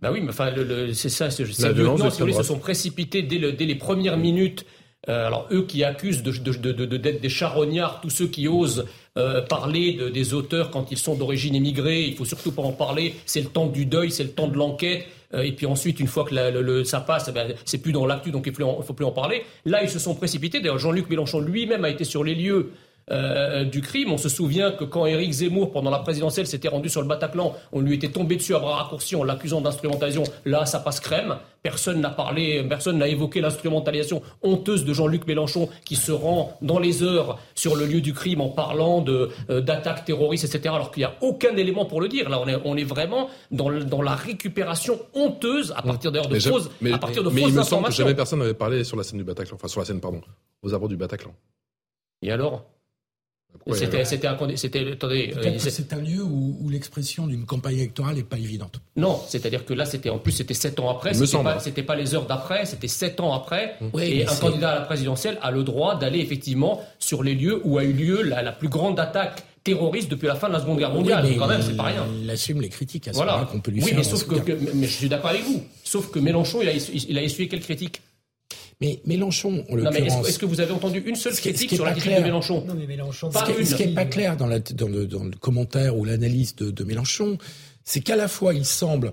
Bah 0.00 0.10
oui, 0.12 0.20
mais 0.22 0.30
enfin, 0.30 0.52
c'est 0.94 1.08
ça. 1.08 1.30
Ces 1.30 1.44
lieutenants, 1.44 2.10
si 2.10 2.32
se 2.32 2.42
sont 2.42 2.58
précipités 2.58 3.22
dès, 3.22 3.52
dès 3.52 3.64
les 3.64 3.74
premières 3.74 4.16
minutes. 4.16 4.64
Euh, 5.08 5.26
alors 5.26 5.48
eux 5.50 5.64
qui 5.64 5.82
accusent 5.82 6.22
d'être 6.22 6.60
de, 6.60 6.72
de, 6.72 6.96
des 6.96 7.28
charognards, 7.30 8.02
tous 8.02 8.10
ceux 8.10 8.26
qui 8.26 8.48
osent 8.48 8.84
euh, 9.16 9.40
parler 9.40 9.98
des 10.12 10.34
auteurs 10.34 10.70
quand 10.70 10.92
ils 10.92 10.98
sont 10.98 11.14
d'origine 11.14 11.54
immigrée, 11.54 12.02
il 12.02 12.14
faut 12.14 12.26
surtout 12.26 12.52
pas 12.52 12.60
en 12.62 12.72
parler. 12.72 13.14
C'est 13.24 13.40
le 13.40 13.48
temps 13.48 13.66
du 13.66 13.86
deuil, 13.86 14.10
c'est 14.10 14.24
le 14.24 14.30
temps 14.30 14.48
de 14.48 14.56
l'enquête. 14.56 15.06
Euh, 15.32 15.42
et 15.42 15.52
puis 15.52 15.64
ensuite, 15.66 16.00
une 16.00 16.06
fois 16.06 16.24
que 16.24 16.34
le, 16.34 16.84
ça 16.84 17.00
passe, 17.00 17.26
eh 17.28 17.32
ben, 17.32 17.54
c'est 17.64 17.78
plus 17.78 17.92
dans 17.92 18.04
l'actu, 18.04 18.30
donc 18.30 18.46
il 18.46 18.52
ne 18.52 18.82
faut 18.82 18.92
plus 18.92 19.06
en 19.06 19.12
parler. 19.12 19.44
Là, 19.64 19.82
ils 19.82 19.88
se 19.88 19.98
sont 19.98 20.14
précipités. 20.14 20.60
D'ailleurs, 20.60 20.78
Jean-Luc 20.78 21.08
Mélenchon 21.08 21.40
lui-même 21.40 21.84
a 21.84 21.88
été 21.88 22.04
sur 22.04 22.22
les 22.22 22.34
lieux 22.34 22.70
euh, 23.10 23.64
du 23.64 23.80
crime. 23.80 24.12
On 24.12 24.18
se 24.18 24.28
souvient 24.28 24.70
que 24.70 24.84
quand 24.84 25.06
Éric 25.06 25.32
Zemmour, 25.32 25.72
pendant 25.72 25.90
la 25.90 25.98
présidentielle, 25.98 26.46
s'était 26.46 26.68
rendu 26.68 26.88
sur 26.88 27.02
le 27.02 27.08
Bataclan, 27.08 27.54
on 27.72 27.80
lui 27.80 27.94
était 27.94 28.10
tombé 28.10 28.36
dessus 28.36 28.54
à 28.54 28.58
bras 28.58 28.82
raccourcis 28.82 29.16
en 29.16 29.24
l'accusant 29.24 29.60
d'instrumentalisation. 29.60 30.24
Là, 30.44 30.66
ça 30.66 30.78
passe 30.78 31.00
crème. 31.00 31.36
Personne 31.62 32.00
n'a 32.00 32.10
parlé, 32.10 32.64
personne 32.68 32.98
n'a 32.98 33.08
évoqué 33.08 33.40
l'instrumentalisation 33.40 34.22
honteuse 34.42 34.84
de 34.84 34.94
Jean-Luc 34.94 35.26
Mélenchon 35.26 35.68
qui 35.84 35.96
se 35.96 36.10
rend 36.10 36.56
dans 36.62 36.78
les 36.78 37.02
heures 37.02 37.38
sur 37.54 37.76
le 37.76 37.84
lieu 37.84 38.00
du 38.00 38.14
crime 38.14 38.40
en 38.40 38.48
parlant 38.48 39.04
euh, 39.08 39.60
d'attaques 39.60 40.04
terroristes, 40.04 40.44
etc. 40.44 40.74
Alors 40.74 40.90
qu'il 40.90 41.02
n'y 41.02 41.04
a 41.04 41.14
aucun 41.20 41.56
élément 41.56 41.84
pour 41.84 42.00
le 42.00 42.08
dire. 42.08 42.30
Là, 42.30 42.40
on 42.40 42.48
est, 42.48 42.56
on 42.64 42.76
est 42.76 42.84
vraiment 42.84 43.28
dans, 43.50 43.70
dans 43.70 44.02
la 44.02 44.14
récupération 44.14 44.98
honteuse 45.14 45.74
à 45.76 45.82
partir 45.82 46.12
d'ailleurs 46.12 46.28
de 46.28 46.38
fausses, 46.38 46.70
mais, 46.80 46.92
à 46.92 46.98
partir 46.98 47.22
de 47.22 47.30
mais, 47.30 47.42
il 47.42 47.52
me 47.52 47.62
semble 47.62 47.88
que 47.88 47.92
jamais 47.92 48.14
personne 48.14 48.38
n'avait 48.38 48.54
parlé 48.54 48.84
sur 48.84 48.96
la 48.96 49.02
scène 49.02 49.18
du 49.18 49.24
Bataclan, 49.24 49.56
enfin 49.56 49.68
sur 49.68 49.80
la 49.80 49.86
scène, 49.86 50.00
pardon, 50.00 50.20
aux 50.62 50.74
abords 50.74 50.88
du 50.88 50.96
Bataclan. 50.96 51.34
Et 52.22 52.30
alors? 52.30 52.64
C'était, 53.74 54.04
c'était, 54.04 54.26
attendez, 54.26 55.34
euh, 55.36 55.58
c'est 55.58 55.92
un 55.92 56.00
lieu 56.00 56.22
où, 56.22 56.68
l'expression 56.70 57.26
d'une 57.26 57.44
campagne 57.44 57.76
électorale 57.76 58.16
n'est 58.16 58.22
pas 58.22 58.38
évidente. 58.38 58.80
Non, 58.96 59.20
c'est-à-dire 59.28 59.64
que 59.64 59.74
là, 59.74 59.84
c'était 59.84 60.10
en 60.10 60.18
plus, 60.18 60.32
c'était 60.32 60.54
sept 60.54 60.78
ans 60.80 60.88
après. 60.88 61.14
C'était 61.14 61.42
pas, 61.42 61.58
c'était 61.60 61.82
pas 61.82 61.96
les 61.96 62.14
heures 62.14 62.26
d'après, 62.26 62.64
c'était 62.64 62.88
sept 62.88 63.20
ans 63.20 63.32
après. 63.32 63.76
et 63.98 64.26
un 64.26 64.36
candidat 64.36 64.70
à 64.70 64.74
la 64.76 64.80
présidentielle 64.82 65.38
a 65.42 65.50
le 65.50 65.62
droit 65.62 65.98
d'aller 65.98 66.20
effectivement 66.20 66.80
sur 66.98 67.22
les 67.22 67.34
lieux 67.34 67.60
où 67.64 67.78
a 67.78 67.84
eu 67.84 67.92
lieu 67.92 68.22
la, 68.22 68.52
plus 68.52 68.68
grande 68.68 68.98
attaque 68.98 69.44
terroriste 69.62 70.10
depuis 70.10 70.26
la 70.26 70.36
fin 70.36 70.48
de 70.48 70.54
la 70.54 70.60
Seconde 70.60 70.78
Guerre 70.78 70.92
mondiale. 70.92 71.24
mais 71.28 71.36
quand 71.36 71.46
même, 71.46 71.62
c'est 71.62 71.76
pas 71.76 71.84
rien. 71.84 72.06
Il 72.22 72.30
assume 72.30 72.60
les 72.60 72.68
critiques 72.68 73.08
à 73.08 73.12
ce 73.12 73.16
voilà. 73.16 73.46
qu'on 73.50 73.60
peut 73.60 73.70
lui 73.70 73.82
oui, 73.82 73.90
faire. 73.90 73.98
Mais, 73.98 74.04
sauf 74.04 74.26
que, 74.26 74.52
mais 74.74 74.86
je 74.86 74.92
suis 74.92 75.08
d'accord 75.08 75.30
avec 75.30 75.44
vous. 75.44 75.62
Sauf 75.84 76.10
que 76.10 76.18
Mélenchon, 76.18 76.60
il 76.62 76.68
a, 76.68 76.72
il 76.72 77.18
a 77.18 77.22
essuyé 77.22 77.48
quelles 77.48 77.60
critiques 77.60 78.00
mais 78.80 79.00
Mélenchon, 79.04 79.64
en 79.70 79.76
l'occurrence... 79.76 80.28
Est-ce 80.28 80.38
que 80.38 80.46
vous 80.46 80.60
avez 80.60 80.72
entendu 80.72 81.02
une 81.04 81.14
seule 81.14 81.34
critique 81.34 81.74
sur 81.74 81.84
l'attitude 81.84 82.16
de 82.16 82.22
Mélenchon 82.22 82.64
Non, 82.66 82.74
mais 82.74 82.86
Mélenchon... 82.86 83.30
ce 83.30 83.74
qui 83.74 83.86
n'est 83.86 83.94
pas 83.94 84.06
clair 84.06 84.36
dans, 84.36 84.46
le, 84.46 85.36
commentaire 85.38 85.96
ou 85.98 86.04
l'analyse 86.04 86.56
de, 86.56 86.84
Mélenchon, 86.84 87.36
c'est 87.84 88.00
qu'à 88.00 88.16
la 88.16 88.28
fois 88.28 88.54
il 88.54 88.64
semble 88.64 89.12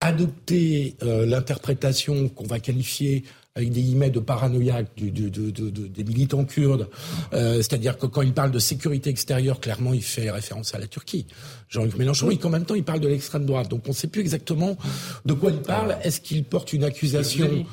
adopter 0.00 0.96
euh, 1.02 1.26
l'interprétation 1.26 2.28
qu'on 2.28 2.46
va 2.46 2.58
qualifier 2.58 3.24
avec 3.54 3.70
des 3.70 3.82
guillemets 3.82 4.10
de 4.10 4.18
paranoïaque 4.18 4.88
des 4.96 6.04
militants 6.04 6.44
kurdes, 6.44 6.88
euh, 7.34 7.56
c'est-à-dire 7.56 7.98
que 7.98 8.06
quand 8.06 8.22
il 8.22 8.32
parle 8.32 8.50
de 8.50 8.58
sécurité 8.58 9.10
extérieure, 9.10 9.60
clairement, 9.60 9.92
il 9.92 10.02
fait 10.02 10.30
référence 10.30 10.74
à 10.74 10.78
la 10.78 10.86
Turquie. 10.86 11.26
Jean-Luc 11.68 11.98
Mélenchon, 11.98 12.30
et 12.30 12.38
qu'en 12.38 12.48
même 12.48 12.64
temps, 12.64 12.74
il 12.74 12.82
parle 12.82 13.00
de 13.00 13.08
l'extrême 13.08 13.44
droite. 13.44 13.68
Donc 13.68 13.82
on 13.86 13.90
ne 13.90 13.94
sait 13.94 14.08
plus 14.08 14.22
exactement 14.22 14.78
de 15.26 15.34
quoi 15.34 15.50
il 15.50 15.60
parle. 15.60 15.98
Est-ce 16.02 16.22
qu'il 16.22 16.44
porte 16.44 16.72
une 16.72 16.84
accusation 16.84 17.66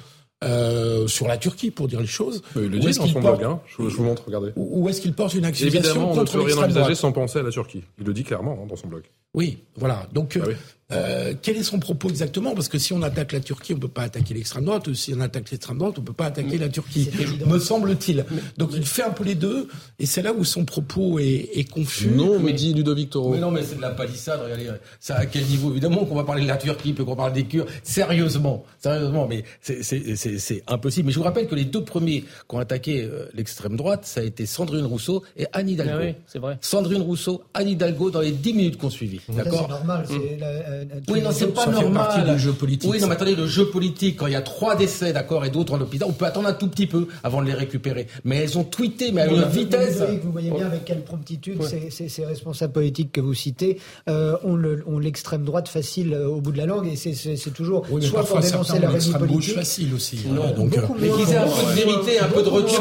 euh, 0.43 1.07
sur 1.07 1.27
la 1.27 1.37
Turquie, 1.37 1.71
pour 1.71 1.87
dire 1.87 1.99
les 1.99 2.07
choses. 2.07 2.41
il 2.55 2.63
le 2.63 2.79
dit 2.79 2.91
dans 2.97 3.07
son 3.07 3.19
blog, 3.19 3.43
hein. 3.43 3.59
je, 3.67 3.83
vous 3.83 4.03
montre, 4.03 4.23
regardez. 4.25 4.51
Ou 4.55 4.87
est-ce 4.87 5.01
qu'il 5.01 5.13
porte 5.13 5.33
une 5.33 5.45
accusation 5.45 5.79
Évidemment, 5.79 6.11
on 6.11 6.21
ne 6.21 6.25
peut 6.25 6.41
rien 6.41 6.57
envisager 6.57 6.95
sans 6.95 7.11
penser 7.11 7.39
à 7.39 7.43
la 7.43 7.51
Turquie. 7.51 7.83
Il 7.99 8.05
le 8.05 8.13
dit 8.13 8.23
clairement 8.23 8.59
hein, 8.61 8.65
dans 8.67 8.75
son 8.75 8.87
blog. 8.87 9.03
Oui, 9.33 9.59
voilà. 9.75 10.07
Donc, 10.13 10.37
euh, 10.37 10.53
ah 10.55 10.78
euh, 10.91 11.33
quel 11.41 11.57
est 11.57 11.63
son 11.63 11.79
propos 11.79 12.09
exactement? 12.09 12.53
Parce 12.55 12.67
que 12.67 12.77
si 12.79 12.93
on 12.93 13.01
attaque 13.03 13.31
la 13.31 13.39
Turquie, 13.39 13.73
on 13.73 13.75
ne 13.75 13.81
peut 13.81 13.87
pas 13.87 14.03
attaquer 14.03 14.33
l'extrême 14.33 14.65
droite. 14.65 14.87
Ou 14.87 14.93
si 14.95 15.13
on 15.15 15.19
attaque 15.21 15.51
l'extrême 15.51 15.77
droite, 15.77 15.95
on 15.97 16.01
ne 16.01 16.05
peut 16.07 16.13
pas 16.13 16.25
attaquer 16.25 16.57
la 16.57 16.69
Turquie. 16.69 17.09
Me 17.45 17.59
semble-t-il. 17.59 18.25
Donc 18.57 18.71
il 18.73 18.85
fait 18.85 19.03
un 19.03 19.11
peu 19.11 19.23
les 19.23 19.35
deux, 19.35 19.67
et 19.99 20.05
c'est 20.05 20.21
là 20.21 20.33
où 20.33 20.43
son 20.43 20.65
propos 20.65 21.19
est, 21.19 21.49
est 21.53 21.69
confus. 21.69 22.09
Non, 22.09 22.39
me 22.39 22.51
dit 22.51 22.73
Ludovic 22.73 23.11
Toro. 23.11 23.33
Mais 23.33 23.39
non, 23.39 23.51
mais 23.51 23.63
c'est 23.63 23.75
de 23.75 23.81
la 23.81 23.91
palissade. 23.91 24.39
Regardez, 24.43 24.69
ça 24.99 25.15
à 25.17 25.25
quel 25.25 25.43
niveau? 25.45 25.71
Évidemment 25.71 26.05
qu'on 26.05 26.15
va 26.15 26.23
parler 26.23 26.43
de 26.43 26.47
la 26.47 26.57
Turquie, 26.57 26.93
puis 26.93 27.05
qu'on 27.05 27.15
parle 27.15 27.33
des 27.33 27.43
Kurdes. 27.45 27.67
Sérieusement, 27.83 28.65
sérieusement, 28.81 29.27
mais 29.27 29.43
c'est 29.61 30.63
impossible. 30.67 31.07
Mais 31.07 31.11
je 31.11 31.17
vous 31.17 31.23
rappelle 31.25 31.47
que 31.47 31.55
les 31.55 31.65
deux 31.65 31.83
premiers 31.83 32.21
qui 32.21 32.55
ont 32.55 32.59
attaqué 32.59 33.03
euh, 33.03 33.25
l'extrême 33.33 33.75
droite, 33.77 34.05
ça 34.05 34.21
a 34.21 34.23
été 34.23 34.45
Sandrine 34.45 34.85
Rousseau 34.85 35.23
et 35.37 35.45
Anne 35.53 35.69
Hidalgo. 35.69 35.93
Ah 35.95 36.03
oui, 36.05 36.15
c'est 36.27 36.39
vrai. 36.39 36.57
Sandrine 36.61 37.01
Rousseau, 37.01 37.43
Anne 37.53 37.69
Hidalgo 37.69 38.09
dans 38.09 38.21
les 38.21 38.31
dix 38.31 38.53
minutes 38.53 38.77
qu'on 38.77 38.89
suivi. 38.89 39.19
D'accord? 39.29 39.63
C'est 39.63 39.69
normal. 39.69 40.05
la- 40.39 40.47
euh, 40.47 40.78
Oui, 41.09 41.21
non, 41.21 41.29
c'est 41.31 41.47
pas 41.47 41.65
Ça 41.65 41.71
fait 41.73 41.81
normal. 41.81 41.93
partie 42.07 42.31
du 42.31 42.39
jeu 42.39 42.51
politique, 42.53 42.89
Oui, 42.91 42.99
non, 42.99 43.07
mais 43.07 43.13
attendez, 43.13 43.35
le 43.35 43.47
jeu 43.47 43.65
politique, 43.65 44.17
quand 44.17 44.27
il 44.27 44.33
y 44.33 44.35
a 44.35 44.41
trois 44.41 44.75
décès, 44.75 45.13
d'accord, 45.13 45.45
et 45.45 45.49
d'autres 45.49 45.73
en 45.73 45.81
hôpital, 45.81 46.07
on 46.09 46.13
peut 46.13 46.25
attendre 46.25 46.47
un 46.47 46.53
tout 46.53 46.67
petit 46.67 46.87
peu 46.87 47.07
avant 47.23 47.41
de 47.41 47.47
les 47.47 47.53
récupérer. 47.53 48.07
Mais 48.23 48.37
elles 48.37 48.57
ont 48.57 48.63
tweeté, 48.63 49.11
mais 49.11 49.21
à 49.21 49.27
une 49.27 49.43
vitesse. 49.45 50.01
Vous 50.23 50.31
voyez 50.31 50.51
bien 50.51 50.67
avec 50.67 50.85
quelle 50.85 51.01
promptitude 51.03 51.61
ces, 51.63 51.89
ces- 51.89 52.09
ces 52.09 52.25
responsables 52.25 52.73
politiques 52.73 53.11
que 53.11 53.21
vous 53.21 53.33
citez 53.33 53.79
euh, 54.09 54.35
ont 54.43 54.55
le- 54.55 54.83
ont 54.87 54.99
l'extrême 54.99 55.43
droite 55.43 55.67
facile 55.67 56.13
euh, 56.13 56.27
au 56.27 56.41
bout 56.41 56.51
de 56.51 56.57
la 56.57 56.65
langue 56.65 56.87
et 56.87 56.95
c'est- 56.95 57.49
toujours 57.53 57.85
Oui, 57.89 58.03
soit 58.03 58.23
pour 58.25 58.39
dénoncer 58.39 58.79
la 58.79 58.89
politique. 59.17 59.55
facile 59.55 59.93
aussi. 59.93 60.19
Non, 60.27 60.43
hein, 60.43 60.51
donc, 60.55 60.69
beaucoup 60.69 60.93
euh, 60.93 60.97
Mais 61.01 61.09
qu'ils 61.09 61.33
aient 61.33 61.37
un 61.37 61.43
peu 61.47 61.61
de 61.67 61.75
vérité, 61.75 62.19
un 62.19 62.27
peu 62.27 62.43
de 62.43 62.49
recul, 62.49 62.75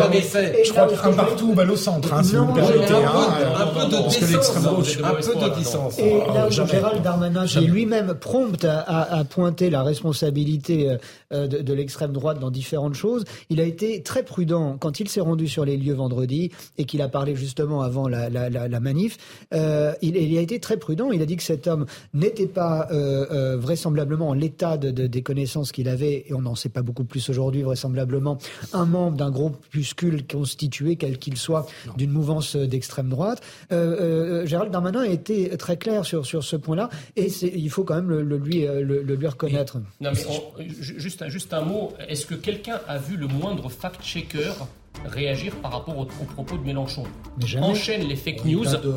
avec 0.00 0.24
essai. 0.24 0.54
Et 0.60 0.64
je 0.64 0.70
crois 0.72 0.86
qu'un 0.86 1.12
partout 1.12 1.52
balle 1.54 1.70
au 1.70 1.76
centre, 1.76 2.12
hein, 2.12 2.22
si 2.22 2.36
vous 2.36 2.44
me 2.46 2.54
permettez. 2.54 2.92
un 2.92 2.98
hein, 2.98 3.70
peu- 3.74 3.80
peu 3.80 3.86
de 3.86 4.02
parce 4.02 4.16
que 4.16 4.24
décence, 4.24 4.56
hein, 4.56 5.02
un 5.04 5.14
peu 5.14 5.50
de 5.50 5.54
distance. 5.58 5.98
Et 5.98 6.18
là. 6.18 6.48
Gérald 6.50 7.02
Darmanin, 7.02 7.41
qui 7.44 7.50
est 7.58 7.60
Jamais. 7.62 7.66
lui-même 7.68 8.14
prompt 8.14 8.64
à, 8.64 8.78
à- 8.80 9.18
à 9.18 9.24
pointer 9.24 9.70
la 9.70 9.82
responsabilité 9.82 10.90
euh, 10.90 10.96
euh, 11.32 11.46
de, 11.46 11.58
de 11.58 11.72
l'extrême 11.72 12.12
droite 12.12 12.38
dans 12.38 12.50
différentes 12.50 12.94
choses, 12.94 13.24
il 13.50 13.60
a 13.60 13.64
été 13.64 14.02
très 14.02 14.22
prudent 14.22 14.76
quand 14.78 15.00
il 15.00 15.08
s'est 15.08 15.20
rendu 15.20 15.48
sur 15.48 15.64
les 15.64 15.76
lieux 15.76 15.94
vendredi 15.94 16.50
et 16.78 16.84
qu'il 16.84 17.02
a 17.02 17.08
parlé 17.08 17.34
justement 17.36 17.82
avant 17.82 18.08
la, 18.08 18.28
la- 18.30 18.50
la- 18.50 18.68
la 18.68 18.80
manif. 18.80 19.16
euh, 19.54 19.92
il, 20.02 20.16
il 20.16 20.36
a 20.38 20.40
été 20.40 20.60
très 20.60 20.76
prudent. 20.76 21.10
Il 21.12 21.22
a 21.22 21.26
dit 21.26 21.36
que 21.36 21.42
cet 21.42 21.66
homme 21.66 21.86
n'était 22.14 22.46
pas 22.46 22.88
euh, 22.92 23.26
euh, 23.30 23.56
vraisemblablement 23.56 24.28
en 24.30 24.34
l'état 24.34 24.76
de, 24.76 24.90
de- 24.90 25.06
des 25.06 25.22
connaissances 25.22 25.72
qu'il 25.72 25.88
avait, 25.88 26.24
et 26.28 26.34
on 26.34 26.42
n'en 26.42 26.54
sait 26.54 26.68
pas 26.68 26.82
beaucoup 26.82 27.04
plus 27.04 27.28
aujourd'hui, 27.30 27.62
vraisemblablement, 27.62 28.38
un 28.72 28.84
membre 28.86 29.16
d'un 29.16 29.30
groupuscule 29.30 30.26
constitué, 30.26 30.96
quel 30.96 31.18
qu'il 31.18 31.36
soit, 31.36 31.66
d'une 31.96 32.10
mouvance 32.10 32.56
d'extrême 32.56 33.08
droite. 33.08 33.40
Gérald 34.46 34.70
Darmanin 34.70 35.00
a 35.02 35.06
été 35.06 35.56
très 35.56 35.76
clair 35.76 36.04
sur, 36.04 36.26
sur 36.26 36.42
ce 36.44 36.56
point-là, 36.56 36.88
et 37.16 37.28
il 37.42 37.70
faut 37.70 37.84
quand 37.84 37.94
même 37.94 38.10
le, 38.10 38.36
lui, 38.36 38.66
euh, 38.66 38.82
le, 38.82 39.02
lui 39.02 39.26
reconnaître. 39.26 39.78
Juste, 40.58 41.28
juste 41.28 41.52
un 41.52 41.62
mot. 41.62 41.92
Est-ce 42.08 42.26
que 42.26 42.34
quelqu'un 42.34 42.80
a 42.88 42.98
vu 42.98 43.16
le 43.16 43.26
moindre 43.26 43.68
fact-checker 43.68 44.52
réagir 45.06 45.52
par 45.56 45.72
rapport 45.72 45.98
aux, 45.98 46.02
aux 46.02 46.24
propos 46.34 46.56
de 46.56 46.64
Mélenchon. 46.64 47.04
Enchaîne 47.60 48.06
les 48.06 48.16
fake 48.16 48.44
news. 48.44 48.64
de- 48.64 48.92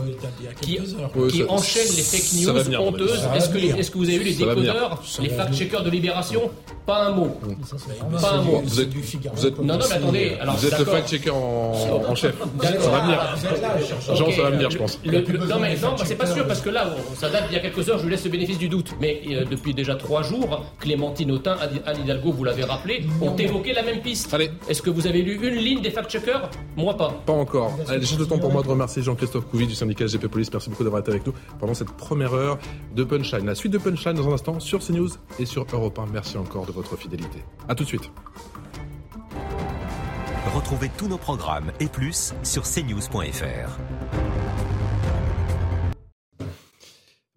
Qui, 0.61 0.75
quelques 0.75 0.93
heures. 0.99 1.11
Ouais, 1.15 1.29
qui 1.29 1.39
ça- 1.39 1.51
enchaînent 1.51 1.95
les 1.95 2.03
fake 2.03 2.33
news 2.45 2.63
venir, 2.63 2.83
honteuses. 2.83 3.27
Est-ce 3.35 3.91
que, 3.91 3.97
vous 3.97 4.03
avez 4.05 4.15
eu 4.15 4.23
les 4.23 4.33
décodeurs, 4.33 5.01
les 5.21 5.29
fact-checkers 5.29 5.83
de 5.83 5.89
Libération? 5.89 6.51
Pas 6.85 7.07
un 7.07 7.11
mot. 7.13 7.35
Ça. 7.65 7.77
Pas 8.21 8.33
un 8.33 8.41
mot. 8.43 8.61
Vous 8.63 8.79
êtes- 8.81 8.89
du 8.89 9.01
Figaro 9.01 9.35
vous 9.35 9.47
êtes- 9.47 9.57
Non, 9.57 9.77
non, 9.77 9.85
mais 9.89 9.95
attendez. 9.95 10.37
Alors, 10.39 10.55
Vous 10.55 10.65
êtes 10.67 10.71
le 10.73 10.77
d'accord. 10.77 10.93
fact-checker 10.93 11.29
en, 11.31 11.73
en 12.07 12.15
chef. 12.15 12.35
Ça 12.61 12.89
va 12.91 12.99
venir. 12.99 13.19
Jean, 14.15 14.31
ça 14.31 14.41
va 14.43 14.49
venir, 14.51 14.69
je 14.69 14.77
pense. 14.77 14.99
le- 15.03 15.21
le- 15.21 15.37
non, 15.47 15.59
mais 15.59 15.75
non, 15.77 15.95
c'est 16.05 16.15
pas 16.15 16.27
sûr 16.27 16.45
parce 16.45 16.61
que 16.61 16.69
là, 16.69 16.93
ça 17.15 17.29
date 17.29 17.47
d'il 17.47 17.55
y 17.55 17.57
a 17.57 17.61
quelques 17.61 17.89
heures. 17.89 17.97
Je 17.97 18.03
vous 18.03 18.09
laisse 18.09 18.23
le 18.23 18.29
bénéfice 18.29 18.59
du 18.59 18.69
doute. 18.69 18.91
Mais 19.01 19.21
euh, 19.29 19.45
depuis 19.49 19.73
déjà 19.73 19.95
trois 19.95 20.21
jours, 20.21 20.63
Clémentine 20.79 21.31
Autain, 21.31 21.55
Anne 21.85 21.97
Hidalgo, 22.03 22.31
vous 22.31 22.43
l'avez 22.43 22.63
rappelé, 22.63 23.03
ont 23.21 23.35
évoqué 23.35 23.73
la 23.73 23.81
même 23.81 24.01
piste. 24.01 24.35
Est-ce 24.69 24.81
que 24.83 24.89
vous 24.91 25.07
avez 25.07 25.23
lu 25.23 25.39
une 25.41 25.55
ligne 25.55 25.81
des 25.85 25.91
fact-checkers 25.91 26.49
Moi 26.75 26.97
pas. 26.97 27.11
Pas 27.25 27.33
encore. 27.33 27.77
Allez, 27.87 28.01
juste 28.01 28.19
le 28.19 28.25
temps 28.25 28.39
pour 28.39 28.51
moi 28.51 28.63
de 28.63 28.67
remercier 28.67 29.03
Jean-Christophe 29.03 29.45
Couvi 29.45 29.67
du 29.67 29.75
syndicat 29.75 30.05
GP 30.05 30.27
Police. 30.27 30.51
Merci 30.51 30.69
beaucoup 30.69 30.83
d'avoir 30.83 31.01
été 31.01 31.11
avec 31.11 31.25
nous 31.25 31.33
pendant 31.59 31.73
cette 31.73 31.91
première 31.91 32.33
heure 32.33 32.57
de 32.95 33.03
Punchline. 33.03 33.45
La 33.45 33.55
suite 33.55 33.71
de 33.71 33.77
Punchline 33.77 34.15
dans 34.15 34.27
un 34.27 34.33
instant 34.33 34.59
sur 34.59 34.79
CNews 34.79 35.09
et 35.39 35.45
sur 35.45 35.65
Europe 35.71 35.99
1. 35.99 36.07
Merci 36.11 36.37
encore 36.37 36.65
de 36.65 36.71
votre 36.71 36.97
fidélité. 36.97 37.43
À 37.69 37.75
tout 37.75 37.83
de 37.83 37.89
suite. 37.89 38.09
Retrouvez 40.55 40.89
tous 40.97 41.07
nos 41.07 41.17
programmes 41.17 41.71
et 41.79 41.87
plus 41.87 42.33
sur 42.43 42.63
cnews.fr. 42.63 43.79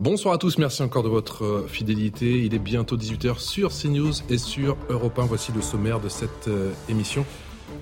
Bonsoir 0.00 0.34
à 0.34 0.38
tous, 0.38 0.58
merci 0.58 0.80
encore 0.82 1.02
de 1.02 1.08
votre 1.08 1.44
euh, 1.44 1.66
fidélité. 1.66 2.44
Il 2.44 2.54
est 2.54 2.60
bientôt 2.60 2.96
18h 2.96 3.40
sur 3.40 3.72
CNews 3.72 4.12
et 4.30 4.38
sur 4.38 4.76
Europe 4.88 5.18
1. 5.18 5.26
Voici 5.26 5.50
le 5.50 5.60
sommaire 5.60 5.98
de 5.98 6.08
cette 6.08 6.46
euh, 6.46 6.72
émission. 6.88 7.26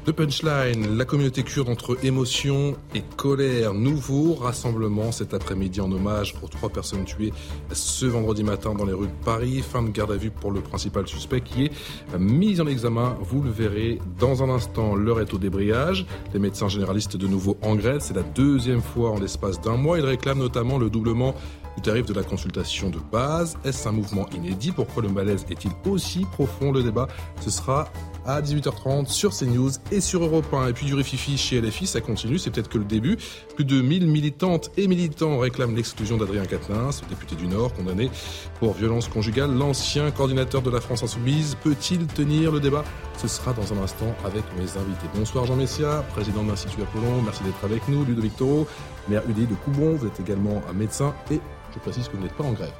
De 0.07 0.13
Punchline, 0.13 0.97
la 0.97 1.05
communauté 1.05 1.43
kurde 1.43 1.69
entre 1.69 1.99
émotion 2.05 2.77
et 2.95 3.03
colère. 3.17 3.75
Nouveau 3.75 4.35
rassemblement 4.35 5.11
cet 5.11 5.35
après-midi 5.35 5.81
en 5.81 5.91
hommage 5.91 6.35
aux 6.43 6.47
trois 6.49 6.69
personnes 6.69 7.05
tuées 7.05 7.33
ce 7.73 8.07
vendredi 8.07 8.45
matin 8.45 8.75
dans 8.75 8.85
les 8.85 8.93
rues 8.93 9.09
de 9.09 9.25
Paris. 9.25 9.63
Fin 9.63 9.83
de 9.83 9.91
garde 9.91 10.13
à 10.13 10.17
vue 10.17 10.31
pour 10.31 10.53
le 10.53 10.61
principal 10.61 11.09
suspect 11.09 11.41
qui 11.41 11.65
est 11.65 11.73
mis 12.19 12.61
en 12.61 12.69
examen. 12.69 13.17
Vous 13.21 13.43
le 13.43 13.51
verrez 13.51 13.99
dans 14.19 14.45
un 14.45 14.49
instant. 14.49 14.95
L'heure 14.95 15.21
est 15.21 15.35
au 15.35 15.39
débrayage. 15.39 16.07
Les 16.33 16.39
médecins 16.39 16.69
généralistes 16.69 17.17
de 17.17 17.27
nouveau 17.27 17.57
en 17.63 17.75
grève. 17.75 17.99
C'est 18.01 18.15
la 18.15 18.23
deuxième 18.23 18.83
fois 18.83 19.11
en 19.11 19.19
l'espace 19.19 19.61
d'un 19.61 19.77
mois. 19.77 19.99
Ils 19.99 20.05
réclament 20.05 20.39
notamment 20.39 20.79
le 20.79 20.89
doublement 20.89 21.35
du 21.77 21.83
tarif 21.83 22.07
de 22.07 22.15
la 22.15 22.23
consultation 22.23 22.91
de 22.91 22.99
base. 23.13 23.57
Est-ce 23.65 23.89
un 23.89 23.93
mouvement 23.93 24.27
inédit? 24.35 24.73
Pourquoi 24.73 25.03
le 25.03 25.09
malaise 25.09 25.45
est-il 25.51 25.71
aussi 25.89 26.25
profond? 26.33 26.73
Le 26.73 26.83
débat, 26.83 27.07
ce 27.41 27.51
sera 27.51 27.89
à 28.25 28.43
18h30 28.43 29.07
sur 29.07 29.33
CNews 29.33 29.71
et 29.93 30.01
sur 30.01 30.25
Europe 30.25 30.53
1. 30.53 30.69
Et 30.69 30.73
puis 30.73 30.87
du 30.87 30.95
rififi 30.95 31.39
chez 31.39 31.61
LFI, 31.61 31.87
ça 31.87 32.01
continue, 32.01 32.39
c'est 32.39 32.51
peut-être 32.51 32.69
que 32.69 32.79
le 32.79 32.85
début. 32.85 33.19
Plus 33.55 33.65
de 33.65 33.81
1000 33.81 34.09
militantes 34.09 34.71
et 34.77 34.89
militants 34.89 35.39
réclament 35.39 35.77
l'exclusion 35.77 36.17
d'Adrien 36.17 36.45
Quatennens, 36.45 37.03
député 37.09 37.37
du 37.37 37.47
Nord, 37.47 37.73
condamné 37.75 38.11
pour 38.59 38.73
violence 38.73 39.09
conjugale. 39.09 39.55
L'ancien 39.55 40.11
coordinateur 40.11 40.63
de 40.63 40.71
la 40.71 40.81
France 40.81 41.03
Insoumise 41.03 41.57
peut-il 41.63 42.07
tenir 42.07 42.51
le 42.51 42.61
débat? 42.61 42.85
Ce 43.17 43.29
sera 43.29 43.53
dans 43.53 43.73
un 43.73 43.83
instant 43.83 44.15
avec 44.25 44.43
mes 44.57 44.65
invités. 44.65 45.07
Bonsoir 45.15 45.47
Jean 45.47 45.57
Messia, 45.57 46.05
président 46.15 46.43
de 46.43 46.49
l'Institut 46.49 46.83
Apollon, 46.83 47.23
merci 47.23 47.43
d'être 47.45 47.65
avec 47.65 47.87
nous. 47.89 48.05
Ludovic 48.05 48.37
Toro, 48.37 48.67
maire 49.09 49.23
UDI 49.29 49.47
de 49.47 49.55
Coubon, 49.55 49.95
vous 49.95 50.07
êtes 50.07 50.19
également 50.21 50.63
un 50.69 50.73
médecin 50.73 51.15
et 51.31 51.41
je 51.75 51.79
précise 51.81 52.09
que 52.09 52.17
vous 52.17 52.23
n'êtes 52.23 52.33
pas 52.35 52.45
en 52.45 52.53
grêve. 52.53 52.71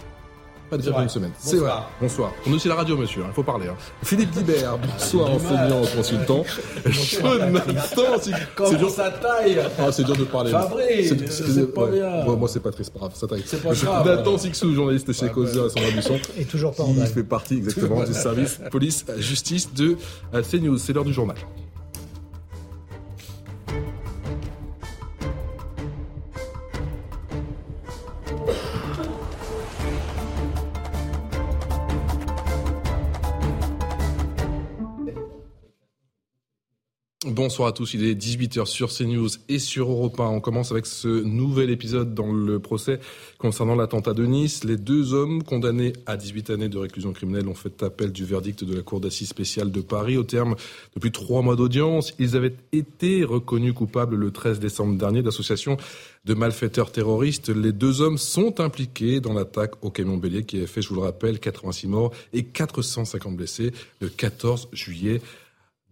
Pas 0.69 0.77
déjà 0.79 0.91
vrai. 0.91 1.05
une 1.05 1.09
semaine. 1.09 1.31
C'est 1.39 1.59
vrai. 1.59 1.69
Bonsoir. 1.69 1.91
Bonsoir. 2.01 2.33
On 2.45 2.51
est 2.51 2.55
aussi 2.57 2.67
la 2.67 2.75
radio, 2.75 2.97
monsieur, 2.97 3.23
il 3.25 3.33
faut 3.33 3.45
parler. 3.45 3.69
hein. 3.69 3.77
Philippe 4.03 4.31
Dibert, 4.33 4.77
bonsoir, 4.79 5.31
enseignant, 5.31 5.83
consultant. 5.97 6.43
Jonathan, 6.85 8.03
c'est 8.21 8.33
Comment 8.57 8.71
c'est 8.71 8.77
dur. 8.77 8.91
ça 8.91 9.11
taille 9.13 9.61
Ah, 9.79 9.93
c'est 9.93 10.03
dur 10.03 10.17
de 10.17 10.25
parler. 10.25 10.51
Fabré, 10.51 11.05
c'est 11.05 11.73
pas 11.73 11.87
bien. 11.87 12.27
Ouais, 12.27 12.37
moi, 12.37 12.49
c'est 12.49 12.59
pas 12.59 12.73
triste, 12.73 12.91
c'est 12.93 12.99
pas 13.01 13.07
grave, 13.07 13.17
ça 13.19 13.29
taille. 13.29 13.45
C'est 13.47 13.63
pas 13.63 13.75
grave. 13.75 14.07
Nathan 14.07 14.39
Sixou, 14.39 14.75
journaliste 14.75 15.13
chez 15.13 15.29
Causeur 15.29 15.67
à 15.67 15.71
son 15.71 15.79
Buisson. 15.93 16.19
Et 16.37 16.45
toujours 16.45 16.75
pas 16.75 16.83
en 16.83 16.95
Il 16.97 17.07
fait 17.07 17.23
partie 17.23 17.59
exactement 17.59 18.03
du 18.03 18.13
service 18.15 18.59
police-justice 18.71 19.73
de 19.73 19.97
euh, 20.35 20.43
CNews. 20.43 20.79
C'est 20.79 20.93
l'heure 20.93 21.05
du 21.05 21.13
journal. 21.13 21.37
Bonsoir 37.37 37.69
à 37.69 37.73
tous, 37.73 37.93
il 37.93 38.03
est 38.07 38.15
18h 38.15 38.65
sur 38.65 38.89
CNews 38.91 39.29
et 39.51 39.59
sur 39.59 39.91
Europe 39.91 40.19
1. 40.19 40.25
On 40.25 40.41
commence 40.41 40.73
avec 40.73 40.87
ce 40.87 41.23
nouvel 41.23 41.69
épisode 41.69 42.15
dans 42.15 42.33
le 42.33 42.61
procès 42.61 42.99
concernant 43.37 43.75
l'attentat 43.75 44.15
de 44.15 44.25
Nice. 44.25 44.65
Les 44.65 44.79
deux 44.79 45.13
hommes 45.13 45.43
condamnés 45.43 45.93
à 46.07 46.17
18 46.17 46.49
années 46.49 46.71
de 46.71 46.79
réclusion 46.79 47.13
criminelle 47.13 47.47
ont 47.47 47.55
fait 47.55 47.83
appel 47.83 48.11
du 48.11 48.25
verdict 48.25 48.65
de 48.65 48.75
la 48.75 48.81
Cour 48.81 49.01
d'assises 49.01 49.29
spéciale 49.29 49.71
de 49.71 49.83
Paris. 49.83 50.17
Au 50.17 50.23
terme 50.23 50.55
de 50.95 50.99
plus 50.99 51.11
de 51.11 51.15
trois 51.15 51.43
mois 51.43 51.57
d'audience, 51.57 52.15
ils 52.19 52.37
avaient 52.37 52.55
été 52.73 53.23
reconnus 53.23 53.75
coupables 53.75 54.17
le 54.17 54.31
13 54.31 54.59
décembre 54.59 54.97
dernier 54.97 55.21
d'association 55.21 55.77
de 56.25 56.33
malfaiteurs 56.33 56.91
terroristes. 56.91 57.51
Les 57.51 57.73
deux 57.73 58.01
hommes 58.01 58.17
sont 58.17 58.61
impliqués 58.61 59.21
dans 59.21 59.35
l'attaque 59.35 59.73
au 59.85 59.91
camion 59.91 60.17
bélier 60.17 60.45
qui 60.45 60.63
a 60.63 60.67
fait, 60.67 60.81
je 60.81 60.89
vous 60.89 60.95
le 60.95 61.03
rappelle, 61.03 61.39
86 61.39 61.87
morts 61.87 62.13
et 62.33 62.45
450 62.45 63.37
blessés 63.37 63.73
le 64.01 64.09
14 64.09 64.69
juillet 64.73 65.21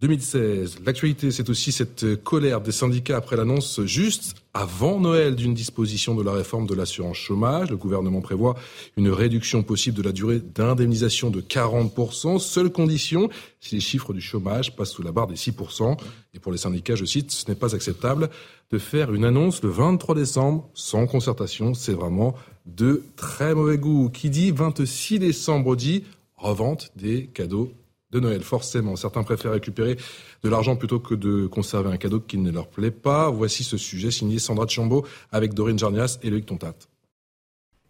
2016. 0.01 0.79
L'actualité, 0.85 1.31
c'est 1.31 1.49
aussi 1.49 1.71
cette 1.71 2.21
colère 2.21 2.59
des 2.59 2.73
syndicats 2.73 3.15
après 3.15 3.37
l'annonce 3.37 3.81
juste 3.85 4.35
avant 4.53 4.99
Noël 4.99 5.35
d'une 5.35 5.53
disposition 5.53 6.15
de 6.15 6.23
la 6.23 6.33
réforme 6.33 6.67
de 6.67 6.73
l'assurance 6.73 7.15
chômage. 7.15 7.69
Le 7.69 7.77
gouvernement 7.77 8.19
prévoit 8.19 8.55
une 8.97 9.09
réduction 9.09 9.63
possible 9.63 9.95
de 9.95 10.03
la 10.03 10.11
durée 10.11 10.39
d'indemnisation 10.39 11.29
de 11.29 11.39
40%. 11.39 12.39
Seule 12.39 12.69
condition, 12.71 13.29
si 13.61 13.75
les 13.75 13.81
chiffres 13.81 14.13
du 14.13 14.19
chômage 14.19 14.75
passent 14.75 14.91
sous 14.91 15.01
la 15.01 15.13
barre 15.13 15.27
des 15.27 15.35
6%. 15.35 15.97
Et 16.33 16.39
pour 16.39 16.51
les 16.51 16.57
syndicats, 16.57 16.95
je 16.95 17.05
cite, 17.05 17.31
ce 17.31 17.49
n'est 17.49 17.55
pas 17.55 17.73
acceptable 17.73 18.29
de 18.71 18.77
faire 18.77 19.13
une 19.13 19.23
annonce 19.23 19.63
le 19.63 19.69
23 19.69 20.13
décembre 20.13 20.69
sans 20.73 21.07
concertation. 21.07 21.73
C'est 21.73 21.93
vraiment 21.93 22.35
de 22.65 23.03
très 23.15 23.55
mauvais 23.55 23.77
goût. 23.77 24.09
Qui 24.09 24.29
dit 24.29 24.51
26 24.51 25.19
décembre 25.19 25.77
dit 25.77 26.03
revente 26.35 26.91
des 26.97 27.27
cadeaux 27.27 27.71
de 28.15 28.19
Noël, 28.21 28.41
forcément. 28.41 28.95
Certains 28.95 29.23
préfèrent 29.23 29.51
récupérer 29.51 29.97
de 30.43 30.49
l'argent 30.49 30.75
plutôt 30.75 30.99
que 30.99 31.15
de 31.15 31.47
conserver 31.47 31.89
un 31.89 31.97
cadeau 31.97 32.21
qui 32.21 32.37
ne 32.37 32.49
leur 32.49 32.67
plaît 32.67 32.91
pas. 32.91 33.29
Voici 33.29 33.63
ce 33.63 33.77
sujet 33.77 34.09
signé 34.09 34.39
Sandra 34.39 34.67
Chambaud 34.67 35.05
avec 35.31 35.53
Dorine 35.53 35.77
Jarnias 35.77 36.17
et 36.23 36.29
Loïc 36.29 36.45
Tontat. 36.45 36.75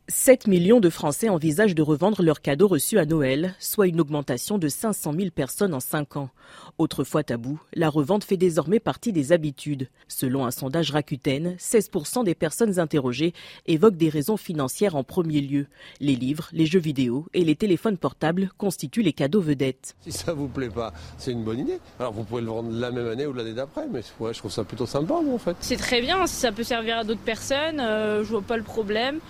7 0.07 0.45
millions 0.45 0.79
de 0.79 0.91
Français 0.91 1.29
envisagent 1.29 1.73
de 1.73 1.81
revendre 1.81 2.21
leurs 2.21 2.41
cadeaux 2.41 2.67
reçus 2.67 2.99
à 2.99 3.05
Noël, 3.05 3.55
soit 3.59 3.87
une 3.87 3.99
augmentation 3.99 4.59
de 4.59 4.67
500 4.67 5.13
000 5.13 5.29
personnes 5.31 5.73
en 5.73 5.79
5 5.79 6.17
ans. 6.17 6.29
Autrefois 6.77 7.23
tabou, 7.23 7.61
la 7.73 7.87
revente 7.87 8.25
fait 8.25 8.35
désormais 8.35 8.81
partie 8.81 9.13
des 9.13 9.31
habitudes. 9.31 9.87
Selon 10.09 10.45
un 10.45 10.51
sondage 10.51 10.91
Rakuten, 10.91 11.55
16% 11.57 12.25
des 12.25 12.35
personnes 12.35 12.79
interrogées 12.79 13.33
évoquent 13.65 13.95
des 13.95 14.09
raisons 14.09 14.35
financières 14.35 14.97
en 14.97 15.05
premier 15.05 15.39
lieu. 15.39 15.67
Les 16.01 16.17
livres, 16.17 16.49
les 16.51 16.65
jeux 16.65 16.79
vidéo 16.79 17.27
et 17.33 17.45
les 17.45 17.55
téléphones 17.55 17.97
portables 17.97 18.49
constituent 18.57 19.03
les 19.03 19.13
cadeaux 19.13 19.39
vedettes. 19.39 19.95
Si 20.01 20.11
ça 20.11 20.33
vous 20.33 20.49
plaît 20.49 20.69
pas, 20.69 20.91
c'est 21.17 21.31
une 21.31 21.45
bonne 21.45 21.59
idée. 21.59 21.79
Alors 21.97 22.11
vous 22.11 22.25
pouvez 22.25 22.41
le 22.41 22.47
vendre 22.47 22.71
la 22.71 22.91
même 22.91 23.07
année 23.07 23.25
ou 23.25 23.31
l'année 23.31 23.53
d'après, 23.53 23.87
mais 23.89 24.01
je 24.01 24.37
trouve 24.37 24.51
ça 24.51 24.65
plutôt 24.65 24.85
sympa, 24.85 25.21
moi, 25.23 25.35
en 25.35 25.37
fait. 25.37 25.55
C'est 25.61 25.77
très 25.77 26.01
bien, 26.01 26.27
si 26.27 26.35
ça 26.35 26.51
peut 26.51 26.63
servir 26.63 26.97
à 26.97 27.03
d'autres 27.05 27.21
personnes, 27.21 27.79
euh, 27.79 28.25
je 28.25 28.29
vois 28.31 28.41
pas 28.41 28.57
le 28.57 28.63
problème. 28.63 29.21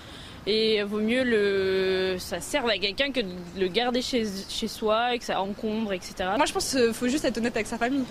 Et 0.48 0.84
vaut 0.84 1.00
mieux 1.00 1.24
le 1.24 2.18
ça 2.20 2.40
serve 2.40 2.70
à 2.70 2.78
quelqu'un 2.78 3.12
que 3.12 3.22
de 3.22 3.60
le 3.60 3.68
garder 3.68 4.02
chez, 4.02 4.26
chez 4.48 4.68
soi 4.68 5.16
et 5.16 5.20
que 5.20 5.26
ça 5.26 5.42
encombre, 5.42 5.94
etc. 5.94 6.16
Moi 6.38 6.46
je 6.46 6.54
pense 6.54 6.72
qu'il 6.72 6.94
faut 6.94 7.08
juste 7.08 7.26
être 7.26 7.38
honnête 7.38 7.56
avec 7.56 7.68
sa 7.68 7.78
famille. 7.78 8.06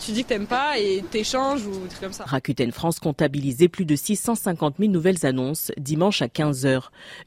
Tu 0.00 0.12
dis 0.12 0.22
que 0.22 0.28
t'aimes 0.28 0.46
pas 0.46 0.78
et 0.78 1.04
t'échanges 1.10 1.66
ou 1.66 1.72
des 1.72 1.88
trucs 1.88 2.00
comme 2.00 2.12
ça. 2.12 2.24
Rakuten 2.24 2.72
France 2.72 3.00
comptabilisait 3.00 3.68
plus 3.68 3.84
de 3.84 3.96
650 3.96 4.76
000 4.78 4.90
nouvelles 4.90 5.26
annonces 5.26 5.72
dimanche 5.76 6.22
à 6.22 6.28
15 6.28 6.64
h 6.64 6.82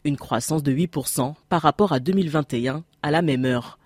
une 0.05 0.17
croissance 0.17 0.63
de 0.63 0.71
8% 0.71 1.35
par 1.49 1.61
rapport 1.61 1.91
à 1.91 1.99
2021 1.99 2.83
à 3.03 3.11
la 3.11 3.21
même 3.21 3.45
heure 3.45 3.77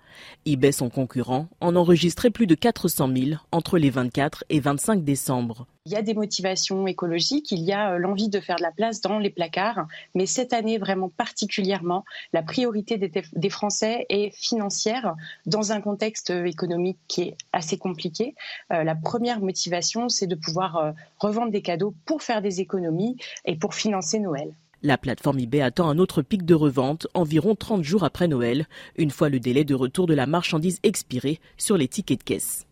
eBay, 0.46 0.72
son 0.72 0.90
concurrent, 0.90 1.48
en 1.60 1.76
enregistrait 1.76 2.30
plus 2.30 2.46
de 2.46 2.54
400 2.54 3.10
000 3.14 3.40
entre 3.52 3.78
les 3.78 3.90
24 3.90 4.44
et 4.48 4.60
25 4.60 5.04
décembre. 5.04 5.66
Il 5.84 5.90
y 5.90 5.96
a 5.96 6.02
des 6.02 6.14
motivations 6.14 6.86
écologiques, 6.86 7.50
il 7.50 7.58
y 7.58 7.72
a 7.72 7.94
euh, 7.94 7.98
l'envie 7.98 8.28
de 8.28 8.38
faire 8.38 8.54
de 8.54 8.62
la 8.62 8.70
place 8.70 9.00
dans 9.00 9.18
les 9.18 9.30
placards, 9.30 9.88
mais 10.14 10.26
cette 10.26 10.52
année 10.52 10.78
vraiment 10.78 11.08
particulièrement, 11.08 12.04
la 12.32 12.44
priorité 12.44 12.98
des, 12.98 13.50
Français 13.50 14.06
est 14.08 14.30
financière 14.32 15.16
dans 15.44 15.72
un 15.72 15.80
contexte 15.80 16.30
euh, 16.30 16.44
économique 16.44 16.98
qui 17.08 17.22
est 17.22 17.36
assez 17.52 17.78
compliqué. 17.78 18.36
Euh, 18.72 18.84
la 18.84 18.94
première 18.94 19.40
motivation, 19.40 20.08
c'est 20.08 20.28
de 20.28 20.36
pouvoir 20.36 20.94
revendre 21.18 21.50
des 21.50 21.62
cadeaux 21.62 21.96
pour 22.06 22.22
faire 22.22 22.42
des 22.42 22.60
économies 22.60 23.16
et 23.44 23.56
pour 23.56 23.74
financer 23.74 24.20
Noël. 24.20 24.54
La 24.84 24.98
plateforme 24.98 25.40
eBay 25.40 25.62
attend 25.62 25.88
un 25.88 25.98
autre 25.98 26.22
pic 26.22 26.44
de 26.44 26.54
revente 26.54 27.08
environ 27.12 27.56
30 27.56 27.82
jours 27.82 28.04
après 28.04 28.28
Noël, 28.28 28.68
une 28.96 29.10
fois 29.10 29.28
le 29.28 29.40
délai 29.40 29.64
de 29.64 29.74
retour 29.74 30.06
de 30.06 30.14
la 30.14 30.26
marchandise 30.26 30.78
expiré 30.84 31.40
sur 31.56 31.76
les 31.76 31.88
tickets 31.88 32.20
de 32.20 32.24
caisse. 32.24 32.66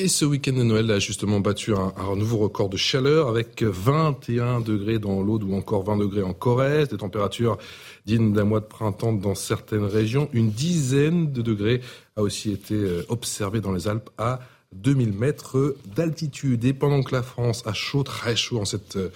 Et 0.00 0.08
ce 0.08 0.24
week-end 0.24 0.54
de 0.54 0.64
Noël 0.64 0.90
a 0.90 0.98
justement 0.98 1.38
battu 1.38 1.72
un, 1.72 2.16
nouveau 2.16 2.38
record 2.38 2.68
de 2.68 2.76
chaleur 2.76 3.28
avec 3.28 3.62
21 3.62 4.58
degrés 4.58 4.98
dans 4.98 5.22
l'Aude 5.22 5.44
ou 5.44 5.54
encore 5.54 5.84
20 5.84 5.98
degrés 5.98 6.24
en 6.24 6.32
Corrèze, 6.32 6.88
des 6.88 6.96
températures 6.96 7.58
dignes 8.04 8.32
d'un 8.32 8.42
mois 8.42 8.58
de 8.58 8.64
printemps 8.64 9.12
dans 9.12 9.36
certaines 9.36 9.84
régions. 9.84 10.28
Une 10.32 10.50
dizaine 10.50 11.30
de 11.32 11.42
degrés 11.42 11.80
a 12.16 12.22
aussi 12.22 12.50
été 12.50 12.74
euh, 12.74 13.06
observée 13.08 13.60
dans 13.60 13.70
les 13.70 13.86
Alpes 13.86 14.10
à 14.18 14.40
2000 14.72 15.12
mètres 15.12 15.76
d'altitude. 15.94 16.64
Et 16.64 16.72
pendant 16.72 17.04
que 17.04 17.14
la 17.14 17.22
France 17.22 17.62
a 17.64 17.72
chaud, 17.72 18.02
très 18.02 18.34
chaud 18.34 18.58
en 18.58 18.64
cette 18.64 18.96
euh, 18.96 19.10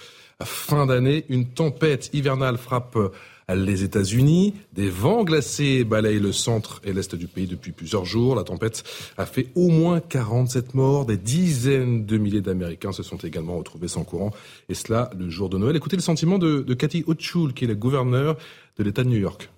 fin 0.45 0.85
d'année. 0.85 1.25
Une 1.27 1.47
tempête 1.47 2.09
hivernale 2.13 2.57
frappe 2.57 2.97
les 3.55 3.83
États-Unis. 3.83 4.53
Des 4.73 4.89
vents 4.89 5.23
glacés 5.23 5.83
balayent 5.83 6.19
le 6.19 6.31
centre 6.31 6.81
et 6.83 6.93
l'est 6.93 7.15
du 7.15 7.27
pays 7.27 7.47
depuis 7.47 7.71
plusieurs 7.71 8.05
jours. 8.05 8.35
La 8.35 8.43
tempête 8.43 8.83
a 9.17 9.25
fait 9.25 9.47
au 9.55 9.69
moins 9.69 9.99
47 9.99 10.73
morts. 10.75 11.05
Des 11.05 11.17
dizaines 11.17 12.05
de 12.05 12.17
milliers 12.17 12.41
d'Américains 12.41 12.91
se 12.91 13.03
sont 13.03 13.17
également 13.17 13.57
retrouvés 13.57 13.87
sans 13.87 14.03
courant. 14.03 14.31
Et 14.69 14.73
cela 14.73 15.09
le 15.17 15.29
jour 15.29 15.49
de 15.49 15.57
Noël. 15.57 15.75
Écoutez 15.75 15.95
le 15.95 16.01
sentiment 16.01 16.37
de, 16.37 16.73
Cathy 16.73 17.03
Hochul, 17.07 17.53
qui 17.53 17.65
est 17.65 17.67
la 17.67 17.75
gouverneure 17.75 18.37
de 18.77 18.83
l'État 18.83 19.03
de 19.03 19.09
New 19.09 19.19
York. 19.19 19.49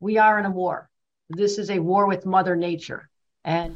We 0.00 0.18
are 0.18 0.38
in 0.38 0.44
a 0.44 0.50
war. 0.50 0.90
This 1.30 1.56
is 1.56 1.70
a 1.70 1.78
war 1.78 2.06
with 2.06 2.26
Mother 2.26 2.56
Nature. 2.56 3.08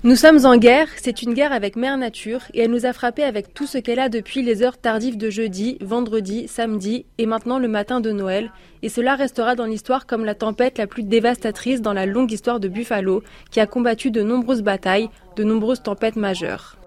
Nous 0.03 0.16
sommes 0.16 0.47
en 0.47 0.57
guerre, 0.57 0.89
c'est 0.97 1.20
une 1.20 1.35
guerre 1.35 1.53
avec 1.53 1.77
Mère 1.77 1.99
Nature 1.99 2.40
et 2.55 2.62
elle 2.62 2.70
nous 2.70 2.86
a 2.86 2.95
frappé 2.95 3.23
avec 3.23 3.53
tout 3.53 3.66
ce 3.66 3.77
qu'elle 3.77 3.99
a 3.99 4.09
depuis 4.09 4.43
les 4.43 4.62
heures 4.62 4.78
tardives 4.78 5.19
de 5.19 5.28
jeudi, 5.28 5.77
vendredi, 5.82 6.49
samedi 6.49 7.05
et 7.19 7.27
maintenant 7.27 7.59
le 7.59 7.69
matin 7.69 8.01
de 8.01 8.11
Noël. 8.11 8.51
Et 8.81 8.89
cela 8.89 9.15
restera 9.15 9.57
dans 9.57 9.66
l'histoire 9.66 10.07
comme 10.07 10.24
la 10.24 10.35
tempête 10.35 10.78
la 10.78 10.86
plus 10.86 11.03
dévastatrice 11.03 11.82
dans 11.82 11.93
la 11.93 12.07
longue 12.07 12.32
histoire 12.32 12.61
de 12.61 12.69
Buffalo 12.69 13.23
qui 13.51 13.61
a 13.61 13.66
combattu 13.66 14.11
de 14.11 14.23
nombreuses 14.23 14.62
batailles, 14.62 15.11
de 15.36 15.45
nombreuses 15.45 15.82
tempêtes 15.82 16.16
majeures. 16.16 16.78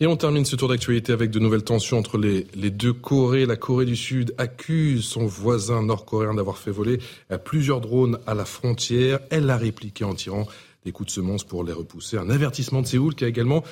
Et 0.00 0.06
on 0.08 0.16
termine 0.16 0.44
ce 0.44 0.56
tour 0.56 0.68
d'actualité 0.68 1.12
avec 1.12 1.30
de 1.30 1.38
nouvelles 1.38 1.62
tensions 1.62 1.98
entre 1.98 2.18
les, 2.18 2.44
deux 2.70 2.92
Corées. 2.92 3.46
La 3.46 3.56
Corée 3.56 3.84
du 3.84 3.94
Sud 3.94 4.34
accuse 4.38 5.04
son 5.04 5.24
voisin 5.24 5.84
nord-coréen 5.84 6.34
d'avoir 6.34 6.58
fait 6.58 6.72
voler 6.72 6.98
plusieurs 7.44 7.80
drones 7.80 8.18
à 8.26 8.34
la 8.34 8.44
frontière. 8.44 9.20
Elle 9.30 9.46
l'a 9.46 9.56
répliqué 9.56 10.04
en 10.04 10.14
tirant 10.14 10.48
des 10.84 10.90
coups 10.90 11.06
de 11.06 11.12
semonce 11.12 11.44
pour 11.44 11.62
les 11.62 11.72
repousser. 11.72 12.18
Un 12.18 12.28
avertissement 12.28 12.82
de 12.82 12.86
Séoul 12.86 13.14
qui 13.14 13.24
a 13.24 13.28
également 13.28 13.62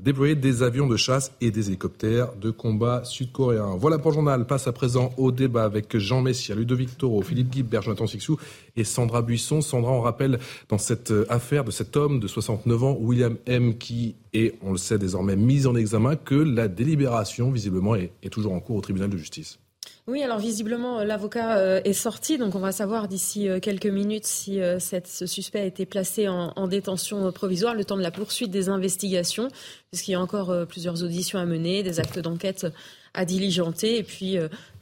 déployer 0.00 0.36
des 0.36 0.62
avions 0.62 0.86
de 0.86 0.96
chasse 0.96 1.32
et 1.40 1.50
des 1.50 1.68
hélicoptères 1.68 2.32
de 2.36 2.52
combat 2.52 3.02
sud-coréens. 3.02 3.74
Voilà 3.76 3.98
pour 3.98 4.12
le 4.12 4.14
journal. 4.14 4.46
Passe 4.46 4.68
à 4.68 4.72
présent 4.72 5.12
au 5.16 5.32
débat 5.32 5.64
avec 5.64 5.96
Jean 5.98 6.22
Messia, 6.22 6.54
Ludovic 6.54 6.96
Toro, 6.96 7.20
Philippe 7.22 7.50
Guibert, 7.50 7.82
Jonathan 7.82 8.06
Sixou 8.06 8.38
et 8.76 8.84
Sandra 8.84 9.22
Buisson. 9.22 9.60
Sandra, 9.60 9.90
on 9.90 10.00
rappelle 10.00 10.38
dans 10.68 10.78
cette 10.78 11.12
affaire 11.28 11.64
de 11.64 11.72
cet 11.72 11.96
homme 11.96 12.20
de 12.20 12.28
69 12.28 12.84
ans, 12.84 12.96
William 13.00 13.36
M., 13.46 13.76
qui 13.76 14.14
est, 14.32 14.54
on 14.62 14.70
le 14.70 14.78
sait 14.78 14.98
désormais, 14.98 15.34
mis 15.34 15.66
en 15.66 15.74
examen, 15.74 16.14
que 16.14 16.36
la 16.36 16.68
délibération, 16.68 17.50
visiblement, 17.50 17.96
est 17.96 18.30
toujours 18.30 18.52
en 18.52 18.60
cours 18.60 18.76
au 18.76 18.80
tribunal 18.80 19.10
de 19.10 19.16
justice. 19.16 19.58
Oui, 20.08 20.22
alors 20.22 20.38
visiblement, 20.38 21.00
euh, 21.00 21.04
l'avocat 21.04 21.58
euh, 21.58 21.82
est 21.84 21.92
sorti, 21.92 22.38
donc 22.38 22.54
on 22.54 22.60
va 22.60 22.72
savoir 22.72 23.08
d'ici 23.08 23.46
euh, 23.46 23.60
quelques 23.60 23.84
minutes 23.86 24.24
si 24.24 24.58
cette, 24.78 25.06
ce 25.06 25.26
suspect 25.26 25.60
a 25.60 25.64
été 25.66 25.84
placé 25.84 26.28
en, 26.28 26.54
en, 26.56 26.66
détention 26.66 27.30
provisoire, 27.30 27.74
le 27.74 27.84
temps 27.84 27.98
de 27.98 28.02
la 28.02 28.10
poursuite 28.10 28.50
des 28.50 28.70
investigations, 28.70 29.48
puisqu'il 29.90 30.12
y 30.12 30.14
a 30.14 30.20
encore 30.20 30.66
plusieurs 30.66 31.02
auditions 31.04 31.38
à 31.38 31.44
mener, 31.44 31.82
des 31.82 32.00
actes 32.00 32.18
d'enquête 32.18 32.66
à 33.12 33.26
diligenter, 33.26 33.98
et 33.98 34.02
puis 34.02 34.36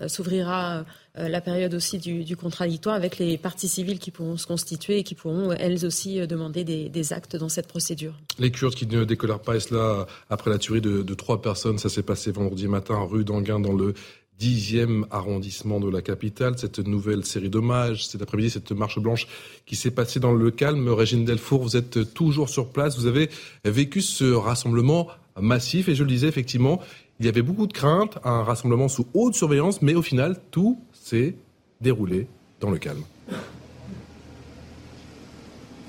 s'ouvrira 0.09 0.85
la 1.15 1.40
période 1.40 1.74
aussi 1.74 1.98
du, 1.98 2.24
du, 2.24 2.36
contradictoire 2.36 2.94
avec 2.94 3.19
les 3.19 3.39
parties 3.39 3.69
civiles 3.69 3.98
qui 3.98 4.11
pourront 4.11 4.36
se 4.36 4.47
constituer 4.47 4.98
et 4.98 5.03
qui 5.05 5.15
pourront 5.15 5.53
elles 5.53 5.86
aussi 5.86 6.27
demander 6.27 6.65
des, 6.65 6.89
des 6.89 7.12
actes 7.12 7.36
dans 7.36 7.48
cette 7.48 7.69
procédure. 7.69 8.15
Les 8.39 8.51
Kurdes 8.51 8.74
qui 8.74 8.86
ne 8.86 9.05
décolèrent 9.05 9.40
pas, 9.40 9.57
et 9.57 9.61
cela 9.61 10.07
après 10.28 10.51
la 10.51 10.59
tuerie 10.59 10.81
de, 10.81 11.03
de 11.03 11.15
trois 11.15 11.40
personnes, 11.40 11.78
ça 11.78 11.89
s'est 11.89 12.03
passé 12.03 12.32
vendredi 12.32 12.66
matin 12.66 12.98
rue 13.09 13.24
d'Anguin 13.24 13.61
dans 13.61 13.74
le 13.74 13.94
dixième 14.38 15.06
arrondissement 15.10 15.80
de 15.80 15.90
la 15.90 16.02
capitale. 16.02 16.58
Cette 16.58 16.78
nouvelle 16.78 17.24
série 17.24 17.48
d'hommages, 17.48 18.06
cet 18.06 18.22
après-midi, 18.22 18.50
cette 18.50 18.72
marche 18.72 18.98
blanche 18.98 19.26
qui 19.64 19.76
s'est 19.76 19.90
passée 19.90 20.20
dans 20.20 20.32
le 20.32 20.50
calme. 20.50 20.88
Régine 20.88 21.24
Delfour, 21.24 21.62
vous 21.62 21.76
êtes 21.76 22.12
toujours 22.14 22.48
sur 22.48 22.68
place. 22.68 22.98
Vous 22.98 23.06
avez 23.06 23.30
vécu 23.64 24.02
ce 24.02 24.24
rassemblement 24.32 25.08
massif 25.40 25.88
et 25.88 25.94
je 25.94 26.02
le 26.02 26.08
disais 26.08 26.28
effectivement, 26.28 26.80
il 27.20 27.26
y 27.26 27.28
avait 27.28 27.42
beaucoup 27.42 27.66
de 27.66 27.72
craintes, 27.72 28.18
un 28.24 28.42
rassemblement 28.42 28.88
sous 28.88 29.06
haute 29.14 29.34
surveillance, 29.34 29.80
mais 29.80 29.94
au 29.94 30.02
final, 30.02 30.38
tout 30.50 30.78
s'est 30.92 31.34
déroulé 31.80 32.26
dans 32.60 32.70
le 32.70 32.78
calme. 32.78 33.02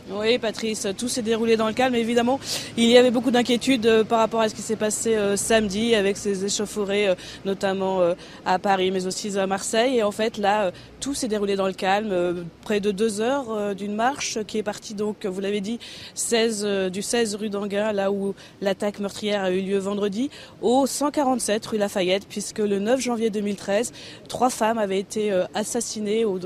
Oui, 0.09 0.37
Patrice, 0.37 0.87
tout 0.97 1.09
s'est 1.09 1.21
déroulé 1.21 1.57
dans 1.57 1.67
le 1.67 1.73
calme. 1.73 1.93
Évidemment, 1.93 2.39
il 2.77 2.85
y 2.85 2.97
avait 2.97 3.11
beaucoup 3.11 3.29
d'inquiétudes 3.29 3.85
euh, 3.85 4.03
par 4.05 4.19
rapport 4.19 4.39
à 4.39 4.47
ce 4.47 4.55
qui 4.55 4.61
s'est 4.61 4.77
passé 4.77 5.15
euh, 5.15 5.35
samedi 5.35 5.95
avec 5.95 6.15
ces 6.15 6.45
échauffourées, 6.45 7.09
euh, 7.09 7.15
notamment 7.43 7.99
à 8.45 8.57
Paris, 8.57 8.89
mais 8.89 9.05
aussi 9.05 9.37
à 9.37 9.47
Marseille. 9.47 9.97
Et 9.97 10.03
en 10.03 10.11
fait, 10.11 10.37
là, 10.37 10.71
tout 11.01 11.13
s'est 11.13 11.27
déroulé 11.27 11.57
dans 11.57 11.67
le 11.67 11.73
calme. 11.73 12.45
près 12.61 12.79
de 12.79 12.91
deux 12.91 13.19
heures 13.19 13.75
d'une 13.75 13.95
marche 13.95 14.39
qui 14.47 14.57
est 14.57 14.63
partie, 14.63 14.93
donc, 14.93 15.25
vous 15.25 15.41
l'avez 15.41 15.59
dit, 15.59 15.79
16, 16.15 16.89
du 16.91 17.01
16 17.01 17.35
rue 17.35 17.49
d'Anguin, 17.49 17.91
là 17.91 18.11
où 18.11 18.33
l'attaque 18.61 18.99
meurtrière 18.99 19.43
a 19.43 19.51
eu 19.51 19.61
lieu 19.61 19.77
vendredi, 19.77 20.29
au 20.61 20.85
147 20.87 21.65
rue 21.65 21.77
Lafayette, 21.77 22.27
puisque 22.27 22.59
le 22.59 22.79
9 22.79 22.99
janvier 23.01 23.29
2013, 23.29 23.91
trois 24.29 24.49
femmes 24.49 24.77
avaient 24.77 24.99
été 24.99 25.31
assassinées 25.53 26.23
au 26.25 26.39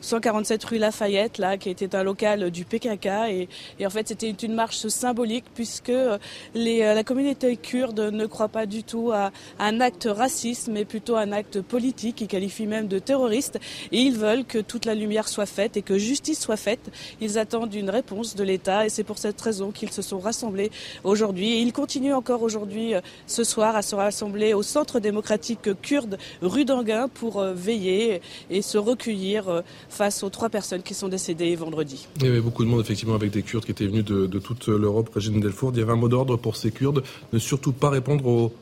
147 0.00 0.64
rue 0.64 0.78
Lafayette, 0.78 1.38
là, 1.38 1.56
qui 1.56 1.70
était 1.70 1.94
un 1.96 2.02
local 2.02 2.50
du 2.50 2.64
PKK. 2.64 3.06
Et, 3.28 3.48
et 3.78 3.86
en 3.86 3.90
fait, 3.90 4.08
c'était 4.08 4.30
une 4.30 4.54
marche 4.54 4.86
symbolique 4.88 5.44
puisque 5.54 5.88
euh, 5.90 6.18
les, 6.54 6.82
euh, 6.82 6.94
la 6.94 7.04
communauté 7.04 7.56
kurde 7.56 8.00
ne 8.00 8.26
croit 8.26 8.48
pas 8.48 8.66
du 8.66 8.84
tout 8.84 9.10
à, 9.12 9.32
un 9.58 9.80
acte 9.80 10.08
raciste, 10.10 10.68
mais 10.68 10.84
plutôt 10.84 11.16
un 11.16 11.32
acte 11.32 11.60
politique. 11.60 12.20
Ils 12.20 12.28
qualifient 12.28 12.66
même 12.66 12.86
de 12.86 12.98
terroriste. 12.98 13.58
Et 13.92 14.00
ils 14.00 14.16
veulent 14.16 14.44
que 14.44 14.58
toute 14.58 14.84
la 14.84 14.94
lumière 14.94 15.28
soit 15.28 15.46
faite 15.46 15.76
et 15.76 15.82
que 15.82 15.98
justice 15.98 16.40
soit 16.40 16.56
faite. 16.56 16.90
Ils 17.20 17.38
attendent 17.38 17.74
une 17.74 17.90
réponse 17.90 18.36
de 18.36 18.44
l'État 18.44 18.86
et 18.86 18.88
c'est 18.88 19.04
pour 19.04 19.18
cette 19.18 19.40
raison 19.40 19.72
qu'ils 19.72 19.92
se 19.92 20.02
sont 20.02 20.18
rassemblés 20.18 20.70
aujourd'hui. 21.02 21.52
Et 21.54 21.60
ils 21.60 21.72
continuent 21.72 22.14
encore 22.14 22.42
aujourd'hui, 22.42 22.94
euh, 22.94 23.00
ce 23.26 23.42
soir, 23.42 23.74
à 23.74 23.82
se 23.82 23.94
rassembler 23.94 24.54
au 24.54 24.62
Centre 24.62 25.00
démocratique 25.00 25.80
kurde 25.82 26.18
rue 26.40 26.64
d'Anguin 26.64 27.08
pour 27.08 27.42
veiller 27.42 28.20
et 28.50 28.62
se 28.62 28.78
recueillir 28.78 29.62
face 29.88 30.22
aux 30.22 30.30
trois 30.30 30.48
personnes 30.48 30.82
qui 30.82 30.94
sont 30.94 31.08
décédées 31.08 31.54
vendredi. 31.56 32.06
Il 32.16 32.26
y 32.26 32.28
avait 32.28 32.40
beaucoup 32.40 32.64
de 32.64 32.68
monde 32.68 32.80
effectivement 32.80 33.14
avec 33.14 33.30
des 33.30 33.42
Kurdes 33.42 33.64
qui 33.64 33.70
étaient 33.70 33.86
venus 33.86 34.04
de, 34.04 34.38
toute 34.38 34.68
l'Europe. 34.68 35.10
Régine 35.14 35.40
Delfour, 35.40 35.72
il 35.74 35.78
y 35.78 35.82
avait 35.82 35.92
un 35.92 35.96
mot 35.96 36.08
d'ordre 36.08 36.36
pour 36.36 36.56
ces 36.56 36.70
Kurdes, 36.70 37.02
ne 37.32 37.38
surtout 37.38 37.72
pas 37.72 37.90
répondre 37.90 38.26
aux 38.26 38.52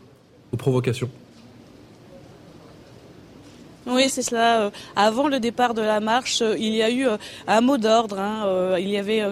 provocations. 0.56 1.10
Oui, 3.88 4.08
c'est 4.08 4.22
cela. 4.22 4.62
Euh, 4.62 4.70
avant 4.96 5.28
le 5.28 5.38
départ 5.38 5.72
de 5.72 5.80
la 5.80 6.00
marche, 6.00 6.42
euh, 6.42 6.56
il 6.58 6.74
y 6.74 6.82
a 6.82 6.90
eu 6.90 7.06
euh, 7.06 7.16
un 7.46 7.60
mot 7.60 7.78
d'ordre. 7.78 8.18
Hein, 8.18 8.76
il 8.80 8.88
y 8.88 8.98
avait 8.98 9.22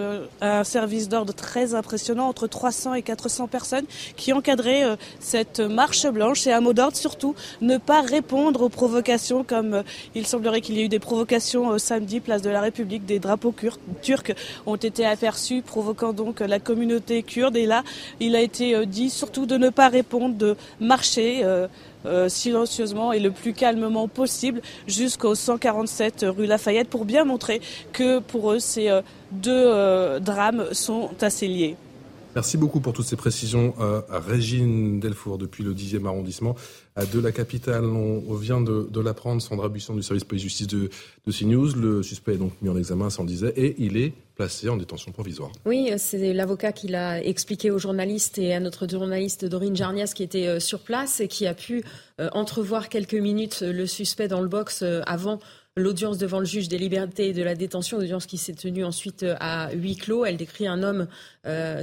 un 0.41 0.63
service 0.63 1.09
d'ordre 1.09 1.33
très 1.33 1.73
impressionnant, 1.73 2.27
entre 2.29 2.47
300 2.47 2.93
et 2.93 3.01
400 3.01 3.47
personnes 3.47 3.85
qui 4.15 4.31
encadraient 4.31 4.97
cette 5.19 5.59
marche 5.59 6.07
blanche. 6.07 6.47
Et 6.47 6.53
un 6.53 6.61
mot 6.61 6.71
d'ordre 6.71 6.95
surtout, 6.95 7.35
ne 7.61 7.77
pas 7.77 8.01
répondre 8.01 8.61
aux 8.61 8.69
provocations, 8.69 9.43
comme 9.43 9.83
il 10.15 10.25
semblerait 10.25 10.61
qu'il 10.61 10.77
y 10.77 10.81
ait 10.81 10.85
eu 10.85 10.89
des 10.89 10.99
provocations 10.99 11.77
samedi, 11.77 12.21
place 12.21 12.41
de 12.41 12.49
la 12.49 12.61
République, 12.61 13.05
des 13.05 13.19
drapeaux 13.19 13.53
turcs 14.01 14.33
ont 14.65 14.75
été 14.75 15.05
aperçus, 15.05 15.61
provoquant 15.61 16.13
donc 16.13 16.39
la 16.39 16.59
communauté 16.59 17.23
kurde. 17.23 17.57
Et 17.57 17.65
là, 17.65 17.83
il 18.19 18.35
a 18.35 18.41
été 18.41 18.85
dit 18.85 19.09
surtout 19.09 19.45
de 19.45 19.57
ne 19.57 19.69
pas 19.69 19.89
répondre, 19.89 20.35
de 20.35 20.55
marcher. 20.79 21.43
Euh, 22.05 22.29
silencieusement 22.29 23.13
et 23.13 23.19
le 23.19 23.31
plus 23.31 23.53
calmement 23.53 24.07
possible 24.07 24.61
jusqu'au 24.87 25.33
147 25.33 26.25
rue 26.29 26.45
Lafayette 26.45 26.87
pour 26.87 27.05
bien 27.05 27.25
montrer 27.25 27.61
que 27.93 28.19
pour 28.19 28.51
eux 28.51 28.59
ces 28.59 28.89
euh, 28.89 29.01
deux 29.31 29.51
euh, 29.51 30.19
drames 30.19 30.65
sont 30.71 31.09
assez 31.21 31.47
liés. 31.47 31.75
Merci 32.35 32.57
beaucoup 32.57 32.81
pour 32.81 32.91
toutes 32.91 33.05
ces 33.05 33.15
précisions 33.15 33.73
à 33.79 34.19
Régine 34.19 34.99
Delfour 34.99 35.37
depuis 35.37 35.63
le 35.63 35.73
10e 35.73 36.05
arrondissement 36.05 36.55
de 36.97 37.19
la 37.19 37.31
capitale. 37.31 37.85
On, 37.85 38.35
vient 38.35 38.59
de, 38.59 38.99
l'apprendre, 38.99 39.41
Sandra 39.41 39.69
Buisson 39.69 39.95
du 39.95 40.03
service 40.03 40.25
police-justice 40.25 40.67
de, 40.67 40.89
de 41.25 41.31
CNews. 41.31 41.73
Le 41.75 42.03
suspect 42.03 42.33
est 42.33 42.37
donc 42.37 42.51
mis 42.61 42.69
en 42.69 42.77
examen, 42.77 43.09
ça 43.09 43.21
on 43.21 43.25
disait, 43.25 43.53
et 43.55 43.75
il 43.79 43.95
est 43.95 44.13
placé 44.35 44.69
en 44.69 44.77
détention 44.77 45.11
provisoire. 45.11 45.51
Oui, 45.65 45.89
c'est 45.97 46.33
l'avocat 46.33 46.71
qui 46.71 46.87
l'a 46.87 47.23
expliqué 47.23 47.71
aux 47.71 47.79
journalistes 47.79 48.37
et 48.37 48.53
à 48.53 48.59
notre 48.59 48.87
journaliste 48.87 49.45
Dorine 49.45 49.75
Jarnias 49.75 50.11
qui 50.13 50.23
était 50.23 50.47
euh, 50.47 50.59
sur 50.59 50.81
place 50.81 51.21
et 51.21 51.27
qui 51.27 51.47
a 51.47 51.53
pu 51.53 51.83
euh, 52.19 52.29
entrevoir 52.33 52.89
quelques 52.89 53.15
minutes 53.15 53.61
le 53.61 53.85
suspect 53.85 54.27
dans 54.27 54.41
le 54.41 54.47
box 54.47 54.81
euh, 54.81 55.01
avant 55.07 55.39
l'audience 55.77 56.17
devant 56.17 56.39
le 56.39 56.45
juge 56.45 56.67
des 56.67 56.77
libertés 56.77 57.29
et 57.29 57.33
de 57.33 57.43
la 57.43 57.55
détention, 57.55 57.97
audience 57.97 58.25
qui 58.25 58.37
s'est 58.37 58.53
tenue 58.53 58.83
ensuite 58.83 59.25
à 59.39 59.71
huis 59.73 59.95
clos. 59.95 60.25
Elle 60.25 60.37
décrit 60.37 60.67
un 60.67 60.83
homme 60.83 61.07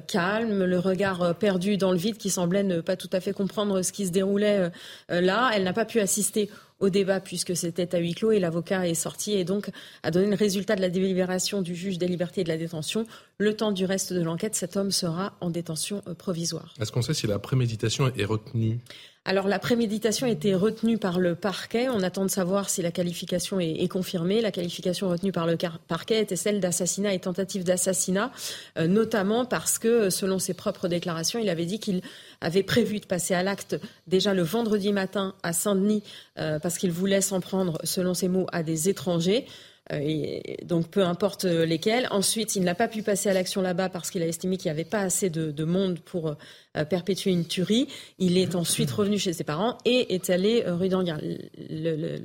calme, 0.06 0.64
le 0.64 0.78
regard 0.78 1.36
perdu 1.36 1.76
dans 1.76 1.92
le 1.92 1.98
vide, 1.98 2.16
qui 2.16 2.30
semblait 2.30 2.62
ne 2.62 2.80
pas 2.80 2.96
tout 2.96 3.10
à 3.12 3.20
fait 3.20 3.32
comprendre 3.32 3.82
ce 3.82 3.92
qui 3.92 4.06
se 4.06 4.12
déroulait 4.12 4.70
là. 5.08 5.50
Elle 5.54 5.64
n'a 5.64 5.72
pas 5.72 5.84
pu 5.84 6.00
assister 6.00 6.48
au 6.82 6.90
débat 6.90 7.20
puisque 7.20 7.56
c'était 7.56 7.94
à 7.94 7.98
huis 7.98 8.14
clos 8.14 8.32
et 8.32 8.40
l'avocat 8.40 8.86
est 8.86 8.94
sorti 8.94 9.32
et 9.32 9.44
donc 9.44 9.70
a 10.02 10.10
donné 10.10 10.26
le 10.26 10.34
résultat 10.34 10.76
de 10.76 10.80
la 10.80 10.90
délibération 10.90 11.62
du 11.62 11.74
juge 11.74 11.96
des 11.96 12.08
libertés 12.08 12.42
et 12.42 12.44
de 12.44 12.48
la 12.48 12.58
détention. 12.58 13.06
Le 13.38 13.54
temps 13.54 13.72
du 13.72 13.84
reste 13.84 14.12
de 14.12 14.20
l'enquête, 14.20 14.56
cet 14.56 14.76
homme 14.76 14.90
sera 14.90 15.36
en 15.40 15.50
détention 15.50 16.02
euh, 16.08 16.14
provisoire. 16.14 16.74
Est-ce 16.80 16.90
qu'on 16.90 17.02
sait 17.02 17.14
si 17.14 17.26
la 17.26 17.38
préméditation 17.38 18.12
est 18.14 18.24
retenue? 18.24 18.80
Alors 19.24 19.46
la 19.46 19.60
préméditation 19.60 20.26
a 20.26 20.30
été 20.30 20.52
retenue 20.52 20.98
par 20.98 21.20
le 21.20 21.36
parquet. 21.36 21.88
On 21.88 22.02
attend 22.02 22.24
de 22.24 22.30
savoir 22.30 22.68
si 22.68 22.82
la 22.82 22.90
qualification 22.90 23.60
est, 23.60 23.86
confirmée. 23.86 24.40
La 24.40 24.50
qualification 24.50 25.08
retenue 25.08 25.30
par 25.30 25.46
le 25.46 25.56
parquet 25.86 26.20
était 26.20 26.34
celle 26.34 26.58
d'assassinat 26.58 27.14
et 27.14 27.20
tentative 27.20 27.62
d'assassinat, 27.62 28.32
euh, 28.78 28.88
notamment 28.88 29.44
parce 29.44 29.78
que, 29.78 30.10
selon 30.10 30.40
ses 30.40 30.54
propres 30.54 30.88
déclarations, 30.88 31.38
il 31.38 31.48
avait 31.50 31.66
dit 31.66 31.78
qu'il 31.78 32.02
avait 32.40 32.64
prévu 32.64 32.98
de 32.98 33.06
passer 33.06 33.32
à 33.32 33.44
l'acte 33.44 33.76
déjà 34.08 34.34
le 34.34 34.42
vendredi 34.42 34.92
matin 34.92 35.36
à 35.44 35.52
Saint-Denis 35.52 36.02
euh, 36.38 36.58
parce 36.58 36.76
qu'il 36.76 36.90
voulait 36.90 37.20
s'en 37.20 37.40
prendre, 37.40 37.78
selon 37.84 38.14
ses 38.14 38.26
mots, 38.26 38.46
à 38.50 38.64
des 38.64 38.88
étrangers. 38.88 39.46
Euh, 39.90 40.40
donc 40.64 40.88
peu 40.88 41.02
importe 41.02 41.44
lesquels. 41.44 42.06
Ensuite, 42.10 42.54
il 42.56 42.62
n'a 42.62 42.74
pas 42.74 42.88
pu 42.88 43.02
passer 43.02 43.28
à 43.28 43.32
l'action 43.32 43.62
là-bas 43.62 43.88
parce 43.88 44.10
qu'il 44.10 44.22
a 44.22 44.26
estimé 44.26 44.56
qu'il 44.56 44.70
n'y 44.70 44.78
avait 44.78 44.88
pas 44.88 45.00
assez 45.00 45.28
de, 45.28 45.64
monde 45.64 45.98
pour 45.98 46.28
euh, 46.76 46.84
perpétuer 46.84 47.30
une 47.32 47.44
tuerie. 47.44 47.88
Il 48.18 48.38
est 48.38 48.54
ensuite 48.54 48.90
revenu 48.90 49.18
chez 49.18 49.32
ses 49.32 49.44
parents 49.44 49.78
et 49.84 50.14
est 50.14 50.30
allé 50.30 50.64
rue. 50.66 50.88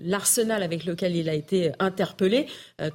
L'arsenal 0.03 0.61
avec 0.61 0.85
lequel 0.85 1.15
il 1.15 1.29
a 1.29 1.33
été 1.33 1.71
interpellé, 1.79 2.47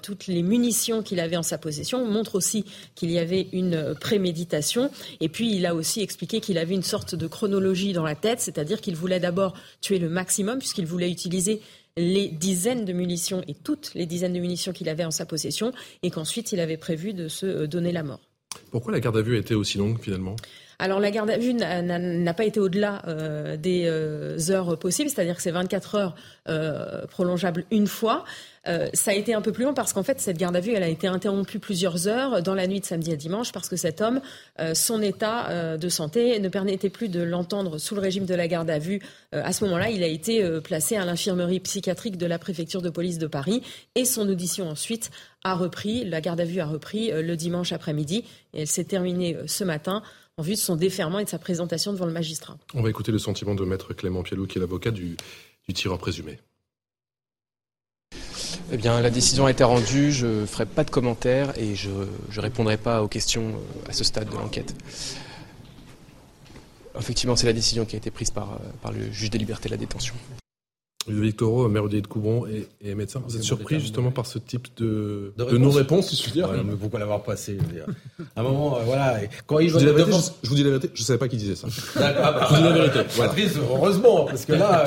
toutes 0.03 0.27
les 0.27 0.43
munitions 0.43 1.03
qu'il 1.03 1.21
avait 1.21 1.37
en 1.37 1.43
sa 1.43 1.59
possession, 1.59 2.07
montrent 2.07 2.35
aussi 2.35 2.65
qu'il 2.95 3.11
y 3.11 3.19
avait 3.19 3.49
une 3.53 3.95
préméditation. 3.95 4.91
Et 5.21 5.29
puis, 5.29 5.55
il 5.55 5.67
a 5.67 5.75
aussi 5.75 6.01
expliqué 6.03 6.41
qu'il 6.41 6.59
avait 6.59 6.75
une 6.75 6.83
sorte 6.83 7.15
de 7.15 7.27
chronologie 7.27 7.93
dans 7.93 8.05
la 8.05 8.15
tête, 8.15 8.41
c'est-à-dire 8.41 8.81
qu'il 8.81 8.97
voulait 8.97 9.21
d'abord 9.21 9.55
tuer 9.81 9.99
le 9.99 10.09
maximum 10.09 10.59
puisqu'il 10.59 10.87
voulait 10.87 11.11
utiliser 11.11 11.61
les 11.97 12.29
dizaines 12.29 12.85
de 12.85 12.93
munitions 12.93 13.43
et 13.49 13.55
toutes 13.55 13.93
les 13.95 14.07
dizaines 14.07 14.33
de 14.33 14.41
munitions 14.41 14.73
qu'il 14.73 14.89
avait 14.89 15.05
en 15.05 15.11
sa 15.11 15.27
possession 15.27 15.73
et 16.03 16.11
qu'ensuite 16.11 16.53
il 16.53 16.61
avait 16.61 16.77
prévu 16.77 17.13
de 17.13 17.29
se 17.29 17.47
euh, 17.47 17.67
donner 17.67 17.93
la 17.93 18.03
mort. 18.03 18.21
Pourquoi 18.71 18.93
la 18.93 19.01
garde 19.01 19.17
à 19.17 19.23
vue 19.23 19.37
a 19.37 19.39
été 19.39 19.55
aussi 19.55 19.79
longue 19.79 19.99
finalement? 20.01 20.37
Alors 20.83 20.99
la 20.99 21.13
garde 21.13 21.31
à 21.31 21.39
vue 21.39 21.55
n'a 21.55 22.35
pas 22.35 22.45
été 22.45 22.59
au-delà 22.59 23.03
euh, 23.07 23.57
des 23.57 23.85
euh, 23.87 24.37
heures 24.51 24.77
possibles, 24.79 25.09
c'est-à-dire 25.09 25.37
que 25.37 25.43
c'est 25.43 25.53
24 25.53 25.95
heures 25.95 26.15
euh, 26.49 27.07
prolongeables 27.07 27.65
une 27.71 27.87
fois. 27.87 28.25
Ça 28.65 29.11
a 29.11 29.15
été 29.15 29.35
un 29.35 29.41
peu 29.41 29.53
plus 29.53 29.65
long 29.65 29.75
parce 29.75 29.93
qu'en 29.93 30.03
fait 30.03 30.21
cette 30.21 30.39
garde 30.39 30.55
à 30.55 30.61
vue 30.61 30.73
elle 30.73 30.83
a 30.83 30.89
été 30.89 31.07
interrompue 31.07 31.59
plusieurs 31.59 32.07
heures 32.07 32.43
dans 32.43 32.55
la 32.55 32.67
nuit 32.67 32.81
de 32.81 32.85
samedi 32.85 33.13
à 33.13 33.17
dimanche 33.17 33.53
parce 33.53 33.69
que 33.69 33.77
cet 33.77 34.01
homme, 34.01 34.21
son 34.75 35.03
état 35.03 35.77
de 35.77 35.89
santé 35.89 36.39
ne 36.39 36.49
permettait 36.49 36.91
plus 36.91 37.09
de 37.09 37.23
l'entendre 37.23 37.79
sous 37.79 37.95
le 37.95 38.01
régime 38.01 38.25
de 38.25 38.35
la 38.35 38.47
garde 38.47 38.71
à 38.71 38.79
vue. 38.79 39.01
à 39.33 39.53
ce 39.53 39.65
moment-là, 39.65 39.91
il 39.91 40.03
a 40.03 40.07
été 40.07 40.61
placé 40.61 40.97
à 40.97 41.05
l'infirmerie 41.05 41.61
psychiatrique 41.61 42.17
de 42.17 42.27
la 42.27 42.39
préfecture 42.39 42.83
de 42.83 42.91
police 42.91 43.19
de 43.19 43.27
Paris 43.27 43.63
et 43.95 44.05
son 44.05 44.29
audition 44.29 44.69
ensuite 44.69 45.11
a 45.45 45.55
repris, 45.55 46.05
la 46.05 46.21
garde 46.21 46.41
à 46.41 46.45
vue 46.45 46.61
a 46.61 46.67
repris 46.67 47.11
le 47.11 47.37
dimanche 47.37 47.73
après-midi 47.73 48.25
et 48.55 48.63
elle 48.63 48.69
s'est 48.69 48.85
terminée 48.85 49.37
ce 49.47 49.65
matin 49.65 50.03
en 50.37 50.43
vue 50.43 50.55
de 50.55 50.59
son 50.59 50.77
déferment 50.77 51.19
et 51.19 51.25
de 51.25 51.29
sa 51.29 51.39
présentation 51.39 51.93
devant 51.93 52.07
le 52.07 52.13
magistrat. 52.13 52.57
On 52.75 52.83
va 52.83 52.91
écouter 52.91 53.13
le 53.13 53.19
sentiment 53.19 53.55
de 53.55 53.65
maître 53.65 53.93
Clément 53.93 54.23
Pialou, 54.23 54.47
qui 54.47 54.59
est 54.59 54.61
l'avocat 54.61 54.91
du, 54.91 55.17
tireur 55.75 55.99
présumé. 55.99 56.39
Eh 58.75 58.79
bien, 58.79 59.03
la 59.03 59.11
décision 59.11 59.45
a 59.45 59.51
été 59.51 59.65
rendue, 59.65 60.13
je 60.13 60.27
ne 60.27 60.47
ferai 60.47 60.65
pas 60.65 60.83
de 60.83 60.91
commentaires 60.91 61.53
et 61.59 61.75
je 61.75 61.91
ne 61.91 62.41
répondrai 62.41 62.79
pas 62.79 63.03
aux 63.03 63.09
questions 63.09 63.49
euh, 63.49 63.91
à 63.91 63.93
ce 63.93 64.03
stade 64.03 64.31
de 64.31 64.35
l'enquête. 64.35 64.75
Effectivement, 66.99 67.37
c'est 67.37 67.47
la 67.47 67.53
décision 67.53 67.85
qui 67.85 67.97
a 67.97 67.99
été 67.99 68.11
prise 68.11 68.31
par, 68.31 68.53
euh, 68.53 68.57
par 68.81 68.93
le 68.93 69.13
juge 69.13 69.29
des 69.29 69.37
libertés 69.37 69.69
de 69.69 69.75
la 69.75 69.79
détention. 69.79 70.15
Ludovic 71.09 71.37
Toro, 71.37 71.69
maire 71.69 71.89
de 71.89 72.01
Coubron 72.01 72.47
et, 72.47 72.95
médecin. 72.95 73.23
Vous 73.27 73.37
êtes 73.37 73.43
surpris 73.43 73.81
justement 73.81 74.11
par 74.11 74.27
ce 74.27 74.39
type 74.39 74.69
de, 74.77 75.33
de, 75.37 75.59
non-réponse, 75.59 76.09
si 76.09 76.17
je 76.17 76.23
puis 76.23 76.33
dire 76.33 76.49
mais 76.65 76.75
Pourquoi 76.81 77.01
l'avoir 77.01 77.23
passé 77.23 77.59
À 78.37 78.41
un 78.41 78.43
moment, 78.43 78.77
euh, 78.77 78.83
voilà. 78.85 79.19
Quand 79.47 79.59
il 79.59 79.69
je, 79.69 79.73
vous 79.75 79.79
dis 79.81 79.87
la 79.87 79.93
vérité, 79.93 80.17
je, 80.43 80.49
vous 80.49 80.55
dis 80.55 80.63
la 80.63 80.71
vérité, 80.71 80.91
je 80.95 81.01
ne 81.01 81.05
savais 81.05 81.19
pas 81.19 81.29
qui 81.29 81.37
disait 81.37 81.57
ça. 81.57 81.67
D'accord. 81.99 82.23
Bah, 82.23 82.47
je 82.49 82.55
vous 82.55 82.61
dis 82.61 82.69
la 82.69 82.73
vérité. 82.73 83.01
Voilà. 83.17 83.33
heureusement, 83.71 84.25
parce 84.27 84.45
que 84.45 84.53
là, 84.53 84.85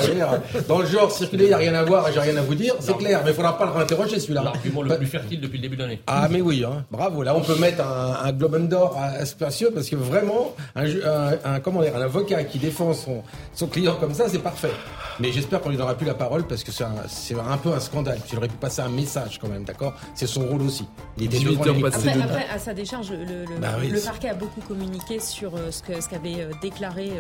dans 0.68 0.80
le 0.80 0.86
genre 0.86 1.12
circulé, 1.12 1.46
il 1.46 1.48
n'y 1.48 1.54
a 1.54 1.58
rien 1.58 1.74
à 1.74 1.84
voir, 1.84 2.10
j'ai 2.14 2.20
rien 2.20 2.38
à 2.38 2.42
vous 2.42 2.56
dire, 2.56 2.76
c'est 2.80 2.96
clair. 2.98 3.22
Mais 3.24 3.30
il 3.30 3.32
ne 3.32 3.36
faudra 3.36 3.58
pas 3.58 3.66
le 3.66 3.72
réinterroger 3.72 4.20
celui-là. 4.20 4.44
L'argument 4.44 4.82
le 4.84 4.98
plus 4.98 5.08
fertile 5.08 5.42
depuis 5.42 5.58
le 5.58 5.64
début 5.64 5.76
de 5.76 5.82
l'année. 5.82 6.02
Ah 6.08 6.30
mais 6.32 6.42
oui, 6.42 6.64
hein. 6.64 6.86
bravo. 6.92 7.24
Là, 7.24 7.36
on 7.36 7.42
peut 7.42 7.56
mettre 7.56 7.82
un, 7.82 8.20
un 8.24 8.32
Globe 8.32 8.70
d'or 8.70 8.98
spacieux 9.26 9.72
parce 9.74 9.90
que 9.90 9.96
vraiment, 9.96 10.56
un, 10.76 11.60
comment 11.60 11.82
dire, 11.82 11.96
un 11.96 12.02
avocat 12.02 12.44
qui 12.46 12.58
défend 12.58 12.94
son, 12.94 13.22
son 13.54 13.68
client 13.68 13.98
comme 14.00 14.14
ça, 14.14 14.30
c'est 14.30 14.40
parfait. 14.40 14.72
Mais 15.20 15.32
j'espère 15.32 15.62
qu'on 15.62 15.70
les 15.70 15.80
aura 15.80 15.96
pu 15.96 16.05
plus 16.06 16.11
la 16.11 16.14
parole 16.14 16.44
parce 16.44 16.64
que 16.64 16.72
c'est 16.72 16.84
un, 16.84 17.49
un, 17.52 17.57
peu 17.57 17.73
un 17.73 17.80
scandale. 17.80 18.19
Il 18.32 18.38
aurait 18.38 18.48
pu 18.48 18.57
passer 18.57 18.82
un 18.82 18.90
message 18.90 19.40
quand 19.40 19.48
même, 19.48 19.64
d'accord? 19.64 19.94
C'est 20.14 20.27
son 20.27 20.48
rôle 20.48 20.61
aussi. 20.61 20.86
Il 21.18 21.26
était 21.26 21.38
après, 21.38 22.22
après, 22.22 22.45
à 22.53 22.60
sa 22.60 22.73
décharge, 22.73 23.11
le, 23.11 23.45
le, 23.45 23.60
bah 23.60 23.76
parquet 24.06 24.30
a 24.30 24.34
beaucoup 24.34 24.61
communiqué 24.61 25.19
sur 25.19 25.53
ce 25.72 25.82
qu'avait 25.82 26.02
ce 26.02 26.10
qu'avait 26.10 26.48
déclaré 26.61 27.11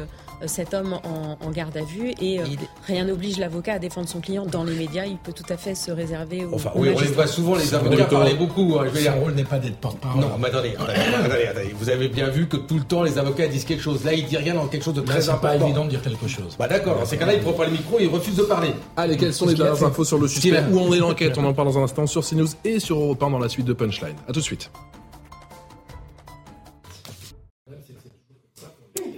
cet 0.45 0.73
homme 0.73 0.99
en, 1.03 1.51
garde 1.51 1.77
à 1.77 1.83
vue 1.83 2.13
et 2.21 2.41
rien 2.85 3.05
n'oblige 3.05 3.37
l'avocat 3.37 3.73
à 3.73 3.79
défendre 3.79 4.09
son 4.09 4.19
client 4.19 4.45
dans 4.45 4.63
les 4.63 4.75
médias. 4.75 5.05
Il 5.05 5.17
peut 5.17 5.31
tout 5.31 5.45
à 5.49 5.57
fait 5.57 5.75
se 5.75 5.91
réserver 5.91 6.45
Enfin, 6.51 6.71
oui, 6.75 6.89
on 6.95 6.99
les 6.99 7.07
voit 7.07 7.27
souvent, 7.27 7.55
les 7.55 7.73
avocats 7.73 8.05
parler 8.05 8.33
beaucoup. 8.33 8.77
Hein, 8.79 8.87
son 8.93 9.19
rôle 9.19 9.33
n'est 9.33 9.43
pas 9.43 9.59
d'être 9.59 9.77
porte-parole. 9.77 10.21
Non, 10.21 10.31
mais 10.39 10.47
attendez, 10.47 10.73
attendez, 10.75 11.47
attendez, 11.47 11.75
vous 11.77 11.89
avez 11.89 12.09
bien 12.09 12.29
vu 12.29 12.47
que 12.47 12.57
tout 12.57 12.75
le 12.75 12.83
temps 12.83 13.03
les 13.03 13.17
avocats 13.17 13.47
disent 13.47 13.65
quelque 13.65 13.83
chose. 13.83 14.03
Là, 14.03 14.13
il 14.13 14.25
dit 14.25 14.37
rien 14.37 14.53
dans 14.53 14.67
quelque 14.67 14.83
chose 14.83 14.93
de 14.93 15.01
très 15.01 15.29
important. 15.29 15.59
Pas 15.59 15.65
évident 15.65 15.85
de 15.85 15.89
dire 15.89 16.01
quelque 16.01 16.27
chose. 16.27 16.55
Bah 16.57 16.67
d'accord, 16.67 16.97
dans 16.97 17.05
ces 17.05 17.17
cas-là, 17.17 17.33
il 17.33 17.41
prend 17.41 17.53
pas 17.53 17.65
le 17.65 17.71
micro, 17.71 17.97
il 17.99 18.07
refuse 18.07 18.35
de 18.35 18.43
parler. 18.43 18.73
Allez, 18.97 19.17
quelles 19.17 19.33
sont 19.33 19.47
les 19.47 19.55
dernières 19.55 19.83
infos 19.83 20.05
sur 20.05 20.17
le 20.17 20.27
sujet 20.27 20.63
Où 20.71 20.79
en 20.79 20.93
est 20.93 20.99
l'enquête 20.99 21.37
On 21.37 21.45
en 21.45 21.53
parle 21.53 21.69
dans 21.69 21.79
un 21.79 21.83
instant 21.83 22.07
sur 22.07 22.25
CNews 22.25 22.47
et 22.63 22.79
sur 22.79 22.97
Europe 22.97 23.21
1 23.21 23.29
dans 23.29 23.39
la 23.39 23.49
suite 23.49 23.65
de 23.65 23.73
Punchline. 23.73 24.15
A 24.27 24.33
tout 24.33 24.39
de 24.39 24.45
suite. 24.45 24.71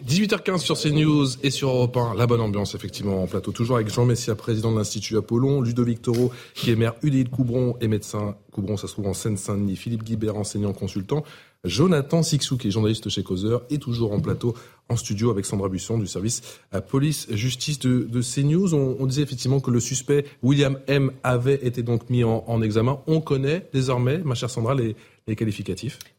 18h15 0.08 0.60
sur 0.60 0.80
CNews 0.80 1.28
et 1.44 1.50
sur 1.50 1.70
Europe 1.70 1.98
1. 1.98 2.16
La 2.16 2.26
bonne 2.28 2.40
ambiance, 2.40 2.74
effectivement, 2.76 3.22
en 3.22 3.28
plateau. 3.28 3.52
Toujours 3.52 3.76
avec 3.76 3.90
Jean 3.90 4.06
Messia, 4.06 4.36
président 4.36 4.72
de 4.72 4.78
l'Institut 4.78 5.18
Apollon, 5.18 5.62
Ludovic 5.62 6.02
Taureau, 6.02 6.32
qui 6.56 6.72
est 6.72 6.76
maire 6.76 6.94
UDI 7.04 7.26
de 7.26 7.30
Coubron 7.30 7.76
et 7.82 7.88
médecin. 7.88 8.36
Coubron, 8.52 8.78
ça 8.78 8.88
se 8.88 8.94
trouve 8.94 9.08
en 9.08 9.14
Seine-Saint-Denis. 9.14 9.76
Philippe 9.76 10.04
Guibert, 10.04 10.38
enseignant 10.38 10.72
consultant. 10.72 11.24
Jonathan 11.64 12.24
Sixou, 12.24 12.58
qui 12.58 12.68
est 12.68 12.72
journaliste 12.72 13.10
chez 13.10 13.24
Causeur, 13.24 13.64
est 13.70 13.82
toujours 13.82 14.14
en 14.14 14.20
plateau, 14.20 14.54
en 14.90 14.96
studio 14.96 15.30
avec 15.32 15.46
Sandra 15.46 15.70
Busson 15.70 15.98
du 15.98 16.08
service 16.08 16.60
à 16.72 16.82
police-justice 16.82 17.80
de, 17.80 18.08
de, 18.10 18.22
CNews. 18.22 18.74
On, 18.74 19.06
disait 19.06 19.24
effectivement 19.24 19.60
que 19.60 19.72
le 19.72 19.80
suspect 19.80 20.26
William 20.44 20.80
M 20.88 21.12
avait 21.24 21.66
été 21.66 21.84
donc 21.84 22.10
mis 22.10 22.24
en, 22.24 22.44
en 22.48 22.62
examen. 22.62 23.00
On 23.08 23.22
connaît 23.22 23.68
désormais, 23.74 24.20
ma 24.20 24.36
chère 24.36 24.50
Sandra, 24.50 24.76
les, 24.76 24.96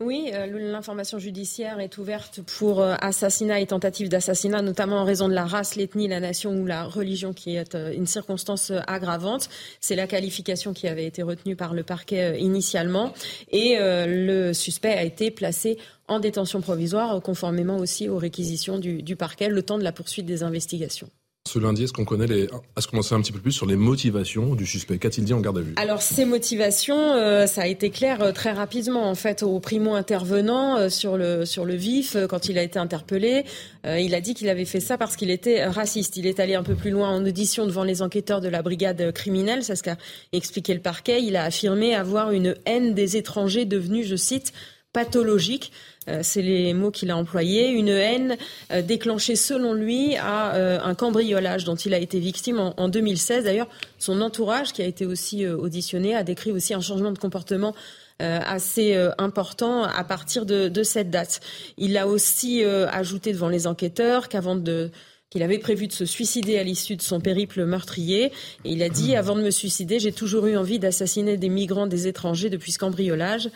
Oui, 0.01 0.30
euh, 0.35 0.47
l'information 0.70 1.18
judiciaire 1.18 1.80
est 1.80 1.97
ouverte 1.97 2.40
pour 2.43 2.80
euh, 2.80 2.94
assassinat 3.01 3.60
et 3.60 3.66
tentative 3.66 4.10
d'assassinat, 4.10 4.60
notamment 4.60 4.97
en 4.97 5.05
raison 5.05 5.28
de 5.28 5.35
la 5.35 5.47
race, 5.47 5.76
l'ethnie, 5.76 6.09
la 6.09 6.20
nation 6.20 6.52
ou 6.52 6.66
la 6.66 6.85
religion, 6.85 7.32
qui 7.32 7.56
est 7.56 7.74
euh, 7.74 7.93
une 7.94 8.06
circonstance 8.06 8.70
aggravante. 8.86 9.48
C'est 9.80 9.97
la 9.97 10.06
qualification 10.06 10.74
qui 10.74 10.89
avait 10.89 11.06
été 11.06 11.22
retenue 11.22 11.56
par 11.56 11.72
le 11.72 11.85
parquet 11.85 12.39
initialement. 12.39 13.14
Et 13.51 13.76
le 13.80 14.52
suspect 14.52 14.93
a 14.93 15.02
été 15.02 15.30
placé 15.30 15.78
en 16.06 16.20
détention 16.20 16.60
provisoire, 16.60 17.20
conformément 17.22 17.76
aussi 17.76 18.09
aux 18.09 18.18
réquisitions 18.18 18.78
du 18.78 19.16
parquet, 19.16 19.48
le 19.48 19.62
temps 19.62 19.78
de 19.78 19.85
la 19.85 19.93
poursuite 19.93 20.26
des 20.26 20.43
investigations. 20.43 21.09
Ce 21.48 21.58
lundi, 21.58 21.84
est-ce 21.84 21.94
qu'on 21.94 22.04
connaît 22.04 22.26
les, 22.26 22.42
est-ce 22.76 22.86
qu'on 22.88 23.00
sait 23.00 23.14
un 23.14 23.22
petit 23.22 23.32
peu 23.32 23.38
plus 23.38 23.52
sur 23.52 23.64
les 23.64 23.76
motivations 23.76 24.54
du 24.54 24.66
suspect 24.66 24.98
Qu'a-t-il 24.98 25.24
dit 25.24 25.32
en 25.32 25.40
garde 25.40 25.56
à 25.56 25.60
vue? 25.62 25.72
Alors 25.76 26.02
ces 26.02 26.26
motivations, 26.26 27.14
euh, 27.14 27.46
ça 27.46 27.62
a 27.62 27.66
été 27.66 27.88
clair 27.88 28.20
euh, 28.20 28.32
très 28.32 28.52
rapidement 28.52 29.08
en 29.08 29.14
fait 29.14 29.42
au 29.42 29.58
primo 29.58 29.94
intervenant 29.94 30.76
euh, 30.76 30.90
sur 30.90 31.16
le 31.16 31.46
sur 31.46 31.64
le 31.64 31.74
vif 31.74 32.18
quand 32.28 32.50
il 32.50 32.58
a 32.58 32.62
été 32.62 32.78
interpellé. 32.78 33.44
il 33.86 34.14
a 34.14 34.20
dit 34.20 34.34
qu'il 34.34 34.50
avait 34.50 34.66
fait 34.66 34.80
ça 34.80 34.98
parce 34.98 35.16
qu'il 35.16 35.30
était 35.30 35.64
raciste. 35.64 36.18
Il 36.18 36.26
est 36.26 36.38
allé 36.38 36.54
un 36.54 36.62
peu 36.62 36.74
plus 36.74 36.90
loin 36.90 37.08
en 37.08 37.24
audition 37.24 37.64
devant 37.64 37.84
les 37.84 38.02
enquêteurs 38.02 38.42
de 38.42 38.48
la 38.48 38.60
brigade 38.60 39.10
criminelle, 39.12 39.64
c'est 39.64 39.76
ce 39.76 39.82
qu'a 39.82 39.96
expliqué 40.34 40.74
le 40.74 40.80
parquet. 40.80 41.22
Il 41.22 41.34
a 41.36 41.44
affirmé 41.44 41.94
avoir 41.94 42.30
une 42.30 42.56
haine 42.66 42.92
des 42.92 43.16
étrangers 43.16 43.64
devenue, 43.64 44.04
je 44.04 44.16
cite, 44.16 44.52
pathologique. 44.98 45.70
Euh, 46.08 46.20
c'est 46.22 46.42
les 46.42 46.74
mots 46.74 46.90
qu'il 46.90 47.12
a 47.12 47.16
employés, 47.16 47.68
une 47.68 47.88
haine 47.88 48.36
euh, 48.72 48.82
déclenchée 48.82 49.36
selon 49.36 49.74
lui 49.74 50.16
à 50.16 50.56
euh, 50.56 50.78
un 50.82 50.94
cambriolage 50.96 51.62
dont 51.64 51.76
il 51.76 51.94
a 51.94 51.98
été 51.98 52.18
victime 52.18 52.58
en, 52.76 52.88
2016. 52.88 53.44
D'ailleurs, 53.44 53.68
son 54.00 54.20
entourage, 54.20 54.72
qui 54.72 54.82
a 54.82 54.86
été 54.86 55.06
aussi 55.06 55.46
auditionné, 55.46 56.16
a 56.16 56.24
décrit 56.24 56.50
aussi 56.50 56.74
un 56.74 56.80
changement 56.80 57.12
de 57.12 57.18
comportement 57.18 57.74
assez 58.20 58.96
important 59.18 59.84
à 59.84 60.02
partir 60.02 60.44
de, 60.44 60.82
cette 60.82 61.08
date. 61.08 61.40
Il 61.76 61.96
a 61.96 62.08
aussi 62.08 62.64
ajouté 62.64 63.32
devant 63.32 63.48
les 63.48 63.68
enquêteurs 63.68 64.28
qu'avant 64.28 64.56
de 64.56 64.90
qu'il 65.30 65.42
avait 65.42 65.58
prévu 65.58 65.86
de 65.88 65.92
se 65.92 66.06
suicider 66.06 66.58
à 66.58 66.62
l'issue 66.62 66.96
de 66.96 67.02
son 67.02 67.20
périple 67.20 67.64
meurtrier. 67.64 68.32
Et 68.64 68.72
il 68.72 68.82
a 68.82 68.88
dit, 68.88 69.14
avant 69.14 69.36
de 69.36 69.42
me 69.42 69.50
suicider, 69.50 69.98
j'ai 70.00 70.12
toujours 70.12 70.46
eu 70.46 70.56
envie 70.56 70.78
d'assassiner 70.78 71.36
des 71.36 71.50
migrants, 71.50 71.86
des 71.86 72.06
étrangers 72.06 72.50
depuis 72.50 72.72
ce 72.72 72.78
cambriolage. 72.78 73.50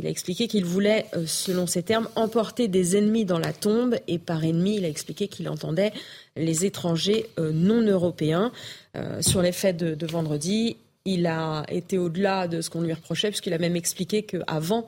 Il 0.00 0.06
a 0.06 0.10
expliqué 0.10 0.48
qu'il 0.48 0.64
voulait, 0.64 1.06
euh, 1.14 1.24
selon 1.26 1.66
ses 1.66 1.82
termes, 1.82 2.08
emporter 2.16 2.68
des 2.68 2.96
ennemis 2.96 3.26
dans 3.26 3.38
la 3.38 3.52
tombe. 3.52 3.96
Et 4.08 4.18
par 4.18 4.44
ennemis, 4.44 4.76
il 4.76 4.84
a 4.84 4.88
expliqué 4.88 5.28
qu'il 5.28 5.48
entendait 5.48 5.92
les 6.36 6.64
étrangers 6.64 7.26
euh, 7.38 7.52
non 7.52 7.82
européens. 7.82 8.50
Euh, 8.96 9.20
sur 9.20 9.42
les 9.42 9.52
faits 9.52 9.76
de, 9.76 10.06
vendredi, 10.06 10.78
il 11.04 11.26
a 11.26 11.64
été 11.68 11.98
au-delà 11.98 12.48
de 12.48 12.62
ce 12.62 12.70
qu'on 12.70 12.80
lui 12.80 12.92
reprochait, 12.92 13.28
puisqu'il 13.28 13.52
a 13.52 13.58
même 13.58 13.76
expliqué 13.76 14.22
qu'avant 14.22 14.86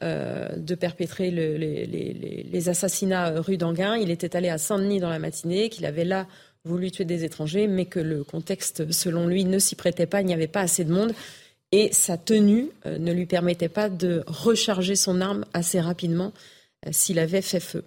de 0.00 0.74
perpétrer 0.74 1.30
les, 1.30 2.68
assassinats 2.68 3.40
rue 3.40 3.56
d'Anguin, 3.56 3.96
il 3.96 4.10
était 4.10 4.34
allé 4.34 4.48
à 4.48 4.58
Saint-Denis 4.58 4.98
dans 4.98 5.10
la 5.10 5.20
matinée, 5.20 5.68
qu'il 5.68 5.86
avait 5.86 6.04
là 6.04 6.26
voulu 6.64 6.90
tuer 6.90 7.04
des 7.04 7.22
étrangers, 7.22 7.68
mais 7.68 7.84
que 7.84 8.00
le 8.00 8.24
contexte, 8.24 8.90
selon 8.90 9.28
lui, 9.28 9.44
ne 9.44 9.60
s'y 9.60 9.76
prêtait 9.76 10.06
pas, 10.06 10.20
il 10.20 10.26
n'y 10.26 10.34
avait 10.34 10.48
pas 10.48 10.62
assez 10.62 10.82
de 10.82 10.92
monde 10.92 11.12
et 11.72 11.90
sa 11.92 12.16
tenue 12.18 12.68
euh, 12.86 12.98
ne 12.98 13.12
lui 13.12 13.26
permettait 13.26 13.70
pas 13.70 13.88
de 13.88 14.22
recharger 14.26 14.94
son 14.94 15.20
arme 15.20 15.44
assez 15.54 15.80
rapidement 15.80 16.32
euh, 16.86 16.90
s'il 16.92 17.18
avait 17.18 17.42
fait 17.42 17.60
feu. 17.60 17.84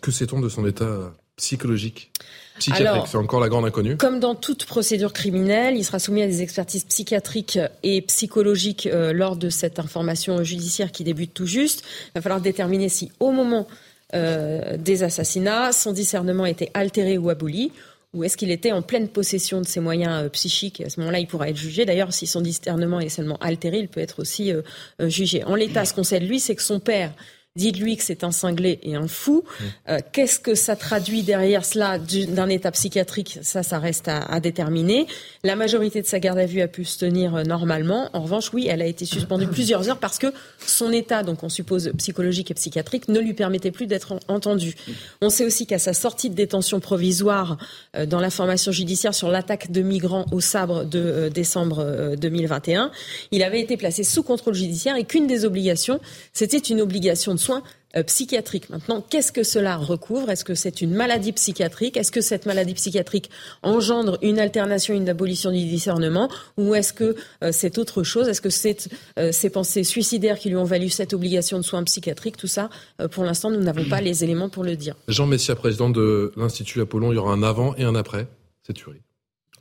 Que 0.00 0.10
sait-on 0.10 0.40
de 0.40 0.48
son 0.48 0.66
état 0.66 1.12
psychologique 1.36 2.12
Psychiatrique, 2.58 3.08
c'est 3.08 3.16
encore 3.16 3.40
la 3.40 3.48
grande 3.48 3.64
inconnue. 3.64 3.96
Comme 3.96 4.20
dans 4.20 4.36
toute 4.36 4.64
procédure 4.66 5.12
criminelle, 5.12 5.76
il 5.76 5.84
sera 5.84 5.98
soumis 5.98 6.22
à 6.22 6.28
des 6.28 6.42
expertises 6.42 6.84
psychiatriques 6.84 7.58
et 7.82 8.00
psychologiques 8.02 8.86
euh, 8.86 9.12
lors 9.12 9.34
de 9.34 9.50
cette 9.50 9.80
information 9.80 10.44
judiciaire 10.44 10.92
qui 10.92 11.02
débute 11.02 11.34
tout 11.34 11.46
juste. 11.46 11.82
Il 12.08 12.12
va 12.14 12.22
falloir 12.22 12.40
déterminer 12.40 12.88
si, 12.88 13.10
au 13.20 13.32
moment 13.32 13.66
des 14.12 15.02
assassinats, 15.02 15.72
son 15.72 15.90
discernement 15.90 16.46
était 16.46 16.70
altéré 16.72 17.18
ou 17.18 17.30
aboli 17.30 17.72
ou 18.14 18.22
est-ce 18.24 18.36
qu'il 18.36 18.50
était 18.50 18.72
en 18.72 18.80
pleine 18.80 19.08
possession 19.08 19.60
de 19.60 19.66
ses 19.66 19.80
moyens 19.80 20.24
euh, 20.24 20.28
psychiques? 20.28 20.80
À 20.80 20.88
ce 20.88 21.00
moment-là, 21.00 21.18
il 21.18 21.26
pourra 21.26 21.50
être 21.50 21.56
jugé. 21.56 21.84
D'ailleurs, 21.84 22.12
si 22.12 22.26
son 22.26 22.40
discernement 22.40 23.00
est 23.00 23.08
seulement 23.08 23.36
altéré, 23.40 23.78
il 23.78 23.88
peut 23.88 24.00
être 24.00 24.20
aussi 24.20 24.52
euh, 24.52 24.62
euh, 25.02 25.08
jugé. 25.08 25.44
En 25.44 25.56
l'état, 25.56 25.84
ce 25.84 25.92
qu'on 25.92 26.04
sait 26.04 26.20
de 26.20 26.26
lui, 26.26 26.40
c'est 26.40 26.54
que 26.54 26.62
son 26.62 26.80
père 26.80 27.12
Dites-lui 27.56 27.96
que 27.96 28.02
c'est 28.02 28.24
un 28.24 28.32
cinglé 28.32 28.80
et 28.82 28.96
un 28.96 29.06
fou. 29.06 29.44
Mmh. 29.44 29.64
Euh, 29.90 29.98
qu'est-ce 30.10 30.40
que 30.40 30.56
ça 30.56 30.74
traduit 30.74 31.22
derrière 31.22 31.64
cela 31.64 32.00
d'un 32.00 32.48
état 32.48 32.72
psychiatrique? 32.72 33.38
Ça, 33.42 33.62
ça 33.62 33.78
reste 33.78 34.08
à, 34.08 34.40
déterminer. 34.40 35.06
La 35.44 35.54
majorité 35.54 36.02
de 36.02 36.06
sa 36.08 36.18
garde 36.18 36.38
à 36.38 36.46
vue 36.46 36.62
a 36.62 36.66
pu 36.66 36.84
se 36.84 36.98
tenir 36.98 37.36
euh, 37.36 37.42
normalement. 37.44 38.10
En 38.12 38.22
revanche, 38.22 38.52
oui, 38.52 38.66
elle 38.68 38.82
a 38.82 38.86
été 38.86 39.04
suspendue 39.04 39.46
plusieurs 39.52 39.88
heures 39.88 40.00
parce 40.00 40.18
que 40.18 40.32
son 40.66 40.90
état, 40.90 41.22
donc 41.22 41.44
on 41.44 41.48
suppose 41.48 41.92
psychologique 41.96 42.50
et 42.50 42.54
psychiatrique, 42.54 43.06
ne 43.06 43.20
lui 43.20 43.34
permettait 43.34 43.70
plus 43.70 43.86
d'être 43.86 44.18
entendu. 44.26 44.74
On 45.20 45.30
sait 45.30 45.44
aussi 45.44 45.64
qu'à 45.64 45.78
sa 45.78 45.92
sortie 45.92 46.30
de 46.30 46.34
détention 46.34 46.80
provisoire, 46.80 47.56
euh, 47.94 48.04
dans 48.04 48.18
l'information 48.18 48.72
judiciaire 48.72 49.14
sur 49.14 49.28
l'attaque 49.28 49.70
de 49.70 49.82
migrants 49.82 50.26
au 50.32 50.40
sabre 50.40 50.82
de 50.82 51.30
décembre 51.32 52.16
2021, 52.16 52.90
il 53.30 53.44
avait 53.44 53.60
été 53.60 53.76
placé 53.76 54.02
sous 54.02 54.24
contrôle 54.24 54.54
judiciaire 54.54 54.96
et 54.96 55.04
qu'une 55.04 55.28
des 55.28 55.44
obligations, 55.44 56.00
c'était 56.32 56.58
une 56.58 56.80
obligation 56.80 57.32
de 57.32 57.43
soins 57.44 57.62
euh, 57.96 58.02
psychiatriques. 58.02 58.70
Maintenant, 58.70 59.04
qu'est-ce 59.08 59.30
que 59.30 59.44
cela 59.44 59.76
recouvre? 59.76 60.28
Est-ce 60.30 60.44
que 60.44 60.54
c'est 60.54 60.80
une 60.80 60.92
maladie 60.94 61.32
psychiatrique? 61.32 61.96
Est-ce 61.96 62.10
que 62.10 62.20
cette 62.20 62.44
maladie 62.44 62.74
psychiatrique 62.74 63.30
engendre 63.62 64.18
une 64.20 64.40
alternation, 64.40 64.94
une 64.94 65.08
abolition 65.08 65.52
du 65.52 65.64
discernement? 65.64 66.28
Ou 66.56 66.74
est-ce 66.74 66.92
que 66.92 67.14
euh, 67.44 67.50
c'est 67.52 67.78
autre 67.78 68.02
chose? 68.02 68.28
Est-ce 68.28 68.40
que 68.40 68.50
c'est 68.50 68.88
euh, 69.18 69.30
ces 69.30 69.48
pensées 69.48 69.84
suicidaires 69.84 70.40
qui 70.40 70.48
lui 70.48 70.56
ont 70.56 70.64
valu 70.64 70.88
cette 70.88 71.12
obligation 71.12 71.58
de 71.58 71.62
soins 71.62 71.84
psychiatriques? 71.84 72.36
Tout 72.36 72.48
ça, 72.48 72.68
pour 73.12 73.22
l'instant, 73.22 73.50
nous 73.50 73.60
n'avons 73.60 73.84
pas 73.84 74.00
les 74.00 74.24
éléments 74.24 74.48
pour 74.48 74.64
le 74.64 74.74
dire. 74.74 74.96
Jean 75.06 75.26
Messia, 75.26 75.54
président 75.54 75.88
de 75.88 76.32
l'Institut 76.36 76.80
Apollon, 76.80 77.12
il 77.12 77.14
y 77.14 77.18
aura 77.18 77.32
un 77.32 77.42
avant 77.44 77.76
et 77.76 77.84
un 77.84 77.94
après 77.94 78.26
cette 78.66 78.76
tuerie. 78.76 79.02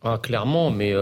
Ah, 0.01 0.19
Clairement, 0.21 0.71
mais... 0.71 0.93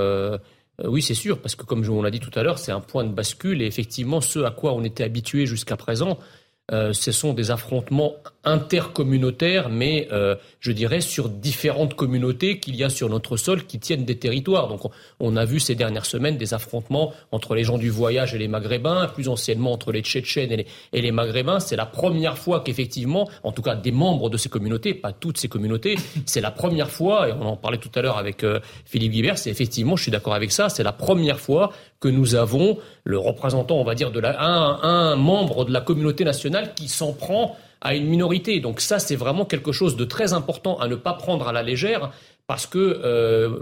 oui, 0.83 1.01
c'est 1.01 1.13
sûr, 1.13 1.39
parce 1.39 1.55
que 1.55 1.63
comme 1.63 1.87
on 1.89 2.01
l'a 2.01 2.11
dit 2.11 2.19
tout 2.19 2.37
à 2.37 2.43
l'heure, 2.43 2.59
c'est 2.59 2.71
un 2.71 2.81
point 2.81 3.03
de 3.03 3.13
bascule 3.13 3.61
et 3.61 3.65
effectivement, 3.65 4.19
ce 4.19 4.39
à 4.39 4.51
quoi 4.51 4.73
on 4.73 4.83
était 4.83 5.03
habitué 5.03 5.45
jusqu'à 5.45 5.77
présent, 5.77 6.17
euh, 6.19 6.40
ce 6.71 7.11
sont 7.11 7.33
des 7.33 7.51
affrontements 7.51 8.15
intercommunautaires, 8.43 9.69
mais 9.69 10.07
euh, 10.11 10.35
je 10.59 10.71
dirais 10.71 11.01
sur 11.01 11.29
différentes 11.29 11.93
communautés 11.93 12.59
qu'il 12.59 12.75
y 12.75 12.83
a 12.83 12.89
sur 12.89 13.09
notre 13.09 13.37
sol 13.37 13.65
qui 13.65 13.79
tiennent 13.79 14.05
des 14.05 14.17
territoires. 14.17 14.67
Donc 14.67 14.81
on, 15.19 15.35
a 15.35 15.45
vu 15.45 15.59
ces 15.59 15.75
dernières 15.75 16.05
semaines 16.05 16.37
des 16.37 16.53
affrontements 16.53 17.13
entre 17.31 17.55
les 17.55 17.63
gens 17.63 17.77
du 17.77 17.89
voyage 17.89 18.33
et 18.33 18.37
les 18.37 18.47
Maghrébins, 18.47 19.07
plus 19.07 19.29
anciennement 19.29 19.71
entre 19.71 19.91
les 19.91 20.01
Tchétchènes 20.01 20.51
et 20.51 21.01
les, 21.01 21.11
Maghrébins. 21.11 21.59
C'est 21.59 21.75
la 21.75 21.85
première 21.85 22.37
fois 22.37 22.61
qu'effectivement, 22.61 23.29
en 23.43 23.51
tout 23.51 23.61
cas 23.61 23.75
des 23.75 23.91
membres 23.91 24.29
de 24.29 24.37
ces 24.37 24.49
communautés, 24.49 24.93
pas 24.93 25.13
toutes 25.13 25.37
ces 25.37 25.47
communautés, 25.47 25.95
c'est 26.25 26.41
la 26.41 26.51
première 26.51 26.89
fois, 26.89 27.29
et 27.29 27.33
on 27.33 27.45
en 27.45 27.57
parlait 27.57 27.77
tout 27.77 27.91
à 27.95 28.01
l'heure 28.01 28.17
avec 28.17 28.43
euh, 28.43 28.59
Philippe 28.85 29.11
Guibert, 29.11 29.37
c'est 29.37 29.49
effectivement, 29.49 29.95
je 29.95 30.03
suis 30.03 30.11
d'accord 30.11 30.33
avec 30.33 30.51
ça, 30.51 30.69
c'est 30.69 30.83
la 30.83 30.93
première 30.93 31.39
fois 31.39 31.71
que 31.99 32.07
nous 32.07 32.35
avons 32.35 32.77
le 33.03 33.17
représentant, 33.17 33.77
on 33.77 33.83
va 33.83 33.95
dire, 33.95 34.11
de 34.11 34.19
la, 34.19 34.41
un, 34.41 35.15
membre 35.15 35.65
de 35.65 35.71
la 35.71 35.81
communauté 35.81 36.23
nationale 36.23 36.73
qui 36.73 36.87
s'en 36.87 37.13
prend 37.13 37.55
à 37.81 37.95
une 37.95 38.07
minorité. 38.07 38.59
Donc 38.59 38.79
ça, 38.79 38.99
c'est 38.99 39.15
vraiment 39.15 39.45
quelque 39.45 39.71
chose 39.71 39.95
de 39.95 40.05
très 40.05 40.33
important 40.33 40.79
à 40.79 40.87
ne 40.87 40.95
pas 40.95 41.13
prendre 41.13 41.47
à 41.47 41.51
la 41.51 41.63
légère 41.63 42.11
parce 42.47 42.67
que 42.67 42.77
euh, 42.77 43.59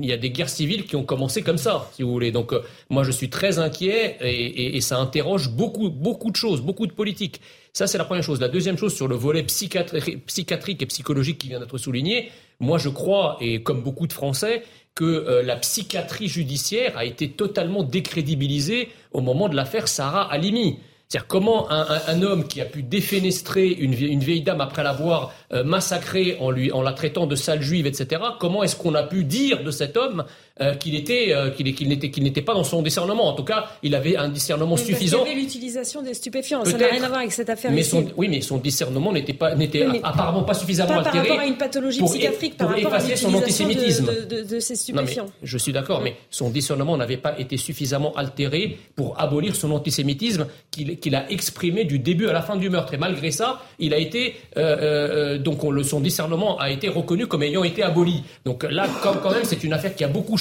il 0.00 0.08
y 0.08 0.12
a 0.12 0.16
des 0.16 0.30
guerres 0.30 0.48
civiles 0.48 0.86
qui 0.86 0.96
ont 0.96 1.04
commencé 1.04 1.42
comme 1.42 1.58
ça, 1.58 1.90
si 1.92 2.02
vous 2.02 2.10
voulez. 2.10 2.32
Donc 2.32 2.52
euh, 2.52 2.62
moi 2.88 3.04
je 3.04 3.10
suis 3.10 3.28
très 3.28 3.58
inquiet 3.58 4.16
et, 4.22 4.80
ça 4.80 4.96
interroge 4.98 5.50
beaucoup, 5.50 5.90
beaucoup 5.90 6.30
de 6.30 6.36
choses, 6.36 6.62
beaucoup 6.62 6.86
de 6.86 6.92
politiques. 6.92 7.40
Ça 7.74 7.86
c'est 7.86 7.98
la 7.98 8.04
première 8.04 8.24
chose. 8.24 8.40
La 8.40 8.48
deuxième 8.48 8.78
chose 8.78 8.94
sur 8.94 9.08
le 9.08 9.14
volet 9.14 9.42
psychiatrique 9.42 10.82
et 10.82 10.86
psychologique 10.86 11.38
qui 11.38 11.48
vient 11.48 11.60
d'être 11.60 11.76
souligné, 11.76 12.30
moi 12.60 12.78
je 12.78 12.88
crois, 12.88 13.36
et 13.40 13.62
comme 13.62 13.82
beaucoup 13.82 14.06
de 14.06 14.12
Français, 14.14 14.62
que 14.94 15.04
euh, 15.04 15.42
la 15.42 15.56
psychiatrie 15.56 16.28
judiciaire 16.28 16.96
a 16.96 17.04
été 17.04 17.30
totalement 17.30 17.82
décrédibilisée 17.82 18.88
au 19.12 19.20
moment 19.20 19.48
de 19.48 19.56
l'affaire 19.56 19.86
Sarah 19.86 20.32
Halimi. 20.32 20.78
C'est-à-dire 21.14 21.28
comment 21.28 21.70
un, 21.70 22.22
homme 22.22 22.44
qui 22.48 22.60
a 22.60 22.64
pu 22.64 22.82
défenestrer 22.82 23.68
une, 23.68 23.94
vieille 23.94 24.42
dame 24.42 24.60
après 24.60 24.82
l'avoir 24.82 25.32
euh, 25.52 25.62
massacrée 25.62 26.36
en, 26.40 26.52
en 26.76 26.82
la 26.82 26.92
traitant 26.92 27.28
de 27.28 27.36
sale 27.36 27.62
juive, 27.62 27.86
etc., 27.86 28.20
comment 28.40 28.64
est-ce 28.64 28.74
qu'on 28.74 28.96
a 28.96 29.04
pu 29.04 29.22
dire 29.22 29.62
de 29.62 29.70
cet 29.70 29.96
homme 29.96 30.24
euh, 30.60 30.76
qu'il 30.76 30.94
était, 30.94 31.34
euh, 31.34 31.50
qu'il 31.50 31.66
n'était, 31.88 32.12
qu'il 32.12 32.22
n'était 32.22 32.40
pas 32.40 32.54
dans 32.54 32.62
son 32.62 32.80
discernement. 32.80 33.26
En 33.26 33.32
tout 33.32 33.42
cas, 33.42 33.70
il 33.82 33.92
avait 33.92 34.16
un 34.16 34.28
discernement 34.28 34.76
suffisant. 34.76 35.24
il 35.24 35.28
y 35.28 35.32
avait 35.32 35.40
l'utilisation 35.40 36.00
des 36.00 36.14
stupéfiants. 36.14 36.64
Ça 36.64 36.78
n'a 36.78 36.86
rien 36.86 37.02
à 37.02 37.08
voir 37.08 37.18
avec 37.20 37.32
cette 37.32 37.50
affaire. 37.50 37.72
Mais 37.72 37.82
son, 37.82 38.06
oui, 38.16 38.28
mais 38.28 38.40
son 38.40 38.58
discernement 38.58 39.12
n'était 39.12 39.32
pas, 39.32 39.56
n'était 39.56 39.84
apparemment 40.04 40.44
pas 40.44 40.54
suffisamment 40.54 41.02
pas 41.02 41.08
altéré. 41.08 41.12
Par 41.12 41.22
rapport 41.26 41.40
à 41.40 41.46
une 41.46 41.56
pathologie 41.56 42.00
psychiatrique, 42.00 42.56
par 42.56 42.68
rapport 42.68 42.94
à 42.94 43.00
son 43.00 43.34
antisémitisme. 43.34 44.06
De, 44.30 44.42
de, 44.42 44.60
ces 44.60 44.76
stupéfiants. 44.76 45.26
je 45.42 45.58
suis 45.58 45.72
d'accord, 45.72 46.00
mais 46.02 46.14
son 46.30 46.50
discernement 46.50 46.96
n'avait 46.96 47.16
pas 47.16 47.36
été 47.36 47.56
suffisamment 47.56 48.12
altéré 48.14 48.78
pour 48.94 49.20
abolir 49.20 49.56
son 49.56 49.72
antisémitisme 49.72 50.46
qu'il, 50.70 51.00
qu'il 51.00 51.16
a 51.16 51.28
exprimé 51.32 51.82
du 51.82 51.98
début 51.98 52.28
à 52.28 52.32
la 52.32 52.42
fin 52.42 52.54
du 52.54 52.70
meurtre. 52.70 52.94
Et 52.94 52.98
malgré 52.98 53.32
ça, 53.32 53.60
il 53.80 53.92
a 53.92 53.98
été, 53.98 54.36
euh, 54.56 55.34
euh, 55.34 55.38
donc 55.38 55.64
on, 55.64 55.82
son 55.82 55.98
discernement 55.98 56.60
a 56.60 56.70
été 56.70 56.88
reconnu 56.88 57.26
comme 57.26 57.42
ayant 57.42 57.64
été 57.64 57.82
aboli. 57.82 58.22
Donc 58.44 58.62
là, 58.62 58.86
comme 59.02 59.20
quand 59.20 59.32
même, 59.32 59.42
c'est 59.42 59.64
une 59.64 59.72
affaire 59.72 59.96
qui 59.96 60.04
a 60.04 60.08
beaucoup 60.08 60.38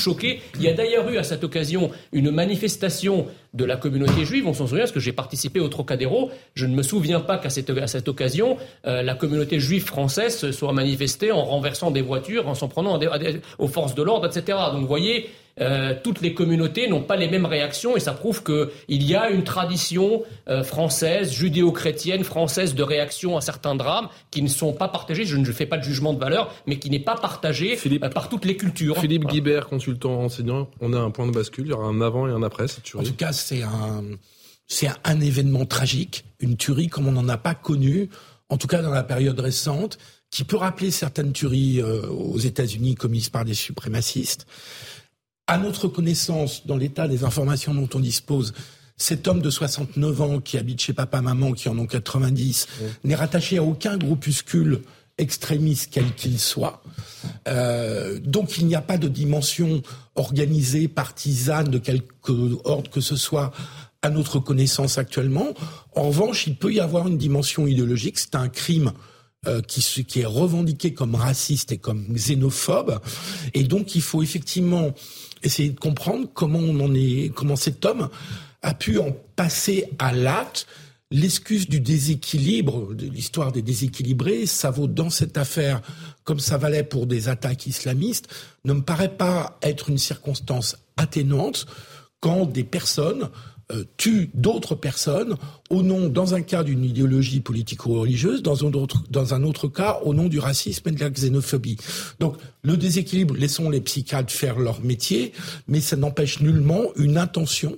Il 0.55 0.61
y 0.61 0.67
a 0.67 0.73
d'ailleurs 0.73 1.09
eu 1.09 1.17
à 1.17 1.23
cette 1.23 1.43
occasion 1.43 1.91
une 2.11 2.31
manifestation 2.31 3.27
de 3.53 3.65
la 3.65 3.77
communauté 3.77 4.25
juive. 4.25 4.47
On 4.47 4.53
s'en 4.53 4.67
souvient 4.67 4.83
parce 4.83 4.91
que 4.91 4.99
j'ai 4.99 5.13
participé 5.13 5.59
au 5.59 5.67
Trocadéro. 5.67 6.31
Je 6.55 6.65
ne 6.65 6.75
me 6.75 6.83
souviens 6.83 7.19
pas 7.19 7.37
qu'à 7.37 7.49
cette, 7.49 7.69
à 7.69 8.09
occasion, 8.09 8.57
euh, 8.85 9.01
la 9.01 9.15
communauté 9.15 9.59
juive 9.59 9.85
française 9.85 10.51
soit 10.51 10.73
manifestée 10.73 11.31
en 11.31 11.43
renversant 11.43 11.91
des 11.91 12.01
voitures, 12.01 12.47
en 12.47 12.55
s'en 12.55 12.67
prenant 12.67 12.99
aux 13.59 13.67
forces 13.67 13.95
de 13.95 14.03
l'ordre, 14.03 14.27
etc. 14.27 14.57
Donc 14.73 14.87
voyez, 14.87 15.29
euh, 15.61 15.93
toutes 16.03 16.21
les 16.21 16.33
communautés 16.33 16.87
n'ont 16.87 17.03
pas 17.03 17.15
les 17.15 17.27
mêmes 17.27 17.45
réactions 17.45 17.95
et 17.95 17.99
ça 17.99 18.13
prouve 18.13 18.43
qu'il 18.43 19.03
y 19.03 19.15
a 19.15 19.29
une 19.29 19.43
tradition 19.43 20.23
euh, 20.47 20.63
française, 20.63 21.31
judéo-chrétienne, 21.31 22.23
française 22.23 22.73
de 22.73 22.81
réaction 22.81 23.37
à 23.37 23.41
certains 23.41 23.75
drames 23.75 24.09
qui 24.31 24.41
ne 24.41 24.47
sont 24.47 24.73
pas 24.73 24.87
partagés. 24.87 25.25
Je 25.25 25.37
ne 25.37 25.45
fais 25.45 25.67
pas 25.67 25.77
de 25.77 25.83
jugement 25.83 26.13
de 26.13 26.19
valeur, 26.19 26.53
mais 26.65 26.79
qui 26.79 26.89
n'est 26.89 26.99
pas 26.99 27.15
partagé 27.15 27.77
euh, 27.85 28.09
par 28.09 28.29
toutes 28.29 28.45
les 28.45 28.57
cultures. 28.57 28.97
Philippe 28.97 29.27
Guibert, 29.27 29.67
consultant 29.67 30.21
enseignant, 30.21 30.69
on 30.81 30.91
a 30.93 30.99
un 30.99 31.11
point 31.11 31.27
de 31.27 31.31
bascule, 31.31 31.67
il 31.67 31.69
y 31.69 31.73
aura 31.73 31.85
un 31.85 32.01
avant 32.01 32.27
et 32.27 32.31
un 32.31 32.41
après 32.41 32.67
cette 32.67 32.83
tuerie. 32.83 33.05
En 33.05 33.07
tout 33.07 33.15
cas, 33.15 33.31
c'est 33.31 33.61
un, 33.61 34.03
c'est 34.65 34.89
un 35.03 35.21
événement 35.21 35.65
tragique, 35.65 36.25
une 36.39 36.57
tuerie 36.57 36.87
comme 36.87 37.07
on 37.07 37.11
n'en 37.11 37.29
a 37.29 37.37
pas 37.37 37.53
connu, 37.53 38.09
en 38.49 38.57
tout 38.57 38.67
cas 38.67 38.81
dans 38.81 38.91
la 38.91 39.03
période 39.03 39.39
récente, 39.39 39.99
qui 40.31 40.45
peut 40.45 40.57
rappeler 40.57 40.89
certaines 40.89 41.31
tueries 41.31 41.83
aux 41.83 42.39
États-Unis 42.39 42.95
commises 42.95 43.29
par 43.29 43.45
des 43.45 43.53
suprémacistes. 43.53 44.47
À 45.47 45.57
notre 45.57 45.87
connaissance, 45.87 46.65
dans 46.65 46.77
l'état 46.77 47.07
des 47.07 47.23
informations 47.23 47.73
dont 47.73 47.89
on 47.93 47.99
dispose, 47.99 48.53
cet 48.95 49.27
homme 49.27 49.41
de 49.41 49.49
69 49.49 50.21
ans 50.21 50.39
qui 50.39 50.57
habite 50.57 50.81
chez 50.81 50.93
papa-maman, 50.93 51.51
qui 51.51 51.67
en 51.67 51.77
ont 51.77 51.85
90, 51.85 52.67
n'est 53.03 53.15
rattaché 53.15 53.57
à 53.57 53.63
aucun 53.63 53.97
groupuscule 53.97 54.81
extrémiste 55.17 55.89
quel 55.91 56.13
qu'il 56.15 56.39
soit. 56.39 56.81
Euh, 57.47 58.19
donc 58.19 58.57
il 58.57 58.65
n'y 58.65 58.75
a 58.75 58.81
pas 58.81 58.97
de 58.97 59.07
dimension 59.07 59.81
organisée, 60.15 60.87
partisane, 60.87 61.67
de 61.67 61.77
quelque 61.77 62.31
ordre 62.63 62.89
que 62.89 63.01
ce 63.01 63.15
soit 63.15 63.51
à 64.01 64.09
notre 64.09 64.39
connaissance 64.39 64.97
actuellement. 64.97 65.47
En 65.95 66.03
revanche, 66.03 66.47
il 66.47 66.55
peut 66.55 66.73
y 66.73 66.79
avoir 66.79 67.07
une 67.07 67.17
dimension 67.17 67.67
idéologique. 67.67 68.19
C'est 68.19 68.35
un 68.35 68.49
crime 68.49 68.91
euh, 69.45 69.61
qui, 69.61 69.81
qui 70.05 70.21
est 70.21 70.25
revendiqué 70.25 70.93
comme 70.93 71.15
raciste 71.15 71.71
et 71.73 71.77
comme 71.77 72.07
xénophobe. 72.13 72.99
Et 73.53 73.63
donc 73.63 73.95
il 73.95 74.01
faut 74.01 74.23
effectivement 74.23 74.93
essayer 75.43 75.69
de 75.69 75.79
comprendre 75.79 76.27
comment 76.33 76.59
on 76.59 76.79
en 76.79 76.93
est, 76.93 77.31
comment 77.33 77.55
cet 77.55 77.85
homme 77.85 78.09
a 78.61 78.73
pu 78.73 78.97
en 78.97 79.11
passer 79.35 79.89
à 79.99 80.13
l'acte. 80.13 80.67
L'excuse 81.11 81.69
du 81.69 81.79
déséquilibre, 81.79 82.95
de 82.95 83.05
l'histoire 83.05 83.51
des 83.51 83.61
déséquilibrés, 83.61 84.47
ça 84.47 84.71
vaut 84.71 84.87
dans 84.87 85.11
cette 85.11 85.37
affaire 85.37 85.81
comme 86.23 86.39
ça 86.39 86.57
valait 86.57 86.83
pour 86.83 87.05
des 87.05 87.29
attaques 87.29 87.67
islamistes, 87.67 88.27
ne 88.65 88.73
me 88.73 88.81
paraît 88.81 89.15
pas 89.15 89.59
être 89.61 89.89
une 89.89 89.97
circonstance 89.97 90.77
atténuante 90.97 91.67
quand 92.19 92.45
des 92.45 92.63
personnes 92.63 93.29
euh, 93.71 93.83
tue 93.97 94.29
d'autres 94.33 94.75
personnes 94.75 95.35
au 95.69 95.83
nom, 95.83 96.09
dans 96.09 96.35
un 96.35 96.41
cas, 96.41 96.63
d'une 96.63 96.83
idéologie 96.83 97.39
politico-religieuse, 97.39 98.43
dans 98.43 98.65
un, 98.65 98.73
autre, 98.73 99.03
dans 99.09 99.33
un 99.33 99.43
autre 99.43 99.67
cas, 99.67 99.99
au 100.03 100.13
nom 100.13 100.27
du 100.27 100.39
racisme 100.39 100.89
et 100.89 100.91
de 100.91 100.99
la 100.99 101.09
xénophobie. 101.09 101.77
Donc, 102.19 102.35
le 102.61 102.77
déséquilibre, 102.77 103.35
laissons 103.35 103.69
les 103.69 103.81
psychiatres 103.81 104.33
faire 104.33 104.59
leur 104.59 104.81
métier, 104.81 105.33
mais 105.67 105.81
ça 105.81 105.95
n'empêche 105.95 106.41
nullement 106.41 106.83
une 106.95 107.17
intention, 107.17 107.77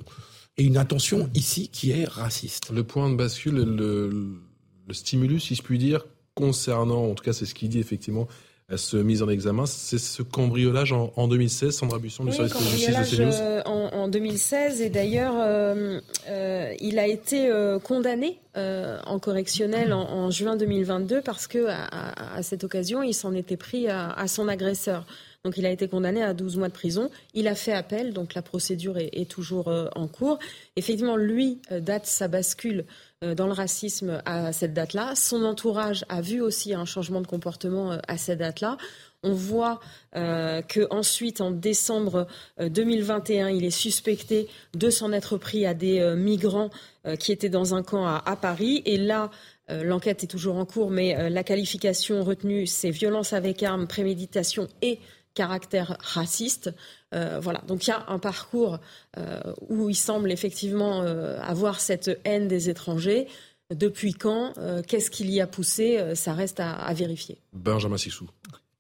et 0.58 0.64
une 0.64 0.78
intention 0.78 1.30
ici 1.34 1.70
qui 1.70 1.92
est 1.92 2.06
raciste. 2.06 2.72
Le 2.72 2.84
point 2.84 3.10
de 3.10 3.16
bascule, 3.16 3.56
le, 3.56 4.40
le 4.88 4.94
stimulus, 4.94 5.42
si 5.42 5.56
je 5.56 5.62
puis 5.62 5.78
dire, 5.78 6.06
concernant, 6.34 7.06
en 7.06 7.14
tout 7.14 7.24
cas 7.24 7.34
c'est 7.34 7.46
ce 7.46 7.54
qu'il 7.56 7.70
dit 7.70 7.80
effectivement, 7.80 8.28
se 8.76 8.98
mise 8.98 9.22
en 9.22 9.30
examen. 9.30 9.66
C'est 9.66 10.00
ce 10.00 10.24
cambriolage 10.24 10.92
en, 10.92 11.28
2016, 11.28 11.76
Sandra 11.76 12.00
Busson 12.00 12.26
du 12.26 12.32
service 12.32 12.54
de 12.54 12.60
justice 12.60 13.12
de 13.12 13.16
CNews 13.16 13.34
euh, 13.34 13.62
en, 13.66 13.90
en 13.94 14.08
2016, 14.08 14.82
et 14.82 14.90
d'ailleurs, 14.90 15.36
euh, 15.38 16.00
euh, 16.30 16.74
il 16.80 16.98
a 16.98 17.08
été 17.08 17.52
condamné 17.84 18.40
en 18.56 19.20
correctionnel 19.20 19.94
en, 19.94 20.32
juin 20.32 20.56
2022 20.56 21.22
parce 21.22 21.46
que 21.48 21.68
à, 21.68 22.42
cette 22.42 22.64
occasion, 22.64 23.04
il 23.04 23.14
s'en 23.14 23.34
était 23.34 23.58
pris 23.58 23.88
à, 23.88 24.28
son 24.28 24.48
agresseur. 24.48 25.06
Donc 25.44 25.58
il 25.58 25.66
a 25.68 25.70
été 25.70 25.88
condamné 25.88 26.24
à 26.24 26.34
12 26.34 26.58
mois 26.58 26.70
de 26.70 26.74
prison. 26.74 27.12
Il 27.36 27.48
a 27.48 27.54
fait 27.54 27.74
appel, 27.74 28.14
donc 28.14 28.34
la 28.34 28.42
procédure 28.42 28.98
est, 28.98 29.10
est 29.14 29.30
toujours 29.30 29.72
en 29.96 30.08
cours. 30.08 30.40
Effectivement, 30.76 31.18
lui 31.18 31.60
date 31.70 32.08
sa 32.08 32.28
bascule 32.28 32.86
dans 33.22 33.48
le 33.48 33.54
racisme 33.54 34.22
à 34.26 34.52
cette 34.52 34.74
date-là. 34.74 35.16
Son 35.16 35.44
entourage 35.44 36.06
a 36.10 36.22
vu 36.22 36.42
aussi 36.42 36.74
un 36.74 36.86
changement 36.86 37.22
de 37.22 37.28
comportement 37.28 37.94
euh, 37.94 37.98
à 38.08 38.18
cette 38.18 38.40
date-là. 38.40 38.78
On 39.24 39.34
voit 39.34 39.80
euh, 40.16 40.62
qu'ensuite, 40.62 41.42
en 41.42 41.50
décembre 41.50 42.28
2021, 42.60 43.50
il 43.50 43.66
est 43.66 43.72
suspecté 43.72 44.48
de 44.76 44.90
s'en 44.90 45.12
être 45.12 45.38
pris 45.38 45.66
à 45.66 45.74
des 45.74 46.14
migrants 46.16 46.70
qui 47.18 47.32
étaient 47.32 47.50
dans 47.50 47.74
un 47.74 47.82
camp 47.82 48.06
à, 48.06 48.36
Paris. 48.36 48.84
Et 48.86 48.98
là, 48.98 49.32
l'enquête 49.68 50.24
est 50.24 50.28
toujours 50.28 50.58
en 50.58 50.66
cours, 50.66 50.92
mais 50.92 51.32
la 51.32 51.44
qualification 51.44 52.24
retenue, 52.24 52.68
c'est 52.68 52.92
violence 52.92 53.34
avec 53.34 53.64
arme, 53.64 53.88
préméditation 53.88 54.68
et 54.84 55.00
caractère 55.36 55.98
raciste. 56.00 56.74
Euh, 57.14 57.40
voilà. 57.40 57.62
Donc 57.68 57.86
il 57.86 57.92
y 57.92 57.94
a 57.94 58.04
un 58.08 58.18
parcours 58.18 58.80
euh, 59.18 59.40
où 59.70 59.90
il 59.90 59.96
semble 59.96 60.32
effectivement 60.32 61.04
euh, 61.04 61.38
avoir 61.42 61.80
cette 61.80 62.20
haine 62.24 62.48
des 62.48 62.70
étrangers. 62.70 63.28
Depuis 63.74 64.14
quand 64.14 64.54
Qu'est-ce 64.88 65.10
qui 65.10 65.26
y 65.28 65.42
a 65.42 65.48
poussé 65.48 66.00
Ça 66.14 66.34
reste 66.34 66.60
à, 66.60 66.94
vérifier. 66.94 67.40
Benjamin 67.52 67.98
Sissou. 67.98 68.30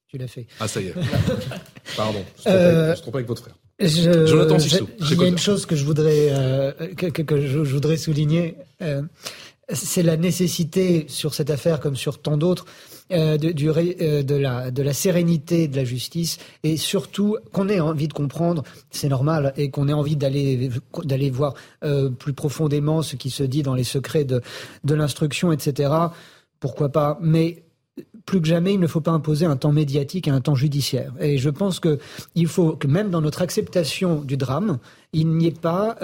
Tu 0.08 0.20
l'as 0.20 0.28
fait. 0.28 0.46
Ah 0.60 0.68
ça 0.68 0.80
y 0.80 0.90
est. 0.90 0.94
Pardon. 1.98 2.24
Je 2.46 2.50
me 2.52 2.96
trompe 2.96 3.16
avec 3.16 3.28
votre 3.28 3.42
frère. 3.42 3.56
Je, 3.80 4.28
Jonathan 4.28 4.60
Sissou. 4.60 4.88
Il 5.00 5.20
y 5.20 5.24
a 5.24 5.28
une 5.28 5.40
chose 5.40 5.66
que 5.66 5.76
je 5.76 5.84
voudrais 5.86 6.76
que, 6.96 7.08
que, 7.08 7.42
je, 7.42 7.64
je, 7.64 7.74
voudrais 7.74 7.98
souligner. 7.98 8.58
c'est 9.74 10.04
la 10.04 10.18
nécessité 10.18 11.08
sur 11.10 11.34
cette 11.34 11.50
affaire 11.50 11.80
comme 11.80 11.96
sur 11.96 12.22
tant 12.22 12.38
d'autres 12.38 12.68
euh, 13.12 13.38
euh, 13.38 14.24
de, 14.24 14.82
la, 14.82 14.94
sérénité 14.94 15.68
de 15.68 15.76
la 15.76 15.84
justice 15.84 16.40
et 16.64 16.76
surtout 16.76 17.38
qu'on 17.52 17.70
ait 17.70 17.80
envie 17.80 18.08
de 18.08 18.14
comprendre, 18.14 18.64
c'est 18.90 19.10
normal, 19.10 19.54
et 19.58 19.70
qu'on 19.70 19.88
ait 19.88 19.94
envie 19.94 20.16
d'aller 20.16 20.72
d'aller 21.04 21.30
voir 21.30 21.54
euh, 21.84 22.10
plus 22.10 22.34
profondément 22.34 23.04
ce 23.04 23.16
qui 23.16 23.30
se 23.30 23.44
dit 23.44 23.62
dans 23.62 23.76
les 23.76 23.84
secrets 23.84 24.26
de, 24.26 24.42
de 24.86 24.96
l'instruction, 24.96 25.52
etc. 25.52 25.94
Pourquoi 26.60 26.90
pas? 26.90 27.20
Mais 27.22 27.62
plus 28.26 28.42
que 28.42 28.48
jamais, 28.48 28.74
il 28.74 28.80
ne 28.80 28.88
faut 28.88 29.02
pas 29.02 29.12
imposer 29.12 29.46
un 29.46 29.56
temps 29.56 29.72
médiatique 29.72 30.28
et 30.28 30.32
un 30.32 30.42
temps 30.42 30.56
judiciaire. 30.56 31.14
Et 31.20 31.38
je 31.38 31.52
pense 31.52 31.80
que 31.80 32.00
il 32.34 32.48
faut 32.48 32.76
que 32.76 32.88
même 32.88 33.12
dans 33.12 33.22
notre 33.22 33.44
acceptation 33.44 34.22
du 34.22 34.36
drame, 34.36 34.80
il 35.14 35.28
n'y 35.28 35.46
ait 35.46 35.52
pas 35.52 35.96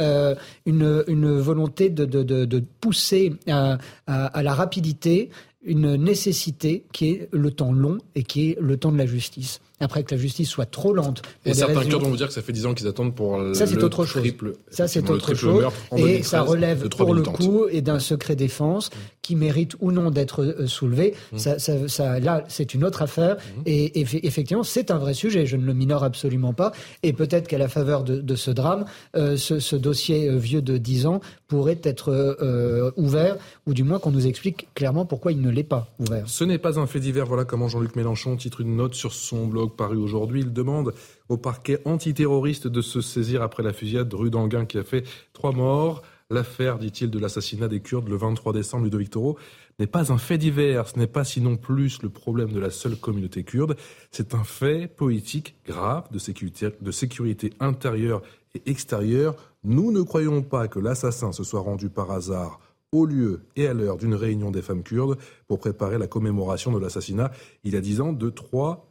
une, 0.65 1.03
une, 1.07 1.39
volonté 1.39 1.89
de, 1.89 2.05
de, 2.05 2.23
de, 2.23 2.63
pousser 2.79 3.33
à, 3.47 3.79
la 4.07 4.53
rapidité 4.53 5.31
une 5.63 5.95
nécessité 5.95 6.83
qui 6.91 7.09
est 7.09 7.29
le 7.31 7.51
temps 7.51 7.71
long 7.71 7.99
et 8.15 8.23
qui 8.23 8.49
est 8.49 8.57
le 8.59 8.77
temps 8.77 8.91
de 8.91 8.97
la 8.97 9.05
justice. 9.05 9.61
après 9.79 10.03
que 10.03 10.13
la 10.13 10.21
justice 10.21 10.47
soit 10.47 10.67
trop 10.67 10.93
lente. 10.93 11.23
Et 11.43 11.55
certains 11.55 11.83
Kurdes 11.83 12.03
vont 12.03 12.09
vous 12.09 12.17
dire 12.17 12.27
que 12.27 12.33
ça 12.33 12.43
fait 12.43 12.53
10 12.53 12.67
ans 12.67 12.73
qu'ils 12.75 12.87
attendent 12.87 13.15
pour 13.15 13.39
ça, 13.53 13.65
c'est 13.65 13.83
autre 13.83 14.05
chose. 14.05 14.23
Ça, 14.69 14.87
c'est 14.87 15.09
autre 15.09 15.33
chose. 15.33 15.65
Et 15.97 16.23
ça 16.23 16.41
relève 16.41 16.87
pour 16.89 17.13
le 17.13 17.23
coup 17.23 17.65
et 17.69 17.81
d'un 17.81 17.99
secret 17.99 18.35
défense 18.35 18.91
qui 19.21 19.35
mérite 19.35 19.75
ou 19.79 19.91
non 19.91 20.11
d'être 20.11 20.43
euh, 20.43 20.67
soulevé. 20.67 21.13
Mmh. 21.31 21.37
Ça, 21.37 21.59
ça, 21.59 21.87
ça, 21.87 22.19
là, 22.19 22.43
c'est 22.47 22.73
une 22.73 22.83
autre 22.83 23.01
affaire. 23.01 23.35
Mmh. 23.35 23.61
Et, 23.65 23.99
effectivement, 24.25 24.63
c'est 24.63 24.91
un 24.91 24.97
vrai 24.97 25.13
sujet. 25.13 25.45
Je 25.45 25.57
ne 25.57 25.65
le 25.65 25.73
minore 25.73 26.03
absolument 26.03 26.53
pas. 26.53 26.71
Et 27.03 27.13
peut-être 27.13 27.47
qu'à 27.47 27.57
la 27.57 27.67
faveur 27.67 28.03
de, 28.03 28.19
de 28.19 28.35
ce 28.35 28.51
drame, 28.51 28.85
euh, 29.15 29.37
ce, 29.37 29.59
ce, 29.59 29.75
dossier 29.75 30.27
euh, 30.27 30.37
vieux 30.37 30.61
de 30.61 30.77
10 30.77 31.05
ans 31.05 31.21
pourrait 31.51 31.81
être 31.83 32.13
euh, 32.13 32.91
ouvert, 32.95 33.35
ou 33.67 33.73
du 33.73 33.83
moins 33.83 33.99
qu'on 33.99 34.11
nous 34.11 34.25
explique 34.25 34.69
clairement 34.73 35.05
pourquoi 35.05 35.33
il 35.33 35.41
ne 35.41 35.49
l'est 35.49 35.65
pas 35.65 35.89
ouvert. 35.99 36.23
Ce 36.29 36.45
n'est 36.45 36.57
pas 36.57 36.79
un 36.79 36.87
fait 36.87 37.01
divers. 37.01 37.25
Voilà 37.25 37.43
comment 37.43 37.67
Jean-Luc 37.67 37.97
Mélenchon 37.97 38.37
titre 38.37 38.61
une 38.61 38.77
note 38.77 38.93
sur 38.93 39.11
son 39.11 39.47
blog 39.47 39.75
paru 39.75 39.97
aujourd'hui. 39.97 40.39
Il 40.39 40.53
demande 40.53 40.93
au 41.27 41.35
parquet 41.35 41.81
antiterroriste 41.83 42.67
de 42.67 42.79
se 42.79 43.01
saisir 43.01 43.41
après 43.41 43.63
la 43.63 43.73
fusillade 43.73 44.13
rue 44.13 44.29
d'Anguin 44.29 44.63
qui 44.63 44.77
a 44.77 44.85
fait 44.85 45.03
trois 45.33 45.51
morts. 45.51 46.03
L'affaire, 46.29 46.79
dit-il, 46.79 47.09
de 47.09 47.19
l'assassinat 47.19 47.67
des 47.67 47.81
Kurdes 47.81 48.07
le 48.07 48.15
23 48.15 48.53
décembre, 48.53 48.85
Ludovic 48.85 49.09
Toro, 49.09 49.37
n'est 49.77 49.87
pas 49.87 50.13
un 50.13 50.17
fait 50.17 50.37
divers, 50.37 50.87
ce 50.87 50.97
n'est 50.97 51.05
pas 51.05 51.25
sinon 51.25 51.57
plus 51.57 52.01
le 52.01 52.07
problème 52.07 52.53
de 52.53 52.59
la 52.61 52.69
seule 52.69 52.95
communauté 52.95 53.43
kurde, 53.43 53.75
c'est 54.11 54.33
un 54.35 54.45
fait 54.45 54.87
politique 54.87 55.55
grave 55.65 56.05
de 56.11 56.19
sécurité, 56.19 56.69
de 56.79 56.91
sécurité 56.91 57.51
intérieure 57.59 58.21
et 58.55 58.69
extérieure. 58.69 59.35
Nous 59.63 59.91
ne 59.91 60.01
croyons 60.01 60.41
pas 60.41 60.67
que 60.67 60.79
l'assassin 60.79 61.31
se 61.31 61.43
soit 61.43 61.61
rendu 61.61 61.89
par 61.89 62.11
hasard 62.11 62.59
au 62.91 63.05
lieu 63.05 63.41
et 63.55 63.67
à 63.67 63.73
l'heure 63.73 63.97
d'une 63.97 64.15
réunion 64.15 64.51
des 64.51 64.61
femmes 64.61 64.83
kurdes 64.83 65.17
pour 65.47 65.59
préparer 65.59 65.97
la 65.97 66.07
commémoration 66.07 66.71
de 66.71 66.79
l'assassinat 66.79 67.31
il 67.63 67.73
y 67.73 67.77
a 67.77 67.81
dix 67.81 68.01
ans 68.01 68.13
de 68.13 68.29
trois 68.29 68.87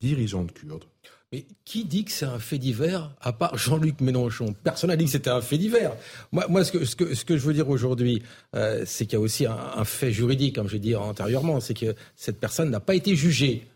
dirigeantes 0.00 0.52
kurdes. 0.52 0.84
Mais 1.32 1.46
qui 1.64 1.84
dit 1.84 2.04
que 2.04 2.12
c'est 2.12 2.26
un 2.26 2.38
fait 2.38 2.58
divers, 2.58 3.12
à 3.20 3.32
part 3.32 3.56
Jean-Luc 3.56 4.00
Mélenchon? 4.00 4.54
Personne 4.62 4.90
n'a 4.90 4.96
dit 4.96 5.06
que 5.06 5.10
c'était 5.10 5.30
un 5.30 5.40
fait 5.40 5.58
divers. 5.58 5.96
Moi, 6.30 6.64
ce, 6.64 6.94
que, 6.94 7.36
je 7.36 7.44
veux 7.44 7.54
dire 7.54 7.68
aujourd'hui, 7.68 8.22
euh, 8.54 8.84
c'est 8.86 9.06
qu'il 9.06 9.14
y 9.14 9.16
a 9.16 9.20
aussi 9.20 9.46
un, 9.46 9.84
fait 9.84 10.12
juridique, 10.12 10.54
comme 10.54 10.68
j'ai 10.68 10.78
dit 10.78 10.94
antérieurement, 10.94 11.58
c'est 11.58 11.74
que 11.74 11.96
cette 12.14 12.38
personne 12.38 12.70
n'a 12.70 12.78
pas 12.78 12.94
été 12.94 13.16
jugée. 13.16 13.66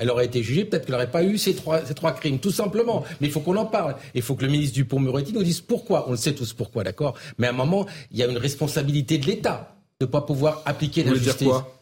Elle 0.00 0.10
aurait 0.10 0.26
été 0.26 0.42
jugée, 0.42 0.64
peut-être 0.64 0.86
qu'elle 0.86 0.94
n'aurait 0.94 1.10
pas 1.10 1.22
eu 1.22 1.38
ces 1.38 1.54
trois, 1.54 1.84
ces 1.84 1.94
trois 1.94 2.12
crimes, 2.12 2.38
tout 2.38 2.50
simplement. 2.50 3.04
Mais 3.20 3.28
il 3.28 3.32
faut 3.32 3.40
qu'on 3.40 3.56
en 3.56 3.66
parle. 3.66 3.94
Il 4.14 4.22
faut 4.22 4.34
que 4.34 4.44
le 4.44 4.50
ministre 4.50 4.74
Dupont-Moretti 4.74 5.32
nous 5.32 5.42
dise 5.42 5.60
pourquoi. 5.60 6.08
On 6.08 6.12
le 6.12 6.16
sait 6.16 6.34
tous 6.34 6.52
pourquoi, 6.52 6.82
d'accord? 6.82 7.14
Mais 7.38 7.46
à 7.46 7.50
un 7.50 7.54
moment, 7.54 7.86
il 8.10 8.18
y 8.18 8.22
a 8.22 8.26
une 8.26 8.38
responsabilité 8.38 9.18
de 9.18 9.26
l'État 9.26 9.76
de 10.00 10.06
ne 10.06 10.10
pas 10.10 10.22
pouvoir 10.22 10.62
appliquer 10.64 11.04
la 11.04 11.14
justice. 11.14 11.36
Dire 11.36 11.48
quoi 11.48 11.80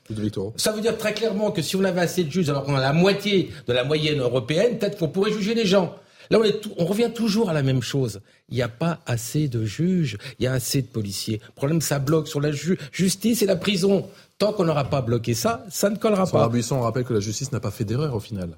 ça 0.56 0.72
veut 0.72 0.80
dire 0.80 0.96
très 0.96 1.12
clairement 1.12 1.50
que 1.50 1.60
si 1.60 1.76
on 1.76 1.84
avait 1.84 2.00
assez 2.00 2.24
de 2.24 2.30
juges 2.30 2.48
alors 2.48 2.64
qu'on 2.64 2.74
a 2.74 2.80
la 2.80 2.92
moitié 2.92 3.50
de 3.66 3.72
la 3.72 3.84
moyenne 3.84 4.20
européenne, 4.20 4.78
peut-être 4.78 4.98
qu'on 4.98 5.08
pourrait 5.08 5.32
juger 5.32 5.54
les 5.54 5.66
gens. 5.66 5.94
Là, 6.30 6.38
on, 6.40 6.44
est 6.44 6.66
on, 6.76 6.84
revient 6.84 7.10
toujours 7.14 7.50
à 7.50 7.52
la 7.52 7.62
même 7.62 7.82
chose. 7.82 8.20
Il 8.50 8.56
n'y 8.56 8.62
a 8.62 8.68
pas 8.68 9.00
assez 9.06 9.48
de 9.48 9.64
juges, 9.64 10.18
il 10.38 10.44
y 10.44 10.46
a 10.46 10.52
assez 10.52 10.82
de 10.82 10.86
policiers. 10.86 11.40
Le 11.46 11.52
problème, 11.52 11.80
ça 11.80 11.98
bloque 11.98 12.28
sur 12.28 12.40
la 12.40 12.50
justice 12.92 13.42
et 13.42 13.46
la 13.46 13.56
prison. 13.56 14.08
Tant 14.38 14.52
qu'on 14.52 14.64
n'aura 14.64 14.84
pas 14.84 15.02
bloqué 15.02 15.34
ça, 15.34 15.64
ça 15.68 15.90
ne 15.90 15.96
collera 15.96 16.26
pas. 16.26 16.48
Buisson, 16.48 16.76
on 16.76 16.82
rappelle 16.82 17.04
que 17.04 17.12
la 17.12 17.20
justice 17.20 17.50
n'a 17.50 17.60
pas 17.60 17.72
fait 17.72 17.84
d'erreur 17.84 18.14
au 18.14 18.20
final. 18.20 18.56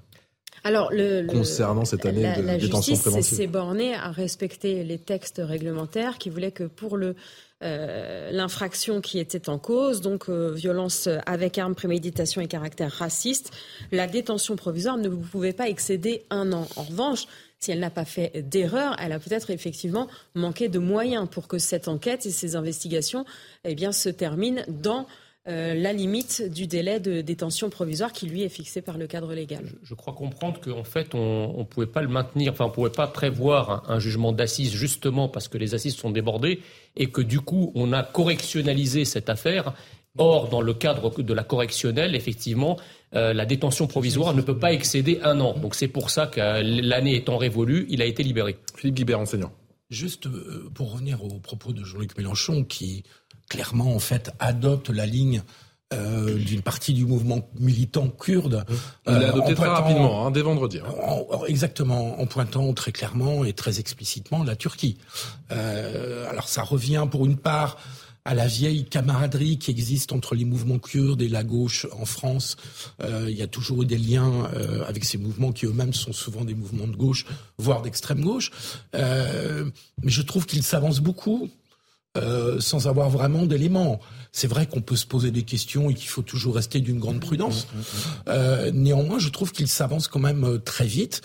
Alors, 0.62 0.90
le, 0.92 1.26
concernant 1.26 1.86
cette 1.86 2.04
année 2.04 2.22
la, 2.22 2.36
de 2.36 2.42
la 2.42 2.58
détention 2.58 2.94
justice 2.94 3.36
s'est 3.36 3.46
bornée 3.46 3.94
à 3.94 4.10
respecter 4.10 4.84
les 4.84 4.98
textes 4.98 5.40
réglementaires 5.42 6.18
qui 6.18 6.28
voulaient 6.28 6.52
que 6.52 6.64
pour 6.64 6.98
le 6.98 7.16
euh, 7.62 8.30
l'infraction 8.30 9.00
qui 9.00 9.18
était 9.18 9.48
en 9.50 9.58
cause, 9.58 10.00
donc 10.00 10.28
euh, 10.28 10.50
violence 10.50 11.08
avec 11.26 11.58
arme, 11.58 11.74
préméditation 11.74 12.40
et 12.40 12.46
caractère 12.46 12.90
raciste, 12.90 13.52
la 13.92 14.06
détention 14.06 14.56
provisoire 14.56 14.96
ne 14.96 15.08
pouvait 15.08 15.52
pas 15.52 15.68
excéder 15.68 16.24
un 16.30 16.52
an. 16.52 16.66
En 16.76 16.82
revanche, 16.82 17.26
si 17.58 17.70
elle 17.70 17.80
n'a 17.80 17.90
pas 17.90 18.06
fait 18.06 18.48
d'erreur, 18.48 18.96
elle 18.98 19.12
a 19.12 19.18
peut-être 19.18 19.50
effectivement 19.50 20.08
manqué 20.34 20.68
de 20.68 20.78
moyens 20.78 21.28
pour 21.30 21.48
que 21.48 21.58
cette 21.58 21.88
enquête 21.88 22.24
et 22.24 22.30
ces 22.30 22.56
investigations 22.56 23.26
eh 23.64 23.74
bien, 23.74 23.92
se 23.92 24.08
terminent 24.08 24.62
dans 24.68 25.06
euh, 25.48 25.72
la 25.72 25.94
limite 25.94 26.42
du 26.52 26.66
délai 26.66 27.00
de 27.00 27.22
détention 27.22 27.70
provisoire 27.70 28.12
qui 28.12 28.26
lui 28.26 28.42
est 28.42 28.50
fixé 28.50 28.82
par 28.82 28.98
le 28.98 29.06
cadre 29.06 29.32
légal. 29.32 29.64
Je, 29.82 29.94
crois 29.94 30.12
comprendre 30.12 30.60
qu'en 30.60 30.84
fait 30.84 31.14
on 31.14 31.56
ne 31.56 31.64
pouvait 31.64 31.86
pas 31.86 32.02
le 32.02 32.08
maintenir, 32.08 32.52
enfin 32.52 32.66
on 32.66 32.68
ne 32.68 32.74
pouvait 32.74 32.90
pas 32.90 33.06
prévoir 33.06 33.84
un, 33.88 33.98
jugement 33.98 34.32
d'assises 34.32 34.70
justement 34.70 35.28
parce 35.28 35.48
que 35.48 35.56
les 35.56 35.74
assises 35.74 35.96
sont 35.96 36.10
débordées 36.10 36.60
et 36.96 37.06
que 37.06 37.22
du 37.22 37.40
coup 37.40 37.72
on 37.74 37.94
a 37.94 38.02
correctionnalisé 38.02 39.06
cette 39.06 39.30
affaire. 39.30 39.72
Or, 40.18 40.48
dans 40.48 40.60
le 40.60 40.74
cadre 40.74 41.22
de 41.22 41.32
la 41.32 41.44
correctionnelle, 41.44 42.16
effectivement, 42.16 42.76
euh, 43.14 43.32
la 43.32 43.46
détention 43.46 43.86
provisoire 43.86 44.34
ne 44.34 44.42
peut 44.42 44.58
pas 44.58 44.72
excéder 44.72 45.20
un 45.22 45.40
an. 45.40 45.56
Donc 45.56 45.76
c'est 45.76 45.88
pour 45.88 46.10
ça 46.10 46.26
que 46.26 46.40
l'année 46.40 47.14
étant 47.14 47.38
révolue, 47.38 47.86
il 47.88 48.02
a 48.02 48.04
été 48.04 48.24
libéré. 48.24 48.58
Philippe 48.74 48.96
Guibert, 48.96 49.20
enseignant. 49.20 49.52
Juste 49.88 50.26
euh, 50.26 50.68
pour 50.74 50.92
revenir 50.92 51.24
aux 51.24 51.38
propos 51.38 51.72
de 51.72 51.84
Jean-Luc 51.84 52.18
Mélenchon, 52.18 52.64
qui 52.64 53.04
clairement, 53.50 53.94
en 53.94 53.98
fait, 53.98 54.30
adopte 54.38 54.88
la 54.88 55.04
ligne 55.04 55.42
euh, 55.92 56.38
d'une 56.38 56.62
partie 56.62 56.94
du 56.94 57.04
mouvement 57.04 57.50
militant 57.58 58.08
kurde. 58.08 58.64
Il 59.06 59.12
l'a 59.12 59.30
adopté 59.30 59.54
très 59.54 59.68
rapidement, 59.68 60.24
hein, 60.24 60.30
dès 60.30 60.40
vendredi. 60.40 60.78
Hein. 60.78 61.38
exactement, 61.48 62.18
en 62.20 62.26
pointant 62.26 62.72
très 62.72 62.92
clairement 62.92 63.44
et 63.44 63.52
très 63.52 63.80
explicitement 63.80 64.44
la 64.44 64.56
Turquie. 64.56 64.98
Euh, 65.50 66.30
alors 66.30 66.48
ça 66.48 66.62
revient 66.62 67.06
pour 67.10 67.26
une 67.26 67.36
part 67.36 67.76
à 68.24 68.34
la 68.34 68.46
vieille 68.46 68.84
camaraderie 68.84 69.58
qui 69.58 69.70
existe 69.70 70.12
entre 70.12 70.34
les 70.34 70.44
mouvements 70.44 70.78
kurdes 70.78 71.22
et 71.22 71.28
la 71.28 71.42
gauche 71.42 71.86
en 71.98 72.04
France. 72.04 72.56
Euh, 73.02 73.26
il 73.28 73.36
y 73.36 73.42
a 73.42 73.46
toujours 73.46 73.82
eu 73.82 73.86
des 73.86 73.98
liens 73.98 74.48
euh, 74.54 74.84
avec 74.86 75.04
ces 75.04 75.18
mouvements 75.18 75.52
qui 75.52 75.66
eux-mêmes 75.66 75.94
sont 75.94 76.12
souvent 76.12 76.44
des 76.44 76.54
mouvements 76.54 76.86
de 76.86 76.96
gauche, 76.96 77.24
voire 77.58 77.82
d'extrême 77.82 78.20
gauche. 78.20 78.50
Euh, 78.94 79.70
mais 80.02 80.10
je 80.10 80.22
trouve 80.22 80.46
qu'ils 80.46 80.62
s'avancent 80.62 81.00
beaucoup 81.00 81.50
euh, 82.16 82.58
sans 82.58 82.88
avoir 82.88 83.08
vraiment 83.08 83.46
d'éléments. 83.46 84.00
C'est 84.32 84.48
vrai 84.48 84.66
qu'on 84.66 84.80
peut 84.80 84.96
se 84.96 85.06
poser 85.06 85.30
des 85.30 85.44
questions 85.44 85.90
et 85.90 85.94
qu'il 85.94 86.08
faut 86.08 86.22
toujours 86.22 86.56
rester 86.56 86.80
d'une 86.80 86.98
grande 86.98 87.20
prudence. 87.20 87.68
Mmh, 87.72 87.78
mmh, 87.78 87.80
mmh. 87.80 88.22
Euh, 88.30 88.70
néanmoins, 88.72 89.20
je 89.20 89.28
trouve 89.28 89.52
qu'il 89.52 89.68
s'avance 89.68 90.08
quand 90.08 90.18
même 90.18 90.42
euh, 90.42 90.58
très 90.58 90.86
vite 90.86 91.22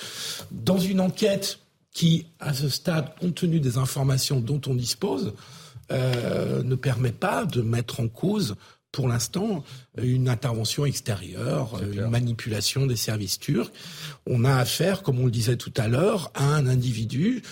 dans 0.51 0.77
une 0.77 0.99
enquête 0.99 1.57
qui, 1.91 2.27
à 2.39 2.53
ce 2.53 2.69
stade, 2.69 3.15
compte 3.19 3.33
tenu 3.33 3.59
des 3.59 3.79
informations 3.79 4.39
dont 4.39 4.61
on 4.67 4.75
dispose, 4.75 5.33
ne 5.89 6.75
permet 6.75 7.11
pas 7.11 7.45
de 7.45 7.61
mettre 7.61 7.99
en 7.99 8.07
cause 8.07 8.55
pour 8.91 9.07
l'instant 9.07 9.63
une 10.01 10.29
intervention 10.29 10.85
extérieure, 10.85 11.81
une 11.83 12.07
manipulation 12.07 12.85
des 12.85 12.95
services 12.95 13.39
turcs. 13.39 13.71
On 14.27 14.45
a 14.45 14.55
affaire, 14.55 15.03
comme 15.03 15.19
on 15.19 15.25
le 15.25 15.31
disait 15.31 15.57
tout 15.57 15.73
à 15.77 15.87
l'heure, 15.87 16.31
à 16.35 16.43
un 16.43 16.67
individu 16.67 17.43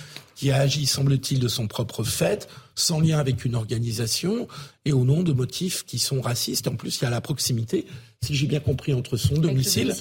qui 0.44 0.52
a 0.52 0.58
agi, 0.58 0.86
semble-t-il, 0.88 1.40
de 1.40 1.48
son 1.48 1.68
propre 1.68 2.04
fait, 2.04 2.50
sans 2.76 3.00
lien 3.00 3.18
avec 3.18 3.46
une 3.46 3.56
organisation 3.56 4.50
et 4.84 4.92
au 4.92 5.06
nom 5.06 5.24
de 5.24 5.32
motifs 5.32 5.86
qui 5.86 6.00
sont 6.00 6.20
racistes. 6.20 6.68
En 6.68 6.76
plus, 6.76 7.00
il 7.00 7.06
y 7.06 7.08
a 7.08 7.10
la 7.10 7.22
proximité, 7.22 7.86
si 8.22 8.36
j'ai 8.36 8.46
bien 8.46 8.60
compris, 8.60 8.94
entre 8.94 9.16
son 9.16 9.36
domicile, 9.36 9.94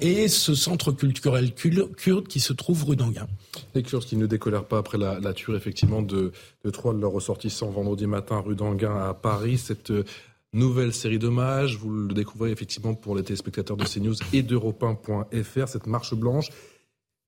et 0.00 0.28
ce 0.28 0.54
centre 0.54 0.92
culturel 0.92 1.52
kurde 1.52 2.28
qui 2.28 2.38
se 2.38 2.52
trouve 2.52 2.84
rue 2.84 2.94
d'Anguin. 2.94 3.26
Les 3.74 3.82
Kurdes 3.82 4.04
qui 4.04 4.14
ne 4.14 4.26
décolèrent 4.26 4.66
pas 4.66 4.78
après 4.78 4.98
la, 4.98 5.18
la 5.18 5.32
tuerie, 5.32 5.56
effectivement, 5.56 6.00
de, 6.00 6.30
de, 6.64 6.70
trois 6.70 6.94
de 6.94 7.00
leurs 7.00 7.10
ressortissants 7.10 7.70
vendredi 7.70 8.06
matin 8.06 8.38
rue 8.38 8.54
d'Anguin 8.54 8.96
à 9.04 9.14
Paris. 9.14 9.58
Cette 9.58 9.90
euh, 9.90 10.04
nouvelle 10.52 10.94
série 10.94 11.18
d'hommages, 11.18 11.76
vous 11.76 11.90
le 11.90 12.14
découvrez 12.14 12.52
effectivement 12.52 12.94
pour 12.94 13.16
les 13.16 13.24
téléspectateurs 13.24 13.76
de 13.76 13.84
CNews 13.84 14.14
et 14.32 14.44
d'Europe 14.44 14.80
1.fr, 14.80 15.66
cette 15.66 15.88
marche 15.88 16.14
blanche 16.14 16.50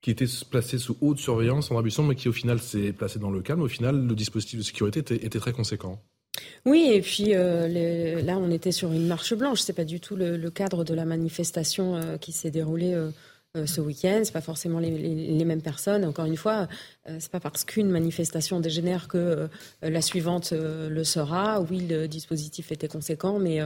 qui 0.02 0.10
était 0.10 0.26
placé 0.50 0.78
sous 0.78 0.96
haute 1.00 1.18
surveillance 1.18 1.70
en 1.70 1.76
Arbusson, 1.76 2.02
mais 2.02 2.14
qui 2.14 2.28
au 2.28 2.32
final 2.32 2.58
s'est 2.58 2.92
placé 2.92 3.18
dans 3.18 3.30
le 3.30 3.42
calme. 3.42 3.62
Au 3.62 3.68
final, 3.68 4.06
le 4.06 4.14
dispositif 4.14 4.58
de 4.58 4.64
sécurité 4.64 5.00
était, 5.00 5.38
très 5.38 5.52
conséquent. 5.52 6.00
Oui, 6.64 6.90
et 6.92 7.00
puis 7.00 7.34
euh, 7.34 8.22
là, 8.22 8.38
on 8.38 8.50
était 8.50 8.72
sur 8.72 8.92
une 8.92 9.06
marche 9.06 9.34
blanche. 9.34 9.60
C'est 9.60 9.74
pas 9.74 9.84
du 9.84 10.00
tout 10.00 10.16
le, 10.16 10.48
cadre 10.50 10.84
de 10.84 10.94
la 10.94 11.04
manifestation 11.04 11.96
euh, 11.96 12.16
qui 12.16 12.32
s'est 12.32 12.50
déroulée 12.50 12.94
euh, 12.94 13.10
ce 13.66 13.82
week-end. 13.82 14.22
C'est 14.24 14.32
pas 14.32 14.40
forcément 14.40 14.78
les, 14.78 15.44
mêmes 15.44 15.60
personnes. 15.60 16.06
Encore 16.06 16.24
une 16.24 16.36
fois, 16.36 16.66
c'est 17.18 17.30
pas 17.30 17.40
parce 17.40 17.64
qu'une 17.64 17.90
manifestation 17.90 18.60
dégénère 18.60 19.08
que 19.08 19.48
la 19.82 20.00
suivante 20.00 20.52
le 20.52 21.04
sera. 21.04 21.60
Oui, 21.60 21.80
le 21.80 22.06
dispositif 22.06 22.72
était 22.72 22.88
conséquent, 22.88 23.38
mais 23.38 23.60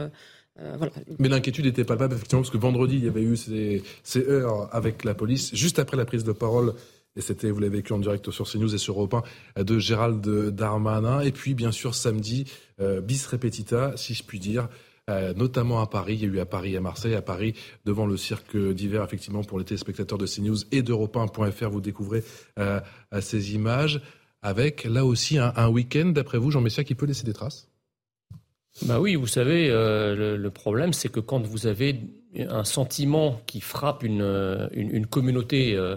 euh, 0.60 0.76
Mais 1.18 1.28
l'inquiétude 1.28 1.66
était 1.66 1.84
palpable, 1.84 2.14
effectivement, 2.14 2.42
parce 2.42 2.52
que 2.52 2.58
vendredi, 2.58 2.96
il 2.96 3.04
y 3.04 3.08
avait 3.08 3.22
eu 3.22 3.36
ces, 3.36 3.82
heures 4.28 4.68
avec 4.74 5.04
la 5.04 5.14
police, 5.14 5.54
juste 5.54 5.78
après 5.78 5.96
la 5.96 6.04
prise 6.04 6.24
de 6.24 6.32
parole, 6.32 6.74
et 7.16 7.20
c'était, 7.20 7.50
vous 7.50 7.60
l'avez 7.60 7.76
vécu 7.78 7.92
en 7.92 7.98
direct 7.98 8.30
sur 8.30 8.48
CNews 8.48 8.74
et 8.74 8.78
sur 8.78 8.94
Europe 8.94 9.24
1, 9.56 9.62
de 9.62 9.78
Gérald 9.78 10.20
Darmanin. 10.50 11.20
Et 11.20 11.30
puis, 11.30 11.54
bien 11.54 11.70
sûr, 11.70 11.94
samedi, 11.94 12.44
euh, 12.80 13.00
bis 13.00 13.26
repetita, 13.26 13.96
si 13.96 14.14
je 14.14 14.24
puis 14.24 14.40
dire, 14.40 14.68
euh, 15.10 15.32
notamment 15.34 15.80
à 15.80 15.86
Paris. 15.86 16.14
Il 16.14 16.20
y 16.22 16.24
a 16.24 16.28
eu 16.28 16.40
à 16.40 16.46
Paris, 16.46 16.76
à 16.76 16.80
Marseille, 16.80 17.14
à 17.14 17.22
Paris, 17.22 17.54
devant 17.84 18.06
le 18.06 18.16
cirque 18.16 18.56
d'hiver, 18.56 19.04
effectivement, 19.04 19.44
pour 19.44 19.58
les 19.58 19.64
téléspectateurs 19.64 20.18
de 20.18 20.26
CNews 20.26 20.56
et 20.72 20.82
d'Europe 20.82 21.16
1.fr, 21.16 21.70
vous 21.70 21.80
découvrez 21.80 22.24
ces 23.20 23.54
images, 23.54 24.00
avec 24.42 24.84
là 24.84 25.04
aussi 25.04 25.38
un, 25.38 25.52
un 25.56 25.68
week-end, 25.68 26.06
d'après 26.06 26.38
vous, 26.38 26.50
Jean 26.50 26.62
Messia, 26.62 26.82
qui 26.84 26.94
peut 26.96 27.06
laisser 27.06 27.24
des 27.24 27.32
traces? 27.32 27.68
Bah 28.82 28.98
oui, 28.98 29.14
vous 29.14 29.28
savez, 29.28 29.70
euh, 29.70 30.36
le, 30.36 30.50
problème, 30.50 30.92
c'est 30.92 31.08
que 31.08 31.20
quand 31.20 31.46
vous 31.46 31.66
avez 31.66 32.00
un 32.36 32.64
sentiment 32.64 33.40
qui 33.46 33.60
frappe 33.60 34.02
une, 34.02 34.68
une, 34.72 35.06
communauté, 35.06 35.76
euh, 35.76 35.96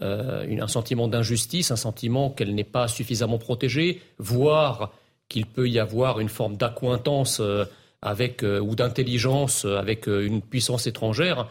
un 0.00 0.68
sentiment 0.68 1.08
d'injustice, 1.08 1.70
un 1.70 1.76
sentiment 1.76 2.30
qu'elle 2.30 2.54
n'est 2.54 2.64
pas 2.64 2.88
suffisamment 2.88 3.38
protégée, 3.38 4.00
voire 4.18 4.94
qu'il 5.28 5.44
peut 5.44 5.68
y 5.68 5.78
avoir 5.78 6.18
une 6.18 6.30
forme 6.30 6.56
d'accointance 6.56 7.42
avec 8.00 8.42
ou 8.42 8.74
d'intelligence 8.74 9.66
avec 9.66 10.06
une 10.06 10.40
puissance 10.40 10.86
étrangère, 10.86 11.48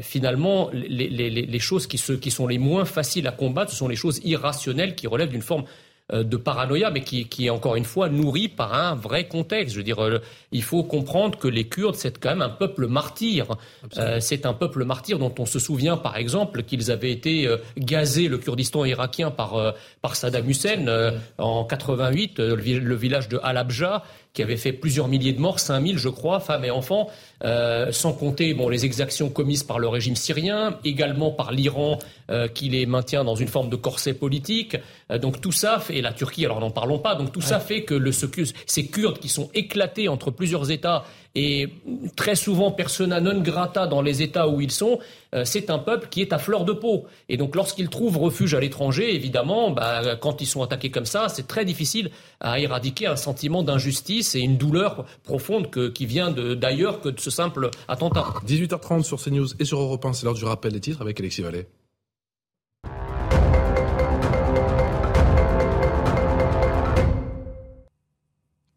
finalement, 0.00 0.70
les, 0.72 1.08
les, 1.10 1.30
les 1.30 1.58
choses 1.58 1.86
qui, 1.86 1.98
se, 1.98 2.14
qui, 2.14 2.30
sont 2.30 2.46
les 2.46 2.58
moins 2.58 2.86
faciles 2.86 3.26
à 3.26 3.32
combattre, 3.32 3.72
ce 3.72 3.76
sont 3.76 3.88
les 3.88 3.96
choses 3.96 4.20
irrationnelles 4.24 4.94
qui 4.94 5.06
relèvent 5.06 5.30
d'une 5.30 5.42
forme 5.42 5.64
euh, 5.64 5.66
de 6.12 6.36
paranoïa, 6.36 6.90
mais 6.90 7.02
qui, 7.02 7.26
qui, 7.28 7.46
est 7.46 7.50
encore 7.50 7.76
une 7.76 7.84
fois 7.84 8.08
nourri 8.08 8.48
par 8.48 8.72
un 8.72 8.94
vrai 8.94 9.28
contexte. 9.28 9.74
Je 9.74 9.78
veux 9.78 9.84
dire, 9.84 10.02
euh, 10.02 10.20
il 10.52 10.62
faut 10.62 10.82
comprendre 10.82 11.38
que 11.38 11.48
les 11.48 11.68
Kurdes, 11.68 11.96
c'est 11.96 12.18
quand 12.18 12.30
même 12.30 12.42
un 12.42 12.48
peuple 12.48 12.86
martyr. 12.86 13.56
Euh, 13.98 14.18
c'est 14.20 14.46
un 14.46 14.54
peuple 14.54 14.84
martyr 14.84 15.18
dont 15.18 15.34
on 15.38 15.44
se 15.44 15.58
souvient, 15.58 15.96
par 15.96 16.16
exemple, 16.16 16.62
qu'ils 16.62 16.90
avaient 16.90 17.12
été 17.12 17.48
gazés, 17.76 18.28
le 18.28 18.38
Kurdistan 18.38 18.84
irakien, 18.84 19.30
par, 19.30 19.74
par 20.00 20.16
Saddam 20.16 20.48
Hussein 20.48 21.12
en 21.36 21.64
88, 21.64 22.38
le, 22.38 22.94
village 22.94 23.28
de 23.28 23.38
Halabja, 23.42 24.02
qui 24.32 24.42
avait 24.42 24.56
fait 24.56 24.72
plusieurs 24.72 25.08
milliers 25.08 25.32
de 25.32 25.40
morts, 25.40 25.60
5000 25.60 25.98
je 25.98 26.08
crois, 26.08 26.40
femmes 26.40 26.64
et 26.64 26.70
enfants, 26.70 27.08
euh, 27.44 27.92
sans 27.92 28.12
compter 28.12 28.54
bon, 28.54 28.68
les 28.68 28.84
exactions 28.84 29.30
commises 29.30 29.62
par 29.62 29.78
le 29.78 29.88
régime 29.88 30.16
syrien, 30.16 30.78
également 30.84 31.30
par 31.30 31.52
l'Iran 31.52 31.98
euh, 32.30 32.48
qui 32.48 32.68
les 32.68 32.86
maintient 32.86 33.24
dans 33.24 33.34
une 33.34 33.48
forme 33.48 33.68
de 33.68 33.76
corset 33.76 34.14
politique. 34.14 34.76
Euh, 35.10 35.18
donc 35.18 35.40
tout 35.40 35.52
ça 35.52 35.78
fait, 35.78 35.96
et 35.96 36.02
la 36.02 36.12
Turquie, 36.12 36.44
alors 36.44 36.60
n'en 36.60 36.70
parlons 36.70 36.98
pas, 36.98 37.14
donc 37.14 37.32
tout 37.32 37.40
ça 37.40 37.60
fait 37.60 37.82
que 37.82 37.94
le, 37.94 38.12
ces 38.12 38.86
Kurdes 38.86 39.18
qui 39.18 39.28
sont 39.28 39.50
éclatés 39.54 40.08
entre 40.08 40.30
plusieurs 40.30 40.70
États 40.70 41.04
et 41.38 41.68
très 42.16 42.34
souvent 42.34 42.72
persona 42.72 43.20
non 43.20 43.40
grata 43.40 43.86
dans 43.86 44.02
les 44.02 44.22
États 44.22 44.48
où 44.48 44.60
ils 44.60 44.72
sont, 44.72 44.98
euh, 45.36 45.44
c'est 45.44 45.70
un 45.70 45.78
peuple 45.78 46.08
qui 46.10 46.20
est 46.20 46.32
à 46.32 46.38
fleur 46.38 46.64
de 46.64 46.72
peau. 46.72 47.06
Et 47.28 47.36
donc 47.36 47.54
lorsqu'ils 47.54 47.88
trouvent 47.88 48.18
refuge 48.18 48.54
à 48.54 48.60
l'étranger, 48.60 49.14
évidemment, 49.14 49.70
bah, 49.70 50.16
quand 50.16 50.42
ils 50.42 50.46
sont 50.46 50.64
attaqués 50.64 50.90
comme 50.90 51.06
ça, 51.06 51.28
c'est 51.28 51.46
très 51.46 51.64
difficile 51.64 52.10
à 52.40 52.58
éradiquer 52.58 53.06
un 53.06 53.14
sentiment 53.14 53.62
d'injustice 53.62 54.34
et 54.34 54.40
une 54.40 54.56
douleur 54.56 55.04
profonde 55.22 55.70
qui 55.92 56.06
vient 56.06 56.32
d'ailleurs 56.32 57.00
que 57.00 57.08
de 57.08 57.20
ce 57.20 57.30
simple 57.30 57.70
attentat. 57.86 58.34
18h30 58.44 59.04
sur 59.04 59.22
CNews 59.22 59.46
et 59.60 59.64
sur 59.64 59.78
Europe 59.78 60.04
1, 60.04 60.14
c'est 60.14 60.24
l'heure 60.24 60.34
du 60.34 60.44
rappel 60.44 60.72
des 60.72 60.80
titres 60.80 61.02
avec 61.02 61.20
Alexis 61.20 61.42
Vallée. 61.42 61.66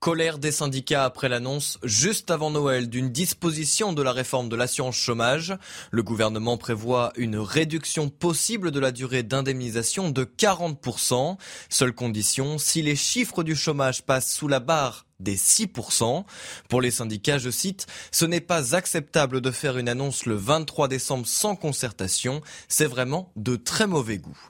Colère 0.01 0.39
des 0.39 0.51
syndicats 0.51 1.05
après 1.05 1.29
l'annonce 1.29 1.77
juste 1.83 2.31
avant 2.31 2.49
Noël 2.49 2.89
d'une 2.89 3.11
disposition 3.11 3.93
de 3.93 4.01
la 4.01 4.11
réforme 4.11 4.49
de 4.49 4.55
l'assurance 4.55 4.95
chômage. 4.95 5.55
Le 5.91 6.01
gouvernement 6.01 6.57
prévoit 6.57 7.13
une 7.17 7.37
réduction 7.37 8.09
possible 8.09 8.71
de 8.71 8.79
la 8.79 8.91
durée 8.91 9.21
d'indemnisation 9.21 10.09
de 10.09 10.23
40%. 10.23 11.37
Seule 11.69 11.93
condition, 11.93 12.57
si 12.57 12.81
les 12.81 12.95
chiffres 12.95 13.43
du 13.43 13.55
chômage 13.55 14.01
passent 14.01 14.33
sous 14.33 14.47
la 14.47 14.59
barre 14.59 15.05
des 15.19 15.37
6%. 15.37 16.25
Pour 16.67 16.81
les 16.81 16.89
syndicats, 16.89 17.37
je 17.37 17.51
cite, 17.51 17.85
ce 18.11 18.25
n'est 18.25 18.41
pas 18.41 18.75
acceptable 18.75 19.39
de 19.39 19.51
faire 19.51 19.77
une 19.77 19.87
annonce 19.87 20.25
le 20.25 20.33
23 20.33 20.87
décembre 20.87 21.27
sans 21.27 21.55
concertation. 21.55 22.41
C'est 22.67 22.87
vraiment 22.87 23.31
de 23.35 23.55
très 23.55 23.85
mauvais 23.85 24.17
goût. 24.17 24.49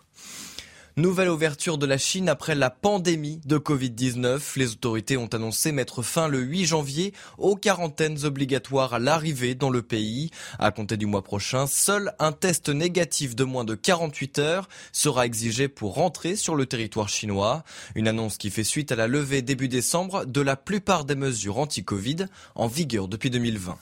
Nouvelle 1.02 1.30
ouverture 1.30 1.80
de 1.80 1.88
la 1.88 1.98
Chine 1.98 2.30
après 2.30 2.54
la 2.54 2.70
pandémie 2.70 3.42
de 3.46 3.58
Covid-19. 3.58 4.40
Les 4.56 4.74
autorités 4.74 5.18
ont 5.18 5.26
annoncé 5.26 5.72
mettre 5.72 6.04
fin 6.04 6.28
le 6.28 6.38
8 6.38 6.66
janvier 6.66 7.12
aux 7.40 7.56
quarantaines 7.56 8.24
obligatoires 8.24 8.94
à 8.94 9.00
l'arrivée 9.00 9.56
dans 9.56 9.72
le 9.72 9.82
pays. 9.82 10.30
À 10.60 10.70
compter 10.70 10.98
du 10.98 11.08
mois 11.08 11.24
prochain, 11.24 11.66
seul 11.66 12.14
un 12.20 12.32
test 12.32 12.70
négatif 12.70 13.36
de 13.36 13.44
moins 13.44 13.66
de 13.66 13.74
48 13.74 14.38
heures 14.38 14.70
sera 14.92 15.26
exigé 15.26 15.68
pour 15.68 15.96
rentrer 15.96 16.36
sur 16.36 16.54
le 16.54 16.68
territoire 16.68 17.10
chinois. 17.10 17.64
Une 17.96 18.08
annonce 18.08 18.38
qui 18.38 18.52
fait 18.52 18.64
suite 18.64 18.92
à 18.92 18.96
la 18.96 19.08
levée 19.08 19.42
début 19.42 19.70
décembre 19.70 20.26
de 20.26 20.42
la 20.42 20.56
plupart 20.56 21.04
des 21.04 21.16
mesures 21.16 21.58
anti-Covid 21.58 22.28
en 22.54 22.68
vigueur 22.68 23.08
depuis 23.08 23.32
2020 23.32 23.76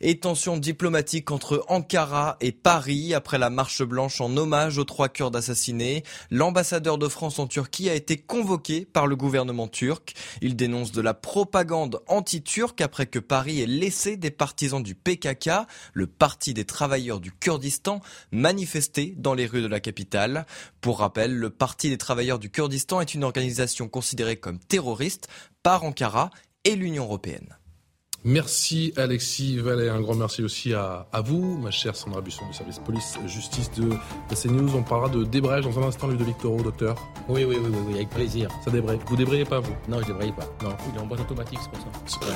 et 0.00 0.18
tensions 0.18 0.56
diplomatiques 0.56 1.30
entre 1.30 1.64
Ankara 1.68 2.36
et 2.40 2.52
Paris 2.52 3.14
après 3.14 3.38
la 3.38 3.50
marche 3.50 3.82
blanche 3.82 4.20
en 4.20 4.36
hommage 4.36 4.78
aux 4.78 4.84
trois 4.84 5.08
Kurdes 5.08 5.36
assassinés. 5.36 6.04
L'ambassadeur 6.30 6.98
de 6.98 7.08
France 7.08 7.38
en 7.38 7.46
Turquie 7.46 7.90
a 7.90 7.94
été 7.94 8.16
convoqué 8.16 8.84
par 8.84 9.06
le 9.06 9.16
gouvernement 9.16 9.68
turc. 9.68 10.14
Il 10.40 10.56
dénonce 10.56 10.92
de 10.92 11.00
la 11.00 11.14
propagande 11.14 12.02
anti-turque 12.06 12.80
après 12.80 13.06
que 13.06 13.18
Paris 13.18 13.60
ait 13.60 13.66
laissé 13.66 14.16
des 14.16 14.30
partisans 14.30 14.82
du 14.82 14.94
PKK, 14.94 15.50
le 15.92 16.06
Parti 16.06 16.54
des 16.54 16.64
travailleurs 16.64 17.20
du 17.20 17.32
Kurdistan, 17.32 18.00
manifester 18.32 19.14
dans 19.16 19.34
les 19.34 19.46
rues 19.46 19.62
de 19.62 19.66
la 19.66 19.80
capitale. 19.80 20.46
Pour 20.80 21.00
rappel, 21.00 21.34
le 21.34 21.50
Parti 21.50 21.90
des 21.90 21.98
travailleurs 21.98 22.38
du 22.38 22.50
Kurdistan 22.50 23.00
est 23.00 23.14
une 23.14 23.24
organisation 23.24 23.88
considérée 23.88 24.36
comme 24.36 24.58
terroriste 24.58 25.28
par 25.62 25.84
Ankara 25.84 26.30
et 26.64 26.76
l'Union 26.76 27.04
européenne. 27.04 27.59
Merci 28.24 28.92
Alexis 28.98 29.56
Vallet, 29.56 29.88
un 29.88 30.00
grand 30.02 30.14
merci 30.14 30.42
aussi 30.42 30.74
à, 30.74 31.06
vous, 31.24 31.56
ma 31.56 31.70
chère 31.70 31.96
Sandra 31.96 32.20
Busson 32.20 32.46
du 32.46 32.52
service 32.52 32.78
police-justice 32.78 33.70
de, 33.72 33.88
CNews. 34.34 34.76
On 34.76 34.82
parlera 34.82 35.08
de 35.08 35.24
débrayage 35.24 35.64
dans 35.64 35.78
un 35.78 35.88
instant, 35.88 36.06
Ludovic 36.06 36.36
Toro, 36.36 36.60
docteur. 36.60 36.96
Oui, 37.28 37.44
oui, 37.44 37.56
oui, 37.58 37.70
oui, 37.88 37.94
avec 37.94 38.10
plaisir. 38.10 38.50
Ça 38.62 38.70
débraye. 38.70 38.98
Vous 39.06 39.16
débrayez 39.16 39.46
pas, 39.46 39.60
vous? 39.60 39.72
Non, 39.88 40.00
je 40.02 40.06
débraye 40.06 40.32
pas. 40.32 40.44
Non. 40.62 40.76
Il 40.92 40.98
est 40.98 41.02
en 41.02 41.06
boîte 41.06 41.20
automatique, 41.20 41.60
c'est 41.62 41.70
pour 41.70 41.80
ça. 41.80 42.26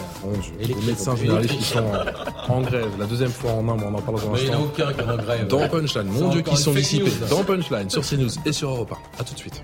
Et 0.59 0.67
les 0.67 0.75
médecins 0.87 1.17
généralistes 1.17 1.59
qui 1.59 1.65
sont 1.65 1.85
en, 2.49 2.63
grève, 2.63 2.89
la 2.99 3.07
deuxième 3.07 3.31
fois 3.31 3.53
en 3.53 3.59
un 3.59 3.77
mois, 3.77 3.91
on 3.91 3.95
en 3.95 4.01
parle 4.01 4.21
dans 4.23 4.31
un 4.31 4.35
instant. 4.35 4.47
il 4.47 4.49
n'y 4.49 4.55
en 4.55 4.61
a 4.61 4.63
aucun 4.63 4.93
qui 4.93 5.01
est 5.01 5.05
en 5.05 5.17
grève. 5.19 5.47
Dans 5.49 5.69
Punchline, 5.69 6.07
mon 6.07 6.29
Dieu, 6.31 6.41
qui 6.41 6.57
sont 6.57 6.73
dissipés. 6.73 7.13
Dans 7.29 7.45
Punchline, 7.45 7.91
sur 7.91 8.03
CNews 8.03 8.31
et 8.47 8.53
sur 8.53 8.71
Europe 8.71 8.95
1. 9.19 9.21
A 9.21 9.25
tout 9.25 9.35
de 9.35 9.39
suite. 9.39 9.63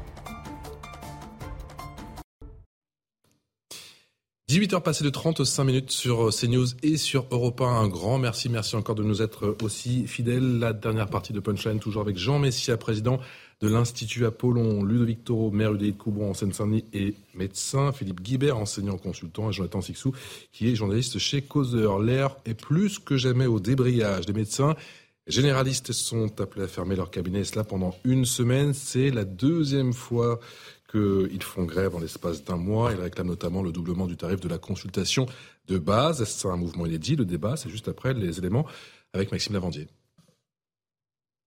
18h 4.50 4.82
passées 4.82 5.04
de 5.04 5.10
35 5.10 5.62
minutes 5.62 5.90
sur 5.92 6.26
euh, 6.26 6.30
CNews 6.32 6.66
et 6.82 6.96
sur 6.96 7.24
Europa. 7.30 7.66
Un 7.66 7.86
grand 7.86 8.18
merci, 8.18 8.48
merci 8.48 8.74
encore 8.74 8.96
de 8.96 9.04
nous 9.04 9.22
être 9.22 9.56
aussi 9.62 10.08
fidèles. 10.08 10.58
La 10.58 10.72
dernière 10.72 11.06
partie 11.06 11.32
de 11.32 11.38
Punchline, 11.38 11.78
toujours 11.78 12.02
avec 12.02 12.18
Jean 12.18 12.40
Messia, 12.40 12.76
président 12.76 13.20
de 13.60 13.68
l'Institut 13.68 14.26
Apollon, 14.26 14.82
Ludovic 14.82 15.22
Toro, 15.22 15.52
maire 15.52 15.72
UDI 15.74 15.92
de 15.92 15.96
Coubron 15.96 16.30
en 16.30 16.34
Seine-Saint-Denis 16.34 16.84
et 16.92 17.14
médecin, 17.32 17.92
Philippe 17.92 18.22
Guibert, 18.22 18.56
enseignant 18.56 18.98
consultant, 18.98 19.50
et 19.50 19.52
Jonathan 19.52 19.80
Sixou, 19.80 20.12
qui 20.50 20.68
est 20.68 20.74
journaliste 20.74 21.20
chez 21.20 21.42
Causeur. 21.42 22.00
L'air 22.00 22.34
est 22.44 22.54
plus 22.54 22.98
que 22.98 23.16
jamais 23.16 23.46
au 23.46 23.60
débrayage. 23.60 24.26
Les 24.26 24.34
médecins 24.34 24.74
généralistes 25.28 25.92
sont 25.92 26.40
appelés 26.40 26.64
à 26.64 26.68
fermer 26.68 26.96
leur 26.96 27.12
cabinet, 27.12 27.42
et 27.42 27.44
cela 27.44 27.62
pendant 27.62 27.94
une 28.04 28.24
semaine. 28.24 28.74
C'est 28.74 29.12
la 29.12 29.24
deuxième 29.24 29.92
fois 29.92 30.40
qu'ils 30.90 31.42
font 31.42 31.64
grève 31.64 31.94
en 31.94 32.00
l'espace 32.00 32.44
d'un 32.44 32.56
mois. 32.56 32.92
Ils 32.92 33.00
réclament 33.00 33.28
notamment 33.28 33.62
le 33.62 33.72
doublement 33.72 34.06
du 34.06 34.16
tarif 34.16 34.40
de 34.40 34.48
la 34.48 34.58
consultation 34.58 35.26
de 35.68 35.78
base. 35.78 36.24
C'est 36.24 36.48
un 36.48 36.56
mouvement 36.56 36.86
inédit. 36.86 37.16
Le 37.16 37.24
débat, 37.24 37.56
c'est 37.56 37.70
juste 37.70 37.88
après 37.88 38.14
les 38.14 38.38
éléments 38.38 38.66
avec 39.12 39.32
Maxime 39.32 39.54
Lavandier. 39.54 39.88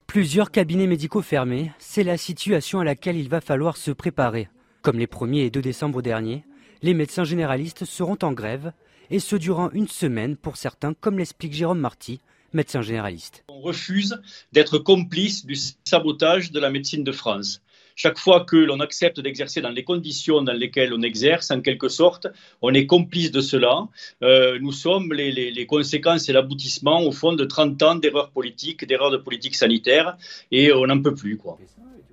Plusieurs 0.08 0.52
cabinets 0.52 0.88
médicaux 0.88 1.22
fermés, 1.22 1.72
c'est 1.80 2.04
la 2.04 2.18
situation 2.18 2.80
à 2.80 2.84
laquelle 2.84 3.18
il 3.18 3.30
va 3.30 3.42
falloir 3.42 3.78
se 3.78 3.92
préparer. 3.92 4.48
Comme 4.82 5.00
les 5.00 5.08
1er 5.08 5.46
et 5.46 5.50
2 5.50 5.62
décembre 5.62 6.02
dernier, 6.02 6.44
les 6.82 6.94
médecins 6.94 7.24
généralistes 7.24 7.86
seront 7.86 8.18
en 8.22 8.34
grève, 8.34 8.74
et 9.10 9.20
ce 9.20 9.36
durant 9.36 9.72
une 9.72 9.88
semaine 9.88 10.36
pour 10.36 10.58
certains, 10.58 10.94
comme 10.94 11.18
l'explique 11.18 11.54
Jérôme 11.54 11.80
Marty, 11.80 12.20
médecin 12.52 12.82
généraliste. 12.82 13.44
On 13.48 13.62
refuse 13.62 14.22
d'être 14.52 14.78
complice 14.78 15.46
du 15.46 15.56
sabotage 15.86 16.52
de 16.52 16.60
la 16.60 16.70
médecine 16.70 17.04
de 17.04 17.12
France. 17.12 17.62
Chaque 17.96 18.18
fois 18.18 18.44
que 18.46 18.56
l'on 18.56 18.80
accepte 18.80 19.20
d'exercer 19.20 19.62
dans 19.62 19.70
les 19.70 19.84
conditions 19.84 20.42
dans 20.42 20.54
lesquelles 20.54 20.94
on 20.94 21.02
exerce, 21.02 21.52
en 21.52 21.62
quelque 21.62 21.90
sorte, 21.90 22.28
on 22.62 22.74
est 22.74 22.86
complice 22.86 23.32
de 23.32 23.42
cela. 23.42 23.88
Euh, 24.24 24.58
nous 24.60 24.72
sommes 24.72 25.14
les, 25.14 25.66
conséquences 25.68 26.28
et 26.30 26.34
l'aboutissement, 26.34 27.02
au 27.04 27.12
fond, 27.12 27.34
de 27.34 27.46
30 27.46 27.84
ans 27.84 27.96
d'erreurs 27.96 28.32
politiques, 28.32 28.86
d'erreurs 28.86 29.12
de 29.12 29.18
politique 29.18 29.56
sanitaire, 29.56 30.18
et 30.52 30.74
on 30.74 30.88
n'en 30.88 31.02
peut 31.02 31.14
plus. 31.14 31.38
Quoi. 31.38 31.58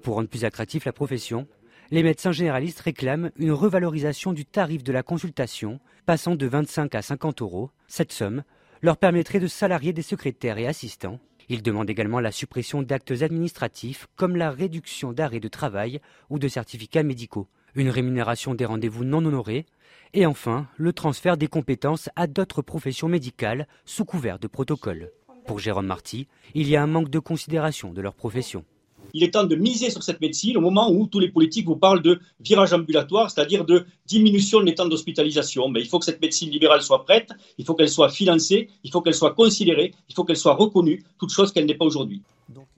Pour 0.02 0.16
rendre 0.16 0.28
plus 0.28 0.44
attractif 0.44 0.85
la 0.85 0.93
profession, 0.93 1.47
les 1.90 2.02
médecins 2.02 2.32
généralistes 2.32 2.81
réclament 2.81 3.31
une 3.36 3.52
revalorisation 3.52 4.32
du 4.32 4.44
tarif 4.44 4.85
de 4.85 4.93
la 4.93 5.02
consultation, 5.02 5.81
passant 6.07 6.36
de 6.36 6.47
25 6.47 6.94
à 6.94 7.02
50 7.02 7.43
euros. 7.43 7.70
Cette 7.89 8.12
somme 8.12 8.44
leur 8.82 8.97
permettrait 8.97 9.40
de 9.40 9.47
salarier 9.47 9.93
des 9.93 10.02
secrétaires 10.02 10.59
et 10.59 10.66
assistants 10.66 11.20
il 11.51 11.63
demande 11.63 11.91
également 11.91 12.21
la 12.21 12.31
suppression 12.31 12.81
d'actes 12.81 13.23
administratifs 13.23 14.07
comme 14.15 14.37
la 14.37 14.53
réduction 14.53 15.13
d'arrêts 15.13 15.41
de 15.41 15.49
travail 15.49 16.01
ou 16.31 16.39
de 16.39 16.47
certificats 16.47 17.03
médicaux, 17.03 17.49
une 17.75 17.91
rémunération 17.91 18.55
des 18.55 18.65
rendez-vous 18.65 19.05
non 19.05 19.25
honorés 19.25 19.67
et 20.15 20.27
enfin 20.27 20.69
le 20.77 20.93
transfert 20.93 21.37
des 21.37 21.49
compétences 21.49 22.09
à 22.15 22.29
d'autres 22.29 22.63
professions 22.63 23.09
médicales 23.09 23.67
sous 23.85 24.05
couvert 24.05 24.39
de 24.39 24.47
protocole. 24.47 25.11
Pour 25.45 25.59
Jérôme 25.59 25.87
Marty, 25.87 26.29
il 26.55 26.69
y 26.69 26.77
a 26.77 26.83
un 26.85 26.87
manque 26.87 27.11
de 27.11 27.19
considération 27.19 27.93
de 27.93 28.01
leur 28.01 28.15
profession. 28.15 28.65
Il 29.12 29.23
est 29.23 29.32
temps 29.32 29.45
de 29.45 29.57
miser 29.57 29.91
sur 29.91 30.03
cette 30.03 30.20
médecine 30.20 30.57
au 30.57 30.61
moment 30.61 30.91
où 30.91 31.07
tous 31.07 31.19
les 31.19 31.31
politiques 31.31 31.66
vous 31.66 31.77
parlent 31.77 32.03
de 32.03 32.20
virage 32.41 32.73
ambulatoire, 32.73 33.31
c'est-à-dire 33.31 33.65
de 33.65 33.87
diminution 34.07 34.62
des 34.62 34.74
temps 34.74 34.87
d'hospitalisation. 34.87 35.69
Mais 35.69 35.81
il 35.81 35.89
faut 35.89 35.99
que 35.99 36.05
cette 36.05 36.20
médecine 36.20 36.51
libérale 36.51 36.82
soit 36.82 37.05
prête, 37.05 37.31
il 37.59 37.65
faut 37.65 37.74
qu'elle 37.74 37.89
soit 37.89 38.09
financée, 38.09 38.69
il 38.85 38.91
faut 38.91 39.01
qu'elle 39.01 39.15
soit 39.15 39.35
considérée, 39.35 39.93
il 40.09 40.15
faut 40.15 40.24
qu'elle 40.24 40.37
soit 40.37 40.55
reconnue, 40.55 41.05
toute 41.19 41.32
chose 41.32 41.53
qu'elle 41.53 41.66
n'est 41.66 41.77
pas 41.77 41.85
aujourd'hui. 41.85 42.23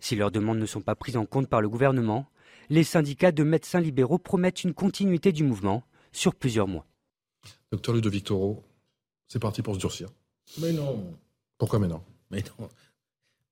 Si 0.00 0.16
leurs 0.16 0.30
demandes 0.30 0.58
ne 0.58 0.66
sont 0.66 0.80
pas 0.80 0.94
prises 0.94 1.16
en 1.16 1.26
compte 1.26 1.48
par 1.48 1.60
le 1.60 1.68
gouvernement, 1.68 2.26
les 2.68 2.84
syndicats 2.84 3.32
de 3.32 3.42
médecins 3.42 3.80
libéraux 3.80 4.18
promettent 4.18 4.64
une 4.64 4.74
continuité 4.74 5.32
du 5.32 5.44
mouvement 5.44 5.82
sur 6.12 6.34
plusieurs 6.34 6.68
mois. 6.68 6.86
Docteur 7.70 7.94
Ludovic 7.94 8.24
Toro, 8.24 8.62
c'est 9.28 9.38
parti 9.38 9.62
pour 9.62 9.74
se 9.74 9.80
durcir. 9.80 10.08
Mais 10.58 10.72
non. 10.72 11.04
Pourquoi 11.58 11.78
mais 11.78 11.88
non? 11.88 12.02
Mais 12.30 12.44
non. 12.58 12.68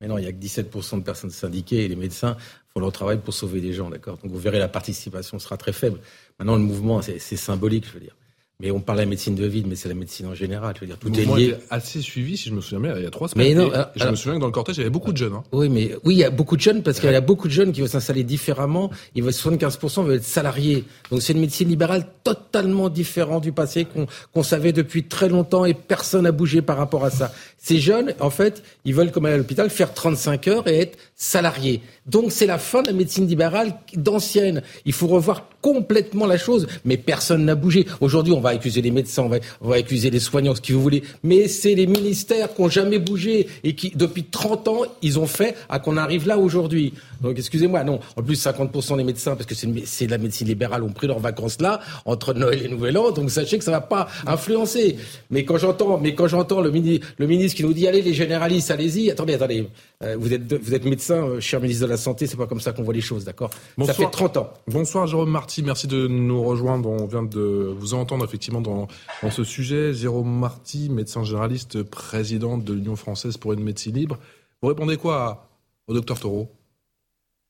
Mais 0.01 0.09
non, 0.09 0.19
il 0.19 0.23
n'y 0.23 0.29
a 0.29 0.33
que 0.33 0.39
17% 0.39 0.99
de 0.99 1.03
personnes 1.03 1.31
syndiquées 1.31 1.85
et 1.85 1.89
les 1.89 1.97
médecins 1.97 2.37
font 2.73 2.81
leur 2.81 2.93
travail 2.93 3.19
pour 3.19 3.35
sauver 3.35 3.61
des 3.61 3.73
gens, 3.73 3.91
d'accord? 3.91 4.17
Donc 4.19 4.31
vous 4.31 4.39
verrez, 4.39 4.59
la 4.59 4.69
participation 4.69 5.39
sera 5.39 5.57
très 5.57 5.73
faible. 5.73 6.01
Maintenant, 6.39 6.57
le 6.57 6.63
mouvement, 6.63 7.03
c'est 7.03 7.19
symbolique, 7.19 7.87
je 7.87 7.93
veux 7.93 8.01
dire. 8.01 8.17
Mais 8.61 8.71
on 8.71 8.81
parle 8.81 8.99
de 8.99 9.05
la 9.05 9.09
médecine 9.09 9.35
de 9.35 9.47
ville, 9.47 9.67
mais 9.67 9.75
c'est 9.75 9.89
la 9.89 9.95
médecine 9.95 10.27
en 10.27 10.35
général. 10.35 10.75
Je 10.77 10.81
veux 10.81 10.87
dire, 10.87 10.99
tout 10.99 11.13
est 11.13 11.25
lié. 11.25 11.57
assez 11.71 12.01
suivi, 12.01 12.37
si 12.37 12.51
je 12.51 12.55
me 12.55 12.61
souviens 12.61 12.81
bien, 12.81 12.97
il 12.97 13.05
y 13.05 13.07
a 13.07 13.11
trois 13.11 13.29
semaines. 13.29 13.49
Mais 13.49 13.55
non, 13.55 13.71
je 13.97 14.07
me 14.07 14.15
souviens 14.15 14.35
que 14.35 14.41
dans 14.41 14.47
le 14.47 14.53
cortège, 14.53 14.77
il 14.77 14.81
y 14.81 14.83
avait 14.83 14.91
beaucoup 14.91 15.13
de 15.13 15.17
jeunes. 15.17 15.35
Hein. 15.35 15.43
Oui, 15.53 15.69
mais 15.69 15.95
oui, 16.05 16.15
il 16.15 16.19
y 16.19 16.25
a 16.25 16.31
beaucoup 16.31 16.57
de 16.57 16.61
jeunes 16.61 16.83
parce 16.83 17.01
qu'il 17.01 17.11
y 17.11 17.15
a 17.15 17.21
beaucoup 17.21 17.49
de 17.49 17.53
jeunes 17.53 17.73
qui 17.73 17.81
vont 17.81 17.87
s'installer 17.87 18.23
différemment. 18.23 18.91
Il 19.15 19.23
va 19.23 19.31
75% 19.31 20.05
veulent 20.05 20.17
être 20.17 20.25
salariés. 20.25 20.85
Donc 21.11 21.23
c'est 21.23 21.33
une 21.33 21.41
médecine 21.41 21.69
libérale 21.69 22.07
totalement 22.25 22.89
différente 22.89 23.43
du 23.43 23.53
passé 23.53 23.87
qu'on 24.35 24.43
savait 24.43 24.73
depuis 24.73 25.05
très 25.05 25.29
longtemps 25.29 25.65
et 25.65 25.75
personne 25.75 26.25
n'a 26.25 26.33
bougé 26.33 26.63
par 26.63 26.77
rapport 26.77 27.05
à 27.05 27.11
ça. 27.11 27.33
Ces 27.63 27.79
jeunes, 27.79 28.15
en 28.21 28.31
fait, 28.31 28.63
ils 28.85 28.95
veulent, 28.95 29.11
comme 29.11 29.27
à 29.27 29.37
l'hôpital, 29.37 29.69
faire 29.69 29.93
35 29.93 30.49
heures 30.49 30.69
et 30.69 30.81
être 30.81 30.99
salariés. 31.15 31.83
Donc 32.07 32.33
c'est 32.33 32.47
la 32.47 32.59
fin 32.59 32.83
de 32.83 32.87
la 32.87 32.95
médecine 32.95 33.27
libérale 33.27 33.75
d'ancienne. 33.95 34.63
Il 34.87 34.93
faut 34.93 35.07
revoir 35.07 35.49
complètement 35.61 36.27
la 36.27 36.39
chose, 36.39 36.67
mais 36.85 36.97
personne 36.97 37.45
n'a 37.45 37.55
bougé. 37.55 37.87
Aujourd'hui, 38.01 38.33
on 38.33 38.41
va 38.41 38.51
accuser 38.51 38.83
les 38.83 38.91
médecins, 38.91 39.29
on 39.61 39.69
va, 39.69 39.77
accuser 39.77 40.11
les 40.11 40.21
soignants, 40.21 40.55
ce 40.55 40.61
que 40.61 40.73
vous 40.73 40.83
voulez, 40.83 41.03
mais 41.23 41.49
c'est 41.49 41.75
les 41.75 41.87
ministères 41.87 42.55
qui 42.55 42.63
n'ont 42.63 42.69
jamais 42.69 42.99
bougé 42.99 43.47
et 43.65 43.75
qui, 43.75 43.91
depuis 43.95 44.25
30 44.25 44.69
ans, 44.69 44.83
ils 45.03 45.19
ont 45.19 45.27
fait 45.27 45.57
à 45.69 45.79
qu'on 45.79 45.97
arrive 45.97 46.27
là 46.27 46.39
aujourd'hui. 46.39 46.95
Donc, 47.21 47.39
excusez-moi, 47.39 47.85
non. 47.85 48.01
En 48.17 48.23
plus, 48.23 48.43
50% 48.43 48.97
des 48.97 49.05
médecins, 49.05 49.37
parce 49.37 49.47
que 49.47 49.55
c'est 49.55 50.07
la 50.07 50.19
médecine 50.19 50.47
libérale, 50.47 50.83
ont 50.83 50.93
pris 50.93 51.07
leurs 51.07 51.19
vacances 51.19 51.61
là, 51.61 51.81
entre 52.05 52.33
Noël 52.33 52.65
et 52.65 52.69
Nouvel 52.69 52.97
An, 52.97 53.11
donc 53.11 53.31
sachez 53.31 53.59
que 53.59 53.65
ça 53.65 53.71
va 53.71 53.81
pas 53.81 54.09
influencer. 54.27 54.97
Mais 55.31 55.45
quand 55.45 55.59
j'entends, 55.59 55.99
mais 55.99 56.15
quand 56.15 56.29
j'entends 56.29 56.61
le, 56.61 56.71
le 56.71 57.27
ministre 57.27 57.57
qui 57.57 57.65
nous 57.65 57.75
dit, 57.75 57.87
allez, 57.87 58.03
les 58.03 58.15
généralistes, 58.15 58.71
allez-y, 58.71 59.11
attendez, 59.11 59.35
attendez, 59.35 59.69
euh, 60.03 60.17
vous 60.19 60.33
êtes, 60.33 60.53
vous 60.53 60.75
êtes 60.75 60.85
médecin, 60.85 61.17
euh, 61.17 61.41
cher 61.41 61.61
ministre 61.61 61.85
de 61.85 61.91
la 61.91 61.97
Santé, 61.99 62.27
c'est 62.27 62.37
pas 62.37 62.47
comme 62.47 62.61
ça 62.61 62.73
qu'on 62.73 62.83
voit 62.83 62.95
les 62.95 63.01
choses, 63.01 63.25
d'accord? 63.25 63.51
Ça 63.85 63.93
fait 63.93 64.11
30 64.11 64.37
ans. 64.39 64.51
Bonsoir, 64.67 65.07
Jérôme 65.07 65.31
Merci 65.59 65.89
de 65.89 66.07
nous 66.07 66.43
rejoindre. 66.43 66.89
On 66.89 67.07
vient 67.07 67.25
de 67.25 67.75
vous 67.77 67.95
entendre 67.95 68.25
effectivement 68.25 68.61
dans, 68.61 68.87
dans 69.23 69.31
ce 69.31 69.43
sujet. 69.43 69.93
Jérôme 69.93 70.39
Marty, 70.39 70.89
médecin 70.89 71.25
généraliste, 71.25 71.83
président 71.83 72.57
de 72.57 72.73
l'Union 72.73 72.95
française 72.95 73.37
pour 73.37 73.53
une 73.53 73.63
médecine 73.63 73.97
libre. 73.97 74.19
Vous 74.63 74.69
répondez 74.69 74.97
quoi 74.97 75.49
au 75.89 75.95
docteur 75.95 76.21
Taureau? 76.21 76.49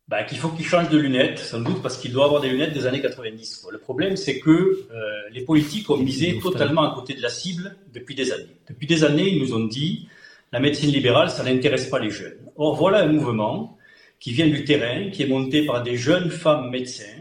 Bah, 0.09 0.24
qu'il 0.24 0.39
faut 0.39 0.48
qu'il 0.48 0.64
change 0.64 0.89
de 0.89 0.98
lunettes, 0.98 1.39
sans 1.39 1.60
doute 1.60 1.82
parce 1.82 1.97
qu'il 1.98 2.12
doit 2.12 2.24
avoir 2.24 2.40
des 2.40 2.48
lunettes 2.48 2.72
des 2.72 2.86
années 2.86 3.02
90. 3.02 3.66
Le 3.70 3.78
problème, 3.78 4.16
c'est 4.16 4.40
que 4.40 4.51
euh, 4.51 4.85
les 5.32 5.43
politiques 5.43 5.89
ont 5.90 5.98
misé 5.98 6.40
totalement 6.40 6.90
à 6.90 6.94
côté 6.94 7.14
de 7.14 7.22
la 7.22 7.28
cible 7.28 7.77
depuis 7.93 8.14
des 8.14 8.32
années. 8.32 8.56
Depuis 8.68 8.86
des 8.86 9.05
années, 9.05 9.28
ils 9.28 9.40
nous 9.40 9.55
ont 9.55 9.66
dit 9.66 10.09
la 10.52 10.59
médecine 10.59 10.90
libérale, 10.90 11.31
ça 11.31 11.44
n'intéresse 11.44 11.86
pas 11.86 12.01
les 12.01 12.10
jeunes. 12.10 12.39
Or, 12.56 12.74
voilà 12.74 13.02
un 13.02 13.06
mouvement 13.06 13.78
qui 14.18 14.32
vient 14.32 14.48
du 14.48 14.64
terrain, 14.64 15.10
qui 15.10 15.22
est 15.22 15.28
monté 15.28 15.64
par 15.64 15.82
des 15.82 15.97
jeunes 15.97 16.31
femmes 16.31 16.70
médecins 16.70 17.20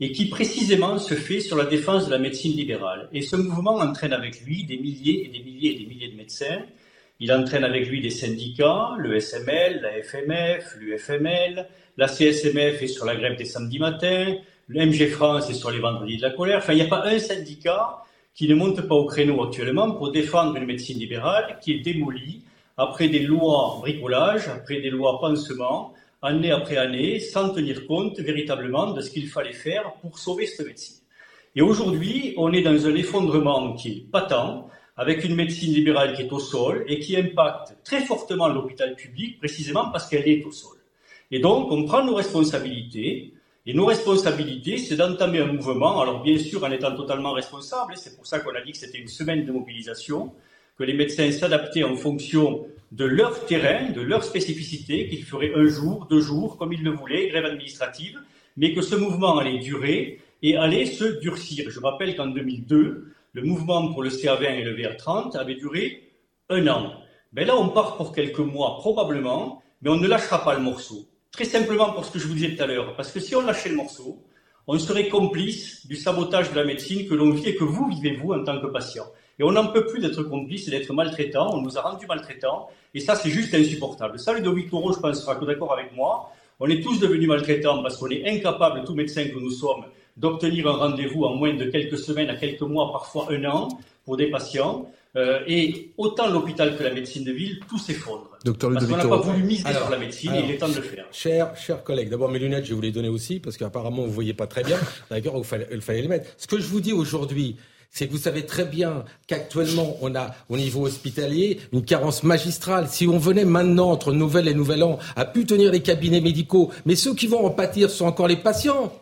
et 0.00 0.12
qui 0.12 0.28
précisément 0.28 0.98
se 0.98 1.14
fait 1.14 1.40
sur 1.40 1.56
la 1.56 1.66
défense 1.66 2.06
de 2.06 2.10
la 2.10 2.18
médecine 2.18 2.56
libérale. 2.56 3.08
Et 3.12 3.20
ce 3.20 3.36
mouvement 3.36 3.76
entraîne 3.76 4.14
avec 4.14 4.40
lui 4.42 4.64
des 4.64 4.78
milliers 4.78 5.26
et 5.26 5.28
des 5.28 5.44
milliers 5.44 5.74
et 5.74 5.78
des 5.78 5.86
milliers 5.86 6.08
de 6.08 6.16
médecins. 6.16 6.62
Il 7.20 7.30
entraîne 7.32 7.64
avec 7.64 7.86
lui 7.86 8.00
des 8.00 8.10
syndicats, 8.10 8.92
le 8.98 9.20
SML, 9.20 9.82
la 9.82 10.02
FMF, 10.02 10.76
l'UFML, 10.78 11.68
la 11.98 12.08
CSMF 12.08 12.82
est 12.82 12.86
sur 12.86 13.04
la 13.04 13.14
grève 13.14 13.36
des 13.36 13.44
samedis 13.44 13.78
matins, 13.78 14.36
le 14.68 14.86
MG 14.86 15.08
France 15.08 15.50
est 15.50 15.54
sur 15.54 15.70
les 15.70 15.80
vendredis 15.80 16.16
de 16.16 16.22
la 16.22 16.30
colère. 16.30 16.58
Enfin, 16.58 16.72
il 16.72 16.76
n'y 16.76 16.82
a 16.82 16.88
pas 16.88 17.04
un 17.04 17.18
syndicat 17.18 17.98
qui 18.34 18.48
ne 18.48 18.54
monte 18.54 18.80
pas 18.88 18.94
au 18.94 19.04
créneau 19.04 19.42
actuellement 19.42 19.90
pour 19.90 20.12
défendre 20.12 20.56
une 20.56 20.64
médecine 20.64 20.98
libérale 20.98 21.58
qui 21.60 21.72
est 21.72 21.80
démolie 21.80 22.42
après 22.78 23.08
des 23.08 23.18
lois 23.18 23.76
bricolage, 23.80 24.48
après 24.48 24.80
des 24.80 24.88
lois 24.88 25.20
pansement, 25.20 25.92
année 26.22 26.50
après 26.50 26.76
année, 26.76 27.20
sans 27.20 27.50
tenir 27.50 27.86
compte 27.86 28.18
véritablement 28.20 28.92
de 28.92 29.00
ce 29.00 29.10
qu'il 29.10 29.28
fallait 29.28 29.52
faire 29.52 29.92
pour 30.02 30.18
sauver 30.18 30.46
cette 30.46 30.66
médecine. 30.66 30.96
Et 31.56 31.62
aujourd'hui, 31.62 32.34
on 32.36 32.52
est 32.52 32.62
dans 32.62 32.86
un 32.86 32.94
effondrement 32.94 33.74
qui 33.74 33.88
est 33.90 34.10
patent, 34.10 34.68
avec 34.96 35.24
une 35.24 35.34
médecine 35.34 35.72
libérale 35.72 36.14
qui 36.14 36.22
est 36.22 36.32
au 36.32 36.38
sol 36.38 36.84
et 36.86 36.98
qui 36.98 37.16
impacte 37.16 37.74
très 37.84 38.04
fortement 38.04 38.48
l'hôpital 38.48 38.94
public, 38.96 39.38
précisément 39.38 39.90
parce 39.90 40.06
qu'elle 40.08 40.28
est 40.28 40.44
au 40.44 40.52
sol. 40.52 40.76
Et 41.30 41.38
donc, 41.38 41.72
on 41.72 41.84
prend 41.84 42.04
nos 42.04 42.14
responsabilités. 42.14 43.32
Et 43.66 43.74
nos 43.74 43.86
responsabilités, 43.86 44.78
c'est 44.78 44.96
d'entamer 44.96 45.38
un 45.38 45.52
mouvement, 45.52 46.00
alors 46.00 46.22
bien 46.22 46.38
sûr 46.38 46.64
en 46.64 46.70
étant 46.70 46.94
totalement 46.94 47.32
responsable, 47.32 47.92
c'est 47.96 48.16
pour 48.16 48.26
ça 48.26 48.40
qu'on 48.40 48.54
a 48.54 48.60
dit 48.62 48.72
que 48.72 48.78
c'était 48.78 48.98
une 48.98 49.08
semaine 49.08 49.44
de 49.44 49.52
mobilisation, 49.52 50.32
que 50.78 50.84
les 50.84 50.94
médecins 50.94 51.30
s'adaptaient 51.30 51.84
en 51.84 51.94
fonction 51.94 52.66
de 52.92 53.04
leur 53.04 53.46
terrain, 53.46 53.90
de 53.90 54.00
leur 54.00 54.24
spécificité, 54.24 55.08
qu'ils 55.08 55.24
feraient 55.24 55.52
un 55.54 55.68
jour, 55.68 56.06
deux 56.10 56.20
jours, 56.20 56.58
comme 56.58 56.72
ils 56.72 56.82
le 56.82 56.90
voulaient, 56.90 57.28
grève 57.28 57.44
administrative, 57.44 58.18
mais 58.56 58.74
que 58.74 58.82
ce 58.82 58.96
mouvement 58.96 59.38
allait 59.38 59.58
durer 59.58 60.20
et 60.42 60.56
allait 60.56 60.86
se 60.86 61.20
durcir. 61.20 61.70
Je 61.70 61.80
rappelle 61.80 62.16
qu'en 62.16 62.26
2002, 62.26 63.12
le 63.32 63.42
mouvement 63.42 63.92
pour 63.92 64.02
le 64.02 64.10
CA20 64.10 64.60
et 64.60 64.64
le 64.64 64.76
VR30 64.76 65.36
avait 65.36 65.54
duré 65.54 66.10
un 66.48 66.66
an. 66.66 66.92
Ben 67.32 67.46
là, 67.46 67.56
on 67.56 67.68
part 67.68 67.96
pour 67.96 68.12
quelques 68.12 68.40
mois 68.40 68.78
probablement, 68.78 69.62
mais 69.82 69.90
on 69.90 69.96
ne 69.96 70.08
lâchera 70.08 70.42
pas 70.42 70.54
le 70.54 70.60
morceau. 70.60 71.06
Très 71.30 71.44
simplement 71.44 71.92
pour 71.92 72.04
ce 72.04 72.10
que 72.10 72.18
je 72.18 72.26
vous 72.26 72.34
disais 72.34 72.56
tout 72.56 72.62
à 72.62 72.66
l'heure, 72.66 72.96
parce 72.96 73.12
que 73.12 73.20
si 73.20 73.36
on 73.36 73.42
lâchait 73.42 73.68
le 73.68 73.76
morceau, 73.76 74.24
on 74.66 74.78
serait 74.78 75.08
complice 75.08 75.86
du 75.86 75.94
sabotage 75.94 76.50
de 76.50 76.56
la 76.56 76.64
médecine 76.64 77.08
que 77.08 77.14
l'on 77.14 77.30
vit 77.30 77.48
et 77.48 77.56
que 77.56 77.64
vous 77.64 77.88
vivez, 77.88 78.16
vous, 78.16 78.32
en 78.32 78.44
tant 78.44 78.60
que 78.60 78.66
patient. 78.66 79.04
Et 79.40 79.42
on 79.42 79.52
n'en 79.52 79.68
peut 79.68 79.86
plus 79.86 80.00
d'être 80.02 80.22
complice 80.24 80.68
et 80.68 80.70
d'être 80.70 80.92
maltraitant. 80.92 81.54
On 81.54 81.62
nous 81.62 81.78
a 81.78 81.80
rendu 81.80 82.06
maltraitants. 82.06 82.68
Et 82.92 83.00
ça, 83.00 83.14
c'est 83.14 83.30
juste 83.30 83.54
insupportable. 83.54 84.18
Ça, 84.18 84.34
Ludovic 84.34 84.68
Toro, 84.68 84.92
je 84.92 85.00
pense, 85.00 85.18
sera 85.18 85.34
d'accord 85.36 85.72
avec 85.72 85.96
moi. 85.96 86.30
On 86.60 86.68
est 86.68 86.82
tous 86.82 87.00
devenus 87.00 87.26
maltraitants 87.26 87.82
parce 87.82 87.96
qu'on 87.96 88.10
est 88.10 88.28
incapable, 88.28 88.84
tous 88.84 88.92
médecins 88.92 89.24
que 89.24 89.38
nous 89.38 89.50
sommes, 89.50 89.84
d'obtenir 90.18 90.68
un 90.68 90.76
rendez-vous 90.76 91.24
en 91.24 91.36
moins 91.36 91.54
de 91.54 91.64
quelques 91.64 91.96
semaines 91.96 92.28
à 92.28 92.36
quelques 92.36 92.60
mois, 92.60 92.92
parfois 92.92 93.28
un 93.30 93.42
an, 93.46 93.68
pour 94.04 94.18
des 94.18 94.30
patients. 94.30 94.86
Euh, 95.16 95.40
et 95.46 95.90
autant 95.96 96.28
l'hôpital 96.28 96.76
que 96.76 96.82
la 96.82 96.92
médecine 96.92 97.24
de 97.24 97.32
ville, 97.32 97.60
tout 97.66 97.78
s'effondre. 97.78 98.30
Docteur 98.44 98.72
parce 98.74 98.84
qu'on 98.84 98.96
n'a 98.96 99.08
pas 99.08 99.16
voulu 99.16 99.42
miser 99.42 99.72
sur 99.72 99.90
la 99.90 99.98
médecine 99.98 100.34
et 100.34 100.40
il 100.44 100.50
est 100.50 100.58
temps 100.58 100.68
de 100.68 100.76
le 100.76 100.82
faire. 100.82 101.06
Cher, 101.10 101.56
cher 101.56 101.82
collègue, 101.82 102.10
d'abord 102.10 102.28
mes 102.28 102.38
lunettes, 102.38 102.66
je 102.66 102.74
vous 102.74 102.80
les 102.80 102.92
donner 102.92 103.08
aussi 103.08 103.40
parce 103.40 103.56
qu'apparemment 103.56 104.02
vous 104.02 104.08
ne 104.08 104.12
voyez 104.12 104.34
pas 104.34 104.46
très 104.46 104.62
bien. 104.62 104.78
D'accord, 105.10 105.38
il 105.38 105.44
fallait, 105.44 105.66
il 105.72 105.80
fallait 105.80 106.02
les 106.02 106.08
mettre. 106.08 106.30
Ce 106.36 106.46
que 106.46 106.60
je 106.60 106.66
vous 106.66 106.80
dis 106.80 106.92
aujourd'hui, 106.92 107.56
c'est 107.90 108.06
que 108.06 108.12
vous 108.12 108.18
savez 108.18 108.46
très 108.46 108.64
bien 108.64 109.04
qu'actuellement, 109.26 109.96
on 110.00 110.14
a 110.14 110.34
au 110.48 110.56
niveau 110.56 110.86
hospitalier 110.86 111.60
une 111.72 111.84
carence 111.84 112.22
magistrale. 112.22 112.88
Si 112.88 113.08
on 113.08 113.18
venait 113.18 113.44
maintenant, 113.44 113.90
entre 113.90 114.12
Nouvelle 114.12 114.48
et 114.48 114.54
Nouvel 114.54 114.84
An, 114.84 114.98
à 115.16 115.24
pu 115.24 115.44
tenir 115.44 115.72
les 115.72 115.82
cabinets 115.82 116.20
médicaux, 116.20 116.70
mais 116.86 116.94
ceux 116.94 117.14
qui 117.14 117.26
vont 117.26 117.44
en 117.44 117.50
pâtir 117.50 117.90
sont 117.90 118.06
encore 118.06 118.28
les 118.28 118.36
patients. 118.36 118.92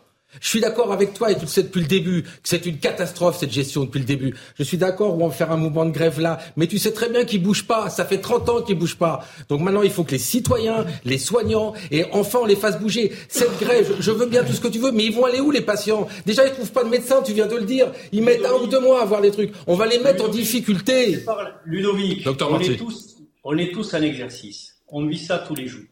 Je 0.40 0.48
suis 0.48 0.60
d'accord 0.60 0.92
avec 0.92 1.14
toi, 1.14 1.32
et 1.32 1.34
tu 1.34 1.42
le 1.42 1.46
sais 1.46 1.62
depuis 1.62 1.80
le 1.80 1.86
début, 1.86 2.22
que 2.22 2.28
c'est 2.44 2.66
une 2.66 2.78
catastrophe 2.78 3.38
cette 3.38 3.50
gestion 3.50 3.84
depuis 3.84 4.00
le 4.00 4.04
début. 4.04 4.34
Je 4.58 4.62
suis 4.62 4.76
d'accord, 4.76 5.18
on 5.18 5.26
va 5.26 5.34
faire 5.34 5.50
un 5.50 5.56
mouvement 5.56 5.86
de 5.86 5.90
grève 5.90 6.20
là, 6.20 6.38
mais 6.56 6.66
tu 6.66 6.78
sais 6.78 6.92
très 6.92 7.08
bien 7.08 7.24
qu'il 7.24 7.42
bouge 7.42 7.64
pas. 7.66 7.88
Ça 7.88 8.04
fait 8.04 8.18
30 8.18 8.48
ans 8.48 8.62
qu'il 8.62 8.78
bouge 8.78 8.96
pas. 8.96 9.24
Donc 9.48 9.62
maintenant, 9.62 9.82
il 9.82 9.90
faut 9.90 10.04
que 10.04 10.10
les 10.12 10.18
citoyens, 10.18 10.84
les 11.04 11.18
soignants, 11.18 11.72
et 11.90 12.04
enfin 12.12 12.40
on 12.42 12.44
les 12.44 12.56
fasse 12.56 12.78
bouger. 12.78 13.12
Cette 13.28 13.58
grève, 13.58 13.96
je 14.00 14.10
veux 14.10 14.26
bien 14.26 14.44
tout 14.44 14.52
ce 14.52 14.60
que 14.60 14.68
tu 14.68 14.78
veux, 14.78 14.92
mais 14.92 15.06
ils 15.06 15.14
vont 15.14 15.24
aller 15.24 15.40
où 15.40 15.50
les 15.50 15.62
patients? 15.62 16.06
Déjà, 16.26 16.46
ils 16.46 16.52
trouvent 16.52 16.72
pas 16.72 16.84
de 16.84 16.90
médecin, 16.90 17.22
tu 17.22 17.32
viens 17.32 17.46
de 17.46 17.56
le 17.56 17.64
dire. 17.64 17.90
Ils 18.12 18.22
mettent 18.22 18.44
un 18.44 18.52
ou 18.62 18.66
deux 18.66 18.80
mois 18.80 19.02
à 19.02 19.06
voir 19.06 19.22
les 19.22 19.30
trucs. 19.30 19.52
On 19.66 19.76
va 19.76 19.86
les 19.86 19.98
mettre 19.98 20.24
en 20.24 20.28
difficulté. 20.28 21.24
Ludovic, 21.64 22.26
on 22.26 22.60
est, 22.60 22.76
tous, 22.76 23.16
on 23.44 23.56
est 23.56 23.72
tous 23.72 23.94
un 23.94 24.02
exercice. 24.02 24.74
On 24.88 25.06
vit 25.06 25.18
ça 25.18 25.38
tous 25.38 25.54
les 25.54 25.66
jours. 25.66 25.84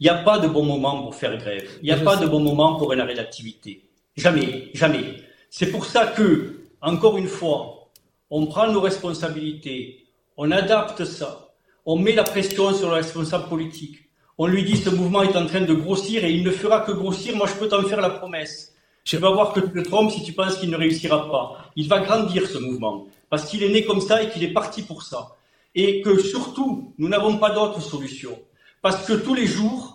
Il 0.00 0.04
n'y 0.04 0.10
a 0.10 0.22
pas 0.22 0.38
de 0.38 0.46
bon 0.46 0.64
moment 0.64 1.02
pour 1.02 1.14
faire 1.14 1.36
grève. 1.36 1.68
Il 1.82 1.86
n'y 1.86 1.90
a 1.92 1.96
pas 1.96 2.16
de 2.16 2.26
bon 2.26 2.40
moment 2.40 2.76
pour 2.76 2.92
un 2.92 2.98
arrêt 3.00 3.14
d'activité. 3.14 3.90
Jamais, 4.16 4.70
jamais. 4.74 5.16
C'est 5.50 5.70
pour 5.72 5.86
ça 5.86 6.06
que, 6.06 6.60
encore 6.80 7.18
une 7.18 7.26
fois, 7.26 7.90
on 8.30 8.46
prend 8.46 8.70
nos 8.70 8.80
responsabilités, 8.80 10.06
on 10.36 10.50
adapte 10.50 11.04
ça, 11.04 11.48
on 11.84 11.96
met 11.96 12.12
la 12.12 12.22
pression 12.22 12.72
sur 12.74 12.88
le 12.88 12.94
responsable 12.94 13.48
politique. 13.48 13.96
On 14.36 14.46
lui 14.46 14.62
dit 14.62 14.76
ce 14.76 14.90
mouvement 14.90 15.22
est 15.22 15.36
en 15.36 15.46
train 15.46 15.62
de 15.62 15.74
grossir 15.74 16.24
et 16.24 16.30
il 16.30 16.44
ne 16.44 16.50
fera 16.50 16.82
que 16.82 16.92
grossir. 16.92 17.34
Moi, 17.34 17.48
je 17.48 17.54
peux 17.54 17.66
t'en 17.66 17.82
faire 17.82 18.00
la 18.00 18.10
promesse. 18.10 18.74
Je 19.02 19.16
vais 19.16 19.26
voir 19.26 19.52
que 19.52 19.60
tu 19.60 19.72
te 19.72 19.80
trompes 19.80 20.12
si 20.12 20.22
tu 20.22 20.32
penses 20.32 20.58
qu'il 20.58 20.70
ne 20.70 20.76
réussira 20.76 21.28
pas. 21.28 21.72
Il 21.74 21.88
va 21.88 22.00
grandir 22.00 22.46
ce 22.46 22.58
mouvement 22.58 23.06
parce 23.30 23.46
qu'il 23.46 23.62
est 23.64 23.68
né 23.70 23.84
comme 23.84 24.00
ça 24.00 24.22
et 24.22 24.28
qu'il 24.28 24.44
est 24.44 24.52
parti 24.52 24.82
pour 24.82 25.02
ça. 25.02 25.30
Et 25.74 26.02
que 26.02 26.20
surtout, 26.20 26.92
nous 26.98 27.08
n'avons 27.08 27.38
pas 27.38 27.50
d'autre 27.50 27.80
solution. 27.80 28.38
Parce 28.82 29.04
que 29.06 29.14
tous 29.14 29.34
les 29.34 29.46
jours, 29.46 29.87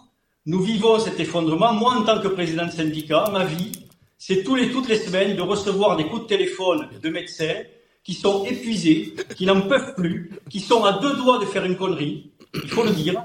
nous 0.45 0.61
vivons 0.61 0.99
cet 0.99 1.19
effondrement. 1.19 1.73
Moi, 1.73 1.93
en 1.93 2.03
tant 2.03 2.19
que 2.19 2.27
président 2.27 2.65
de 2.65 2.71
syndicat, 2.71 3.29
ma 3.31 3.45
vie, 3.45 3.71
c'est 4.17 4.43
tous 4.43 4.55
les, 4.55 4.71
toutes 4.71 4.89
les 4.89 4.97
semaines 4.97 5.35
de 5.35 5.41
recevoir 5.41 5.95
des 5.95 6.05
coups 6.05 6.23
de 6.23 6.27
téléphone 6.27 6.89
de 7.01 7.09
médecins 7.09 7.63
qui 8.03 8.13
sont 8.13 8.43
épuisés, 8.45 9.15
qui 9.35 9.45
n'en 9.45 9.61
peuvent 9.61 9.95
plus, 9.95 10.31
qui 10.49 10.59
sont 10.59 10.83
à 10.83 10.93
deux 10.93 11.15
doigts 11.15 11.39
de 11.39 11.45
faire 11.45 11.63
une 11.63 11.77
connerie, 11.77 12.31
il 12.53 12.69
faut 12.69 12.83
le 12.83 12.91
dire. 12.91 13.23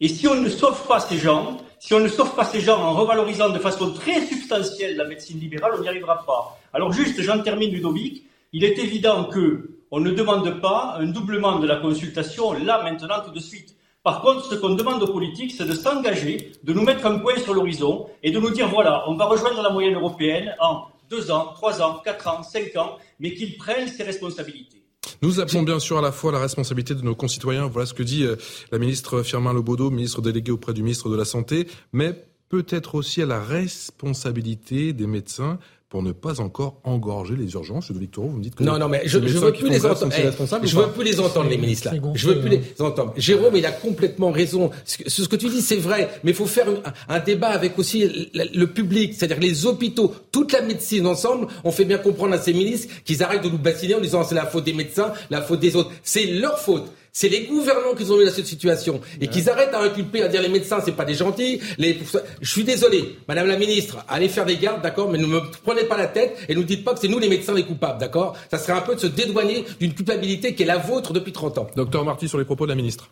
Et 0.00 0.08
si 0.08 0.28
on 0.28 0.34
ne 0.34 0.48
sauve 0.48 0.86
pas 0.86 1.00
ces 1.00 1.16
gens, 1.16 1.56
si 1.80 1.94
on 1.94 2.00
ne 2.00 2.08
sauve 2.08 2.34
pas 2.34 2.44
ces 2.44 2.60
gens 2.60 2.78
en 2.78 2.92
revalorisant 2.92 3.48
de 3.48 3.58
façon 3.58 3.92
très 3.92 4.24
substantielle 4.26 4.96
la 4.96 5.06
médecine 5.06 5.40
libérale, 5.40 5.72
on 5.76 5.80
n'y 5.80 5.88
arrivera 5.88 6.24
pas. 6.24 6.58
Alors 6.72 6.92
juste, 6.92 7.20
j'en 7.22 7.40
termine 7.40 7.72
Ludovic, 7.72 8.24
il 8.52 8.64
est 8.64 8.78
évident 8.78 9.24
que 9.24 9.70
on 9.90 10.00
ne 10.00 10.10
demande 10.10 10.60
pas 10.60 10.96
un 10.98 11.06
doublement 11.06 11.58
de 11.58 11.66
la 11.66 11.76
consultation 11.76 12.52
là, 12.52 12.82
maintenant, 12.82 13.22
tout 13.24 13.30
de 13.30 13.40
suite. 13.40 13.74
Par 14.08 14.22
contre, 14.22 14.46
ce 14.46 14.54
qu'on 14.54 14.70
demande 14.70 15.02
aux 15.02 15.12
politiques, 15.12 15.52
c'est 15.54 15.66
de 15.66 15.74
s'engager, 15.74 16.52
de 16.64 16.72
nous 16.72 16.82
mettre 16.82 17.04
un 17.04 17.18
point 17.18 17.36
sur 17.36 17.52
l'horizon 17.52 18.06
et 18.22 18.30
de 18.30 18.38
nous 18.38 18.48
dire, 18.48 18.66
voilà, 18.66 19.04
on 19.06 19.16
va 19.16 19.26
rejoindre 19.26 19.60
la 19.60 19.68
moyenne 19.68 19.96
européenne 19.96 20.54
en 20.60 20.84
deux 21.10 21.30
ans, 21.30 21.52
trois 21.54 21.82
ans, 21.82 22.00
quatre 22.02 22.26
ans, 22.26 22.42
cinq 22.42 22.74
ans, 22.76 22.96
mais 23.20 23.34
qu'ils 23.34 23.58
prennent 23.58 23.86
ses 23.86 24.04
responsabilités. 24.04 24.82
Nous 25.20 25.40
appelons 25.40 25.62
bien 25.62 25.78
sûr 25.78 25.98
à 25.98 26.00
la 26.00 26.10
fois 26.10 26.32
la 26.32 26.38
responsabilité 26.38 26.94
de 26.94 27.02
nos 27.02 27.14
concitoyens, 27.14 27.66
voilà 27.66 27.84
ce 27.84 27.92
que 27.92 28.02
dit 28.02 28.24
euh, 28.24 28.36
la 28.72 28.78
ministre 28.78 29.22
Firmin 29.22 29.52
Lebaudot, 29.52 29.90
ministre 29.90 30.22
délégué 30.22 30.52
auprès 30.52 30.72
du 30.72 30.82
ministre 30.82 31.10
de 31.10 31.16
la 31.16 31.26
Santé, 31.26 31.68
mais 31.92 32.14
peut-être 32.48 32.94
aussi 32.94 33.20
à 33.20 33.26
la 33.26 33.42
responsabilité 33.42 34.94
des 34.94 35.06
médecins 35.06 35.58
pour 35.88 36.02
ne 36.02 36.12
pas 36.12 36.40
encore 36.40 36.80
engorger 36.84 37.34
les 37.34 37.52
urgences. 37.54 37.90
De 37.90 37.98
Victor, 37.98 38.26
vous 38.26 38.36
me 38.36 38.42
dites 38.42 38.54
que 38.54 38.62
non, 38.62 38.78
non, 38.78 38.88
mais 38.88 39.02
je, 39.06 39.18
je 39.26 39.38
veux 39.38 39.52
plus 39.52 39.70
les 39.70 39.86
entendre. 39.86 40.12
Eh, 40.18 40.66
je 40.66 40.76
veux 40.76 40.88
plus 40.88 41.04
les 41.04 41.18
entendre 41.18 41.48
les 41.48 41.56
ministres 41.56 41.90
là. 41.90 42.00
Je 42.14 42.28
veux 42.28 42.40
plus 42.40 42.50
les 42.50 42.62
entendre. 42.80 43.14
Jérôme, 43.16 43.56
il 43.56 43.64
a 43.64 43.72
complètement 43.72 44.30
raison. 44.30 44.70
Ce 44.84 45.22
que, 45.26 45.36
tu 45.36 45.48
dis, 45.48 45.62
c'est 45.62 45.76
vrai, 45.76 46.10
mais 46.24 46.32
il 46.32 46.36
faut 46.36 46.46
faire 46.46 46.66
un, 47.08 47.20
débat 47.20 47.48
avec 47.48 47.78
aussi 47.78 48.30
le, 48.34 48.66
public, 48.66 49.14
c'est-à-dire 49.14 49.40
les 49.40 49.64
hôpitaux, 49.64 50.12
toute 50.30 50.52
la 50.52 50.60
médecine 50.60 51.06
ensemble. 51.06 51.46
On 51.64 51.72
fait 51.72 51.86
bien 51.86 51.98
comprendre 51.98 52.34
à 52.34 52.38
ces 52.38 52.52
ministres 52.52 52.92
qu'ils 53.04 53.22
arrêtent 53.22 53.44
de 53.44 53.48
nous 53.48 53.58
bassiner 53.58 53.94
en 53.94 54.00
disant 54.00 54.24
c'est 54.24 54.34
la 54.34 54.46
faute 54.46 54.64
des 54.64 54.74
médecins, 54.74 55.12
la 55.30 55.40
faute 55.40 55.60
des 55.60 55.74
autres. 55.74 55.90
C'est 56.02 56.26
leur 56.26 56.58
faute. 56.58 56.84
C'est 57.20 57.28
les 57.28 57.46
gouvernants 57.46 57.96
qui 57.96 58.08
ont 58.12 58.16
mis 58.16 58.26
dans 58.26 58.30
cette 58.30 58.46
situation 58.46 59.00
et 59.20 59.26
qu'ils 59.26 59.50
arrêtent 59.50 59.74
à 59.74 59.82
inculper, 59.82 60.22
à 60.22 60.28
dire 60.28 60.40
les 60.40 60.48
médecins, 60.48 60.78
c'est 60.84 60.92
pas 60.92 61.04
des 61.04 61.14
gentils. 61.14 61.60
Les... 61.76 61.98
Je 62.40 62.48
suis 62.48 62.62
désolé, 62.62 63.16
Madame 63.26 63.48
la 63.48 63.56
Ministre, 63.56 64.04
allez 64.06 64.28
faire 64.28 64.46
des 64.46 64.56
gardes, 64.56 64.82
d'accord, 64.82 65.10
mais 65.10 65.18
ne 65.18 65.26
me 65.26 65.40
prenez 65.64 65.82
pas 65.82 65.96
la 65.96 66.06
tête 66.06 66.38
et 66.48 66.54
ne 66.54 66.60
nous 66.60 66.64
dites 66.64 66.84
pas 66.84 66.94
que 66.94 67.00
c'est 67.00 67.08
nous 67.08 67.18
les 67.18 67.28
médecins 67.28 67.54
les 67.54 67.66
coupables, 67.66 67.98
d'accord 67.98 68.36
Ça 68.52 68.56
serait 68.56 68.78
un 68.78 68.82
peu 68.82 68.94
de 68.94 69.00
se 69.00 69.08
dédouaner 69.08 69.64
d'une 69.80 69.94
culpabilité 69.94 70.54
qui 70.54 70.62
est 70.62 70.66
la 70.66 70.78
vôtre 70.78 71.12
depuis 71.12 71.32
30 71.32 71.58
ans. 71.58 71.66
Docteur 71.74 72.04
Marty 72.04 72.28
sur 72.28 72.38
les 72.38 72.44
propos 72.44 72.66
de 72.66 72.70
la 72.70 72.76
ministre. 72.76 73.10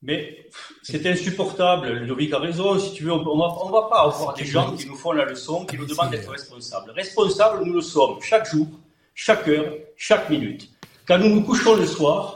Mais 0.00 0.46
c'est 0.84 1.04
insupportable. 1.04 1.88
Ludovic 1.88 2.32
a 2.34 2.38
raison. 2.38 2.78
Si 2.78 2.92
tu 2.92 3.02
veux, 3.02 3.12
on 3.14 3.18
ne 3.18 3.72
va 3.72 3.88
pas 3.90 4.02
avoir 4.02 4.34
des 4.34 4.44
gens 4.44 4.76
qui 4.76 4.86
nous 4.86 4.94
font 4.94 5.10
la 5.10 5.24
leçon, 5.24 5.66
qui 5.66 5.76
nous 5.76 5.86
demandent 5.86 6.12
d'être 6.12 6.30
responsables. 6.30 6.92
Responsables, 6.92 7.64
nous 7.64 7.72
le 7.72 7.80
sommes 7.80 8.20
chaque 8.22 8.48
jour, 8.48 8.68
chaque 9.12 9.48
heure, 9.48 9.74
chaque 9.96 10.30
minute. 10.30 10.70
Quand 11.08 11.18
nous 11.18 11.30
nous 11.30 11.42
couchons 11.42 11.74
le 11.74 11.84
soir, 11.84 12.33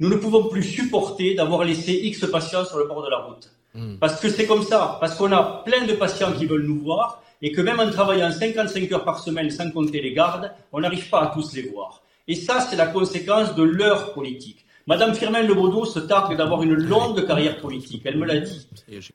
nous 0.00 0.08
ne 0.08 0.16
pouvons 0.16 0.44
plus 0.44 0.62
supporter 0.62 1.34
d'avoir 1.34 1.64
laissé 1.64 1.92
X 1.92 2.26
patients 2.26 2.64
sur 2.64 2.78
le 2.78 2.86
bord 2.86 3.04
de 3.04 3.10
la 3.10 3.18
route. 3.18 3.50
Hmm. 3.74 3.96
Parce 4.00 4.18
que 4.18 4.28
c'est 4.28 4.46
comme 4.46 4.62
ça, 4.62 4.96
parce 5.00 5.14
qu'on 5.14 5.30
a 5.30 5.62
plein 5.64 5.84
de 5.84 5.92
patients 5.92 6.32
qui 6.32 6.46
veulent 6.46 6.66
nous 6.66 6.80
voir, 6.80 7.22
et 7.42 7.52
que 7.52 7.60
même 7.60 7.80
en 7.80 7.90
travaillant 7.90 8.30
55 8.30 8.90
heures 8.92 9.04
par 9.04 9.18
semaine 9.20 9.50
sans 9.50 9.70
compter 9.70 10.00
les 10.00 10.12
gardes, 10.12 10.52
on 10.72 10.80
n'arrive 10.80 11.08
pas 11.08 11.20
à 11.22 11.26
tous 11.28 11.54
les 11.54 11.62
voir. 11.62 12.02
Et 12.26 12.34
ça, 12.34 12.60
c'est 12.60 12.76
la 12.76 12.86
conséquence 12.86 13.54
de 13.54 13.62
leur 13.62 14.12
politique. 14.12 14.64
Madame 14.86 15.14
Firmin 15.14 15.42
Lebaudot 15.42 15.84
se 15.84 16.00
targue 16.00 16.36
d'avoir 16.36 16.62
une 16.62 16.74
longue 16.74 17.26
carrière 17.26 17.58
politique. 17.58 18.02
Elle 18.04 18.18
me 18.18 18.26
l'a 18.26 18.40
dit. 18.40 18.66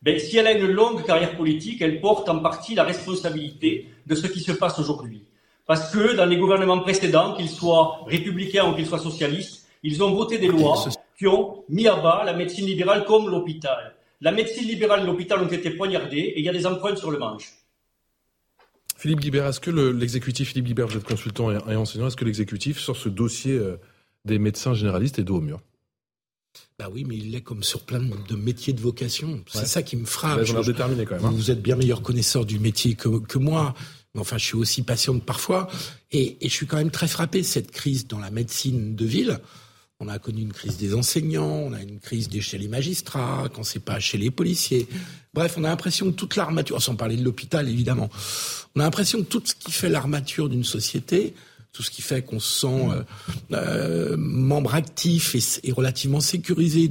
Ben, 0.01 0.19
si 0.19 0.37
elle 0.37 0.47
a 0.47 0.53
une 0.53 0.71
longue 0.71 1.03
carrière 1.05 1.35
politique, 1.35 1.81
elle 1.81 1.99
porte 1.99 2.29
en 2.29 2.39
partie 2.39 2.75
la 2.75 2.83
responsabilité 2.83 3.89
de 4.05 4.15
ce 4.15 4.27
qui 4.27 4.39
se 4.39 4.51
passe 4.51 4.79
aujourd'hui. 4.79 5.23
Parce 5.65 5.91
que 5.91 6.15
dans 6.15 6.25
les 6.25 6.37
gouvernements 6.37 6.79
précédents, 6.79 7.33
qu'ils 7.33 7.49
soient 7.49 8.01
républicains 8.05 8.69
ou 8.69 8.75
qu'ils 8.75 8.85
soient 8.85 8.99
socialistes, 8.99 9.64
ils 9.85 10.03
ont 10.03 10.13
voté 10.13 10.39
des 10.39 10.47
lois 10.47 10.83
qui 11.17 11.27
ont 11.27 11.63
mis 11.69 11.87
à 11.87 11.95
bas 11.95 12.23
la 12.25 12.33
médecine 12.33 12.65
libérale 12.65 13.05
comme 13.05 13.29
l'hôpital. 13.29 13.93
La 14.19 14.31
médecine 14.31 14.67
libérale 14.67 15.03
et 15.03 15.05
l'hôpital 15.05 15.39
ont 15.41 15.47
été 15.47 15.69
poignardés 15.69 16.17
et 16.17 16.39
il 16.39 16.45
y 16.45 16.49
a 16.49 16.53
des 16.53 16.65
empreintes 16.65 16.97
sur 16.97 17.11
le 17.11 17.19
manche. 17.19 17.53
Philippe 18.97 19.19
Guibert, 19.19 19.45
est-ce 19.45 19.59
que 19.59 19.69
l'exécutif, 19.69 20.49
Philippe 20.49 20.65
Guibert, 20.65 20.87
vous 20.87 20.97
êtes 20.97 21.03
consultant 21.03 21.51
et, 21.51 21.75
enseignant, 21.75 22.07
est-ce 22.07 22.15
que 22.15 22.25
l'exécutif, 22.25 22.79
sur 22.79 22.95
ce 22.95 23.09
dossier 23.09 23.53
euh, 23.53 23.77
des 24.23 24.39
médecins 24.39 24.73
généralistes, 24.73 25.19
est 25.19 25.23
dos 25.23 25.37
au 25.37 25.41
mur? 25.41 25.61
Bah 26.79 26.87
oui, 26.91 27.03
mais 27.07 27.17
il 27.17 27.35
est 27.35 27.41
comme 27.41 27.61
sur 27.61 27.81
plein 27.81 27.99
de 27.99 28.35
métiers 28.35 28.73
de 28.73 28.81
vocation. 28.81 29.43
C'est 29.47 29.67
ça 29.67 29.83
qui 29.83 29.97
me 29.97 30.05
frappe. 30.05 30.39
Bah, 30.51 30.61
déterminé 30.61 31.05
quand 31.05 31.15
même. 31.15 31.25
Hein. 31.25 31.31
Vous 31.31 31.51
êtes 31.51 31.61
bien 31.61 31.75
meilleur 31.75 32.01
connaisseur 32.01 32.45
du 32.45 32.57
métier 32.57 32.95
que, 32.95 33.19
que 33.19 33.37
moi. 33.37 33.75
Mais 34.13 34.21
enfin, 34.21 34.37
je 34.37 34.45
suis 34.45 34.55
aussi 34.55 34.81
patiente 34.81 35.23
parfois. 35.23 35.67
Et, 36.11 36.37
et, 36.43 36.49
je 36.49 36.53
suis 36.53 36.65
quand 36.65 36.77
même 36.77 36.91
très 36.91 37.07
frappé 37.07 37.41
de 37.41 37.45
cette 37.45 37.71
crise 37.71 38.07
dans 38.07 38.19
la 38.19 38.31
médecine 38.31 38.95
de 38.95 39.05
ville. 39.05 39.39
On 40.01 40.09
a 40.09 40.19
connu 40.19 40.41
une 40.41 40.51
crise 40.51 40.75
des 40.75 40.93
enseignants, 40.93 41.47
on 41.67 41.71
a 41.71 41.81
une 41.81 42.01
crise 42.01 42.27
chez 42.41 42.57
les 42.57 42.67
magistrats, 42.67 43.47
quand 43.53 43.63
c'est 43.63 43.79
pas 43.79 43.97
chez 44.01 44.17
les 44.17 44.29
policiers. 44.29 44.87
Bref, 45.33 45.55
on 45.57 45.63
a 45.63 45.69
l'impression 45.69 46.11
que 46.11 46.15
toute 46.17 46.35
l'armature, 46.35 46.81
sans 46.81 46.97
parler 46.97 47.15
de 47.15 47.23
l'hôpital 47.23 47.69
évidemment, 47.69 48.09
on 48.75 48.81
a 48.81 48.83
l'impression 48.83 49.19
que 49.19 49.27
tout 49.27 49.41
ce 49.45 49.55
qui 49.55 49.71
fait 49.71 49.87
l'armature 49.87 50.49
d'une 50.49 50.65
société, 50.65 51.33
tout 51.71 51.81
ce 51.81 51.91
qui 51.91 52.01
fait 52.01 52.23
qu'on 52.23 52.41
se 52.41 52.61
sent 52.61 52.89
euh, 52.89 53.03
euh, 53.53 54.17
membre 54.17 54.75
actif 54.75 55.33
et, 55.63 55.71
relativement 55.71 56.19
sécurisé 56.19 56.89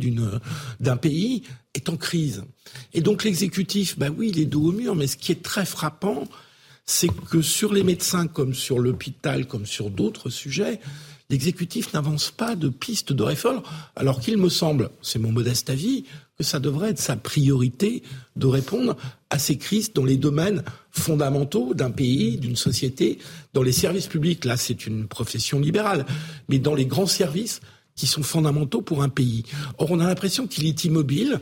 d'un 0.80 0.96
pays, 0.96 1.42
est 1.74 1.90
en 1.90 1.98
crise. 1.98 2.44
Et 2.94 3.02
donc 3.02 3.22
l'exécutif, 3.24 3.98
bah 3.98 4.08
oui, 4.16 4.30
il 4.30 4.38
est 4.38 4.46
dos 4.46 4.68
au 4.68 4.72
mur, 4.72 4.94
mais 4.94 5.08
ce 5.08 5.18
qui 5.18 5.30
est 5.30 5.42
très 5.42 5.66
frappant, 5.66 6.26
c'est 6.86 7.08
que 7.30 7.42
sur 7.42 7.74
les 7.74 7.82
médecins, 7.82 8.26
comme 8.26 8.54
sur 8.54 8.78
l'hôpital, 8.78 9.46
comme 9.46 9.66
sur 9.66 9.90
d'autres 9.90 10.30
sujets, 10.30 10.80
l'exécutif 11.30 11.92
n'avance 11.92 12.30
pas 12.30 12.56
de 12.56 12.68
piste 12.68 13.12
de 13.12 13.22
réforme, 13.22 13.62
alors 13.96 14.20
qu'il 14.20 14.36
me 14.36 14.48
semble, 14.48 14.90
c'est 15.02 15.18
mon 15.18 15.32
modeste 15.32 15.70
avis, 15.70 16.04
que 16.36 16.44
ça 16.44 16.58
devrait 16.58 16.90
être 16.90 16.98
sa 16.98 17.16
priorité 17.16 18.02
de 18.36 18.46
répondre 18.46 18.96
à 19.30 19.38
ces 19.38 19.56
crises 19.56 19.92
dans 19.92 20.04
les 20.04 20.16
domaines 20.16 20.62
fondamentaux 20.90 21.74
d'un 21.74 21.90
pays, 21.90 22.38
d'une 22.38 22.56
société, 22.56 23.18
dans 23.52 23.62
les 23.62 23.72
services 23.72 24.08
publics. 24.08 24.44
Là, 24.44 24.56
c'est 24.56 24.86
une 24.86 25.06
profession 25.06 25.60
libérale, 25.60 26.04
mais 26.48 26.58
dans 26.58 26.74
les 26.74 26.86
grands 26.86 27.06
services 27.06 27.60
qui 27.94 28.06
sont 28.06 28.24
fondamentaux 28.24 28.82
pour 28.82 29.02
un 29.02 29.08
pays. 29.08 29.44
Or, 29.78 29.92
on 29.92 30.00
a 30.00 30.06
l'impression 30.06 30.48
qu'il 30.48 30.66
est 30.66 30.84
immobile. 30.84 31.40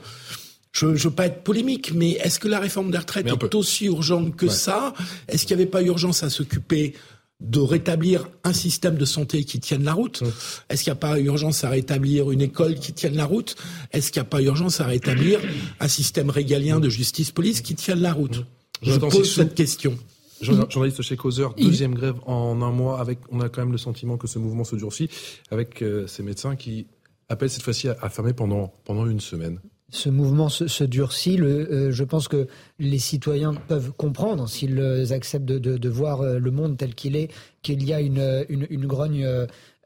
Je 0.72 0.86
ne 0.86 0.96
veux 0.96 1.10
pas 1.10 1.26
être 1.26 1.42
polémique, 1.42 1.92
mais 1.94 2.12
est-ce 2.12 2.38
que 2.38 2.48
la 2.48 2.60
réforme 2.60 2.90
des 2.90 2.98
retraites 2.98 3.26
est 3.26 3.54
aussi 3.54 3.86
urgente 3.86 4.36
que 4.36 4.48
ça? 4.48 4.92
Est-ce 5.28 5.46
qu'il 5.46 5.56
n'y 5.56 5.62
avait 5.62 5.70
pas 5.70 5.82
urgence 5.82 6.22
à 6.22 6.30
s'occuper 6.30 6.94
de 7.43 7.60
rétablir 7.60 8.28
un 8.44 8.52
système 8.52 8.97
de 8.97 9.05
santé 9.05 9.44
qui 9.44 9.59
tienne 9.59 9.82
la 9.82 9.93
route. 9.93 10.23
Est-ce 10.69 10.85
qu'il 10.85 10.93
n'y 10.93 10.97
a 10.97 11.01
pas 11.01 11.19
urgence 11.19 11.64
à 11.64 11.69
rétablir 11.69 12.31
une 12.31 12.40
école 12.40 12.77
qui 12.77 12.93
tienne 12.93 13.16
la 13.16 13.24
route? 13.24 13.56
Est-ce 13.93 14.12
qu'il 14.12 14.20
n'y 14.20 14.27
a 14.27 14.31
pas 14.31 14.40
urgence 14.40 14.81
à 14.81 14.86
rétablir 14.86 15.40
un 15.81 15.89
système 15.89 16.31
régalien 16.31 16.78
de 16.81 16.89
justice-police 16.89 17.60
qui 17.60 17.74
tienne 17.74 18.01
la 18.01 18.12
route? 18.12 18.44
Je 18.82 18.97
pose 18.97 19.35
cette 19.35 19.55
question. 19.55 19.98
Journaliste 20.40 21.02
chez 21.02 21.16
Causeur, 21.16 21.55
deuxième 21.55 21.94
grève 21.94 22.16
en 22.27 22.62
un 22.62 22.73
mois. 22.73 23.01
Avec, 23.01 23.19
on 23.31 23.40
a 23.40 23.48
quand 23.48 23.62
même 23.62 23.73
le 23.73 23.78
sentiment 23.78 24.16
que 24.16 24.27
ce 24.27 24.39
mouvement 24.39 24.64
se 24.64 24.74
durcit 24.74 25.09
avec 25.51 25.82
euh, 25.82 26.06
ces 26.06 26.23
médecins 26.23 26.56
qui 26.56 26.86
appellent 27.28 27.51
cette 27.51 27.62
fois-ci 27.62 27.89
à 27.89 28.09
fermer 28.09 28.32
pendant, 28.32 28.73
pendant 28.85 29.06
une 29.06 29.20
semaine 29.20 29.60
ce 29.93 30.09
mouvement 30.09 30.48
se, 30.48 30.85
durcit. 30.85 31.39
Euh, 31.40 31.93
je 31.93 32.02
pense 32.02 32.27
que 32.27 32.48
les 32.78 32.98
citoyens 32.98 33.55
peuvent 33.55 33.93
comprendre, 33.93 34.48
s'ils 34.48 35.12
acceptent 35.12 35.44
de, 35.44 35.89
voir 35.89 36.23
euh, 36.23 36.39
le 36.39 36.51
monde 36.51 36.77
tel 36.77 36.94
qu'il 36.94 37.14
est, 37.14 37.31
qu'il 37.62 37.85
y 37.85 37.93
a 37.93 38.01
une, 38.01 38.44
une, 38.48 38.86
grogne 38.86 39.24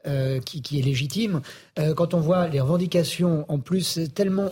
euh, 0.07 0.39
qui, 0.39 0.61
qui, 0.61 0.79
est 0.79 0.81
légitime. 0.81 1.41
quand 1.95 2.13
on 2.13 2.19
voit 2.19 2.47
les 2.47 2.61
revendications, 2.61 3.45
en 3.49 3.59
plus, 3.59 3.99
tellement 4.15 4.45
euh, 4.45 4.49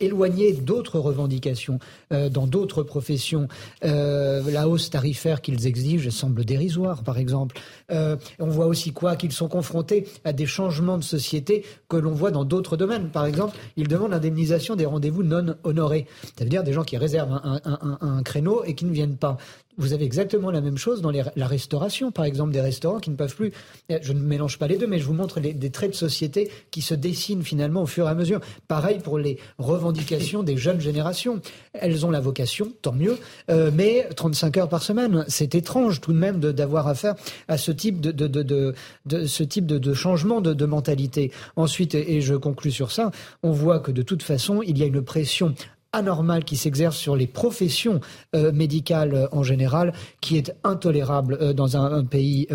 éloigné 0.00 0.52
d'autres 0.52 0.98
revendications 0.98 1.78
euh, 2.12 2.28
dans 2.28 2.46
d'autres 2.46 2.82
professions. 2.82 3.48
Euh, 3.84 4.42
la 4.50 4.68
hausse 4.68 4.90
tarifaire 4.90 5.40
qu'ils 5.40 5.66
exigent 5.66 6.10
semble 6.10 6.44
dérisoire, 6.44 7.02
par 7.02 7.18
exemple. 7.18 7.58
on 7.90 8.46
voit 8.46 8.66
aussi 8.66 8.92
quoi 8.92 9.16
Qu'ils 9.16 9.32
sont 9.32 9.48
confrontés 9.48 10.06
à 10.24 10.32
des 10.32 10.46
changements 10.46 10.98
de 10.98 11.04
société 11.04 11.64
que 11.88 11.96
l'on 11.96 12.12
voit 12.12 12.30
dans 12.30 12.44
d'autres 12.44 12.76
domaines. 12.76 13.08
Par 13.08 13.26
exemple, 13.26 13.56
ils 13.76 13.88
demandent 13.88 14.10
l'indemnisation 14.10 14.76
des 14.76 14.86
rendez-vous 14.86 15.22
non 15.22 15.54
honorés. 15.64 16.06
Ça 16.38 16.44
veut 16.44 16.50
dire 16.50 16.64
des 16.64 16.72
gens 16.72 16.84
qui 16.84 16.96
réservent 16.96 17.40
un, 17.42 17.98
un 18.00 18.22
créneau 18.22 18.64
et 18.64 18.74
qui 18.74 18.84
ne 18.84 18.92
viennent 18.92 19.16
pas. 19.16 19.38
Vous 19.76 19.92
avez 19.92 20.04
exactement 20.04 20.50
la 20.50 20.60
même 20.60 20.78
chose 20.78 21.02
dans 21.02 21.10
la 21.10 21.46
restauration, 21.46 22.12
par 22.12 22.24
exemple, 22.24 22.52
des 22.52 22.60
restaurants 22.60 23.00
qui 23.00 23.10
ne 23.10 23.16
peuvent 23.16 23.34
plus. 23.34 23.52
Je 23.88 24.12
ne 24.12 24.20
mélange 24.20 24.58
pas 24.58 24.66
les 24.66 24.76
deux, 24.76 24.86
mais 24.86 24.98
je 24.98 25.04
vous 25.04 25.14
montre 25.14 25.40
des 25.40 25.70
traits 25.70 25.90
de 25.90 25.96
société 25.96 26.50
qui 26.70 26.82
se 26.82 26.94
dessinent 26.94 27.42
finalement 27.42 27.82
au 27.82 27.86
fur 27.86 28.06
et 28.06 28.10
à 28.10 28.14
mesure. 28.14 28.40
Pareil 28.68 28.98
pour 28.98 29.18
les 29.18 29.38
revendications 29.58 30.42
des 30.42 30.56
jeunes 30.56 30.80
générations. 30.80 31.40
Elles 31.72 32.06
ont 32.06 32.10
la 32.10 32.20
vocation, 32.20 32.72
tant 32.82 32.92
mieux, 32.92 33.18
euh, 33.50 33.70
mais 33.72 34.08
35 34.16 34.56
heures 34.58 34.68
par 34.68 34.82
semaine, 34.82 35.24
c'est 35.28 35.54
étrange 35.54 36.00
tout 36.00 36.12
de 36.12 36.18
même 36.18 36.40
d'avoir 36.40 36.88
affaire 36.88 37.14
à 37.48 37.58
ce 37.58 37.72
type 37.72 38.00
de, 38.00 38.12
de, 38.12 38.26
de, 38.26 38.74
de 39.06 39.26
ce 39.26 39.42
type 39.42 39.66
de, 39.66 39.94
changement 39.94 40.40
de, 40.40 40.66
mentalité. 40.66 41.30
Ensuite, 41.56 41.94
et 41.94 42.20
je 42.20 42.34
conclus 42.34 42.70
sur 42.70 42.90
ça, 42.90 43.10
on 43.42 43.52
voit 43.52 43.80
que 43.80 43.92
de 43.92 44.02
toute 44.02 44.22
façon, 44.22 44.62
il 44.62 44.78
y 44.78 44.82
a 44.82 44.86
une 44.86 45.02
pression 45.02 45.54
anormale 45.94 46.44
qui 46.44 46.56
s'exerce 46.56 46.96
sur 46.96 47.16
les 47.16 47.26
professions 47.26 48.00
euh, 48.34 48.52
médicales 48.52 49.14
euh, 49.14 49.26
en 49.32 49.42
général, 49.42 49.92
qui 50.20 50.36
est 50.36 50.54
intolérable 50.64 51.38
euh, 51.40 51.52
dans 51.52 51.76
un, 51.76 52.04
pays 52.04 52.48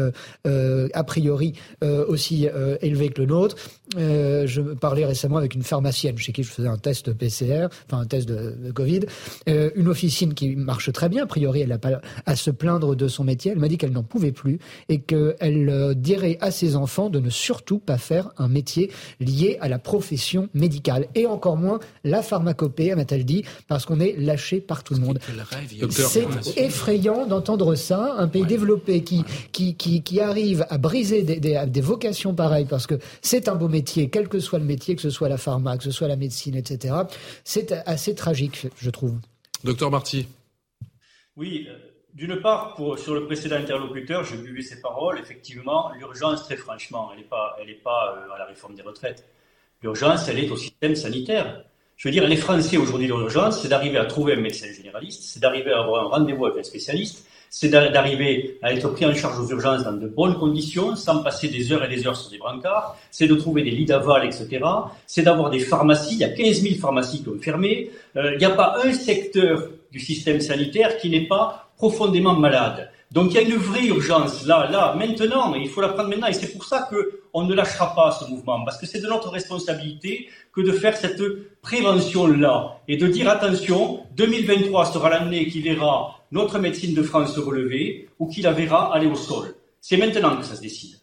a 0.94 1.04
priori 1.04 1.54
aussi 1.82 2.48
élevé 2.82 3.10
que 3.10 3.22
le 3.22 3.28
nôtre. 3.28 3.56
Je 3.96 4.62
parlais 4.74 5.06
récemment 5.06 5.38
avec 5.38 5.56
une 5.56 5.64
pharmacienne 5.64 6.18
chez 6.18 6.32
qui 6.32 6.44
je 6.44 6.52
faisais 6.52 6.68
un 6.68 6.78
test 6.78 7.14
PCR, 7.14 7.68
enfin 7.86 8.02
un 8.02 8.06
test 8.06 8.28
de, 8.28 8.72
Covid, 8.72 9.02
une 9.48 9.88
officine 9.88 10.34
qui 10.34 10.56
marche 10.56 10.92
très 10.92 11.10
bien. 11.10 11.24
A 11.24 11.28
priori, 11.28 11.62
elle 11.62 11.70
n'a 11.70 11.78
pas 11.78 12.02
à 12.26 12.36
se 12.36 12.52
plaindre 12.52 12.96
de 12.96 13.08
son 13.08 13.24
métier. 13.24 13.52
Elle 13.52 13.60
m'a 13.60 13.68
dit 13.68 13.78
qu'elle 13.78 13.92
n'en 13.92 14.04
pouvait 14.04 14.32
plus 14.32 14.60
et 14.90 15.00
qu'elle 15.00 15.96
dirait 15.96 16.38
à 16.42 16.52
ses 16.52 16.76
enfants 16.76 17.10
de 17.10 17.20
ne 17.20 17.30
surtout 17.30 17.80
pas 17.80 17.98
faire 17.98 18.32
un 18.38 18.48
métier 18.48 18.92
lié 19.20 19.58
à 19.62 19.68
la 19.68 19.80
profession 19.80 20.50
médicale 20.54 21.08
et 21.16 21.26
encore 21.26 21.58
moins 21.58 21.80
la 22.04 22.22
pharmacopée, 22.22 22.94
m'a-t-elle 22.96 23.26
dit, 23.26 23.44
parce 23.68 23.86
qu'on 23.86 24.00
est 24.00 24.16
lâché 24.18 24.62
par 24.62 24.84
tout 24.84 24.94
le 24.94 25.02
monde. 25.02 25.20
C'est 25.90 26.28
effrayant 26.58 27.26
d'entendre 27.26 27.76
ça, 27.76 28.16
un 28.18 28.28
pays 28.28 28.46
développé 28.46 29.04
qui, 29.04 29.24
qui, 29.52 29.76
qui, 29.76 30.20
arrive 30.20 30.66
à 30.70 30.78
briser 30.78 31.24
des, 31.24 31.40
des, 31.40 31.82
vocations 31.82 32.34
pareilles, 32.34 32.68
parce 32.70 32.88
que 32.88 32.96
c'est 33.22 33.48
un 33.48 33.56
beau 33.56 33.68
métier, 33.68 33.79
quel 33.84 34.28
que 34.28 34.40
soit 34.40 34.60
le 34.60 34.66
métier, 34.66 34.96
que 34.96 35.02
ce 35.02 35.10
soit 35.10 35.30
la 35.30 35.38
pharma, 35.38 35.78
que 35.78 35.84
ce 35.84 35.92
soit 35.92 36.08
la 36.08 36.16
médecine, 36.16 36.56
etc. 36.56 36.96
C'est 37.44 37.72
assez 37.86 38.16
tragique, 38.16 38.68
je 38.78 38.90
trouve. 38.90 39.16
Docteur 39.64 39.92
Marty. 39.92 40.28
Oui, 41.36 41.68
euh, 41.70 41.78
d'une 42.14 42.42
part, 42.42 42.76
pour, 42.76 42.98
sur 43.00 43.14
le 43.14 43.26
précédent 43.26 43.56
interlocuteur, 43.56 44.24
j'ai 44.24 44.36
vu 44.36 44.62
ses 44.62 44.82
paroles. 44.82 45.20
Effectivement, 45.20 45.92
l'urgence, 45.98 46.44
très 46.44 46.58
franchement, 46.58 47.10
elle 47.14 47.20
n'est 47.20 47.26
pas, 47.26 47.56
elle 47.60 47.78
pas 47.78 48.16
euh, 48.18 48.34
à 48.34 48.40
la 48.40 48.46
réforme 48.46 48.76
des 48.76 48.82
retraites. 48.82 49.26
L'urgence, 49.82 50.28
elle 50.28 50.40
est 50.40 50.50
au 50.50 50.58
système 50.58 50.96
sanitaire. 50.96 51.64
Je 51.96 52.08
veux 52.08 52.12
dire, 52.12 52.28
les 52.28 52.38
Français 52.38 52.78
aujourd'hui, 52.78 53.08
l'urgence, 53.08 53.62
c'est 53.62 53.68
d'arriver 53.68 53.98
à 53.98 54.06
trouver 54.06 54.34
un 54.34 54.40
médecin 54.42 54.72
généraliste, 54.72 55.24
c'est 55.24 55.40
d'arriver 55.40 55.72
à 55.72 55.82
avoir 55.82 56.06
un 56.06 56.08
rendez-vous 56.08 56.46
avec 56.46 56.60
un 56.60 56.64
spécialiste, 56.64 57.26
c'est 57.50 57.70
d'arriver 57.70 58.60
à 58.62 58.74
être 58.74 58.90
pris 58.90 59.06
en 59.06 59.14
charge 59.14 59.40
aux 59.40 59.50
urgences 59.50 59.84
dans 59.84 59.94
de 59.94 60.08
bonnes 60.08 60.38
conditions, 60.38 60.96
sans 60.96 61.24
passer 61.24 61.48
des 61.48 61.72
heures 61.72 61.84
et 61.84 61.88
des 61.88 62.06
heures 62.06 62.16
sur 62.16 62.30
des 62.30 62.38
brancards, 62.38 62.96
c'est 63.10 63.28
de 63.28 63.36
trouver 63.36 63.64
des 63.64 63.72
lits 63.72 63.86
d'aval, 63.86 64.26
etc. 64.26 64.48
C'est 65.08 65.24
d'avoir 65.24 65.50
des 65.50 65.60
pharmacies, 65.60 66.14
il 66.14 66.20
y 66.20 66.24
a 66.24 66.30
15 66.30 66.62
000 66.62 66.76
pharmacies 66.76 67.24
qui 67.24 67.30
ont 67.30 67.40
fermé, 67.40 67.90
euh, 68.16 68.34
il 68.34 68.38
n'y 68.38 68.46
a 68.46 68.52
pas 68.52 68.78
un 68.84 68.94
secteur 68.94 69.70
du 69.92 70.00
système 70.00 70.40
sanitaire 70.40 70.98
qui 70.98 71.10
n'est 71.10 71.28
pas 71.28 71.72
profondément 71.76 72.34
malade. 72.34 72.92
Donc 73.12 73.32
il 73.32 73.36
y 73.36 73.38
a 73.40 73.42
une 73.42 73.56
vraie 73.56 73.88
urgence 73.88 74.46
là, 74.46 74.70
là, 74.70 74.94
maintenant, 74.96 75.56
il 75.56 75.68
faut 75.68 75.82
la 75.82 75.90
prendre 75.90 76.10
maintenant, 76.10 76.28
et 76.28 76.34
c'est 76.34 76.54
pour 76.54 76.64
ça 76.64 76.88
qu'on 77.32 77.44
ne 77.44 77.56
lâchera 77.56 77.96
pas 77.96 78.12
ce 78.12 78.30
mouvement, 78.30 78.64
parce 78.64 78.78
que 78.78 78.86
c'est 78.86 79.02
de 79.02 79.08
notre 79.08 79.30
responsabilité 79.30 80.30
que 80.54 80.62
de 80.62 80.72
faire 80.72 80.96
cette 80.96 81.22
prévention-là, 81.64 82.82
et 82.88 82.98
de 82.98 83.08
dire 83.08 83.28
attention, 83.28 84.02
2023 84.16 84.86
sera 84.86 85.10
l'année 85.10 85.48
qui 85.48 85.60
verra 85.62 86.20
notre 86.32 86.60
médecine 86.60 86.94
de 86.94 87.02
France 87.02 87.34
se 87.34 87.40
relever, 87.40 88.10
ou 88.20 88.28
qui 88.28 88.44
la 88.44 88.52
verra 88.52 88.94
aller 88.94 89.08
au 89.08 89.16
sol. 89.16 89.56
C'est 89.82 89.98
maintenant 89.98 90.38
que 90.38 90.46
ça 90.46 90.56
se 90.56 90.62
décide. 90.62 90.96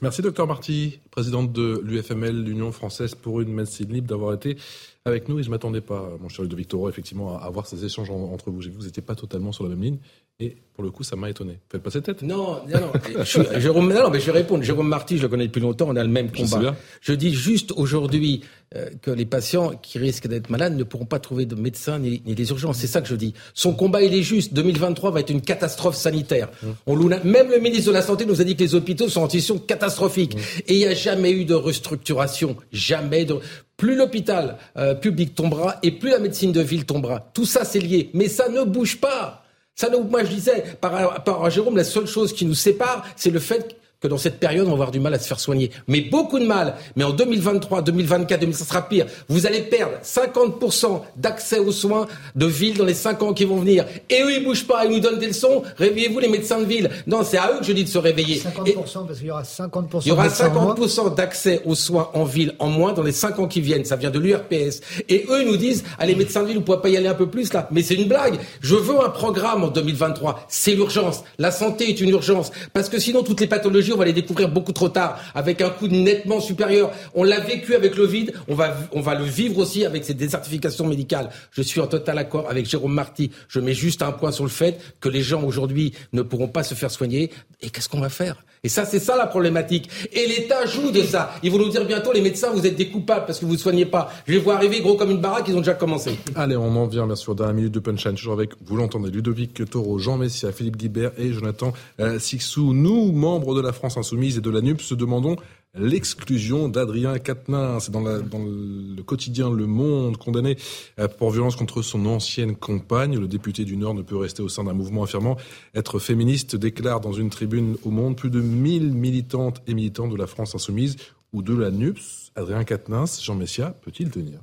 Merci, 0.00 0.22
docteur 0.22 0.46
Marty, 0.46 0.98
présidente 1.10 1.52
de 1.52 1.80
l'UFML, 1.82 2.42
l'Union 2.42 2.72
française 2.72 3.14
pour 3.14 3.40
une 3.40 3.52
médecine 3.52 3.92
libre, 3.92 4.06
d'avoir 4.06 4.34
été 4.34 4.56
avec 5.04 5.28
nous. 5.28 5.38
Et 5.38 5.42
je 5.42 5.48
ne 5.48 5.52
m'attendais 5.52 5.80
pas, 5.80 6.10
mon 6.20 6.28
cher 6.28 6.46
de 6.46 6.56
Victor, 6.56 6.88
effectivement, 6.88 7.38
à 7.38 7.44
avoir 7.44 7.66
ces 7.66 7.84
échanges 7.84 8.10
entre 8.10 8.50
vous. 8.50 8.60
Vous 8.60 8.84
n'étiez 8.84 9.02
pas 9.02 9.14
totalement 9.14 9.52
sur 9.52 9.64
la 9.64 9.70
même 9.70 9.82
ligne. 9.82 9.98
Et 10.40 10.56
pour 10.74 10.82
le 10.82 10.90
coup, 10.90 11.04
ça 11.04 11.14
m'a 11.14 11.30
étonné. 11.30 11.60
Faites 11.70 11.80
pas 11.80 11.90
cette 11.90 12.06
tête. 12.06 12.22
Non, 12.22 12.60
non, 12.66 12.80
non. 12.80 12.92
je, 13.24 13.60
Jérôme, 13.60 13.92
non, 13.92 14.10
mais 14.10 14.18
je 14.18 14.26
vais 14.26 14.32
répondre. 14.32 14.64
Jérôme 14.64 14.88
Marty, 14.88 15.16
je 15.16 15.22
le 15.22 15.28
connais 15.28 15.46
depuis 15.46 15.60
longtemps, 15.60 15.86
on 15.88 15.94
a 15.94 16.02
le 16.02 16.10
même 16.10 16.32
combat. 16.32 16.74
Je, 17.00 17.12
dis 17.12 17.32
juste 17.32 17.70
aujourd'hui 17.70 18.42
euh, 18.74 18.90
que 19.00 19.12
les 19.12 19.26
patients 19.26 19.70
qui 19.80 19.98
risquent 19.98 20.26
d'être 20.26 20.50
malades 20.50 20.76
ne 20.76 20.82
pourront 20.82 21.04
pas 21.04 21.20
trouver 21.20 21.46
de 21.46 21.54
médecin 21.54 22.00
ni, 22.00 22.20
ni 22.26 22.34
des 22.34 22.50
urgences. 22.50 22.78
C'est 22.78 22.88
ça 22.88 23.00
que 23.00 23.06
je 23.06 23.14
dis. 23.14 23.32
Son 23.54 23.74
combat, 23.74 24.02
il 24.02 24.12
est 24.12 24.24
juste. 24.24 24.52
2023 24.54 25.12
va 25.12 25.20
être 25.20 25.30
une 25.30 25.40
catastrophe 25.40 25.94
sanitaire. 25.94 26.48
Mmh. 26.64 26.66
On 26.86 26.96
même 26.96 27.50
le 27.50 27.60
ministre 27.60 27.86
de 27.86 27.92
la 27.92 28.02
Santé 28.02 28.26
nous 28.26 28.40
a 28.40 28.44
dit 28.44 28.56
que 28.56 28.64
les 28.64 28.74
hôpitaux 28.74 29.08
sont 29.08 29.20
en 29.20 29.28
situation 29.28 29.60
catastrophique. 29.60 30.34
Mmh. 30.34 30.60
Et 30.66 30.74
il 30.74 30.78
n'y 30.78 30.86
a 30.86 30.94
jamais 30.94 31.30
eu 31.30 31.44
de 31.44 31.54
restructuration. 31.54 32.56
Jamais 32.72 33.24
de 33.24 33.36
plus 33.76 33.94
l'hôpital 33.94 34.56
euh, 34.76 34.94
public 34.94 35.36
tombera 35.36 35.76
et 35.84 35.92
plus 35.92 36.10
la 36.10 36.18
médecine 36.18 36.50
de 36.50 36.60
ville 36.60 36.86
tombera. 36.86 37.20
Tout 37.34 37.46
ça, 37.46 37.64
c'est 37.64 37.78
lié. 37.78 38.10
Mais 38.14 38.26
ça 38.26 38.48
ne 38.48 38.64
bouge 38.64 39.00
pas. 39.00 39.43
Ça 39.74 39.88
ne, 39.88 39.96
moi, 39.96 40.22
je 40.24 40.30
disais, 40.30 40.62
par, 40.80 41.24
par 41.24 41.50
Jérôme, 41.50 41.76
la 41.76 41.84
seule 41.84 42.06
chose 42.06 42.32
qui 42.32 42.46
nous 42.46 42.54
sépare, 42.54 43.04
c'est 43.16 43.30
le 43.30 43.40
fait 43.40 43.76
que 44.04 44.08
dans 44.08 44.18
cette 44.18 44.38
période, 44.38 44.66
on 44.66 44.70
va 44.70 44.74
avoir 44.74 44.90
du 44.90 45.00
mal 45.00 45.14
à 45.14 45.18
se 45.18 45.26
faire 45.26 45.40
soigner. 45.40 45.70
Mais 45.88 46.02
beaucoup 46.02 46.38
de 46.38 46.44
mal. 46.44 46.74
Mais 46.94 47.04
en 47.04 47.10
2023, 47.10 47.80
2024, 47.80 48.40
2025, 48.40 48.64
ça 48.64 48.68
sera 48.68 48.86
pire. 48.86 49.06
Vous 49.28 49.46
allez 49.46 49.62
perdre 49.62 49.94
50% 50.04 51.00
d'accès 51.16 51.58
aux 51.58 51.72
soins 51.72 52.06
de 52.36 52.44
ville 52.44 52.76
dans 52.76 52.84
les 52.84 52.92
5 52.92 53.22
ans 53.22 53.32
qui 53.32 53.46
vont 53.46 53.56
venir. 53.56 53.86
Et 54.10 54.20
eux, 54.22 54.30
ils 54.36 54.44
bougent 54.44 54.66
pas, 54.66 54.84
ils 54.84 54.90
nous 54.90 55.00
donnent 55.00 55.18
des 55.18 55.28
leçons. 55.28 55.62
Réveillez-vous 55.78 56.18
les 56.18 56.28
médecins 56.28 56.60
de 56.60 56.66
ville. 56.66 56.90
Non, 57.06 57.22
c'est 57.24 57.38
à 57.38 57.50
eux 57.54 57.60
que 57.60 57.64
je 57.64 57.72
dis 57.72 57.84
de 57.84 57.88
se 57.88 57.96
réveiller. 57.96 58.40
50% 58.40 59.06
parce 59.06 59.18
qu'il 59.18 59.28
y 59.28 59.30
aura 59.30 59.42
50%. 59.42 60.02
Il 60.04 60.08
y 60.08 60.12
aura 60.12 60.28
50% 60.28 61.14
d'accès 61.14 61.62
aux 61.64 61.74
soins 61.74 62.10
en 62.12 62.24
ville 62.24 62.54
en 62.58 62.68
moins 62.68 62.92
dans 62.92 63.02
les 63.02 63.12
5 63.12 63.38
ans 63.38 63.48
qui 63.48 63.62
viennent. 63.62 63.86
Ça 63.86 63.96
vient 63.96 64.10
de 64.10 64.18
l'URPS. 64.18 64.82
Et 65.08 65.24
eux, 65.30 65.40
ils 65.40 65.46
nous 65.46 65.56
disent, 65.56 65.82
allez, 65.98 66.14
médecins 66.14 66.42
de 66.42 66.48
ville, 66.48 66.56
vous 66.58 66.62
pouvez 66.62 66.82
pas 66.82 66.90
y 66.90 66.98
aller 66.98 67.08
un 67.08 67.14
peu 67.14 67.28
plus 67.30 67.54
là. 67.54 67.68
Mais 67.70 67.82
c'est 67.82 67.94
une 67.94 68.08
blague. 68.08 68.38
Je 68.60 68.74
veux 68.74 69.00
un 69.02 69.08
programme 69.08 69.64
en 69.64 69.68
2023. 69.68 70.44
C'est 70.48 70.74
l'urgence. 70.74 71.24
La 71.38 71.50
santé 71.50 71.88
est 71.88 72.02
une 72.02 72.10
urgence. 72.10 72.52
Parce 72.74 72.90
que 72.90 72.98
sinon, 72.98 73.22
toutes 73.22 73.40
les 73.40 73.46
pathologies, 73.46 73.93
on 73.94 73.98
va 73.98 74.04
les 74.04 74.12
découvrir 74.12 74.48
beaucoup 74.48 74.72
trop 74.72 74.88
tard, 74.88 75.18
avec 75.34 75.60
un 75.60 75.70
coût 75.70 75.88
nettement 75.88 76.40
supérieur. 76.40 76.90
On 77.14 77.24
l'a 77.24 77.40
vécu 77.40 77.74
avec 77.74 77.96
le 77.96 78.06
vide, 78.06 78.32
on 78.48 78.54
va, 78.54 78.76
on 78.92 79.00
va 79.00 79.14
le 79.14 79.24
vivre 79.24 79.58
aussi 79.58 79.84
avec 79.84 80.04
ces 80.04 80.14
désertifications 80.14 80.86
médicales. 80.86 81.30
Je 81.50 81.62
suis 81.62 81.80
en 81.80 81.86
total 81.86 82.18
accord 82.18 82.48
avec 82.48 82.66
Jérôme 82.66 82.94
Marty. 82.94 83.30
Je 83.48 83.60
mets 83.60 83.74
juste 83.74 84.02
un 84.02 84.12
point 84.12 84.32
sur 84.32 84.44
le 84.44 84.50
fait 84.50 84.80
que 85.00 85.08
les 85.08 85.22
gens 85.22 85.42
aujourd'hui 85.42 85.92
ne 86.12 86.22
pourront 86.22 86.48
pas 86.48 86.62
se 86.62 86.74
faire 86.74 86.90
soigner. 86.90 87.30
Et 87.62 87.70
qu'est-ce 87.70 87.88
qu'on 87.88 88.00
va 88.00 88.08
faire? 88.08 88.44
Et 88.62 88.68
ça, 88.70 88.86
c'est 88.86 88.98
ça 88.98 89.14
la 89.16 89.26
problématique. 89.26 89.90
Et 90.10 90.26
l'État 90.26 90.64
joue 90.64 90.90
de 90.90 91.02
ça. 91.02 91.34
Ils 91.42 91.52
vont 91.52 91.58
nous 91.58 91.68
dire 91.68 91.84
bientôt, 91.84 92.12
les 92.12 92.22
médecins, 92.22 92.50
vous 92.50 92.66
êtes 92.66 92.76
des 92.76 92.88
coupables 92.88 93.26
parce 93.26 93.38
que 93.38 93.44
vous 93.44 93.52
ne 93.52 93.58
soignez 93.58 93.84
pas. 93.84 94.10
Je 94.26 94.32
les 94.32 94.38
vois 94.38 94.54
arriver 94.54 94.80
gros 94.80 94.96
comme 94.96 95.10
une 95.10 95.20
baraque, 95.20 95.44
ils 95.48 95.54
ont 95.54 95.58
déjà 95.58 95.74
commencé. 95.74 96.18
Allez, 96.34 96.56
on 96.56 96.74
en 96.74 96.86
vient 96.86 97.06
bien 97.06 97.14
sûr 97.14 97.34
la 97.38 97.52
minute 97.52 97.72
de 97.72 97.80
punchline, 97.80 98.14
toujours 98.14 98.32
avec, 98.32 98.52
vous 98.64 98.76
l'entendez, 98.76 99.10
Ludovic 99.10 99.68
Toro, 99.68 99.98
Jean 99.98 100.16
Messia, 100.16 100.50
Philippe 100.50 100.78
Guibert 100.78 101.12
et 101.18 101.30
Jonathan 101.32 101.74
euh, 102.00 102.18
Sixou. 102.18 102.72
Nous, 102.72 103.12
membres 103.12 103.54
de 103.54 103.60
la 103.60 103.74
France 103.74 103.83
Insoumise 103.84 104.38
et 104.38 104.40
de 104.40 104.50
la 104.50 104.60
NUP, 104.60 104.80
se 104.80 104.94
demandons 104.94 105.36
l'exclusion 105.74 106.68
d'Adrien 106.68 107.18
Quatennens. 107.18 107.84
C'est 107.84 107.92
dans, 107.92 108.02
le 108.02 109.02
quotidien 109.02 109.50
Le 109.50 109.66
Monde, 109.66 110.16
condamné 110.16 110.56
euh, 110.98 111.08
pour 111.08 111.30
violence 111.30 111.56
contre 111.56 111.82
son 111.82 112.06
ancienne 112.06 112.56
compagne. 112.56 113.18
Le 113.18 113.28
député 113.28 113.64
du 113.64 113.76
Nord 113.76 113.94
ne 113.94 114.02
peut 114.02 114.16
rester 114.16 114.42
au 114.42 114.48
sein 114.48 114.64
d'un 114.64 114.72
mouvement 114.72 115.02
affirmant 115.02 115.36
être 115.74 115.98
féministe, 115.98 116.56
déclare 116.56 117.00
dans 117.00 117.12
une 117.12 117.30
tribune 117.30 117.76
au 117.84 117.90
Monde 117.90 118.16
plus 118.16 118.30
de 118.30 118.40
1000 118.40 118.92
militantes 118.92 119.62
et 119.66 119.74
militants 119.74 120.08
de 120.08 120.16
la 120.16 120.26
France 120.26 120.54
Insoumise 120.54 120.96
ou 121.32 121.42
de 121.42 121.54
la 121.54 121.70
NUPS. 121.70 122.32
Adrien 122.36 122.64
Quatennens, 122.64 123.22
Jean 123.22 123.34
Messia, 123.34 123.70
peut-il 123.82 124.10
tenir? 124.10 124.40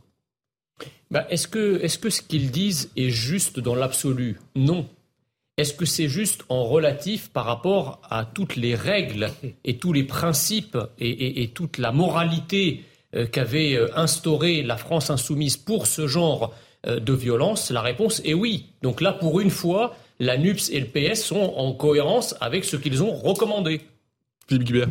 Bah, 1.10 1.26
Est-ce 1.30 1.48
que, 1.48 1.82
est 1.82 1.88
-ce 1.88 2.00
que 2.00 2.10
ce 2.10 2.22
qu'ils 2.22 2.52
disent 2.52 2.90
est 2.96 3.10
juste 3.10 3.60
dans 3.60 3.76
l'absolu? 3.76 4.40
Non. 4.56 4.88
Est-ce 5.62 5.76
que 5.76 5.86
c'est 5.86 6.10
juste 6.10 6.44
en 6.50 6.64
relatif 6.64 7.30
par 7.30 7.46
rapport 7.46 8.02
à 8.10 8.26
toutes 8.26 8.56
les 8.56 8.74
règles 8.74 9.30
et 9.64 9.78
tous 9.78 9.94
les 9.94 10.04
principes 10.04 10.76
et, 10.98 11.52
toute 11.54 11.78
la 11.78 11.92
moralité 11.92 12.84
euh, 13.14 13.28
qu'avait 13.28 13.76
euh, 13.76 13.96
instauré 13.96 14.64
la 14.64 14.76
France 14.76 15.12
insoumise 15.12 15.58
pour 15.58 15.86
ce 15.86 16.08
genre 16.08 16.52
euh, 16.88 17.00
de 17.00 17.14
violence? 17.14 17.70
La 17.70 17.84
réponse 17.84 18.24
est 18.26 18.34
oui. 18.34 18.72
Donc 18.82 19.02
là, 19.02 19.14
pour 19.14 19.40
une 19.40 19.52
fois, 19.52 19.96
la 20.20 20.36
NUPS 20.36 20.72
et 20.72 20.80
le 20.80 20.88
PS 20.88 21.26
sont 21.26 21.54
en 21.56 21.74
cohérence 21.74 22.36
avec 22.42 22.66
ce 22.66 22.76
qu'ils 22.76 23.04
ont 23.04 23.14
recommandé. 23.14 23.82
Philippe 24.48 24.64
Guibert. 24.64 24.90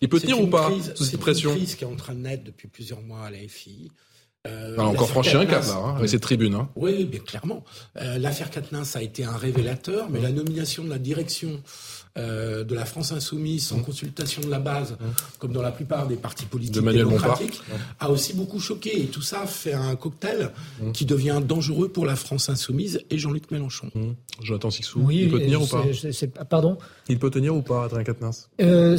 Il 0.00 0.08
peut 0.08 0.18
tenir 0.18 0.40
ou 0.40 0.48
pas 0.48 0.72
sous 0.96 1.04
cette 1.04 1.20
pression 1.20 1.50
C'est 1.50 1.54
une 1.54 1.62
crise 1.66 1.76
qui 1.76 1.84
est 1.84 1.86
en 1.86 1.94
train 1.94 2.14
de 2.14 2.20
naître 2.20 2.42
depuis 2.42 2.66
plusieurs 2.66 3.00
mois 3.00 3.26
à 3.26 3.30
la 3.30 3.38
FI. 3.46 3.92
Euh, 4.46 4.74
on 4.76 4.80
a 4.80 4.84
encore 4.84 5.08
franchi 5.08 5.36
un 5.36 5.46
cap 5.46 5.64
là, 5.64 5.74
hein, 5.74 5.94
avec 5.96 6.10
cette 6.10 6.20
tribune. 6.20 6.54
Hein. 6.54 6.68
Oui, 6.76 7.04
bien 7.04 7.20
clairement. 7.20 7.64
Euh, 8.00 8.18
L'affaire 8.18 8.50
Quatennens 8.50 8.94
a 8.94 9.02
été 9.02 9.24
un 9.24 9.36
révélateur, 9.36 10.10
mais 10.10 10.20
la 10.20 10.32
nomination 10.32 10.84
de 10.84 10.90
la 10.90 10.98
direction 10.98 11.62
euh, 12.18 12.62
de 12.62 12.74
la 12.74 12.84
France 12.84 13.12
insoumise 13.12 13.68
sans 13.68 13.80
consultation 13.80 14.42
de 14.42 14.50
la 14.50 14.58
base, 14.58 14.98
comme 15.38 15.52
dans 15.52 15.62
la 15.62 15.72
plupart 15.72 16.06
des 16.06 16.16
partis 16.16 16.44
politiques 16.44 16.84
démocratiques, 16.84 17.62
a 17.98 18.10
aussi 18.10 18.34
beaucoup 18.34 18.60
choqué. 18.60 19.00
Et 19.00 19.06
tout 19.06 19.22
ça 19.22 19.46
fait 19.46 19.72
un 19.72 19.96
cocktail 19.96 20.50
qui 20.92 21.06
devient 21.06 21.40
dangereux 21.42 21.88
pour 21.88 22.04
la 22.04 22.14
France 22.14 22.50
insoumise 22.50 23.00
et 23.08 23.16
Jean-Luc 23.16 23.50
Mélenchon. 23.50 23.90
Jonathan 24.42 24.70
Sixou, 24.70 25.00
oui, 25.04 25.22
il 25.22 25.30
peut 25.30 25.40
tenir 25.40 25.62
ou 25.62 25.66
pas 25.66 25.84
Pardon 26.50 26.76
Il 27.08 27.18
peut 27.18 27.30
tenir 27.30 27.56
ou 27.56 27.62
pas, 27.62 27.84
Adrien 27.84 28.04
Quatennens 28.04 28.50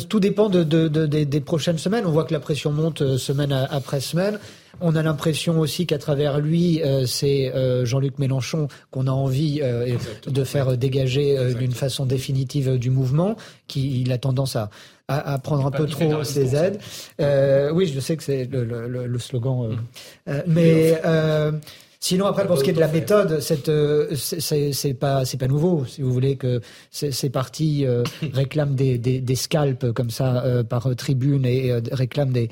Tout 0.09 0.19
dépend 0.19 0.49
de, 0.49 0.63
des, 0.63 1.41
prochaines 1.41 1.77
semaines. 1.77 2.07
On 2.07 2.11
voit 2.11 2.23
que 2.23 2.33
la 2.33 2.39
pression 2.39 2.71
monte 2.71 3.17
semaine 3.17 3.51
après 3.51 4.01
semaine. 4.01 4.39
On 4.81 4.95
a 4.95 5.03
l'impression 5.03 5.59
aussi 5.59 5.85
qu'à 5.85 5.97
travers 5.97 6.39
lui, 6.39 6.81
euh, 6.81 7.05
c'est 7.05 7.53
euh, 7.53 7.85
Jean-Luc 7.85 8.19
Mélenchon 8.19 8.67
qu'on 8.91 9.07
a 9.07 9.11
envie 9.11 9.59
euh, 9.61 9.97
de 10.27 10.43
faire 10.43 10.77
dégager 10.77 11.53
d'une 11.55 11.71
façon 11.71 12.05
définitive 12.05 12.77
du 12.77 12.89
mouvement, 12.89 13.35
qui 13.67 14.01
il 14.01 14.11
a 14.11 14.17
tendance 14.17 14.55
à, 14.55 14.69
à, 15.07 15.37
prendre 15.39 15.65
un 15.65 15.71
peu 15.71 15.85
trop 15.85 16.23
ses 16.23 16.55
aides. 16.55 16.79
oui, 17.73 17.87
je 17.87 17.99
sais 17.99 18.17
que 18.17 18.23
c'est 18.23 18.45
le, 18.51 19.19
slogan, 19.19 19.77
mm. 20.27 20.33
mais 20.47 20.99
Sinon, 22.07 22.27
après, 22.27 22.45
pour 22.45 22.55
ce 22.59 22.63
qui 22.63 22.69
est 22.69 22.73
de 22.73 22.79
la 22.79 22.87
méthode, 22.87 23.39
cette, 23.39 23.67
euh, 23.67 24.13
c'est 24.15 24.93
pas, 24.93 25.25
c'est 25.25 25.37
pas 25.39 25.47
nouveau. 25.47 25.85
Si 25.87 26.03
vous 26.03 26.13
voulez 26.13 26.35
que 26.35 26.61
ces 26.91 27.11
ces 27.11 27.31
partis 27.31 27.83
euh, 27.83 28.03
réclament 28.31 28.75
des, 28.75 28.99
des, 28.99 29.19
des 29.21 29.35
scalps 29.35 29.91
comme 29.95 30.11
ça 30.11 30.43
euh, 30.45 30.63
par 30.63 30.85
euh, 30.85 30.93
tribune 30.93 31.47
et 31.47 31.71
euh, 31.71 31.81
réclament 31.91 32.31
des. 32.31 32.49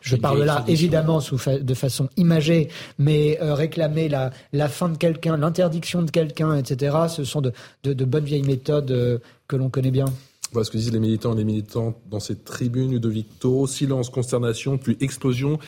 Je 0.00 0.16
parle 0.16 0.42
là 0.44 0.54
tradition. 0.54 0.72
évidemment 0.72 1.20
sous 1.20 1.36
fa- 1.36 1.58
de 1.58 1.74
façon 1.74 2.08
imagée, 2.16 2.68
mais 2.98 3.38
euh, 3.42 3.52
réclamer 3.52 4.08
la, 4.08 4.30
la 4.54 4.70
fin 4.70 4.88
de 4.88 4.96
quelqu'un, 4.96 5.36
l'interdiction 5.36 6.00
de 6.00 6.10
quelqu'un, 6.10 6.56
etc. 6.56 6.96
Ce 7.10 7.24
sont 7.24 7.42
de, 7.42 7.52
de, 7.82 7.92
de 7.92 8.04
bonnes 8.06 8.24
vieilles 8.24 8.42
méthodes 8.42 8.90
euh, 8.90 9.18
que 9.48 9.56
l'on 9.56 9.68
connaît 9.68 9.90
bien. 9.90 10.06
Voilà 10.52 10.64
ce 10.64 10.70
que 10.70 10.78
disent 10.78 10.92
les 10.92 11.00
militants 11.00 11.34
et 11.34 11.36
les 11.36 11.44
militantes 11.44 11.96
dans 12.10 12.20
cette 12.20 12.44
tribune 12.44 12.98
de 12.98 13.08
Victo. 13.10 13.66
Silence, 13.66 14.08
consternation, 14.08 14.78
puis 14.78 14.96
explosion 15.00 15.58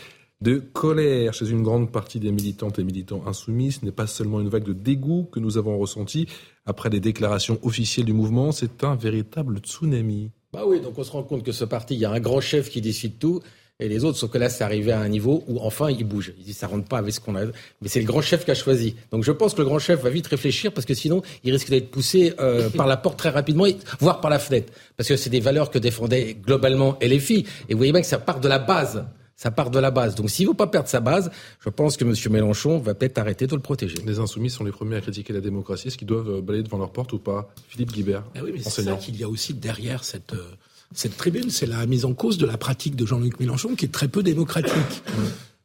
de 0.40 0.58
colère 0.58 1.34
chez 1.34 1.48
une 1.48 1.62
grande 1.62 1.90
partie 1.90 2.20
des 2.20 2.30
militantes 2.30 2.78
et 2.78 2.84
militants 2.84 3.22
insoumis. 3.26 3.72
Ce 3.72 3.84
n'est 3.84 3.92
pas 3.92 4.06
seulement 4.06 4.40
une 4.40 4.48
vague 4.48 4.64
de 4.64 4.72
dégoût 4.72 5.28
que 5.32 5.40
nous 5.40 5.58
avons 5.58 5.78
ressentie 5.78 6.28
après 6.66 6.90
les 6.90 7.00
déclarations 7.00 7.58
officielles 7.62 8.06
du 8.06 8.12
mouvement, 8.12 8.52
c'est 8.52 8.82
un 8.82 8.96
véritable 8.96 9.58
tsunami. 9.58 10.32
Bah 10.52 10.64
oui, 10.66 10.80
donc 10.80 10.98
on 10.98 11.04
se 11.04 11.12
rend 11.12 11.22
compte 11.22 11.44
que 11.44 11.52
ce 11.52 11.64
parti, 11.64 11.94
il 11.94 12.00
y 12.00 12.04
a 12.04 12.10
un 12.10 12.20
grand 12.20 12.40
chef 12.40 12.70
qui 12.70 12.80
décide 12.80 13.18
tout. 13.18 13.40
Et 13.78 13.88
les 13.88 14.04
autres, 14.04 14.16
sauf 14.16 14.30
que 14.30 14.38
là, 14.38 14.48
c'est 14.48 14.64
arrivé 14.64 14.90
à 14.90 15.00
un 15.00 15.08
niveau 15.08 15.44
où 15.48 15.60
enfin 15.60 15.90
il 15.90 16.02
bouge. 16.04 16.32
Il 16.38 16.44
dit 16.44 16.54
ça 16.54 16.66
rentre 16.66 16.88
pas 16.88 16.96
avec 16.96 17.12
ce 17.12 17.20
qu'on 17.20 17.36
a. 17.36 17.44
Mais 17.82 17.88
c'est 17.88 18.00
le 18.00 18.06
grand 18.06 18.22
chef 18.22 18.46
qui 18.46 18.50
a 18.50 18.54
choisi. 18.54 18.96
Donc 19.12 19.22
je 19.22 19.32
pense 19.32 19.52
que 19.52 19.58
le 19.58 19.66
grand 19.66 19.78
chef 19.78 20.02
va 20.02 20.08
vite 20.08 20.26
réfléchir 20.26 20.72
parce 20.72 20.86
que 20.86 20.94
sinon 20.94 21.20
il 21.44 21.52
risque 21.52 21.68
d'être 21.68 21.90
poussé 21.90 22.32
euh, 22.40 22.70
par 22.76 22.86
la 22.86 22.96
porte 22.96 23.18
très 23.18 23.28
rapidement, 23.28 23.66
voire 24.00 24.22
par 24.22 24.30
la 24.30 24.38
fenêtre. 24.38 24.72
Parce 24.96 25.08
que 25.08 25.16
c'est 25.16 25.28
des 25.28 25.40
valeurs 25.40 25.70
que 25.70 25.78
défendaient 25.78 26.34
globalement 26.34 26.98
et 27.00 27.08
les 27.08 27.20
filles. 27.20 27.44
Et 27.68 27.74
vous 27.74 27.78
voyez 27.78 27.92
bien 27.92 28.00
que 28.00 28.06
ça 28.06 28.18
part 28.18 28.40
de 28.40 28.48
la 28.48 28.58
base. 28.58 29.04
Ça 29.36 29.50
part 29.50 29.70
de 29.70 29.78
la 29.78 29.90
base. 29.90 30.14
Donc 30.14 30.30
s'il 30.30 30.46
ne 30.46 30.50
veut 30.50 30.56
pas 30.56 30.66
perdre 30.66 30.88
sa 30.88 31.00
base, 31.00 31.30
je 31.60 31.68
pense 31.68 31.98
que 31.98 32.04
M. 32.04 32.14
Mélenchon 32.32 32.78
va 32.78 32.94
peut-être 32.94 33.18
arrêter 33.18 33.46
de 33.46 33.54
le 33.54 33.60
protéger. 33.60 33.96
Les 34.06 34.18
insoumis 34.18 34.48
sont 34.48 34.64
les 34.64 34.72
premiers 34.72 34.96
à 34.96 35.00
critiquer 35.02 35.34
la 35.34 35.42
démocratie. 35.42 35.88
Est-ce 35.88 35.98
qu'ils 35.98 36.08
doivent 36.08 36.30
euh, 36.30 36.40
balayer 36.40 36.64
devant 36.64 36.78
leur 36.78 36.90
porte 36.90 37.12
ou 37.12 37.18
pas? 37.18 37.52
Philippe 37.68 37.92
Guibert, 37.92 38.24
Ah 38.34 38.40
oui, 38.42 38.52
mais 38.54 38.62
c'est 38.62 38.82
ça 38.84 38.94
qu'il 38.94 39.16
y 39.16 39.24
a 39.24 39.28
aussi 39.28 39.52
derrière 39.52 40.04
cette, 40.04 40.32
euh, 40.32 40.48
cette 40.94 41.16
tribune, 41.18 41.50
c'est 41.50 41.66
la 41.66 41.84
mise 41.84 42.06
en 42.06 42.14
cause 42.14 42.38
de 42.38 42.46
la 42.46 42.56
pratique 42.56 42.96
de 42.96 43.04
Jean-Luc 43.04 43.38
Mélenchon 43.38 43.74
qui 43.74 43.84
est 43.84 43.92
très 43.92 44.08
peu 44.08 44.22
démocratique. 44.22 44.72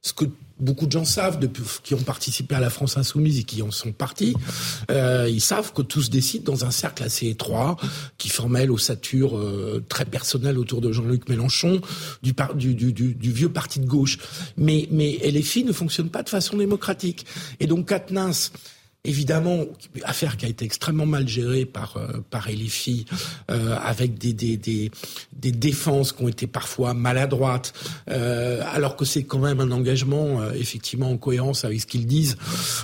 Ce 0.02 0.14
que 0.14 0.26
beaucoup 0.60 0.86
de 0.86 0.91
gens 0.91 1.06
savent, 1.06 1.40
depuis, 1.40 1.64
qui 1.84 1.94
ont 1.94 2.02
participé 2.02 2.56
à 2.56 2.60
la 2.60 2.69
France 2.69 2.98
Insoumise 2.98 3.40
et 3.40 3.44
qui 3.44 3.61
en 3.61 3.72
sont 3.72 3.91
partis, 3.91 4.36
euh, 4.90 5.28
ils 5.30 5.41
savent 5.41 5.73
que 5.73 5.82
tout 5.82 6.02
se 6.02 6.10
décide 6.10 6.44
dans 6.44 6.65
un 6.65 6.72
cercle 6.72 7.03
assez 7.03 7.28
étroit, 7.28 7.78
qui 8.18 8.30
formait 8.30 8.65
l'ossature 8.65 9.38
euh, 9.38 9.84
très 9.90 10.06
personnelle 10.06 10.57
autour 10.57 10.82
de 10.82 10.91
Jean-Luc 10.91 11.30
Mélenchon, 11.30 11.82
du, 12.23 12.34
du, 12.56 12.94
du, 12.94 13.14
du 13.14 13.32
vieux 13.32 13.49
parti 13.49 13.80
de 13.80 13.86
gauche. 13.86 14.18
Mais, 14.57 14.88
mais 14.91 15.19
LFI 15.23 15.64
ne 15.65 15.73
fonctionne 15.73 16.10
pas 16.10 16.23
de 16.23 16.30
façon 16.30 16.57
démocratique. 16.57 17.26
Et 17.60 17.68
donc 17.68 17.88
Katnins, 17.88 18.32
Évidemment, 19.03 19.65
affaire 20.03 20.38
qui 20.38 20.45
a 20.45 20.49
été 20.49 20.64
extrêmement 20.64 21.07
mal 21.07 21.28
gérée 21.28 21.65
par 21.65 21.98
euh, 21.98 22.22
par 22.30 22.48
LFI, 22.48 23.06
euh, 23.49 23.76
avec 23.82 24.19
des, 24.19 24.32
des 24.34 24.57
des 24.57 24.91
des 25.34 25.52
défenses 25.52 26.11
qui 26.11 26.23
ont 26.23 26.28
été 26.28 26.45
parfois 26.45 26.94
maladroites, 26.94 27.73
euh, 28.11 28.61
alors 28.72 28.95
que 28.95 29.06
c'est 29.06 29.23
quand 29.23 29.40
même 29.40 29.60
un 29.60 29.72
engagement 29.72 30.41
euh, 30.41 30.52
effectivement 30.53 31.10
en 31.10 31.18
cohérence 31.18 31.65
avec 31.65 31.82
ce 31.82 31.88
qu'ils 31.88 32.06
disent. 32.06 32.38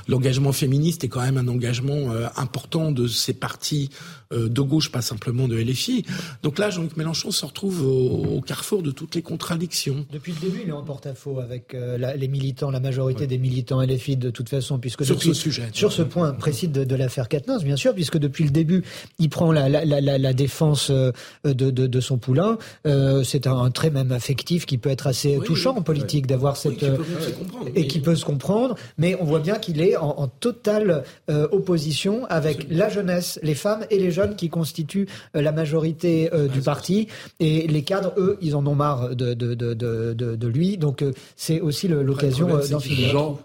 L'engagement 0.08 0.54
féministe 0.54 1.04
est 1.04 1.08
quand 1.08 1.22
même 1.22 1.38
un 1.38 1.48
engagement 1.48 2.12
euh, 2.12 2.28
important 2.36 2.92
de 2.92 3.08
ces 3.08 3.34
partis 3.34 3.92
de 4.32 4.62
gauche, 4.62 4.92
pas 4.92 5.02
simplement 5.02 5.48
de 5.48 5.56
LFI. 5.58 6.04
Donc 6.44 6.60
là, 6.60 6.70
Jean-Luc 6.70 6.98
Mélenchon 6.98 7.32
se 7.32 7.46
retrouve 7.46 7.82
au, 7.86 8.38
au 8.38 8.42
carrefour 8.42 8.84
de 8.84 8.92
toutes 8.92 9.16
les 9.16 9.22
contradictions. 9.22 10.06
Depuis 10.12 10.34
le 10.34 10.40
début, 10.50 10.62
il 10.64 10.70
est 10.70 10.74
en 10.74 10.84
porte-à-faux 10.84 11.40
avec 11.40 11.74
euh, 11.74 11.98
la- 11.98 12.16
les 12.16 12.28
militants, 12.28 12.72
la 12.72 12.80
majorité 12.80 13.28
des 13.28 13.38
militants 13.38 13.82
LFI 13.82 14.18
de 14.18 14.30
toute 14.30 14.50
façon, 14.50 14.80
puisque 14.80 15.06
Sur 15.06 15.16
depuis- 15.16 15.30
ce 15.30 15.34
sujet. 15.34 15.64
sur 15.74 15.92
ce 15.92 16.02
point 16.02 16.34
précis 16.34 16.68
de, 16.68 16.84
de 16.84 16.96
l'affaire 16.96 17.30
Katnins, 17.30 17.60
bien 17.64 17.76
sûr, 17.76 17.94
puisque 17.94 18.18
depuis 18.18 18.44
le 18.44 18.50
début, 18.50 18.84
il 19.20 19.30
prend 19.30 19.52
la, 19.52 19.70
la, 19.70 19.86
la, 19.86 20.02
la- 20.02 20.18
la 20.18 20.34
défense 20.34 20.90
euh, 20.92 21.12
de, 21.46 21.54
de, 21.72 21.88
de 21.88 22.00
son 22.02 22.18
poulain. 22.18 22.58
Euh, 22.86 23.24
c'est 23.24 23.48
un, 23.48 23.58
un 23.58 23.72
trait 23.72 23.90
même 23.92 24.12
affectif 24.12 24.66
qui 24.66 24.78
peut 24.78 24.90
être 24.90 25.08
assez 25.08 25.38
Oui, 25.38 25.46
touchant 25.46 25.72
oui. 25.74 25.80
en 25.80 25.84
politique 25.84 26.28
d'avoir 26.28 26.58
cette 26.58 26.78
qui 26.78 26.86
peut 26.86 26.92
euh, 26.94 27.70
et 27.76 27.88
qui 27.88 28.00
peut 28.00 28.16
se 28.16 28.26
comprendre, 28.26 28.76
mais 28.98 29.16
on 29.20 29.26
voit 29.26 29.40
bien 29.40 29.56
qu'il 29.56 29.82
est 29.82 29.96
en, 29.96 30.10
en 30.20 30.28
totale 30.28 31.04
euh, 31.30 31.48
opposition 31.52 32.26
avec 32.30 32.68
la 32.70 32.90
jeunesse, 32.90 33.40
les 33.44 33.56
femmes 33.56 33.86
et 33.90 33.98
les 34.00 34.12
jeunes 34.12 34.17
qui 34.36 34.50
constituent 34.50 35.08
euh, 35.36 35.42
la 35.42 35.52
majorité 35.52 36.34
euh, 36.34 36.48
du 36.48 36.62
parti. 36.62 37.08
Et 37.40 37.68
les 37.68 37.84
cadres, 37.84 38.14
eux, 38.18 38.38
ils 38.42 38.56
en 38.56 38.66
ont 38.66 38.76
marre 38.76 39.16
de, 39.16 39.34
de, 39.34 39.54
de, 39.54 39.74
de, 39.74 40.14
de, 40.14 40.36
de 40.36 40.48
lui. 40.48 40.78
Donc 40.78 41.02
euh, 41.02 41.14
c'est 41.36 41.62
aussi 41.62 41.88
l'occasion 41.88 42.48
d'en 42.48 42.80
finir. 42.80 43.10
Jean, 43.10 43.40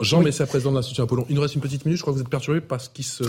Jean 0.00 0.18
Oui. 0.18 0.26
Messia, 0.26 0.46
président 0.46 0.70
de 0.70 0.76
l'Institut 0.76 1.00
Apollon. 1.00 1.24
Il 1.28 1.34
nous 1.34 1.42
reste 1.42 1.54
une 1.54 1.60
petite 1.60 1.84
minute. 1.84 1.98
Je 1.98 2.02
crois 2.02 2.12
que 2.12 2.18
vous 2.18 2.22
êtes 2.22 2.30
perturbé 2.30 2.60
par 2.60 2.80
ce 2.80 2.88
qui 2.90 3.02
se, 3.02 3.24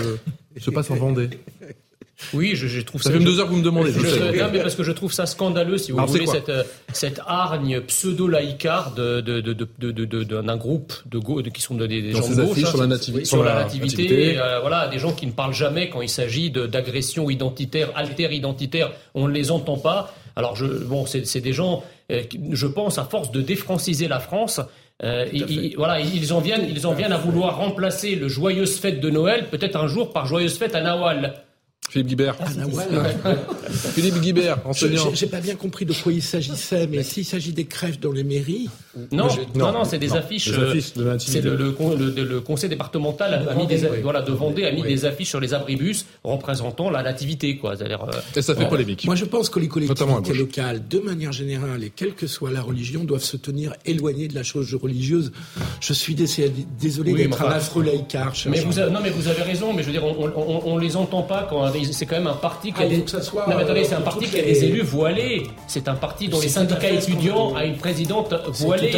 se 0.57 0.69
passe 0.69 0.91
en 0.91 0.95
Vendée. 0.95 1.29
Oui, 2.33 2.51
je, 2.55 2.67
je 2.67 2.81
trouve 2.81 3.01
Ça 3.01 3.11
fait 3.11 3.19
deux 3.19 3.39
heures 3.39 3.45
que 3.47 3.51
vous 3.51 3.57
me 3.59 3.63
demandez, 3.63 3.91
je 3.93 3.99
Je- 3.99 4.37
non, 4.39 4.49
mais 4.51 4.59
parce 4.59 4.75
que 4.75 4.83
je 4.83 4.91
trouve 4.91 5.13
ça 5.13 5.25
scandaleux, 5.25 5.77
si 5.77 5.91
vous 5.91 5.97
Alors, 5.99 6.09
voulez, 6.09 6.27
cette, 6.27 6.49
euh, 6.49 6.63
cette 6.93 7.21
hargne 7.25 7.79
pseudo-laïcard 7.81 8.93
de, 8.93 9.21
de, 9.21 9.39
de, 9.41 9.53
de, 9.79 10.23
d'un 10.23 10.57
groupe 10.57 10.93
de, 11.05 11.19
de- 11.41 11.49
qui 11.49 11.61
sont 11.61 11.75
de- 11.75 11.85
des, 11.87 12.11
gens 12.11 12.27
de 12.27 12.35
gauche, 12.35 12.57
hein, 12.63 12.65
sur 12.67 12.77
la 12.77 12.83
c'est- 12.83 13.11
nativi- 13.11 13.25
sur 13.25 13.43
la 13.43 13.55
nativité, 13.63 14.03
nativité. 14.03 14.39
euh, 14.39 14.59
voilà, 14.59 14.87
des 14.89 14.99
gens 14.99 15.13
qui 15.13 15.25
ne 15.27 15.31
parlent 15.31 15.53
jamais 15.53 15.89
quand 15.89 16.01
il 16.01 16.09
s'agit 16.09 16.51
d'agressions 16.51 17.29
identitaires, 17.29 17.89
alter-identitaires, 17.95 18.91
on 19.15 19.27
ne 19.27 19.33
les 19.33 19.49
entend 19.51 19.77
pas. 19.77 20.13
Alors, 20.35 20.55
je, 20.55 20.65
bon, 20.65 21.05
c'est 21.05 21.41
des 21.41 21.53
gens, 21.53 21.83
euh, 22.11 22.21
je 22.51 22.67
pense, 22.67 22.97
à 22.97 23.05
force 23.05 23.31
de 23.31 23.41
défranciser 23.41 24.07
la 24.07 24.19
France, 24.19 24.59
euh, 25.03 25.25
ils- 25.31 25.73
voilà, 25.77 25.99
ils 26.01 26.33
en 26.33 26.41
viennent, 26.41 26.67
ils 26.69 26.85
en 26.85 26.93
viennent 26.93 27.13
à 27.13 27.17
vouloir 27.17 27.57
remplacer 27.57 28.15
le 28.15 28.27
joyeuse 28.27 28.77
fête 28.77 28.99
de 28.99 29.09
Noël, 29.09 29.47
peut-être 29.49 29.77
un 29.77 29.87
jour 29.87 30.11
par 30.11 30.25
joyeuse 30.25 30.57
fête 30.57 30.75
à 30.75 30.81
Nawal. 30.81 31.33
Philippe 31.87 32.09
Guibert. 32.09 32.37
Philippe 33.69 34.19
Guibert, 34.21 34.59
enseignant. 34.65 35.09
J'ai 35.11 35.15
j'ai 35.15 35.27
pas 35.27 35.39
bien 35.41 35.55
compris 35.55 35.85
de 35.85 35.93
quoi 35.93 36.11
il 36.11 36.21
s'agissait, 36.21 36.87
mais 36.87 37.03
s'il 37.03 37.25
s'agit 37.25 37.53
des 37.53 37.65
crèves 37.65 37.99
dans 37.99 38.11
les 38.11 38.23
mairies. 38.23 38.69
Non, 39.11 39.27
non, 39.55 39.71
non, 39.71 39.83
c'est 39.83 39.99
des 39.99 40.13
affiches. 40.13 40.49
des 40.51 40.57
euh, 40.57 40.69
affiches 40.69 40.93
de 40.93 41.03
la 41.03 41.19
c'est 41.19 41.41
le, 41.41 41.55
le, 41.55 41.71
con- 41.71 41.95
le- 41.95 42.09
le 42.23 42.41
conseil 42.41 42.69
départemental 42.69 43.47
a, 43.49 43.53
mis 43.55 43.67
des, 43.67 43.77
voilà, 44.01 44.21
de 44.21 44.31
Vendée 44.31 44.65
a 44.65 44.71
mis 44.71 44.81
des 44.83 45.05
affiches 45.05 45.29
sur 45.29 45.39
les 45.39 45.53
abribus 45.53 46.05
représentant 46.23 46.89
la 46.89 47.03
nativité, 47.03 47.57
quoi. 47.57 47.75
C'est-à-dire, 47.77 48.03
euh, 48.03 48.11
Et 48.35 48.41
ça 48.41 48.55
fait 48.55 48.67
polémique. 48.67 49.05
Moi, 49.05 49.15
je 49.15 49.25
pense 49.25 49.49
que 49.49 49.59
les 49.59 49.67
collectivités 49.67 50.33
locales, 50.33 50.87
de 50.87 50.99
manière 50.99 51.31
générale, 51.31 51.83
et 51.83 51.91
quelle 51.95 52.13
que 52.13 52.27
soit 52.27 52.51
la 52.51 52.61
religion, 52.61 53.03
doivent 53.03 53.23
se 53.23 53.37
tenir 53.37 53.73
éloignées 53.85 54.27
de 54.27 54.35
la 54.35 54.43
chose 54.43 54.73
religieuse. 54.75 55.31
Je 55.81 55.93
suis 55.93 56.15
dé- 56.15 56.25
désolé 56.79 57.13
Oui, 57.13 57.23
d'être 57.23 57.39
mais 57.41 57.47
un 57.47 57.51
affreux 57.51 57.83
laïcard. 57.83 58.33
Mais 58.47 58.59
vous 58.61 58.79
avez- 58.79 58.91
non, 58.91 58.99
mais 59.01 59.09
vous 59.11 59.27
avez 59.27 59.41
raison. 59.43 59.73
Mais 59.73 59.81
je 59.83 59.87
veux 59.87 59.93
dire, 59.93 60.03
on, 60.03 60.77
les 60.77 60.95
entend 60.95 61.23
pas 61.23 61.47
quand 61.49 61.71
c'est 61.91 62.05
quand 62.05 62.15
même 62.17 62.27
un 62.27 62.33
parti 62.33 62.69
qui 62.69 62.75
Ah, 62.79 62.83
a 62.83 62.85
il 62.85 62.89
des. 63.05 63.05
Mais 63.59 63.65
attendez, 63.65 63.83
c'est 63.83 63.95
un 63.95 64.01
parti 64.01 64.25
qui 64.27 64.39
a 64.39 64.43
des 64.43 64.65
élus 64.65 64.81
voilés. 64.81 65.43
C'est 65.67 65.87
un 65.87 65.95
parti 65.95 66.27
dont 66.27 66.39
les 66.39 66.49
syndicats 66.49 66.89
étudiants 66.89 67.55
a 67.55 67.65
une 67.65 67.77
présidente 67.77 68.33
voilée. 68.47 68.91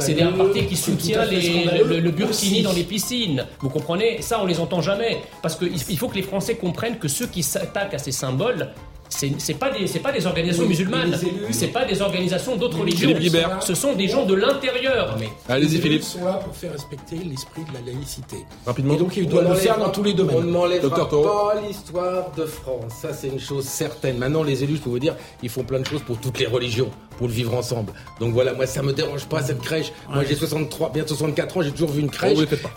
C'est 0.00 0.22
un 0.22 0.32
parti 0.32 0.66
qui 0.66 0.76
soutient 0.76 1.24
le, 1.24 2.10
burkini 2.10 2.62
dans 2.62 2.72
les 2.72 2.84
piscines. 2.84 3.46
Vous 3.60 3.68
comprenez? 3.68 4.22
Ça, 4.22 4.40
on 4.42 4.46
les 4.46 4.60
entend 4.60 4.80
jamais. 4.80 5.18
Parce 5.42 5.56
qu'il 5.56 5.72
il 5.74 5.98
faut 5.98 6.08
que 6.08 6.16
les 6.16 6.22
Français 6.22 6.56
comprennent 6.56 6.98
que 6.98 7.08
ceux 7.08 7.26
qui 7.26 7.42
s'attaquent 7.42 7.94
à 7.94 7.98
ces 7.98 8.12
symboles. 8.12 8.70
C'est 9.08 9.54
pas 9.58 9.70
des 9.70 9.86
c'est 9.86 10.00
pas 10.00 10.12
des 10.12 10.26
organisations 10.26 10.62
Oui, 10.64 10.68
musulmanes, 10.70 11.18
c'est 11.50 11.68
pas 11.68 11.84
des 11.84 12.00
organisations 12.02 12.56
d'autres 12.56 12.78
religions. 12.80 13.10
Ce 13.60 13.74
sont 13.74 13.94
des 13.94 14.08
gens 14.08 14.26
de 14.26 14.34
l'intérieur. 14.34 15.16
Allez-y, 15.48 15.78
Philippe. 15.78 16.02
sont 16.02 16.24
là 16.24 16.34
pour 16.34 16.54
faire 16.54 16.72
respecter 16.72 17.16
l'esprit 17.16 17.62
de 17.62 17.72
la 17.74 17.92
laïcité. 17.92 18.36
Rapidement. 18.66 18.94
Et 18.94 18.96
donc, 18.98 19.16
ils 19.16 19.28
doivent 19.28 19.48
le 19.48 19.54
faire 19.54 19.78
dans 19.78 19.90
tous 19.90 20.02
les 20.02 20.12
On 20.12 20.16
domaines. 20.16 20.46
ne 20.46 20.50
m'enlèvera 20.50 20.88
Docteur 20.88 21.08
Taureau. 21.08 21.24
pas 21.50 21.60
l'histoire 21.66 22.32
de 22.36 22.44
France. 22.46 22.92
Ça, 23.00 23.12
c'est 23.12 23.28
une 23.28 23.40
chose 23.40 23.64
certaine. 23.64 24.18
Maintenant, 24.18 24.42
les 24.42 24.62
élus, 24.64 24.76
je 24.76 24.82
peux 24.82 24.90
vous 24.90 24.98
dire, 24.98 25.14
ils 25.42 25.48
font 25.50 25.62
plein 25.64 25.80
de 25.80 25.86
choses 25.86 26.02
pour 26.02 26.18
toutes 26.18 26.38
les 26.38 26.46
religions, 26.46 26.90
pour 27.18 27.28
le 27.28 27.32
vivre 27.32 27.54
ensemble. 27.54 27.92
Donc 28.20 28.32
voilà, 28.34 28.52
moi, 28.54 28.66
ça 28.66 28.82
me 28.82 28.92
dérange 28.92 29.26
pas, 29.26 29.42
cette 29.42 29.60
crèche. 29.60 29.92
Moi, 30.12 30.24
j'ai 30.28 30.34
63, 30.34 30.90
bien 30.92 31.06
64 31.06 31.56
ans, 31.56 31.62
j'ai 31.62 31.70
toujours 31.72 31.90
vu 31.90 32.00
une 32.00 32.08
Oh, 32.08 32.10
crèche. 32.10 32.38
faites 32.46 32.62
pas. 32.62 32.70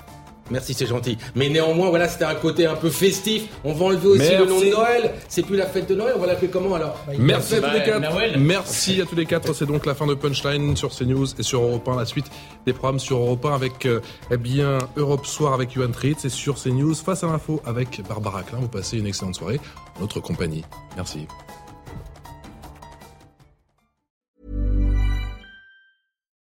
Merci, 0.50 0.74
c'est 0.74 0.86
gentil. 0.86 1.18
Mais 1.36 1.50
néanmoins, 1.50 1.90
voilà, 1.90 2.08
c'était 2.08 2.26
un 2.26 2.36
côté 2.36 2.66
un 2.66 2.76
peu 2.76 2.90
festif. 2.90 3.48
On 3.64 3.74
va 3.74 3.86
enlever 3.86 4.08
aussi 4.08 4.36
le 4.36 4.46
nom 4.46 4.60
de. 4.60 4.66
Noël. 4.70 5.14
C'est 5.28 5.44
plus 5.44 5.56
la 5.58 5.66
fête 5.66 5.90
de 5.90 5.96
Noël, 5.96 6.14
on 6.16 6.20
va 6.20 6.28
l'appeler 6.28 6.48
comment 6.50 6.76
alors 6.76 6.98
Merci 7.18 7.56
à 7.56 7.62
tous 7.62 7.66
les 7.74 7.80
Bah, 7.80 7.86
quatre. 7.86 8.38
Merci 8.38 9.02
à 9.02 9.06
tous 9.06 9.16
les 9.16 9.26
quatre. 9.26 9.54
C'est 9.54 9.66
donc 9.66 9.86
la 9.86 9.96
fin 9.96 10.08
de 10.08 10.14
Punchline 10.14 10.76
sur 10.78 10.90
CNews 10.96 11.28
et 11.40 11.44
sur 11.44 11.62
Europe 11.62 11.88
1. 11.88 11.96
La 11.98 12.06
suite 12.06 12.26
des 12.66 12.74
programmes 12.74 13.00
sur 13.00 13.18
Europe 13.18 13.46
1 13.46 13.54
avec 13.54 13.86
euh, 13.86 14.00
eh 14.32 14.38
bien 14.38 14.78
Europe 14.98 15.26
Soir 15.26 15.54
avec 15.54 15.74
Yuan 15.74 15.92
Tritz 15.92 16.26
et 16.26 16.30
sur 16.30 16.56
CNews 16.62 16.94
face 16.96 17.24
à 17.24 17.28
l'info 17.28 17.62
avec 17.66 18.02
Barbara 18.08 18.44
Klein. 18.44 18.60
Vous 18.62 18.68
passez 18.68 18.98
une 18.98 19.08
excellente 19.08 19.36
soirée 19.36 19.60
en 19.98 20.02
notre 20.02 20.20
compagnie. 20.20 20.64
Merci. 20.96 21.28